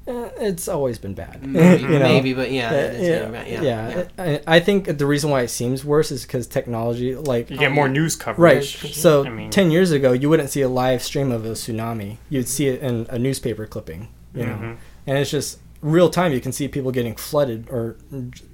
Eh, 0.07 0.29
it's 0.39 0.67
always 0.67 0.97
been 0.99 1.13
bad. 1.13 1.45
Maybe, 1.45 1.81
you 1.83 1.89
know? 1.89 1.99
maybe, 1.99 2.33
but 2.33 2.51
yeah, 2.51 2.69
Uh, 2.69 2.73
it 2.75 2.93
is 2.95 3.07
getting 3.07 3.31
bad. 3.31 3.47
yeah, 3.47 3.61
yeah. 3.61 4.03
I, 4.17 4.41
I 4.57 4.59
think 4.59 4.97
the 4.97 5.05
reason 5.05 5.29
why 5.29 5.41
it 5.41 5.49
seems 5.49 5.83
worse 5.83 6.11
is 6.11 6.23
because 6.23 6.47
technology, 6.47 7.15
like 7.15 7.49
You 7.49 7.57
get 7.57 7.71
more 7.71 7.89
news 7.89 8.15
coverage. 8.15 8.39
Right. 8.39 8.73
coverage. 8.73 8.95
So 8.95 9.25
I 9.25 9.29
mean- 9.29 9.51
ten 9.51 9.71
years 9.71 9.91
ago, 9.91 10.11
you 10.13 10.29
wouldn't 10.29 10.49
see 10.49 10.61
a 10.61 10.69
live 10.69 11.01
stream 11.03 11.31
of 11.31 11.45
a 11.45 11.49
tsunami. 11.51 12.17
You'd 12.29 12.47
see 12.47 12.67
it 12.67 12.81
in 12.81 13.05
a 13.09 13.17
newspaper 13.19 13.65
clipping. 13.65 14.07
You 14.33 14.45
know, 14.45 14.53
Mhm. 14.55 14.77
and 15.07 15.17
it's 15.17 15.31
just 15.31 15.59
real 15.81 16.09
time. 16.09 16.33
You 16.33 16.41
can 16.41 16.51
see 16.51 16.67
people 16.67 16.91
getting 16.91 17.15
flooded 17.15 17.69
or 17.69 17.95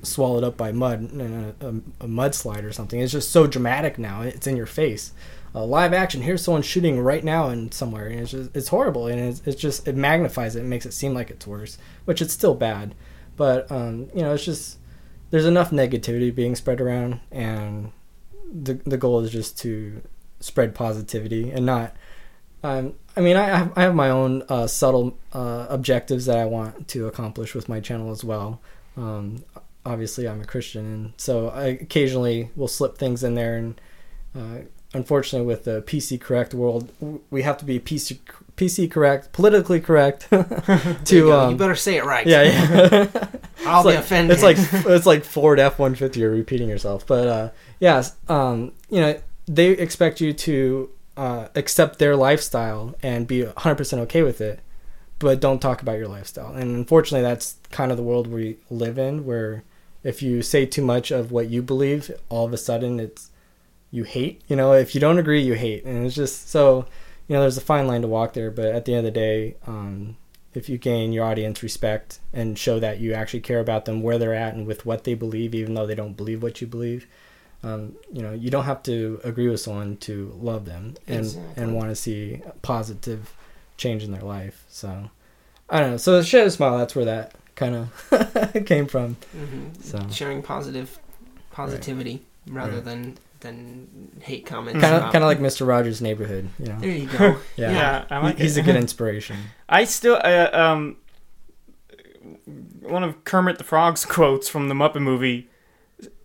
swallowed 0.04 0.44
up 0.44 0.58
by 0.58 0.72
mud 0.72 1.12
in 1.12 1.22
a, 1.62 1.66
a, 1.66 1.70
a 2.06 2.08
mudslide 2.08 2.64
or 2.64 2.72
something. 2.72 3.00
It's 3.00 3.12
just 3.12 3.32
so 3.32 3.48
dramatic 3.48 3.98
now. 3.98 4.22
It's 4.22 4.46
in 4.48 4.56
your 4.58 4.66
face. 4.68 5.12
Uh, 5.54 5.66
live 5.66 5.92
action. 5.94 6.22
Here's 6.22 6.44
someone 6.44 6.62
shooting 6.62 7.00
right 7.00 7.24
now 7.24 7.50
in 7.50 7.72
somewhere, 7.72 8.08
and 8.08 8.22
it's 8.22 8.32
just 8.32 8.56
it's 8.56 8.70
horrible. 8.70 9.08
And 9.08 9.20
it's, 9.20 9.42
it's 9.46 9.62
just 9.62 9.88
it 9.88 9.96
magnifies 9.96 10.56
it 10.56 10.62
and 10.62 10.70
makes 10.70 10.86
it 10.86 10.94
seem 10.94 11.14
like 11.14 11.30
it's 11.30 11.46
worse, 11.46 11.78
which 12.06 12.22
it's 12.22 12.34
still 12.34 12.56
bad. 12.56 12.96
But 13.36 13.70
um, 13.72 14.10
you 14.16 14.22
know, 14.22 14.34
it's 14.34 14.46
just 14.46 14.78
there's 15.30 15.46
enough 15.46 15.72
negativity 15.72 16.34
being 16.34 16.56
spread 16.56 16.80
around, 16.80 17.20
and 17.32 17.92
the 18.52 18.76
the 18.86 18.98
goal 18.98 19.20
is 19.22 19.32
just 19.32 19.58
to 19.60 20.02
spread 20.40 20.74
positivity 20.74 21.52
and 21.52 21.66
not. 21.66 21.96
Um, 22.64 22.94
I 23.18 23.22
mean, 23.22 23.36
I 23.36 23.46
have, 23.46 23.78
I 23.78 23.82
have 23.82 23.96
my 23.96 24.10
own 24.10 24.44
uh, 24.48 24.68
subtle 24.68 25.18
uh, 25.34 25.66
objectives 25.70 26.28
that 26.28 26.38
I 26.38 26.46
want 26.46 26.88
to 26.90 27.08
accomplish 27.08 27.56
with 27.56 27.68
my 27.68 27.80
channel 27.80 28.12
as 28.12 28.24
well. 28.24 28.62
Um, 28.96 29.44
obviously, 29.86 30.28
I'm 30.28 30.42
a 30.42 30.46
Christian, 30.46 30.86
and 30.86 31.14
so 31.18 31.50
I 31.50 31.66
occasionally 31.66 32.52
will 32.56 32.68
slip 32.68 32.98
things 32.98 33.24
in 33.24 33.36
there. 33.36 33.58
And 33.58 33.82
uh, 34.36 34.58
unfortunately, 34.94 35.46
with 35.48 35.64
the 35.64 35.82
PC 35.82 36.20
correct 36.20 36.54
world, 36.54 36.92
we 37.30 37.44
have 37.44 37.58
to 37.58 37.66
be 37.66 37.80
PC 37.80 38.20
PC 38.58 38.92
correct, 38.92 39.32
politically 39.32 39.80
correct. 39.80 40.28
There 40.32 40.78
you, 40.88 40.96
to 41.06 41.34
um, 41.34 41.52
you 41.52 41.58
better 41.58 41.76
say 41.76 41.98
it 41.98 42.06
right. 42.06 42.26
yeah, 42.26 42.44
yeah. 42.44 43.08
I'll 43.66 43.80
it's 43.80 43.88
be 43.88 43.96
like, 43.96 44.00
offended. 44.00 44.34
It's 44.34 44.44
like 44.44 44.58
it's 44.60 45.06
like 45.06 45.24
Ford 45.24 45.60
F 45.60 45.80
one 45.80 45.96
fifty. 45.96 46.20
You're 46.20 46.32
repeating 46.32 46.70
yourself, 46.70 47.06
but 47.06 47.28
uh, 47.28 47.50
yeah, 47.80 48.04
um, 48.28 48.74
you 48.90 49.02
know 49.02 49.20
they 49.48 49.70
expect 49.70 50.22
you 50.22 50.34
to 50.34 50.90
uh, 51.18 51.48
accept 51.56 52.00
their 52.00 52.16
lifestyle 52.16 52.96
and 53.02 53.28
be 53.28 53.44
100 53.44 53.76
percent 53.76 54.02
okay 54.04 54.22
with 54.22 54.40
it, 54.40 54.60
but 55.20 55.40
don't 55.40 55.62
talk 55.62 55.82
about 55.82 55.98
your 55.98 56.08
lifestyle. 56.08 56.54
And 56.54 56.76
unfortunately, 56.76 57.28
that's 57.28 57.58
kind 57.72 57.92
of 57.92 57.98
the 57.98 58.04
world 58.04 58.28
we 58.28 58.58
live 58.70 58.98
in, 58.98 59.26
where 59.26 59.64
if 60.04 60.22
you 60.22 60.42
say 60.42 60.66
too 60.66 60.84
much 60.84 61.12
of 61.12 61.32
what 61.32 61.50
you 61.50 61.62
believe, 61.62 62.12
all 62.30 62.46
of 62.46 62.54
a 62.54 62.58
sudden 62.58 63.00
it's 63.00 63.31
you 63.92 64.04
hate. 64.04 64.42
You 64.48 64.56
know, 64.56 64.74
if 64.74 64.96
you 64.96 65.02
don't 65.02 65.20
agree, 65.20 65.42
you 65.42 65.54
hate, 65.54 65.84
and 65.86 66.06
it's 66.06 66.16
just 66.16 66.50
so. 66.50 66.86
You 67.28 67.36
know, 67.36 67.42
there's 67.42 67.58
a 67.58 67.62
fine 67.62 67.88
line 67.88 68.02
to 68.02 68.08
walk 68.10 68.34
there, 68.34 68.52
but 68.52 68.66
at 68.66 68.84
the 68.86 68.94
end 68.94 69.06
of 69.08 69.14
the 69.14 69.20
day, 69.20 69.56
um, 69.66 70.18
if 70.54 70.68
you 70.68 70.78
gain 70.78 71.14
your 71.14 71.24
audience 71.24 71.64
respect 71.64 72.20
and 72.34 72.60
show 72.60 72.78
that 72.80 73.00
you 73.00 73.14
actually 73.14 73.40
care 73.40 73.60
about 73.62 73.86
them 73.86 74.02
where 74.02 74.18
they're 74.18 74.34
at 74.34 74.54
and 74.54 74.68
with 74.68 74.86
what 74.86 75.06
they 75.06 75.14
believe 75.14 75.56
even 75.56 75.74
though 75.76 75.86
they 75.88 75.96
don't 75.96 76.18
believe 76.18 76.44
what 76.44 76.60
you 76.60 76.68
believe 76.68 77.08
um, 77.64 77.96
you 78.12 78.22
know 78.22 78.34
you 78.34 78.50
don't 78.50 78.66
have 78.66 78.84
to 78.84 79.22
agree 79.24 79.48
with 79.48 79.62
someone 79.62 79.96
to 79.98 80.36
love 80.42 80.66
them 80.66 80.96
and 81.08 81.20
Exactly. 81.20 81.64
and 81.64 81.74
want 81.74 81.88
to 81.90 81.96
see 81.96 82.42
a 82.46 82.52
positive 82.64 83.34
change 83.78 84.04
in 84.04 84.12
their 84.12 84.24
life 84.24 84.66
so 84.68 85.10
i 85.70 85.80
don't 85.80 85.92
know 85.92 85.98
so 85.98 86.22
shed 86.22 86.46
a 86.48 86.52
smile 86.52 86.78
that's 86.80 86.96
where 86.98 87.06
that 87.06 87.34
kind 87.56 87.76
of 87.76 88.66
came 88.66 88.88
from 88.88 89.16
Mhm. 89.34 89.82
So. 89.82 90.00
sharing 90.12 90.42
positive 90.42 91.00
positivity 91.52 92.26
rather 92.48 92.74
Right. 92.74 92.84
than 92.84 93.18
than 93.42 94.12
hate 94.22 94.46
comments. 94.46 94.80
kind 94.80 94.96
of 94.96 95.12
kind 95.12 95.24
of 95.24 95.28
like 95.28 95.40
mr 95.40 95.66
rogers 95.68 96.02
neighborhood 96.02 96.48
you 96.60 96.68
know 96.68 96.78
There 96.80 96.90
you 96.92 97.08
go. 97.08 97.38
yeah, 97.58 97.72
Yeah, 97.72 98.06
I 98.10 98.18
like 98.20 98.38
He- 98.38 98.44
he's 98.44 98.58
it. 98.58 98.62
a 98.62 98.64
good 98.64 98.76
inspiration 98.76 99.38
I 99.70 99.84
still 99.84 100.20
uh, 100.24 100.50
um 100.54 100.98
one 102.82 103.04
of 103.04 103.24
Kermit 103.24 103.58
the 103.58 103.64
Frog's 103.64 104.06
quotes 104.06 104.48
from 104.50 104.68
the 104.70 104.76
Muppet 104.76 105.02
movie 105.02 105.50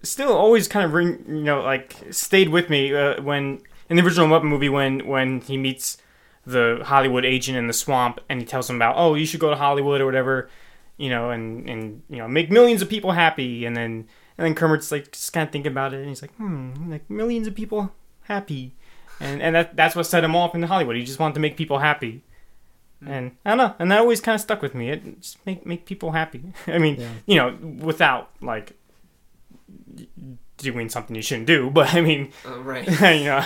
still 0.03 0.33
always 0.33 0.69
kind 0.69 0.85
of 0.85 0.93
ring 0.93 1.25
you 1.29 1.43
know 1.43 1.63
like 1.63 1.97
stayed 2.11 2.49
with 2.49 2.71
me 2.71 2.95
uh, 2.95 3.21
when 3.23 3.61
in 3.89 3.97
the 3.97 4.03
original 4.03 4.27
Muppet 4.29 4.45
movie 4.45 4.69
when 4.69 5.07
when 5.07 5.41
he 5.41 5.57
meets 5.57 5.99
the 6.47 6.81
Hollywood 6.85 7.25
agent 7.25 7.59
in 7.59 7.67
the 7.67 7.73
swamp 7.73 8.21
and 8.29 8.41
he 8.41 8.47
tells 8.47 8.69
him 8.71 8.77
about 8.77 8.95
oh 8.97 9.15
you 9.15 9.27
should 9.27 9.41
go 9.41 9.51
to 9.51 9.57
Hollywood 9.57 10.01
or 10.01 10.07
whatever 10.07 10.49
you 10.97 11.11
know 11.11 11.31
and 11.31 11.69
and 11.69 12.03
you 12.09 12.19
know 12.19 12.29
make 12.29 12.51
millions 12.51 12.83
of 12.83 12.89
people 12.89 13.13
happy 13.13 13.65
and 13.65 13.77
then 13.77 14.07
and 14.39 14.45
then 14.47 14.55
Kermit's 14.55 14.91
like 14.93 15.13
just 15.13 15.33
kind 15.33 15.47
of 15.47 15.53
thinking 15.53 15.73
about 15.73 15.93
it 15.95 15.99
and 16.01 16.09
he's 16.09 16.23
like 16.23 16.35
hmm 16.37 16.91
like 16.91 17.09
millions 17.11 17.47
of 17.47 17.55
people 17.55 17.93
happy 18.25 18.75
and 19.21 19.41
and 19.43 19.55
that 19.55 19.77
that's 19.77 19.95
what 19.97 20.05
set 20.07 20.25
him 20.25 20.35
off 20.37 20.55
in 20.55 20.63
Hollywood 20.65 20.97
he 20.97 21.05
just 21.05 21.19
wanted 21.19 21.35
to 21.35 21.41
make 21.41 21.57
people 21.57 21.79
happy 21.79 22.23
and 23.07 23.33
I 23.45 23.51
don't 23.51 23.59
know, 23.59 23.75
and 23.79 23.91
that 23.93 23.99
always 24.01 24.23
kind 24.23 24.35
of 24.35 24.41
stuck 24.41 24.63
with 24.63 24.75
me. 24.75 24.89
It 24.89 25.21
just 25.21 25.45
make 25.45 25.67
make 25.67 25.85
people 25.85 26.13
happy. 26.13 26.43
I 26.67 26.79
mean, 26.79 26.97
Yeah. 26.99 27.11
you 27.27 27.37
know, 27.37 27.57
without 27.85 28.31
like 28.41 28.73
doing 30.57 30.89
something 30.89 31.15
you 31.15 31.23
shouldn't 31.23 31.47
do. 31.47 31.71
But 31.75 31.95
I 31.95 32.01
mean, 32.01 32.33
Uh, 32.47 32.59
right. 32.61 32.87
you 33.21 33.27
know, 33.27 33.45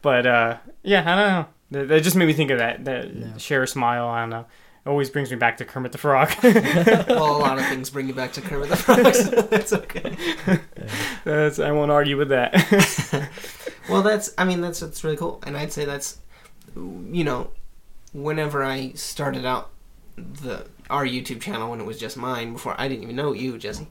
but 0.00 0.26
uh, 0.26 0.56
yeah, 0.82 1.00
I 1.00 1.16
don't 1.16 1.28
know. 1.28 1.46
That, 1.72 1.88
that 1.88 2.02
just 2.04 2.14
made 2.16 2.26
me 2.26 2.32
think 2.34 2.50
of 2.50 2.58
that. 2.58 2.84
That 2.84 3.12
Yeah. 3.14 3.36
share 3.36 3.62
a 3.64 3.66
smile. 3.66 4.06
I 4.08 4.20
don't 4.20 4.30
know. 4.30 4.46
It 4.84 4.88
always 4.90 5.08
brings 5.08 5.30
me 5.30 5.36
back 5.36 5.56
to 5.58 5.64
Kermit 5.64 5.92
the 5.92 5.98
Frog. 5.98 6.30
well, 6.42 7.36
a 7.36 7.38
lot 7.38 7.58
of 7.58 7.64
things 7.66 7.88
bring 7.90 8.06
you 8.06 8.14
back 8.14 8.32
to 8.34 8.42
Kermit 8.42 8.68
the 8.68 8.76
Frog. 8.76 9.14
so 9.14 9.30
That's 9.42 9.72
okay. 9.72 10.16
That's, 11.24 11.58
I 11.58 11.70
won't 11.72 11.90
argue 11.90 12.16
with 12.16 12.28
that. 12.30 13.28
Well, 13.86 14.00
that's. 14.02 14.32
I 14.38 14.44
mean, 14.46 14.62
that's 14.62 14.80
that's 14.80 15.04
really 15.04 15.18
cool, 15.18 15.42
and 15.46 15.58
I'd 15.58 15.70
say 15.70 15.84
that's, 15.84 16.18
you 16.74 17.22
know, 17.22 17.50
whenever 18.14 18.64
I 18.64 18.92
started 18.92 19.44
out 19.44 19.72
the 20.16 20.66
our 20.88 21.04
YouTube 21.04 21.42
channel 21.42 21.68
when 21.70 21.80
it 21.80 21.84
was 21.86 21.98
just 22.00 22.16
mine 22.16 22.54
before 22.54 22.74
I 22.78 22.88
didn't 22.88 23.02
even 23.02 23.14
know 23.14 23.32
you, 23.34 23.58
Jesse, 23.58 23.88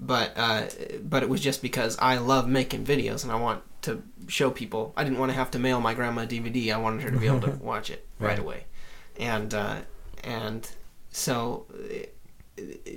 but 0.00 0.32
uh, 0.34 0.62
but 1.02 1.22
it 1.22 1.28
was 1.28 1.42
just 1.42 1.60
because 1.60 1.98
I 1.98 2.16
love 2.16 2.48
making 2.48 2.86
videos 2.86 3.22
and 3.22 3.30
I 3.30 3.36
want 3.36 3.62
to 3.82 4.02
show 4.28 4.50
people. 4.50 4.94
I 4.96 5.04
didn't 5.04 5.18
want 5.18 5.30
to 5.30 5.36
have 5.36 5.50
to 5.50 5.58
mail 5.58 5.78
my 5.82 5.92
grandma 5.92 6.22
a 6.22 6.26
DVD. 6.26 6.72
I 6.72 6.78
wanted 6.78 7.02
her 7.02 7.10
to 7.10 7.18
be 7.18 7.26
able 7.26 7.42
to 7.42 7.50
watch 7.60 7.90
it 7.90 8.06
right, 8.18 8.28
Right. 8.30 8.38
away, 8.38 8.64
and 9.20 9.52
uh, 9.52 9.76
and 10.24 10.68
so. 11.10 11.66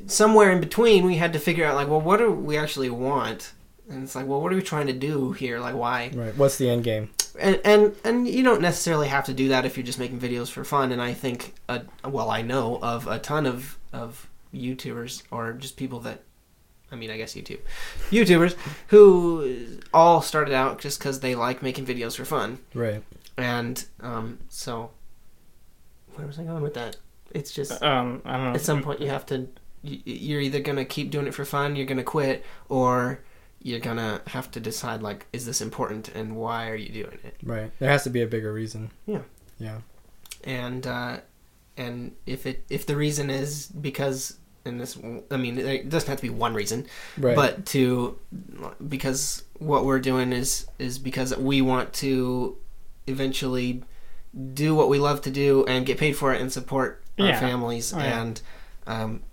Somewhere 0.08 0.52
in 0.52 0.60
between, 0.60 1.06
we 1.06 1.18
had 1.18 1.34
to 1.34 1.40
figure 1.40 1.66
out 1.66 1.76
like, 1.76 1.88
well, 1.88 2.02
what 2.02 2.18
do 2.18 2.32
we 2.32 2.58
actually 2.58 2.90
want? 2.90 3.54
And 3.88 4.04
it's 4.04 4.16
like, 4.16 4.26
well, 4.26 4.42
what 4.42 4.52
are 4.52 4.56
we 4.56 4.64
trying 4.64 4.88
to 4.88 4.94
do 4.94 5.34
here? 5.34 5.60
Like, 5.60 5.76
why? 5.76 6.10
right 6.16 6.36
what's 6.36 6.58
the 6.58 6.68
end 6.68 6.84
game 6.84 7.12
and 7.40 7.60
and 7.64 7.96
and 8.04 8.28
you 8.28 8.44
don't 8.44 8.62
necessarily 8.62 9.08
have 9.08 9.26
to 9.26 9.34
do 9.34 9.50
that 9.50 9.66
if 9.66 9.78
you're 9.78 9.86
just 9.86 10.00
making 10.00 10.20
videos 10.20 10.50
for 10.50 10.64
fun. 10.64 10.92
And 10.92 11.02
I 11.02 11.14
think, 11.14 11.56
uh, 11.70 11.80
well, 12.06 12.30
I 12.30 12.42
know 12.42 12.80
of 12.82 13.08
a 13.08 13.20
ton 13.20 13.46
of 13.46 13.78
of 13.94 14.30
YouTubers 14.54 15.24
or 15.32 15.54
just 15.54 15.78
people 15.78 16.00
that, 16.02 16.24
I 16.92 16.96
mean, 16.96 17.10
I 17.10 17.18
guess 17.18 17.34
YouTube, 17.34 17.60
YouTubers 18.10 18.56
who 18.88 19.80
all 19.94 20.22
started 20.22 20.54
out 20.54 20.80
just 20.80 21.00
because 21.00 21.20
they 21.20 21.36
like 21.36 21.62
making 21.62 21.86
videos 21.86 22.16
for 22.16 22.26
fun. 22.26 22.60
right 22.74 23.04
And 23.38 23.84
um, 24.02 24.40
so, 24.50 24.92
where 26.16 26.28
was 26.28 26.40
I 26.40 26.44
going 26.44 26.64
with 26.64 26.74
that? 26.74 26.98
It's 27.34 27.52
just 27.52 27.82
um, 27.84 28.22
I 28.26 28.38
don't 28.38 28.46
know. 28.46 28.54
at 28.54 28.62
some 28.62 28.82
point 28.84 29.02
you 29.02 29.08
have 29.10 29.26
to. 29.28 29.48
You're 29.84 30.42
either 30.42 30.60
gonna 30.60 30.86
keep 30.86 31.10
doing 31.10 31.26
it 31.28 31.34
for 31.34 31.44
fun, 31.46 31.76
you're 31.76 31.88
gonna 31.88 32.04
quit, 32.04 32.46
or 32.70 33.20
you're 33.64 33.80
gonna 33.80 34.22
have 34.28 34.50
to 34.52 34.60
decide 34.60 35.02
like, 35.02 35.26
is 35.34 35.46
this 35.46 35.60
important 35.62 36.10
and 36.10 36.36
why 36.36 36.70
are 36.70 36.76
you 36.76 36.90
doing 36.90 37.18
it? 37.24 37.36
right 37.44 37.72
there 37.80 37.90
has 37.90 38.04
to 38.04 38.10
be 38.10 38.22
a 38.22 38.28
bigger 38.28 38.52
reason 38.54 38.90
Yeah. 39.06 39.22
yeah 39.60 39.78
and 40.44 40.86
uh, 40.88 41.18
and 41.78 42.14
if 42.26 42.46
it 42.46 42.64
if 42.70 42.86
the 42.88 42.96
reason 42.96 43.30
is 43.30 43.68
because 43.68 44.38
and 44.66 44.80
this 44.82 44.98
I 45.32 45.38
mean 45.38 45.58
it 45.58 45.90
doesn't 45.90 46.10
have 46.10 46.18
to 46.18 46.24
be 46.24 46.30
one 46.30 46.54
reason, 46.54 46.86
right 47.18 47.36
but 47.36 47.66
to 47.68 48.18
because 48.88 49.44
what 49.58 49.86
we're 49.86 50.00
doing 50.00 50.32
is 50.34 50.68
is 50.80 51.00
because 51.00 51.36
we 51.38 51.62
want 51.62 51.94
to 51.94 52.58
eventually 53.08 53.84
do 54.54 54.74
what 54.76 54.90
we 54.90 54.98
love 55.00 55.22
to 55.24 55.32
do 55.32 55.66
and 55.66 55.86
get 55.86 55.98
paid 55.98 56.14
for 56.16 56.34
it 56.34 56.42
and 56.42 56.52
support 56.52 57.01
our 57.20 57.28
Yeah. 57.28 57.40
families 57.40 57.94
Oh, 57.94 57.98
yeah. 58.00 58.22
and 58.22 58.42
um 58.88 59.24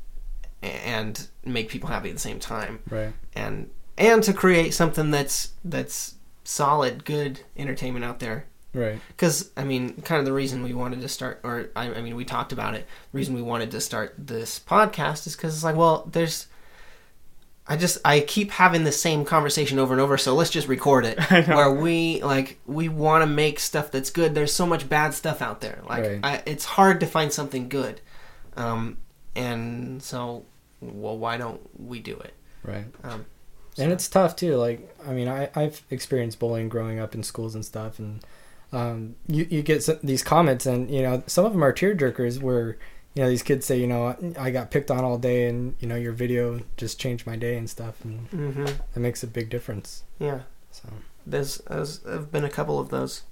and 0.62 1.28
make 1.44 1.68
people 1.68 1.88
happy 1.88 2.08
at 2.08 2.14
the 2.16 2.20
same 2.20 2.40
time 2.40 2.80
right 2.90 3.12
and 3.34 3.70
and 3.96 4.22
to 4.24 4.32
create 4.32 4.74
something 4.74 5.10
that's 5.10 5.52
that's 5.64 6.14
solid 6.44 7.04
good 7.04 7.40
entertainment 7.56 8.04
out 8.04 8.18
there 8.20 8.46
right 8.74 9.00
because 9.08 9.50
I 9.56 9.64
mean, 9.64 10.00
kind 10.02 10.18
of 10.18 10.24
the 10.24 10.32
reason 10.32 10.62
we 10.62 10.74
wanted 10.74 11.00
to 11.00 11.08
start, 11.08 11.40
or 11.42 11.70
I, 11.74 11.92
I 11.94 12.00
mean, 12.02 12.14
we 12.16 12.24
talked 12.24 12.52
about 12.52 12.74
it. 12.74 12.86
The 13.12 13.16
reason 13.18 13.34
we 13.34 13.42
wanted 13.42 13.70
to 13.72 13.80
start 13.80 14.14
this 14.18 14.60
podcast 14.60 15.26
is 15.26 15.34
because 15.36 15.54
it's 15.54 15.64
like, 15.64 15.74
well, 15.76 16.08
there's, 16.12 16.46
I 17.68 17.76
just 17.76 17.98
I 18.04 18.20
keep 18.20 18.50
having 18.50 18.84
the 18.84 18.92
same 18.92 19.24
conversation 19.24 19.78
over 19.78 19.92
and 19.92 20.00
over, 20.00 20.16
so 20.16 20.34
let's 20.34 20.50
just 20.50 20.68
record 20.68 21.04
it. 21.04 21.20
Where 21.48 21.70
we 21.70 22.22
like 22.22 22.58
we 22.66 22.88
want 22.88 23.22
to 23.22 23.26
make 23.26 23.60
stuff 23.60 23.90
that's 23.90 24.10
good. 24.10 24.34
There's 24.34 24.52
so 24.52 24.66
much 24.66 24.88
bad 24.88 25.12
stuff 25.14 25.42
out 25.42 25.60
there. 25.60 25.80
Like 25.88 26.04
Right. 26.04 26.20
I, 26.22 26.42
it's 26.46 26.64
hard 26.64 27.00
to 27.00 27.06
find 27.06 27.32
something 27.32 27.68
good, 27.68 28.00
um, 28.56 28.96
and 29.36 30.02
so 30.02 30.44
well, 30.80 31.18
why 31.18 31.36
don't 31.36 31.60
we 31.78 32.00
do 32.00 32.16
it? 32.16 32.34
right 32.64 32.84
Um, 33.04 33.24
and 33.78 33.92
it's 33.92 34.08
tough 34.08 34.36
too 34.36 34.56
like 34.56 34.92
i 35.06 35.12
mean 35.12 35.28
I, 35.28 35.48
i've 35.54 35.82
experienced 35.90 36.38
bullying 36.38 36.68
growing 36.68 36.98
up 36.98 37.14
in 37.14 37.22
schools 37.22 37.54
and 37.54 37.64
stuff 37.64 37.98
and 37.98 38.24
um, 38.70 39.14
you, 39.26 39.46
you 39.48 39.62
get 39.62 39.82
some, 39.82 39.98
these 40.02 40.22
comments 40.22 40.66
and 40.66 40.90
you 40.90 41.00
know 41.00 41.22
some 41.26 41.46
of 41.46 41.52
them 41.52 41.64
are 41.64 41.72
tear 41.72 41.94
jerkers 41.94 42.42
where 42.42 42.76
you 43.14 43.22
know 43.22 43.28
these 43.28 43.42
kids 43.42 43.66
say 43.66 43.78
you 43.80 43.86
know 43.86 44.16
I 44.38 44.50
got 44.50 44.70
picked 44.70 44.90
on 44.90 45.04
all 45.04 45.18
day 45.18 45.46
and 45.48 45.74
you 45.80 45.88
know 45.88 45.96
your 45.96 46.12
video 46.12 46.60
just 46.76 47.00
changed 47.00 47.26
my 47.26 47.36
day 47.36 47.56
and 47.56 47.68
stuff 47.68 48.04
and 48.04 48.30
Mm-hmm. 48.30 48.64
that 48.94 49.00
makes 49.00 49.22
a 49.22 49.26
big 49.26 49.50
difference. 49.50 50.04
Yeah. 50.18 50.40
So 50.70 50.88
There's, 51.26 51.58
there's 51.68 52.04
have 52.04 52.30
been 52.30 52.44
a 52.44 52.50
couple 52.50 52.78
of 52.78 52.90
those 52.90 53.22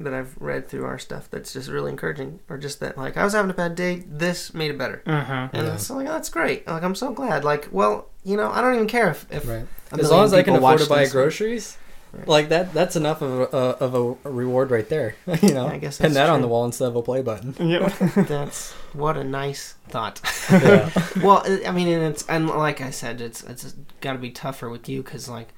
that 0.00 0.14
I've 0.14 0.36
read 0.40 0.68
through 0.68 0.84
our 0.84 0.98
stuff 0.98 1.28
that's 1.30 1.52
just 1.52 1.68
really 1.68 1.90
encouraging, 1.90 2.38
or 2.48 2.56
just 2.56 2.78
that 2.80 2.96
like 2.96 3.16
I 3.16 3.24
was 3.24 3.32
having 3.32 3.50
a 3.50 3.54
bad 3.54 3.74
day, 3.74 4.04
this 4.08 4.54
made 4.54 4.70
it 4.70 4.78
better, 4.78 5.02
Uh-huh. 5.06 5.48
and 5.52 5.66
Yeah. 5.66 5.74
it's 5.74 5.90
like 5.90 6.06
oh, 6.08 6.12
that's 6.12 6.28
great. 6.30 6.66
Like 6.66 6.82
I'm 6.82 6.94
so 6.94 7.12
glad. 7.12 7.44
Like 7.44 7.68
well, 7.72 8.08
you 8.24 8.36
know, 8.36 8.50
I 8.50 8.60
don't 8.60 8.74
even 8.74 8.86
care 8.88 9.10
if, 9.10 9.26
if 9.30 9.46
right. 9.48 9.66
As 9.92 10.10
long 10.10 10.24
as 10.24 10.32
I 10.34 10.42
can 10.42 10.54
afford 10.56 10.80
to 10.80 10.86
buy 10.88 11.00
this. 11.04 11.12
groceries, 11.12 11.78
Right. 12.12 12.26
like 12.26 12.48
that 12.48 12.72
that's 12.72 12.96
enough 12.96 13.20
of 13.20 13.40
a, 13.40 13.56
uh, 13.56 13.76
of 13.80 13.94
a 13.94 14.28
reward 14.30 14.70
right 14.70 14.88
there. 14.88 15.14
you 15.42 15.52
know, 15.52 15.66
I 15.66 15.78
guess 15.78 15.98
pin 15.98 16.12
that's 16.12 16.26
that 16.26 16.30
on 16.30 16.40
the 16.40 16.48
wall 16.48 16.64
instead 16.64 16.88
of 16.88 16.96
a 16.96 17.02
play 17.02 17.20
button. 17.22 17.54
Yep. 17.68 17.92
That's 18.28 18.72
what 18.94 19.16
a 19.18 19.24
nice 19.24 19.74
thought. 19.88 20.20
yeah. 20.50 20.90
well, 21.22 21.42
I- 21.44 21.64
I 21.66 21.70
mean, 21.72 21.88
and 21.88 22.04
it's 22.04 22.26
and 22.26 22.48
like 22.48 22.80
I 22.80 22.90
said, 22.90 23.20
it's 23.20 23.42
it's 23.44 23.74
got 24.00 24.14
to 24.14 24.18
be 24.18 24.30
tougher 24.30 24.70
with 24.70 24.88
you 24.88 25.02
because 25.02 25.28
like 25.28 25.48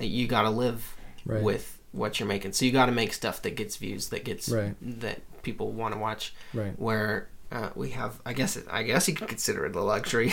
you 0.00 0.26
got 0.26 0.42
to 0.42 0.50
live 0.50 0.96
Right. 1.26 1.42
with 1.42 1.78
what 1.92 2.18
you're 2.18 2.26
making, 2.28 2.52
so 2.52 2.64
you 2.64 2.72
got 2.72 2.86
to 2.86 2.92
make 2.92 3.12
stuff 3.12 3.42
that 3.42 3.54
gets 3.56 3.76
views, 3.76 4.08
that 4.08 4.24
gets 4.24 4.48
Right. 4.48 4.74
that 5.00 5.20
people 5.42 5.70
want 5.72 5.92
to 5.92 6.00
watch. 6.00 6.32
Right. 6.54 6.72
Where 6.78 7.28
uh, 7.52 7.70
we 7.74 7.90
have, 7.90 8.20
I 8.24 8.32
guess, 8.32 8.56
it, 8.56 8.64
I 8.70 8.84
guess 8.84 9.06
you 9.06 9.14
could 9.14 9.28
consider 9.28 9.66
it 9.66 9.74
the 9.74 9.82
luxury 9.82 10.32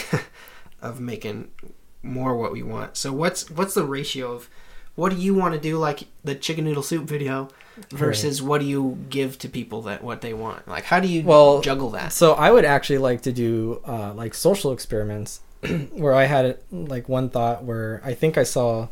of 0.82 1.02
making 1.02 1.52
more 2.04 2.38
what 2.38 2.54
we 2.54 2.64
want. 2.64 2.96
So 2.96 3.12
what's 3.12 3.50
what's 3.52 3.74
the 3.74 3.84
ratio 3.84 4.32
of 4.32 4.50
what 4.98 5.14
do 5.14 5.16
you 5.16 5.36
want 5.36 5.54
to 5.54 5.60
do, 5.60 5.78
like 5.78 6.08
the 6.24 6.36
chicken 6.36 6.66
noodle 6.66 6.82
soup 6.82 7.06
video, 7.06 7.50
versus 7.92 8.42
what 8.42 8.60
do 8.60 8.66
you 8.68 8.98
give 9.10 9.38
to 9.40 9.48
people 9.48 9.84
that 9.84 10.04
what 10.04 10.22
they 10.22 10.34
want? 10.34 10.68
Like, 10.68 10.86
how 10.86 11.00
do 11.00 11.08
you 11.08 11.24
Well, 11.24 11.62
juggle 11.62 11.92
that? 11.92 12.12
So 12.12 12.34
I 12.34 12.52
would 12.52 12.66
actually 12.66 12.98
like 12.98 13.22
to 13.22 13.32
do 13.32 13.80
uh, 13.86 14.14
like 14.14 14.34
social 14.34 14.72
experiments, 14.72 15.42
where 15.92 16.16
I 16.16 16.26
had 16.26 16.58
like 16.72 17.08
one 17.08 17.30
thought 17.30 17.64
where 17.64 18.02
I 18.04 18.16
think 18.16 18.40
I 18.40 18.44
saw 18.44 18.88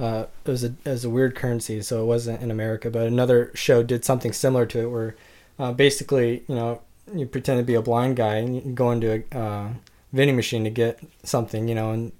uh, 0.00 0.24
it 0.44 0.50
was 0.50 0.64
a 0.64 0.74
it 0.86 0.90
was 0.90 1.04
a 1.04 1.10
weird 1.10 1.36
currency, 1.36 1.82
so 1.82 2.02
it 2.02 2.06
wasn't 2.06 2.40
in 2.42 2.50
America, 2.50 2.90
but 2.90 3.06
another 3.06 3.50
show 3.54 3.82
did 3.82 4.04
something 4.06 4.32
similar 4.32 4.64
to 4.66 4.80
it, 4.80 4.86
where 4.86 5.16
uh, 5.58 5.72
basically 5.72 6.44
you 6.48 6.54
know 6.54 6.80
you 7.14 7.26
pretend 7.26 7.58
to 7.58 7.64
be 7.64 7.74
a 7.74 7.82
blind 7.82 8.16
guy 8.16 8.36
and 8.36 8.56
you 8.56 8.62
go 8.72 8.90
into 8.90 9.12
a 9.12 9.38
uh, 9.38 9.68
vending 10.14 10.36
machine 10.36 10.64
to 10.64 10.70
get 10.70 10.98
something, 11.24 11.68
you 11.68 11.74
know, 11.74 11.90
and 11.92 12.12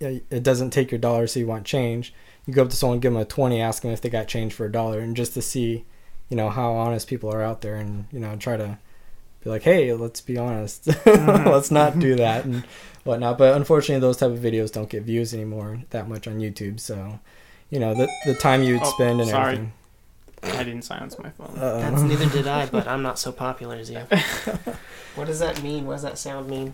it 0.00 0.42
doesn't 0.42 0.70
take 0.70 0.90
your 0.90 0.98
dollar, 0.98 1.26
so 1.26 1.38
you 1.38 1.46
want 1.46 1.64
change. 1.64 2.12
You 2.46 2.54
go 2.54 2.62
up 2.62 2.70
to 2.70 2.76
someone, 2.76 3.00
give 3.00 3.12
them 3.12 3.20
a 3.20 3.24
twenty, 3.24 3.60
ask 3.60 3.82
them 3.82 3.90
if 3.92 4.00
they 4.00 4.08
got 4.10 4.26
change 4.28 4.52
for 4.54 4.64
a 4.66 4.72
dollar, 4.72 5.00
and 5.00 5.16
just 5.16 5.34
to 5.34 5.42
see, 5.42 5.84
you 6.28 6.36
know, 6.36 6.48
how 6.50 6.72
honest 6.72 7.06
people 7.08 7.32
are 7.32 7.42
out 7.42 7.60
there, 7.60 7.76
and 7.76 8.06
you 8.12 8.18
know, 8.20 8.34
try 8.36 8.56
to 8.56 8.78
be 9.44 9.50
like, 9.50 9.62
hey, 9.62 9.92
let's 9.94 10.20
be 10.20 10.36
honest, 10.36 10.88
uh-huh. 11.06 11.50
let's 11.50 11.70
not 11.70 11.98
do 11.98 12.14
that 12.16 12.44
and 12.44 12.64
whatnot. 13.04 13.38
But 13.38 13.56
unfortunately, 13.56 14.00
those 14.00 14.16
type 14.16 14.30
of 14.30 14.38
videos 14.38 14.72
don't 14.72 14.88
get 14.90 15.02
views 15.04 15.32
anymore 15.34 15.82
that 15.90 16.08
much 16.08 16.26
on 16.26 16.38
YouTube. 16.40 16.80
So, 16.80 17.20
you 17.70 17.78
know, 17.78 17.94
the 17.94 18.08
the 18.26 18.34
time 18.34 18.62
you'd 18.62 18.82
Oh, 18.82 18.90
spend 18.90 19.20
and 19.20 19.30
sorry. 19.30 19.52
everything. 19.54 19.72
I 20.42 20.64
didn't 20.64 20.82
silence 20.82 21.18
my 21.18 21.28
phone. 21.30 21.54
Uh-oh. 21.58 21.80
That's 21.80 22.00
neither 22.02 22.26
did 22.30 22.46
I, 22.48 22.64
but 22.72 22.88
I'm 22.88 23.02
not 23.02 23.18
so 23.18 23.30
popular 23.30 23.76
as 23.76 23.90
you. 23.90 23.98
what 25.14 25.26
does 25.26 25.38
that 25.40 25.62
mean? 25.62 25.86
What 25.86 25.94
does 25.94 26.02
that 26.02 26.16
sound 26.18 26.48
mean? 26.48 26.72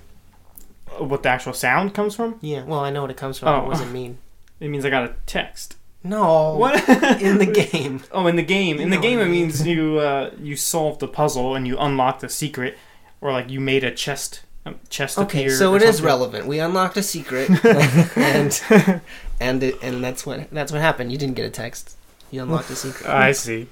What 0.98 1.24
the 1.24 1.30
actual 1.30 1.52
sound 1.52 1.92
comes 1.92 2.14
from? 2.14 2.38
Yeah, 2.40 2.62
well, 2.62 2.78
I 2.78 2.90
know 2.90 3.02
what 3.02 3.10
it 3.10 3.16
comes 3.16 3.38
from. 3.38 3.48
Oh. 3.48 3.64
What 3.66 3.72
does 3.72 3.80
it 3.80 3.90
mean? 3.90 4.18
It 4.60 4.68
means 4.68 4.84
I 4.84 4.90
got 4.90 5.04
a 5.04 5.14
text. 5.26 5.76
No. 6.02 6.56
What? 6.56 6.88
In 7.20 7.38
the 7.38 7.46
game. 7.72 8.02
Oh, 8.12 8.26
in 8.26 8.36
the 8.36 8.42
game. 8.42 8.78
In 8.78 8.90
the 8.90 8.96
game, 8.96 9.18
it 9.18 9.26
means 9.28 9.66
you 9.66 9.98
uh, 9.98 10.30
you 10.40 10.56
solved 10.56 11.00
the 11.00 11.08
puzzle 11.08 11.54
and 11.54 11.66
you 11.66 11.76
unlocked 11.78 12.22
a 12.22 12.28
secret, 12.28 12.78
or 13.20 13.32
like 13.32 13.50
you 13.50 13.60
made 13.60 13.82
a 13.84 13.90
chest 13.90 14.42
um, 14.64 14.78
chest 14.88 15.18
Okay, 15.18 15.44
appear. 15.46 15.56
so 15.56 15.74
it 15.74 15.82
is 15.82 15.96
something. 15.96 16.06
relevant. 16.06 16.46
We 16.46 16.58
unlocked 16.60 16.96
a 16.96 17.02
secret, 17.02 17.50
and 18.16 18.62
and 19.40 19.62
it, 19.62 19.74
and 19.82 20.02
that's 20.02 20.24
what 20.24 20.48
that's 20.50 20.70
what 20.72 20.80
happened. 20.80 21.10
You 21.12 21.18
didn't 21.18 21.34
get 21.36 21.44
a 21.46 21.50
text. 21.50 21.96
You 22.30 22.42
unlocked 22.42 22.70
a 22.70 22.76
secret. 22.76 23.06
I 23.10 23.32
see. 23.32 23.66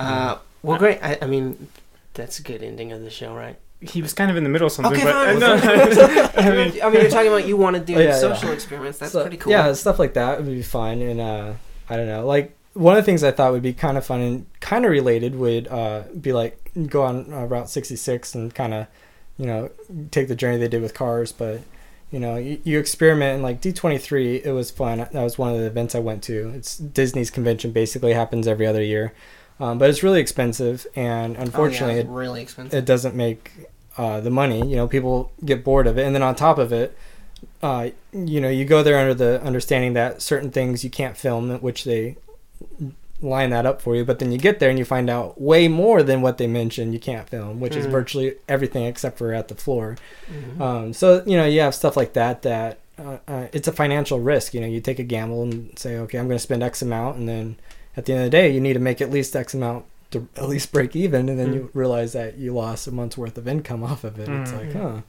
Uh, 0.00 0.38
well, 0.62 0.78
great. 0.78 0.98
I, 1.02 1.18
I 1.22 1.26
mean, 1.26 1.68
that's 2.14 2.38
a 2.38 2.42
good 2.42 2.62
ending 2.62 2.92
of 2.92 3.02
the 3.02 3.10
show, 3.10 3.34
right? 3.34 3.56
He 3.80 4.02
was 4.02 4.12
kind 4.12 4.30
of 4.30 4.36
in 4.36 4.42
the 4.42 4.48
middle 4.50 4.66
of 4.66 4.72
something. 4.72 4.92
Okay, 4.94 5.04
but, 5.04 5.12
fine. 5.12 5.38
no, 5.38 5.54
I 6.36 6.50
mean, 6.50 6.72
you're 6.74 7.10
talking 7.10 7.28
about 7.28 7.46
you 7.46 7.56
want 7.56 7.76
to 7.76 7.80
do 7.82 7.94
Oh, 7.96 8.00
yeah, 8.00 8.18
social 8.18 8.48
yeah. 8.48 8.54
experiments. 8.54 8.98
That's 8.98 9.12
So, 9.12 9.20
pretty 9.22 9.36
cool. 9.36 9.52
Yeah, 9.52 9.72
stuff 9.72 9.98
like 9.98 10.14
that 10.14 10.38
would 10.38 10.46
be 10.46 10.62
fun. 10.62 11.00
And 11.00 11.20
uh, 11.20 11.52
I 11.88 11.96
don't 11.96 12.08
know, 12.08 12.26
like 12.26 12.56
one 12.74 12.96
of 12.96 13.02
the 13.02 13.06
things 13.06 13.22
I 13.22 13.30
thought 13.30 13.52
would 13.52 13.62
be 13.62 13.72
kind 13.72 13.96
of 13.96 14.04
fun 14.04 14.20
and 14.20 14.46
kind 14.60 14.84
of 14.84 14.90
related 14.90 15.36
would 15.36 15.68
uh, 15.68 16.02
be 16.20 16.32
like 16.32 16.72
go 16.88 17.02
on 17.04 17.32
uh, 17.32 17.44
Route 17.46 17.70
66 17.70 18.34
and 18.34 18.54
kind 18.54 18.74
of, 18.74 18.86
you 19.36 19.46
know, 19.46 19.70
take 20.10 20.26
the 20.28 20.34
journey 20.36 20.58
they 20.58 20.68
did 20.68 20.82
with 20.82 20.94
cars. 20.94 21.30
But 21.32 21.60
you 22.10 22.18
know, 22.18 22.36
you, 22.36 22.60
you 22.64 22.78
experiment 22.78 23.34
and 23.34 23.42
like 23.42 23.60
D23, 23.60 24.44
it 24.44 24.52
was 24.52 24.70
fun. 24.70 24.98
That 24.98 25.12
was 25.14 25.38
one 25.38 25.52
of 25.52 25.58
the 25.60 25.66
events 25.66 25.94
I 25.94 25.98
went 26.00 26.22
to. 26.24 26.48
It's 26.56 26.78
Disney's 26.78 27.30
convention, 27.30 27.70
basically 27.70 28.12
happens 28.14 28.48
every 28.48 28.66
other 28.66 28.82
year, 28.82 29.12
um, 29.60 29.78
but 29.78 29.90
it's 29.90 30.02
really 30.02 30.20
expensive 30.20 30.86
and 30.96 31.34
Oh, 31.36 31.38
yeah, 31.38 31.44
unfortunately 31.44 32.04
really 32.08 32.42
expensive. 32.42 32.78
it 32.78 32.84
doesn't 32.84 33.14
make 33.14 33.50
uh, 33.96 34.20
the 34.20 34.30
money. 34.30 34.58
You 34.68 34.76
know, 34.76 34.86
people 34.88 35.32
get 35.44 35.64
bored 35.64 35.86
of 35.86 35.98
it, 35.98 36.04
and 36.06 36.14
then 36.14 36.22
on 36.22 36.34
top 36.36 36.58
of 36.58 36.72
it, 36.72 36.96
uh, 37.62 37.90
you 38.12 38.40
know, 38.40 38.48
you 38.48 38.64
go 38.64 38.82
there 38.82 38.98
under 38.98 39.14
the 39.14 39.42
understanding 39.42 39.92
that 39.94 40.22
certain 40.22 40.50
things 40.50 40.84
you 40.84 40.90
can't 40.90 41.16
film, 41.16 41.50
which 41.60 41.84
they 41.84 42.16
line 43.20 43.50
that 43.50 43.66
up 43.66 43.82
for 43.82 43.96
you. 43.96 44.04
But 44.04 44.20
then 44.20 44.30
you 44.30 44.38
get 44.38 44.60
there 44.60 44.70
and 44.70 44.78
you 44.78 44.84
find 44.84 45.10
out 45.10 45.40
way 45.40 45.66
more 45.66 46.02
than 46.04 46.22
what 46.22 46.38
they 46.38 46.46
mentioned 46.46 46.92
you 46.94 47.00
can't 47.00 47.28
film, 47.28 47.58
which 47.58 47.74
is 47.74 47.86
Mm. 47.86 47.90
virtually 47.90 48.34
everything 48.48 48.84
except 48.84 49.18
for 49.18 49.32
at 49.34 49.48
the 49.48 49.56
floor. 49.56 49.96
Mhm. 50.32 50.60
Um, 50.60 50.92
so 50.92 51.22
you 51.26 51.36
know, 51.36 51.44
you 51.44 51.60
have 51.60 51.74
stuff 51.74 51.96
like 51.96 52.12
that 52.12 52.42
that. 52.42 52.78
Uh, 53.00 53.18
uh, 53.28 53.46
it's 53.52 53.68
a 53.68 53.72
financial 53.72 54.18
risk, 54.18 54.52
you 54.54 54.60
know. 54.60 54.66
You 54.66 54.80
take 54.80 54.98
a 54.98 55.04
gamble 55.04 55.44
and 55.44 55.70
say, 55.78 55.96
"Okay, 55.98 56.18
I'm 56.18 56.26
going 56.26 56.36
to 56.36 56.42
spend 56.42 56.64
X 56.64 56.82
amount," 56.82 57.16
and 57.16 57.28
then 57.28 57.54
at 57.98 58.04
the 58.06 58.12
end 58.14 58.22
of 58.22 58.26
the 58.26 58.30
day, 58.30 58.50
you 58.50 58.60
need 58.60 58.74
to 58.74 58.78
make 58.78 59.00
at 59.02 59.10
least 59.10 59.34
X 59.36 59.52
amount 59.54 59.84
to 60.12 60.26
at 60.36 60.48
least 60.48 60.72
break 60.72 60.96
even, 60.96 61.28
and 61.28 61.38
then 61.38 61.50
Mm. 61.50 61.54
you 61.54 61.70
realize 61.74 62.12
that 62.14 62.38
you 62.38 62.54
lost 62.54 62.86
a 62.86 62.92
month's 62.92 63.18
worth 63.18 63.36
of 63.36 63.46
income 63.46 63.82
off 63.84 64.04
of 64.04 64.18
it. 64.18 64.28
It's 64.28 64.52
Mm. 64.52 64.56
like, 64.56 64.72
huh. 64.72 65.00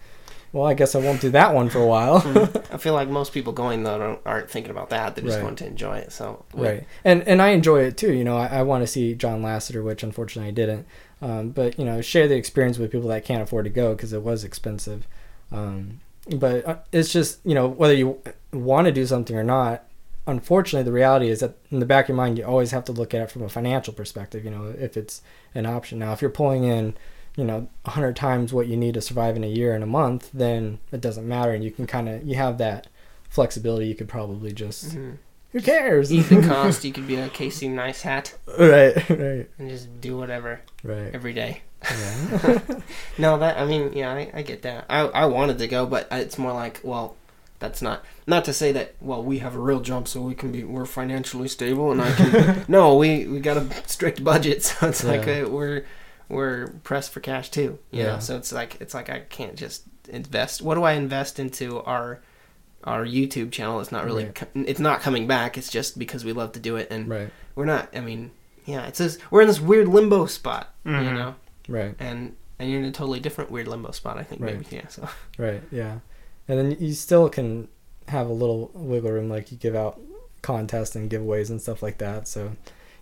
Well, 0.51 0.65
I 0.65 0.73
guess 0.73 0.95
I 0.95 0.99
won't 0.99 1.21
do 1.21 1.29
that 1.29 1.53
one 1.53 1.69
for 1.69 1.77
a 1.79 1.85
while. 1.85 2.21
Mhm. 2.21 2.63
I 2.73 2.77
feel 2.77 2.95
like 2.95 3.07
most 3.07 3.31
people 3.31 3.53
going 3.53 3.83
though 3.83 3.99
don't, 3.99 4.19
aren't 4.25 4.49
thinking 4.49 4.71
about 4.71 4.89
that. 4.89 5.15
They 5.15 5.21
just 5.21 5.35
Right. 5.37 5.43
want 5.43 5.59
to 5.59 5.67
enjoy 5.67 5.97
it. 5.99 6.11
So 6.11 6.43
right. 6.55 6.83
And 7.05 7.21
and 7.27 7.39
I 7.41 7.49
enjoy 7.49 7.83
it 7.83 7.95
too. 7.97 8.11
You 8.13 8.23
know, 8.23 8.35
I, 8.35 8.47
I 8.47 8.61
want 8.63 8.81
to 8.81 8.87
see 8.87 9.13
John 9.13 9.43
Lasseter, 9.43 9.83
which 9.83 10.01
unfortunately 10.01 10.49
I 10.49 10.53
didn't. 10.53 10.87
Um, 11.21 11.49
but 11.49 11.77
you 11.77 11.85
know, 11.85 12.01
share 12.01 12.27
the 12.27 12.35
experience 12.35 12.79
with 12.79 12.91
people 12.91 13.09
that 13.09 13.23
can't 13.23 13.43
afford 13.43 13.65
to 13.65 13.69
go 13.69 13.93
because 13.93 14.11
it 14.11 14.23
was 14.23 14.43
expensive. 14.43 15.07
Um, 15.51 15.99
but 16.35 16.67
uh, 16.67 16.75
it's 16.91 17.13
just 17.13 17.39
you 17.45 17.53
know 17.53 17.67
whether 17.67 17.93
you 17.93 18.17
want 18.51 18.85
to 18.85 18.91
do 18.91 19.05
something 19.05 19.35
or 19.37 19.43
not. 19.43 19.83
Unfortunately, 20.29 20.83
the 20.83 20.91
reality 20.91 21.29
is 21.29 21.39
that 21.39 21.55
in 21.71 21.79
the 21.79 21.85
back 21.85 22.05
of 22.05 22.09
your 22.09 22.17
mind, 22.17 22.37
you 22.37 22.45
always 22.45 22.71
have 22.71 22.83
to 22.85 22.91
look 22.91 23.13
at 23.13 23.21
it 23.21 23.31
from 23.31 23.41
a 23.43 23.49
financial 23.49 23.93
perspective. 23.93 24.43
You 24.45 24.51
know, 24.51 24.73
if 24.77 24.95
it's 24.95 25.21
an 25.55 25.65
option. 25.65 25.99
Now, 25.99 26.13
if 26.13 26.21
you're 26.21 26.29
pulling 26.31 26.63
in, 26.63 26.93
you 27.35 27.43
know, 27.43 27.67
a 27.85 27.91
hundred 27.91 28.15
times 28.15 28.53
what 28.53 28.67
you 28.67 28.75
need 28.77 28.93
to 28.95 29.01
survive 29.01 29.35
in 29.35 29.43
a 29.43 29.47
year 29.47 29.73
and 29.73 29.83
a 29.83 29.87
month, 29.87 30.29
then 30.33 30.79
it 30.91 31.01
doesn't 31.01 31.27
matter, 31.27 31.51
and 31.51 31.63
you 31.63 31.71
can 31.71 31.87
kind 31.87 32.07
of 32.09 32.23
you 32.23 32.35
have 32.35 32.57
that 32.59 32.87
flexibility. 33.29 33.87
You 33.87 33.95
could 33.95 34.09
probably 34.09 34.51
just 34.51 34.95
Mhm. 34.95 35.17
who 35.51 35.61
cares? 35.61 36.11
eat 36.11 36.21
the 36.29 36.41
cost. 36.41 36.83
You 36.83 36.91
could 36.93 37.07
be 37.07 37.15
a 37.15 37.29
Casey 37.29 37.67
Neistat 37.69 38.33
right, 38.57 38.95
right, 39.09 39.49
and 39.57 39.69
just 39.69 40.01
do 40.01 40.17
whatever 40.17 40.61
right. 40.83 41.11
every 41.13 41.33
day. 41.33 41.61
Yeah. 41.83 42.59
No, 43.17 43.37
that 43.37 43.57
I 43.57 43.65
mean, 43.65 43.93
yeah, 43.93 44.11
I, 44.11 44.29
I 44.33 44.41
get 44.41 44.61
that. 44.63 44.85
I 44.89 44.99
I 45.01 45.25
wanted 45.25 45.57
to 45.59 45.67
go, 45.67 45.85
but 45.85 46.07
it's 46.11 46.37
more 46.37 46.51
like, 46.53 46.81
well, 46.83 47.15
that's 47.59 47.81
not 47.81 48.03
not 48.25 48.45
to 48.45 48.53
say 48.53 48.71
that. 48.71 48.95
Well, 49.01 49.23
we 49.23 49.39
have 49.39 49.55
a 49.55 49.59
real 49.59 49.81
job, 49.81 50.07
so 50.07 50.21
we 50.21 50.33
can 50.35 50.51
be 50.51 50.63
we're 50.63 50.85
financially 50.85 51.47
stable, 51.47 51.91
and 51.91 52.01
I 52.01 52.11
can. 52.11 52.65
no, 52.67 52.95
we 52.95 53.27
we 53.27 53.39
got 53.39 53.57
a 53.57 53.67
strict 53.87 54.23
budget, 54.23 54.63
so 54.63 54.87
it's 54.87 55.03
like 55.03 55.25
Yeah. 55.25 55.43
uh, 55.43 55.49
we're 55.49 55.83
we're 56.29 56.67
pressed 56.83 57.11
for 57.11 57.19
cash 57.19 57.49
too. 57.49 57.79
You 57.91 58.03
Yeah. 58.03 58.05
know, 58.13 58.19
so 58.19 58.37
it's 58.37 58.51
like 58.51 58.79
it's 58.81 58.93
like 58.93 59.09
I 59.09 59.19
can't 59.21 59.55
just 59.55 59.83
invest. 60.09 60.61
What 60.61 60.75
do 60.75 60.83
I 60.83 60.93
invest 60.93 61.39
into 61.39 61.81
our 61.83 62.21
our 62.85 63.05
YouTube 63.05 63.51
channel? 63.51 63.79
It's 63.81 63.91
not 63.91 64.05
really. 64.05 64.25
Right. 64.25 64.47
It's 64.55 64.79
not 64.79 65.01
coming 65.01 65.27
back. 65.27 65.57
It's 65.57 65.69
just 65.69 65.99
because 65.99 66.23
we 66.23 66.31
love 66.33 66.53
to 66.53 66.59
do 66.59 66.75
it, 66.77 66.87
and 66.91 67.07
right, 67.09 67.29
we're 67.55 67.65
not. 67.65 67.89
I 67.95 67.99
mean, 67.99 68.31
yeah, 68.65 68.85
it's 68.87 68.99
this. 68.99 69.17
We're 69.31 69.41
in 69.41 69.47
this 69.47 69.59
weird 69.59 69.87
limbo 69.87 70.27
spot, 70.27 70.73
you 70.85 70.91
Mhm. 70.93 71.13
know 71.13 71.35
right, 71.67 71.93
and 71.99 72.35
and 72.57 72.69
you're 72.69 72.79
in 72.79 72.85
a 72.85 72.91
totally 72.91 73.19
different 73.19 73.51
weird 73.51 73.67
limbo 73.67 73.91
spot. 73.91 74.17
I 74.17 74.23
think 74.23 74.41
Right. 74.41 74.53
maybe 74.55 74.75
yeah. 74.75 74.87
So 74.87 75.09
right. 75.37 75.61
Yeah, 75.71 75.99
and 76.49 76.57
then 76.57 76.77
you 76.79 76.93
still 76.93 77.29
can 77.29 77.69
have 78.07 78.27
a 78.27 78.33
little 78.33 78.71
wiggle 78.73 79.11
room, 79.11 79.29
like 79.29 79.51
you 79.51 79.57
give 79.57 79.75
out 79.75 80.01
contests 80.41 80.95
and 80.95 81.09
giveaways 81.09 81.49
and 81.49 81.61
stuff 81.61 81.83
like 81.83 81.99
that. 81.99 82.27
So, 82.27 82.53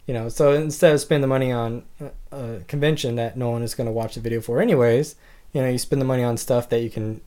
you 0.06 0.14
know, 0.14 0.28
so 0.28 0.52
instead 0.52 0.94
of 0.94 1.00
spending 1.00 1.22
the 1.22 1.28
money 1.28 1.52
on 1.52 1.84
a, 2.32 2.60
convention 2.68 3.16
that 3.16 3.38
no 3.38 3.50
one 3.50 3.64
is 3.64 3.74
going 3.74 3.88
to 3.88 3.94
watch 3.94 4.16
the 4.16 4.22
video 4.22 4.42
for, 4.42 4.62
anyways, 4.62 5.16
you 5.54 5.62
know, 5.62 5.70
you 5.70 5.78
spend 5.78 6.02
the 6.02 6.06
money 6.06 6.24
on 6.24 6.36
stuff 6.36 6.68
that 6.70 6.82
you 6.82 6.90
can 6.90 7.22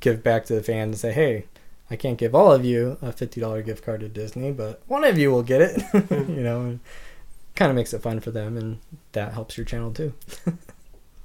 give 0.00 0.24
back 0.24 0.44
to 0.46 0.54
the 0.54 0.62
fans 0.62 0.88
and 0.88 0.98
say, 0.98 1.12
hey. 1.12 1.46
I 1.90 1.96
can't 1.96 2.16
give 2.16 2.34
all 2.34 2.50
of 2.50 2.64
you 2.64 2.96
a 3.02 3.12
fifty 3.12 3.42
dollar 3.42 3.60
gift 3.60 3.84
card 3.84 4.00
to 4.00 4.08
Disney, 4.08 4.52
but 4.52 4.80
one 4.86 5.04
of 5.04 5.18
you 5.18 5.30
will 5.30 5.42
get 5.42 5.60
it. 5.60 5.82
you 6.10 6.42
know, 6.42 6.62
and 6.62 6.80
kind 7.54 7.70
of 7.70 7.76
makes 7.76 7.92
it 7.92 8.00
fun 8.00 8.20
for 8.20 8.30
them, 8.30 8.56
and 8.56 8.78
that 9.12 9.34
helps 9.34 9.58
your 9.58 9.66
channel 9.66 9.92
too. 9.92 10.14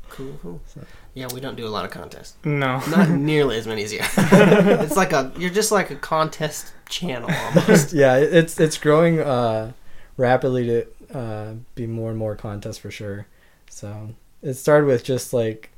Cool, 0.10 0.38
cool. 0.42 0.62
So- 0.68 0.82
Yeah, 1.14 1.28
we 1.34 1.40
don't 1.40 1.56
do 1.56 1.66
a 1.66 1.70
lot 1.70 1.86
of 1.86 1.92
contests. 1.92 2.36
No. 2.44 2.82
Not 2.90 3.10
nearly 3.10 3.58
as 3.58 3.68
many 3.68 3.84
as 3.84 3.94
you. 3.94 4.00
it's 4.18 4.96
like 4.98 5.14
a 5.14 5.32
you're 5.38 5.50
just 5.50 5.72
like 5.72 5.92
a 5.92 5.96
contest 5.96 6.74
channel 6.90 7.30
almost. 7.56 7.94
yeah, 7.94 8.16
it's 8.18 8.60
it's 8.60 8.78
growing 8.78 9.20
uh, 9.20 9.72
rapidly 10.18 10.66
to 10.68 11.18
uh, 11.18 11.54
be 11.76 11.88
more 11.88 12.10
and 12.10 12.18
more 12.20 12.36
contests 12.36 12.78
for 12.78 12.92
sure. 12.92 13.28
So 13.70 14.10
it 14.42 14.56
started 14.56 14.86
with 14.88 15.04
just 15.04 15.32
like 15.34 15.70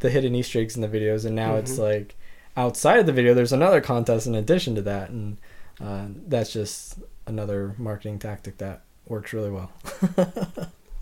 the 0.00 0.10
hidden 0.10 0.34
Easter 0.34 0.60
eggs 0.60 0.76
in 0.76 0.82
the 0.82 0.88
videos, 0.88 1.24
and 1.26 1.34
now 1.36 1.56
it's 1.56 1.72
Mhm. 1.72 1.78
like 1.78 2.16
outside 2.56 2.98
of 3.00 3.06
the 3.06 3.12
video, 3.12 3.34
there's 3.34 3.52
another 3.52 3.80
contest 3.80 4.26
in 4.26 4.34
addition 4.34 4.74
to 4.76 4.82
that, 4.82 5.10
and 5.10 5.36
uh, 5.80 6.06
that's 6.26 6.52
just 6.52 6.98
another 7.26 7.74
marketing 7.78 8.18
tactic 8.18 8.58
that 8.58 8.82
works 9.06 9.32
really 9.32 9.50
well. 9.50 9.70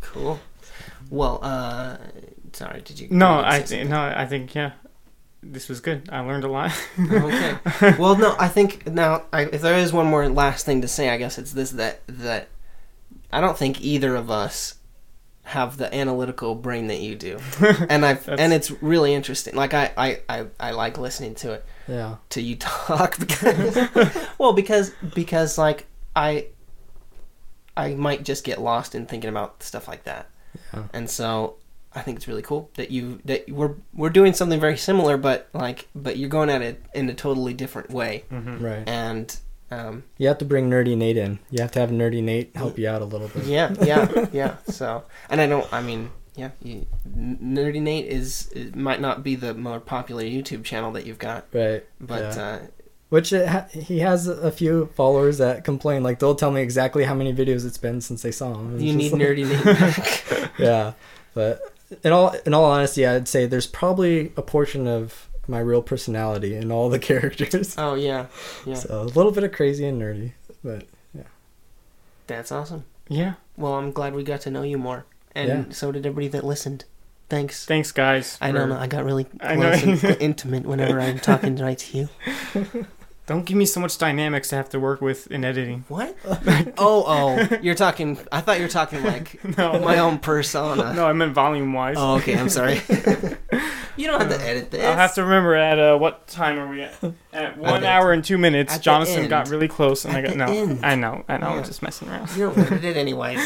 Cool. 0.00 0.38
Well, 1.10 1.38
uh, 1.42 1.96
sorry, 2.52 2.80
did 2.80 3.00
you? 3.00 3.08
No, 3.10 3.38
I 3.40 3.60
say 3.60 3.78
think 3.78 3.90
no, 3.90 4.00
I 4.00 4.26
think 4.26 4.54
yeah, 4.54 4.72
this 5.42 5.68
was 5.68 5.80
good. 5.80 6.08
I 6.10 6.20
learned 6.20 6.44
a 6.44 6.48
lot. 6.48 6.72
Oh, 6.98 7.26
okay. 7.26 7.96
Well, 7.98 8.16
no, 8.16 8.34
I 8.38 8.48
think 8.48 8.86
now 8.86 9.24
I, 9.32 9.42
if 9.42 9.60
there 9.62 9.78
is 9.78 9.92
one 9.92 10.06
more 10.06 10.28
last 10.28 10.66
thing 10.66 10.80
to 10.82 10.88
say, 10.88 11.08
I 11.10 11.16
guess 11.16 11.38
it's 11.38 11.52
this 11.52 11.70
that 11.72 12.00
that 12.06 12.48
I 13.32 13.40
don't 13.40 13.56
think 13.56 13.80
either 13.80 14.16
of 14.16 14.30
us 14.30 14.74
have 15.44 15.78
the 15.78 15.92
analytical 15.94 16.54
brain 16.54 16.88
that 16.88 17.00
you 17.00 17.14
do, 17.14 17.38
and 17.88 18.04
I 18.04 18.14
have 18.14 18.28
and 18.28 18.52
it's 18.52 18.70
really 18.82 19.14
interesting. 19.14 19.54
Like 19.54 19.74
I, 19.74 19.92
I, 19.96 20.20
I, 20.28 20.46
I 20.60 20.70
like 20.72 20.98
listening 20.98 21.34
to 21.36 21.52
it. 21.52 21.64
yeah, 21.86 22.16
to 22.30 22.42
you 22.42 22.56
talk 22.56 23.18
because 23.20 23.78
well 24.38 24.52
because 24.52 24.92
because 25.14 25.56
like 25.56 25.86
I 26.14 26.46
I 27.76 27.94
might 27.94 28.24
just 28.24 28.44
get 28.44 28.60
lost 28.60 28.94
in 28.94 29.06
thinking 29.06 29.30
about 29.30 29.62
stuff 29.62 29.86
like 29.88 30.04
that. 30.04 30.28
Yeah. 30.74 30.84
And 30.92 31.08
so 31.08 31.56
I 31.98 32.02
think 32.02 32.16
it's 32.18 32.28
really 32.28 32.42
cool 32.42 32.70
that 32.74 32.90
you 32.90 33.20
that 33.24 33.48
we're 33.50 33.74
we're 33.94 34.10
doing 34.10 34.32
something 34.32 34.60
very 34.60 34.76
similar 34.76 35.16
but 35.16 35.48
like 35.52 35.88
but 35.94 36.16
you're 36.16 36.28
going 36.28 36.50
at 36.50 36.62
it 36.62 36.82
in 36.94 37.08
a 37.10 37.14
totally 37.14 37.54
different 37.54 37.90
way. 37.90 38.24
Mhm. 38.32 38.60
right. 38.62 38.88
And 38.88 39.36
um 39.70 40.04
You 40.16 40.28
have 40.28 40.38
to 40.38 40.44
bring 40.44 40.70
Nerdy 40.70 40.96
Nate 40.96 41.16
in. 41.16 41.38
You 41.50 41.60
have 41.62 41.72
to 41.72 41.80
have 41.80 41.90
Nerdy 41.90 42.22
Nate 42.22 42.54
help 42.56 42.78
you 42.78 42.88
out 42.88 43.02
a 43.02 43.04
little 43.04 43.28
bit. 43.28 43.44
yeah, 43.44 43.74
yeah, 43.82 44.26
yeah. 44.32 44.56
So 44.68 45.04
and 45.30 45.40
I 45.40 45.46
don't 45.46 45.70
I 45.72 45.82
mean 45.82 46.10
yeah, 46.36 46.50
you, 46.62 46.86
Nerdy 47.18 47.82
Nate 47.82 48.06
is 48.06 48.48
it 48.54 48.76
might 48.76 49.00
not 49.00 49.24
be 49.24 49.34
the 49.34 49.54
more 49.54 49.80
popular 49.80 50.22
YouTube 50.22 50.62
channel 50.64 50.92
that 50.92 51.04
you've 51.04 51.18
got, 51.18 51.46
Right. 51.52 51.84
but 52.00 52.36
Yeah. 52.36 52.42
uh 52.44 52.58
Which 53.08 53.32
it 53.32 53.48
ha- 53.48 53.66
he 53.72 53.98
has 54.00 54.28
a 54.28 54.52
few 54.52 54.90
followers 54.94 55.38
that 55.38 55.64
complain. 55.64 56.02
Like 56.02 56.18
they'll 56.20 56.34
tell 56.36 56.50
me 56.52 56.60
exactly 56.60 57.04
how 57.04 57.14
many 57.14 57.32
videos 57.32 57.66
it's 57.66 57.78
been 57.78 58.00
since 58.00 58.22
they 58.22 58.30
saw 58.30 58.54
him. 58.54 58.74
It's 58.74 58.84
you 58.84 58.92
need 58.94 59.12
like- 59.12 59.22
Nerdy 59.22 59.48
Nate 59.48 59.64
back. 59.80 60.50
yeah, 60.58 60.92
but 61.34 61.60
in 62.04 62.12
all 62.12 62.34
in 62.46 62.54
all 62.54 62.64
honesty, 62.64 63.06
I'd 63.06 63.28
say 63.28 63.46
there's 63.46 63.66
probably 63.66 64.32
a 64.36 64.42
portion 64.42 64.86
of 64.86 65.28
my 65.46 65.60
real 65.60 65.82
personality 65.82 66.54
in 66.54 66.70
all 66.70 66.88
the 66.90 66.98
characters. 67.10 67.74
oh 67.78 67.94
yeah. 67.94 68.26
Yeah. 68.66 68.74
So 68.74 69.00
a 69.02 69.04
little 69.04 69.32
bit 69.32 69.44
of 69.44 69.52
crazy 69.52 69.86
and 69.86 70.00
nerdy, 70.00 70.32
but 70.62 70.84
yeah. 71.14 71.22
That's 72.26 72.52
awesome. 72.52 72.84
Yeah. 73.08 73.34
Well, 73.56 73.74
I'm 73.74 73.90
glad 73.92 74.14
we 74.14 74.22
got 74.22 74.42
to 74.42 74.50
know 74.50 74.62
you 74.62 74.76
more, 74.78 75.06
and 75.34 75.48
Yeah. 75.48 75.64
so 75.70 75.90
did 75.92 76.04
everybody 76.06 76.28
that 76.28 76.44
listened. 76.44 76.84
Thanks. 77.30 77.66
Thanks, 77.66 77.92
guys. 77.92 78.38
I 78.40 78.50
for- 78.52 78.58
don't 78.58 78.68
know. 78.70 78.76
I 78.78 78.86
got 78.86 79.04
really 79.04 79.26
I 79.40 79.54
know. 79.56 79.78
close 79.78 80.02
and 80.04 80.16
intimate 80.20 80.64
whenever 80.64 81.00
I'm 81.00 81.18
talking 81.18 81.56
right 81.56 81.78
to 81.78 81.98
you. 81.98 82.08
Don't 83.28 83.44
give 83.44 83.58
me 83.58 83.66
so 83.66 83.78
much 83.78 83.98
dynamics 83.98 84.48
to 84.48 84.56
have 84.56 84.70
to 84.70 84.80
work 84.80 85.02
with 85.02 85.30
in 85.30 85.44
editing. 85.44 85.84
What? 85.88 86.16
oh, 86.78 87.04
oh. 87.06 87.58
You're 87.60 87.74
talking. 87.74 88.18
I 88.32 88.40
thought 88.40 88.56
you 88.56 88.62
were 88.64 88.70
talking 88.70 89.04
like 89.04 89.38
No. 89.58 89.78
my 89.80 89.98
own 89.98 90.18
persona. 90.18 90.94
No, 90.94 91.06
I 91.06 91.12
meant 91.12 91.34
volume 91.34 91.74
wise. 91.74 91.96
Oh, 91.98 92.16
okay. 92.16 92.38
I'm 92.38 92.48
sorry. 92.48 92.80
you 93.98 94.06
don't 94.06 94.18
have 94.20 94.30
to 94.30 94.40
edit 94.42 94.70
this. 94.70 94.82
I'll 94.82 94.96
have 94.96 95.14
to 95.16 95.22
remember 95.24 95.54
at 95.54 95.78
uh, 95.78 95.98
what 95.98 96.26
time 96.26 96.58
are 96.58 96.68
we 96.68 96.80
at? 96.80 96.94
At 97.34 97.58
one 97.58 97.84
hour 97.84 98.14
and 98.14 98.24
two 98.24 98.38
minutes. 98.38 98.76
at 98.76 98.80
Jonathan 98.82 99.28
got 99.28 99.50
really 99.50 99.68
close, 99.68 100.06
and 100.06 100.16
At 100.16 100.24
I 100.24 100.28
got 100.28 100.36
no. 100.36 100.46
end. 100.46 100.80
I 100.82 100.94
know, 100.94 101.22
I 101.28 101.36
know. 101.36 101.50
Yeah. 101.50 101.56
I'm 101.58 101.64
just 101.64 101.82
messing 101.82 102.08
around. 102.08 102.30
You 102.34 102.46
don't 102.50 102.58
edit 102.58 102.82
it 102.84 102.96
anyways. 102.96 103.40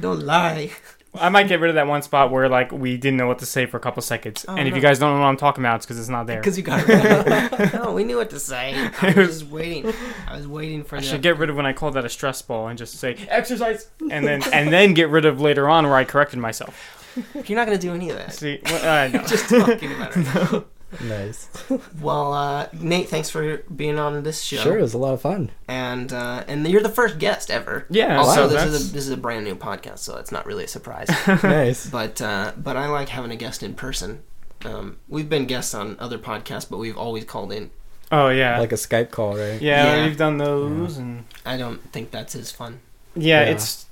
don't 0.00 0.20
lie. 0.20 0.70
I 1.14 1.28
might 1.28 1.46
get 1.46 1.60
rid 1.60 1.68
of 1.68 1.74
that 1.74 1.86
one 1.86 2.00
spot 2.00 2.30
where 2.30 2.48
like 2.48 2.72
we 2.72 2.96
didn't 2.96 3.18
know 3.18 3.26
what 3.26 3.38
to 3.40 3.46
say 3.46 3.66
for 3.66 3.76
a 3.76 3.80
couple 3.80 4.00
seconds, 4.02 4.46
Oh, 4.48 4.54
and 4.56 4.66
if 4.66 4.72
no. 4.72 4.76
you 4.76 4.82
guys 4.82 4.98
don't 4.98 5.14
know 5.14 5.20
what 5.20 5.26
I'm 5.26 5.36
talking 5.36 5.62
about, 5.62 5.76
it's 5.76 5.84
because 5.86 5.98
it's 5.98 6.08
not 6.08 6.26
there. 6.26 6.40
Because 6.40 6.56
you 6.56 6.64
got 6.64 6.88
it 6.88 7.50
right. 7.50 7.74
no, 7.74 7.92
we 7.92 8.02
knew 8.04 8.16
what 8.16 8.30
to 8.30 8.40
say. 8.40 8.72
I 9.02 9.12
was 9.12 9.40
just 9.40 9.46
waiting. 9.50 9.92
I 10.26 10.36
was 10.36 10.46
waiting 10.48 10.84
for 10.84 10.96
I 10.96 11.00
the. 11.00 11.06
should 11.06 11.20
get 11.22 11.36
rid 11.36 11.50
of 11.50 11.56
when 11.56 11.66
I 11.66 11.74
call 11.74 11.90
that 11.90 12.04
a 12.04 12.08
stress 12.08 12.40
ball 12.40 12.68
and 12.68 12.78
just 12.78 12.94
say 12.94 13.16
exercise, 13.28 13.88
and 14.10 14.26
then 14.26 14.42
and 14.54 14.72
then 14.72 14.94
get 14.94 15.10
rid 15.10 15.24
of 15.26 15.40
later 15.40 15.68
on 15.68 15.84
where 15.86 15.96
I 15.96 16.04
corrected 16.04 16.38
myself. 16.38 16.98
You're 17.44 17.56
not 17.56 17.66
gonna 17.66 17.76
do 17.76 17.92
any 17.92 18.08
of 18.08 18.16
that. 18.16 18.32
See, 18.32 18.60
well, 18.64 18.88
I 18.88 19.08
know. 19.08 19.22
just 19.26 19.50
talking 19.50 19.92
about 19.92 20.12
it. 20.16 20.64
Nice. 21.04 21.48
Well, 22.00 22.32
uh, 22.32 22.68
Nate, 22.72 23.08
thanks 23.08 23.30
for 23.30 23.58
being 23.74 23.98
on 23.98 24.22
this 24.24 24.42
show. 24.42 24.58
Sure, 24.58 24.78
it 24.78 24.82
was 24.82 24.94
a 24.94 24.98
lot 24.98 25.14
of 25.14 25.20
fun. 25.20 25.50
And 25.68 26.12
uh, 26.12 26.44
and 26.48 26.66
you're 26.66 26.82
the 26.82 26.88
first 26.88 27.18
guest 27.18 27.50
ever. 27.50 27.86
Yeah. 27.90 28.18
Also, 28.18 28.34
so 28.42 28.48
this 28.48 28.56
that's- 28.62 28.74
is 28.74 28.90
a 28.90 28.92
this 28.92 29.04
is 29.04 29.10
a 29.10 29.16
brand 29.16 29.44
new 29.44 29.54
podcast, 29.56 29.98
so 30.00 30.16
it's 30.16 30.32
not 30.32 30.44
really 30.46 30.64
a 30.64 30.68
surprise. 30.68 31.08
nice. 31.42 31.88
but 31.88 32.20
uh, 32.20 32.52
but 32.56 32.76
I 32.76 32.88
like 32.88 33.08
having 33.08 33.30
a 33.30 33.36
guest 33.36 33.62
in 33.62 33.74
person. 33.74 34.22
Um, 34.64 34.98
we've 35.08 35.28
been 35.28 35.46
guests 35.46 35.74
on 35.74 35.96
other 35.98 36.18
podcasts, 36.18 36.68
but 36.70 36.78
we've 36.78 36.96
always 36.96 37.24
called 37.24 37.52
in. 37.52 37.70
oh 38.12 38.28
yeah, 38.28 38.58
Like 38.60 38.72
a 38.72 38.76
Skype 38.76 39.10
call, 39.10 39.36
right? 39.36 39.60
yeah, 39.60 39.96
Yeah. 39.96 40.06
we've 40.06 40.16
done 40.16 40.38
those, 40.38 40.98
and 40.98 41.24
I 41.44 41.56
don't 41.56 41.80
think 41.92 42.10
that's 42.12 42.34
as 42.36 42.50
fun. 42.52 42.80
yeah, 43.16 43.42
Yeah. 43.44 43.50
it's 43.52 43.86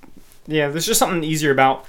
yeah. 0.47 0.69
There's 0.69 0.87
just 0.87 0.99
something 0.99 1.25
easier 1.25 1.51
about 1.51 1.87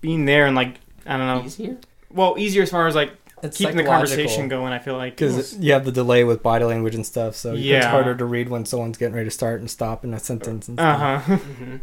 being 0.00 0.24
there 0.24 0.46
and 0.46 0.56
like 0.56 0.80
I 1.06 1.16
don't 1.16 1.26
know. 1.26 1.44
Easier. 1.44 1.76
Well, 2.10 2.36
easier 2.38 2.62
as 2.62 2.70
far 2.70 2.86
as 2.86 2.94
like 2.94 3.12
It's 3.44 3.56
keeping 3.58 3.76
the 3.76 3.84
conversation 3.84 4.48
going. 4.48 4.72
I 4.72 4.78
feel 4.78 4.96
like 4.96 5.16
because 5.16 5.56
you 5.58 5.72
have 5.72 5.84
the 5.84 5.92
delay 5.92 6.24
with 6.24 6.42
body 6.42 6.64
language 6.64 6.94
and 6.94 7.04
stuff, 7.06 7.34
so 7.36 7.52
it's 7.54 7.62
Yeah. 7.62 7.90
harder 7.90 8.14
to 8.14 8.24
read 8.24 8.48
when 8.48 8.64
someone's 8.64 8.98
getting 8.98 9.14
ready 9.14 9.26
to 9.28 9.30
start 9.30 9.60
and 9.60 9.70
stop 9.70 10.04
in 10.04 10.12
a 10.14 10.18
sentence 10.18 10.68
and 10.68 10.80
uh 10.80 11.18
huh. 11.18 11.36
hmm 11.36 11.76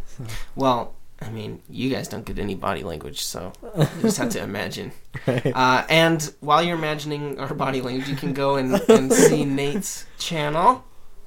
Well, 0.55 0.95
I 1.21 1.29
mean, 1.29 1.61
you 1.69 1.89
guys 1.91 2.07
don't 2.07 2.25
get 2.25 2.39
any 2.39 2.55
body 2.55 2.83
language, 2.83 3.21
so 3.23 3.53
you 3.77 3.85
just 4.01 4.17
have 4.17 4.29
to 4.29 4.41
imagine. 4.43 4.91
Right. 5.27 5.51
Uh, 5.55 5.85
and 5.87 6.33
while 6.39 6.63
you're 6.63 6.75
imagining 6.77 7.39
our 7.39 7.53
body 7.53 7.79
language, 7.81 8.09
you 8.09 8.15
can 8.15 8.33
go 8.33 8.55
and, 8.55 8.73
and 8.89 9.13
see 9.13 9.45
Nate's 9.63 10.05
channel 10.17 10.83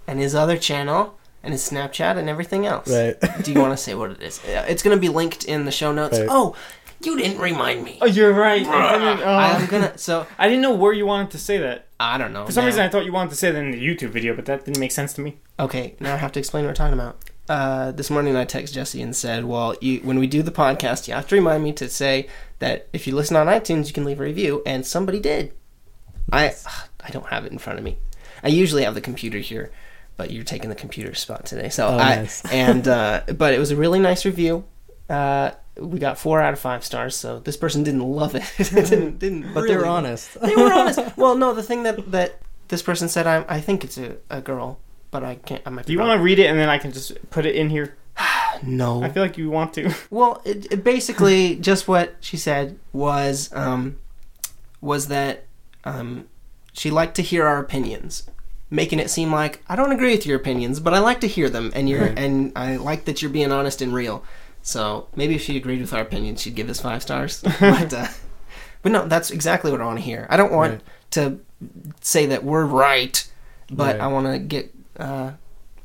and 0.09 0.19
his 0.19 0.35
other 0.35 0.59
channel 0.59 1.17
and 1.45 1.53
his 1.53 1.63
Snapchat 1.71 2.17
and 2.17 2.29
everything 2.29 2.67
else. 2.67 2.91
Right. 2.91 3.15
Do 3.45 3.53
you 3.53 3.61
want 3.61 3.73
to 3.73 3.77
say 3.77 3.95
what 3.95 4.11
it 4.11 4.21
is? 4.23 4.41
It's 4.45 4.83
going 4.83 4.97
to 4.97 5.01
be 5.01 5.11
linked 5.11 5.45
in 5.45 5.65
the 5.65 5.71
show 5.71 5.93
notes. 5.93 6.19
Right. 6.19 6.27
Oh, 6.31 6.57
you 7.07 7.17
didn't 7.19 7.39
remind 7.39 7.85
me. 7.85 7.99
Oh, 8.01 8.07
you're 8.07 8.33
right. 8.33 8.67
I 8.67 8.99
didn't, 8.99 9.21
oh. 9.27 9.35
I'm 9.37 9.67
gonna. 9.67 9.99
So 9.99 10.27
I 10.39 10.49
didn't 10.49 10.63
know 10.63 10.75
where 10.75 10.93
you 10.93 11.07
wanted 11.07 11.31
to 11.33 11.39
say 11.39 11.59
that. 11.59 11.89
I 12.01 12.19
don't 12.19 12.33
know. 12.33 12.47
For 12.47 12.53
some 12.53 12.63
now. 12.63 12.67
reason, 12.67 12.81
I 12.83 12.89
thought 12.89 13.05
you 13.05 13.13
wanted 13.13 13.31
to 13.31 13.37
say 13.37 13.51
that 13.51 13.59
in 13.59 13.71
the 13.71 13.81
YouTube 13.81 14.11
video, 14.11 14.35
but 14.35 14.45
that 14.47 14.65
didn't 14.65 14.81
make 14.81 14.93
sense 14.93 15.13
to 15.15 15.21
me. 15.21 15.39
Okay, 15.59 15.95
now 16.01 16.15
I 16.15 16.17
have 16.19 16.33
to 16.33 16.39
explain 16.41 16.65
what 16.65 16.71
we're 16.71 16.75
talking 16.75 16.95
about. 16.95 17.19
Uh, 17.49 17.93
this 17.93 18.09
morning 18.11 18.37
I 18.37 18.45
text 18.47 18.73
Jesse 18.75 19.03
and 19.03 19.15
said, 19.15 19.45
"Well, 19.45 19.77
you, 19.81 20.01
when 20.01 20.19
we 20.19 20.27
do 20.27 20.43
the 20.43 20.51
podcast, 20.51 21.07
you 21.09 21.15
have 21.15 21.29
to 21.29 21.35
remind 21.35 21.63
me 21.63 21.73
to 21.75 21.89
say 21.89 22.27
that 22.59 22.89
if 22.93 23.07
you 23.07 23.15
listen 23.15 23.37
on 23.37 23.47
iTunes, 23.49 23.87
you 23.87 23.93
can 23.93 24.05
leave 24.05 24.21
a 24.21 24.25
review." 24.25 24.63
And 24.65 24.87
somebody 24.87 25.21
did. 25.21 25.53
I 26.33 26.55
I 27.01 27.11
don't 27.11 27.27
have 27.27 27.45
it 27.45 27.53
in 27.53 27.59
front 27.59 27.79
of 27.79 27.85
me. 27.85 27.99
I 28.43 28.49
usually 28.49 28.83
have 28.85 28.95
the 28.95 29.01
computer 29.03 29.39
here, 29.39 29.71
but 30.17 30.31
you're 30.31 30.43
taking 30.45 30.71
the 30.71 30.75
computer 30.77 31.15
spot 31.15 31.45
today. 31.45 31.69
So 31.69 31.87
Oh, 31.89 31.99
I 31.99 32.17
nice. 32.17 32.43
and 32.51 32.89
uh, 32.89 33.23
but 33.37 33.53
it 33.53 33.59
was 33.59 33.71
a 33.71 33.77
really 33.77 33.99
nice 34.01 34.25
review. 34.25 34.65
Uh, 35.11 35.51
we 35.77 35.99
got 35.99 36.19
four 36.19 36.41
out 36.41 36.53
of 36.53 36.59
five 36.61 36.85
stars. 36.85 37.17
So 37.17 37.41
this 37.41 37.57
person 37.57 37.83
didn't 37.83 38.03
love 38.03 38.35
it. 38.35 38.45
didn't 38.59 39.19
didn't. 39.19 39.53
But 39.55 39.67
they 39.67 39.77
were 39.77 39.87
honest. 39.87 40.41
they 40.41 40.55
were 40.57 40.73
honest. 40.73 41.01
Well, 41.17 41.37
no, 41.37 41.53
the 41.55 41.63
thing 41.63 41.83
that 41.85 42.11
that 42.13 42.41
this 42.69 42.83
person 42.83 43.09
said, 43.09 43.27
I 43.27 43.45
I 43.49 43.61
think 43.61 43.85
it's 43.85 43.99
a, 43.99 44.17
a 44.31 44.41
girl, 44.41 44.79
but 45.11 45.23
I 45.25 45.35
can't. 45.37 45.63
I 45.67 45.71
might. 45.71 45.87
Do 45.87 45.93
you 45.93 45.99
want 45.99 46.19
to 46.19 46.23
read 46.23 46.39
it 46.39 46.47
and 46.47 46.59
then 46.59 46.69
I 46.69 46.79
can 46.79 46.93
just 46.93 47.13
put 47.31 47.47
it 47.47 47.55
in 47.55 47.71
here? 47.71 47.97
No. 48.63 49.03
I 49.03 49.09
feel 49.11 49.23
like 49.23 49.37
you 49.37 49.51
want 49.51 49.75
to. 49.75 49.93
Well, 50.11 50.41
it, 50.45 50.73
it 50.73 50.85
basically 50.85 51.57
just 51.57 51.89
what 51.89 52.15
she 52.21 52.37
said 52.37 52.79
was 52.93 53.51
um 53.53 53.99
was 54.81 55.09
that 55.09 55.45
um 55.85 56.27
she 56.73 56.89
liked 56.91 57.17
to 57.17 57.23
hear 57.23 57.47
our 57.47 57.59
opinions, 57.59 58.31
making 58.71 59.01
it 59.01 59.11
seem 59.11 59.33
like 59.33 59.61
I 59.69 59.75
don't 59.75 59.91
agree 59.91 60.13
with 60.13 60.25
your 60.25 60.37
opinions, 60.37 60.79
but 60.79 60.95
I 60.95 61.01
like 61.01 61.21
to 61.23 61.27
hear 61.27 61.51
them, 61.51 61.73
and 61.75 61.89
you're 61.89 62.03
Right. 62.07 62.19
and 62.19 62.53
I 62.55 62.77
like 62.77 63.07
that 63.07 63.21
you're 63.23 63.31
being 63.31 63.51
honest 63.51 63.83
and 63.83 63.93
real. 63.93 64.23
So 64.67 65.09
maybe 65.15 65.35
if 65.37 65.43
she 65.43 65.57
agreed 65.59 65.81
with 65.83 65.93
our 65.93 66.01
opinion, 66.01 66.37
she'd 66.37 66.55
give 66.55 66.71
us 66.71 66.81
five 66.81 67.03
stars. 67.03 67.43
but 67.61 67.93
uh, 67.93 68.09
but 68.83 68.91
no, 68.93 69.07
that's 69.07 69.31
exactly 69.31 69.71
what 69.71 69.81
I 69.81 69.85
want 69.85 69.99
to 69.99 70.05
hear. 70.05 70.27
I 70.31 70.37
don't 70.39 70.53
want 70.53 70.73
Right. 70.73 70.83
to 71.13 71.39
say 72.01 72.27
that 72.27 72.43
we're 72.45 72.65
right, 72.65 73.31
but 73.71 73.97
Right. 73.97 74.01
I 74.01 74.07
want 74.09 74.27
to 74.27 74.39
get. 74.39 74.75
Uh, 74.99 75.33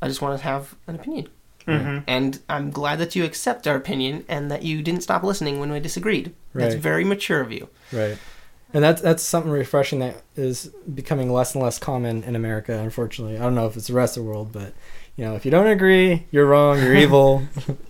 I 0.02 0.08
just 0.08 0.22
want 0.22 0.38
to 0.38 0.42
have 0.44 0.74
an 0.86 0.94
opinion. 0.94 1.28
hmm 1.66 1.98
And 2.06 2.40
I'm 2.48 2.70
glad 2.70 2.98
that 3.00 3.14
you 3.14 3.22
accept 3.24 3.68
our 3.68 3.76
opinion 3.76 4.24
and 4.28 4.50
that 4.50 4.62
you 4.62 4.80
didn't 4.82 5.02
stop 5.02 5.22
listening 5.22 5.60
when 5.60 5.70
we 5.70 5.78
disagreed. 5.78 6.32
That's 6.54 6.74
very 6.74 7.04
mature 7.04 7.40
of 7.42 7.52
you. 7.52 7.68
Right. 7.92 8.16
And 8.72 8.82
that's 8.84 9.02
that's 9.02 9.22
something 9.22 9.50
refreshing 9.52 9.98
that 9.98 10.22
is 10.36 10.70
becoming 10.94 11.30
less 11.30 11.54
and 11.54 11.62
less 11.62 11.78
common 11.78 12.22
in 12.24 12.34
America, 12.34 12.72
unfortunately. 12.78 13.36
I 13.36 13.40
don't 13.42 13.54
know 13.56 13.66
if 13.66 13.76
it's 13.76 13.88
the 13.88 13.94
rest 13.94 14.16
of 14.16 14.22
the 14.24 14.30
world, 14.30 14.52
but 14.52 14.72
you 15.16 15.24
know, 15.24 15.34
if 15.34 15.44
you 15.44 15.50
don't 15.50 15.66
agree, 15.66 16.26
you're 16.30 16.46
wrong, 16.46 16.78
you're 16.80 16.94
evil. 17.04 17.42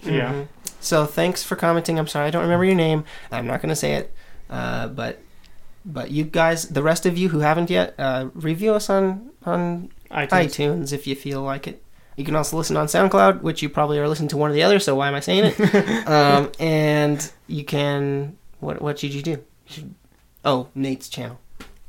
Yeah. 0.03 0.47
So 0.81 1.07
thanks 1.07 1.43
for 1.43 1.57
commenting. 1.57 1.99
I'm 1.99 2.07
sorry 2.07 2.27
I 2.27 2.31
don't 2.31 2.43
remember 2.43 2.65
your 2.65 2.75
name. 2.75 3.05
I'm 3.31 3.47
not 3.47 3.61
going 3.61 3.69
to 3.71 3.77
say 3.77 3.95
it. 3.95 4.15
Uh, 4.49 4.89
but 4.89 5.21
but 5.85 6.11
you 6.11 6.25
guys, 6.25 6.69
the 6.69 6.83
rest 6.83 7.07
of 7.07 7.17
you 7.17 7.29
who 7.31 7.39
haven't 7.41 7.71
yet, 7.71 7.95
uh, 7.99 8.29
review 8.35 8.75
us 8.75 8.91
on 8.91 9.31
on 9.45 9.91
iTunes. 10.11 10.29
iTunes 10.29 10.93
if 10.93 11.07
you 11.07 11.15
feel 11.15 11.43
like 11.43 11.67
it. 11.69 11.83
You 12.17 12.25
can 12.25 12.37
also 12.37 12.57
listen 12.57 12.77
on 12.77 12.87
SoundCloud, 12.87 13.41
which 13.41 13.63
you 13.63 13.71
probably 13.71 13.99
are 13.99 14.07
listening 14.09 14.29
to 14.31 14.37
one 14.37 14.51
or 14.51 14.55
the 14.55 14.63
other. 14.63 14.79
So 14.79 14.95
why 14.95 15.09
am 15.09 15.15
I 15.15 15.21
saying 15.21 15.55
it? 15.57 16.07
um, 16.09 16.51
and 16.59 17.31
you 17.47 17.65
can 17.65 18.37
what 18.59 18.83
what 18.83 18.99
should 18.99 19.15
you 19.15 19.23
do? 19.23 19.43
Should- 19.67 19.95
oh, 20.45 20.69
Nate's 20.75 21.09
channel. 21.09 21.41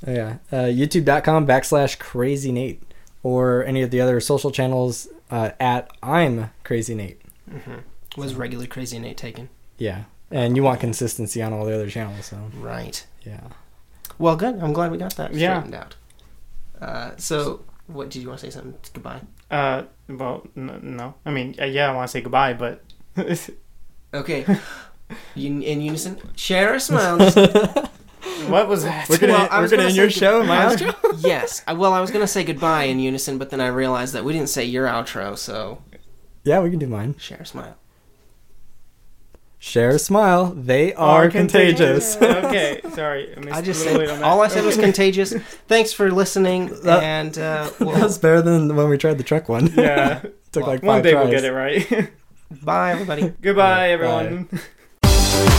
Oh, 0.07 0.11
yeah. 0.11 0.37
Uh, 0.51 0.65
YouTube.com 0.65 1.45
backslash 1.45 1.99
crazy 1.99 2.51
Nate. 2.51 2.81
Or 3.23 3.63
any 3.65 3.81
of 3.83 3.91
the 3.91 4.01
other 4.01 4.19
social 4.19 4.49
channels 4.51 5.07
uh, 5.29 5.51
at 5.59 5.91
I'm 6.01 6.49
crazy 6.63 6.95
Nate. 6.95 7.21
Was 8.17 8.35
regular 8.35 8.65
crazy 8.67 8.99
Nate 8.99 9.17
taken? 9.17 9.49
Yeah. 9.77 10.03
And 10.29 10.55
you 10.55 10.63
want 10.63 10.79
consistency 10.79 11.41
on 11.41 11.53
all 11.53 11.65
the 11.65 11.73
other 11.73 11.89
channels, 11.89 12.25
so 12.25 12.37
Right. 12.55 13.05
yeah. 13.25 13.41
Well, 14.17 14.35
good. 14.35 14.59
I'm 14.61 14.73
glad 14.73 14.91
we 14.91 14.97
got 14.97 15.15
that 15.17 15.33
Yeah. 15.33 15.53
straightened 15.61 15.75
out. 15.75 15.95
Uh, 16.81 17.11
so, 17.17 17.61
what 17.87 18.09
did 18.09 18.21
you 18.21 18.27
want 18.29 18.39
to 18.41 18.45
say? 18.47 18.51
Something? 18.51 18.75
Goodbye. 18.93 19.21
Uh, 19.49 19.83
well, 20.09 20.45
n- 20.55 20.79
no. 20.97 21.15
I 21.25 21.31
mean, 21.31 21.55
uh, 21.59 21.65
yeah, 21.65 21.89
I 21.91 21.93
want 21.95 22.07
to 22.07 22.11
say 22.11 22.21
goodbye, 22.21 22.53
but 22.53 22.83
Okay. 24.13 24.45
in, 25.35 25.61
in 25.63 25.81
unison, 25.81 26.17
share 26.35 26.73
a 26.75 26.79
smile. 26.79 27.17
what 28.47 28.67
was 28.67 28.83
that? 28.83 29.09
We're 29.09 29.17
gonna, 29.17 29.33
Well, 29.33 29.47
I 29.51 29.59
we're 29.61 29.67
gonna 29.67 29.77
gonna 29.77 29.83
end 29.89 29.95
your 29.95 30.07
good- 30.07 30.13
show, 30.13 30.43
my 30.43 30.65
outro? 30.65 30.95
yes. 31.23 31.61
I- 31.67 31.73
Well, 31.73 31.93
I 31.93 31.99
was 32.01 32.11
gonna 32.11 32.27
say 32.27 32.43
goodbye 32.43 32.83
in 32.83 32.99
unison, 32.99 33.37
but 33.37 33.49
then 33.49 33.59
I 33.61 33.67
realized 33.67 34.13
that 34.13 34.23
we 34.23 34.33
didn't 34.33 34.49
say 34.49 34.63
your 34.65 34.87
outro. 34.87 35.37
So, 35.37 35.81
Yeah, 36.43 36.59
we 36.61 36.69
can 36.69 36.79
do 36.79 36.87
mine. 36.87 37.15
share 37.17 37.39
a 37.39 37.45
smile. 37.45 37.75
Share 39.63 39.91
a 39.91 39.99
smile. 39.99 40.47
They 40.47 40.91
are, 40.95 41.29
contagious. 41.29 42.15
okay, 42.21 42.81
sorry. 42.95 43.31
I, 43.37 43.39
missed 43.41 43.55
I 43.57 43.61
just 43.61 43.81
a 43.85 43.91
little 43.91 43.99
said 43.99 44.05
bit 44.07 44.09
on 44.09 44.19
that. 44.21 44.25
all 44.25 44.41
I 44.41 44.47
said 44.47 44.65
was 44.65 44.73
Okay. 44.73 44.85
contagious. 44.85 45.33
Thanks 45.67 45.93
for 45.93 46.09
listening, 46.11 46.65
That- 46.83 47.03
and 47.03 47.37
uh, 47.37 47.69
that 47.77 47.79
well, 47.79 48.01
was 48.01 48.17
better 48.17 48.41
than 48.41 48.75
when 48.75 48.89
we 48.89 48.97
tried 48.97 49.19
the 49.19 49.23
truck 49.23 49.47
one. 49.49 49.67
Yeah, 49.77 50.23
Took 50.51 50.65
like 50.65 50.79
five 50.81 50.87
one 50.87 51.01
day 51.03 51.11
tries. 51.11 51.23
we'll 51.25 51.31
get 51.31 51.43
it 51.45 51.53
right. 51.53 52.11
bye 52.63 52.93
everybody. 52.93 53.33
Goodbye, 53.39 53.89
Yeah, 53.91 53.97
bye. 53.97 54.47
everyone. 55.03 55.57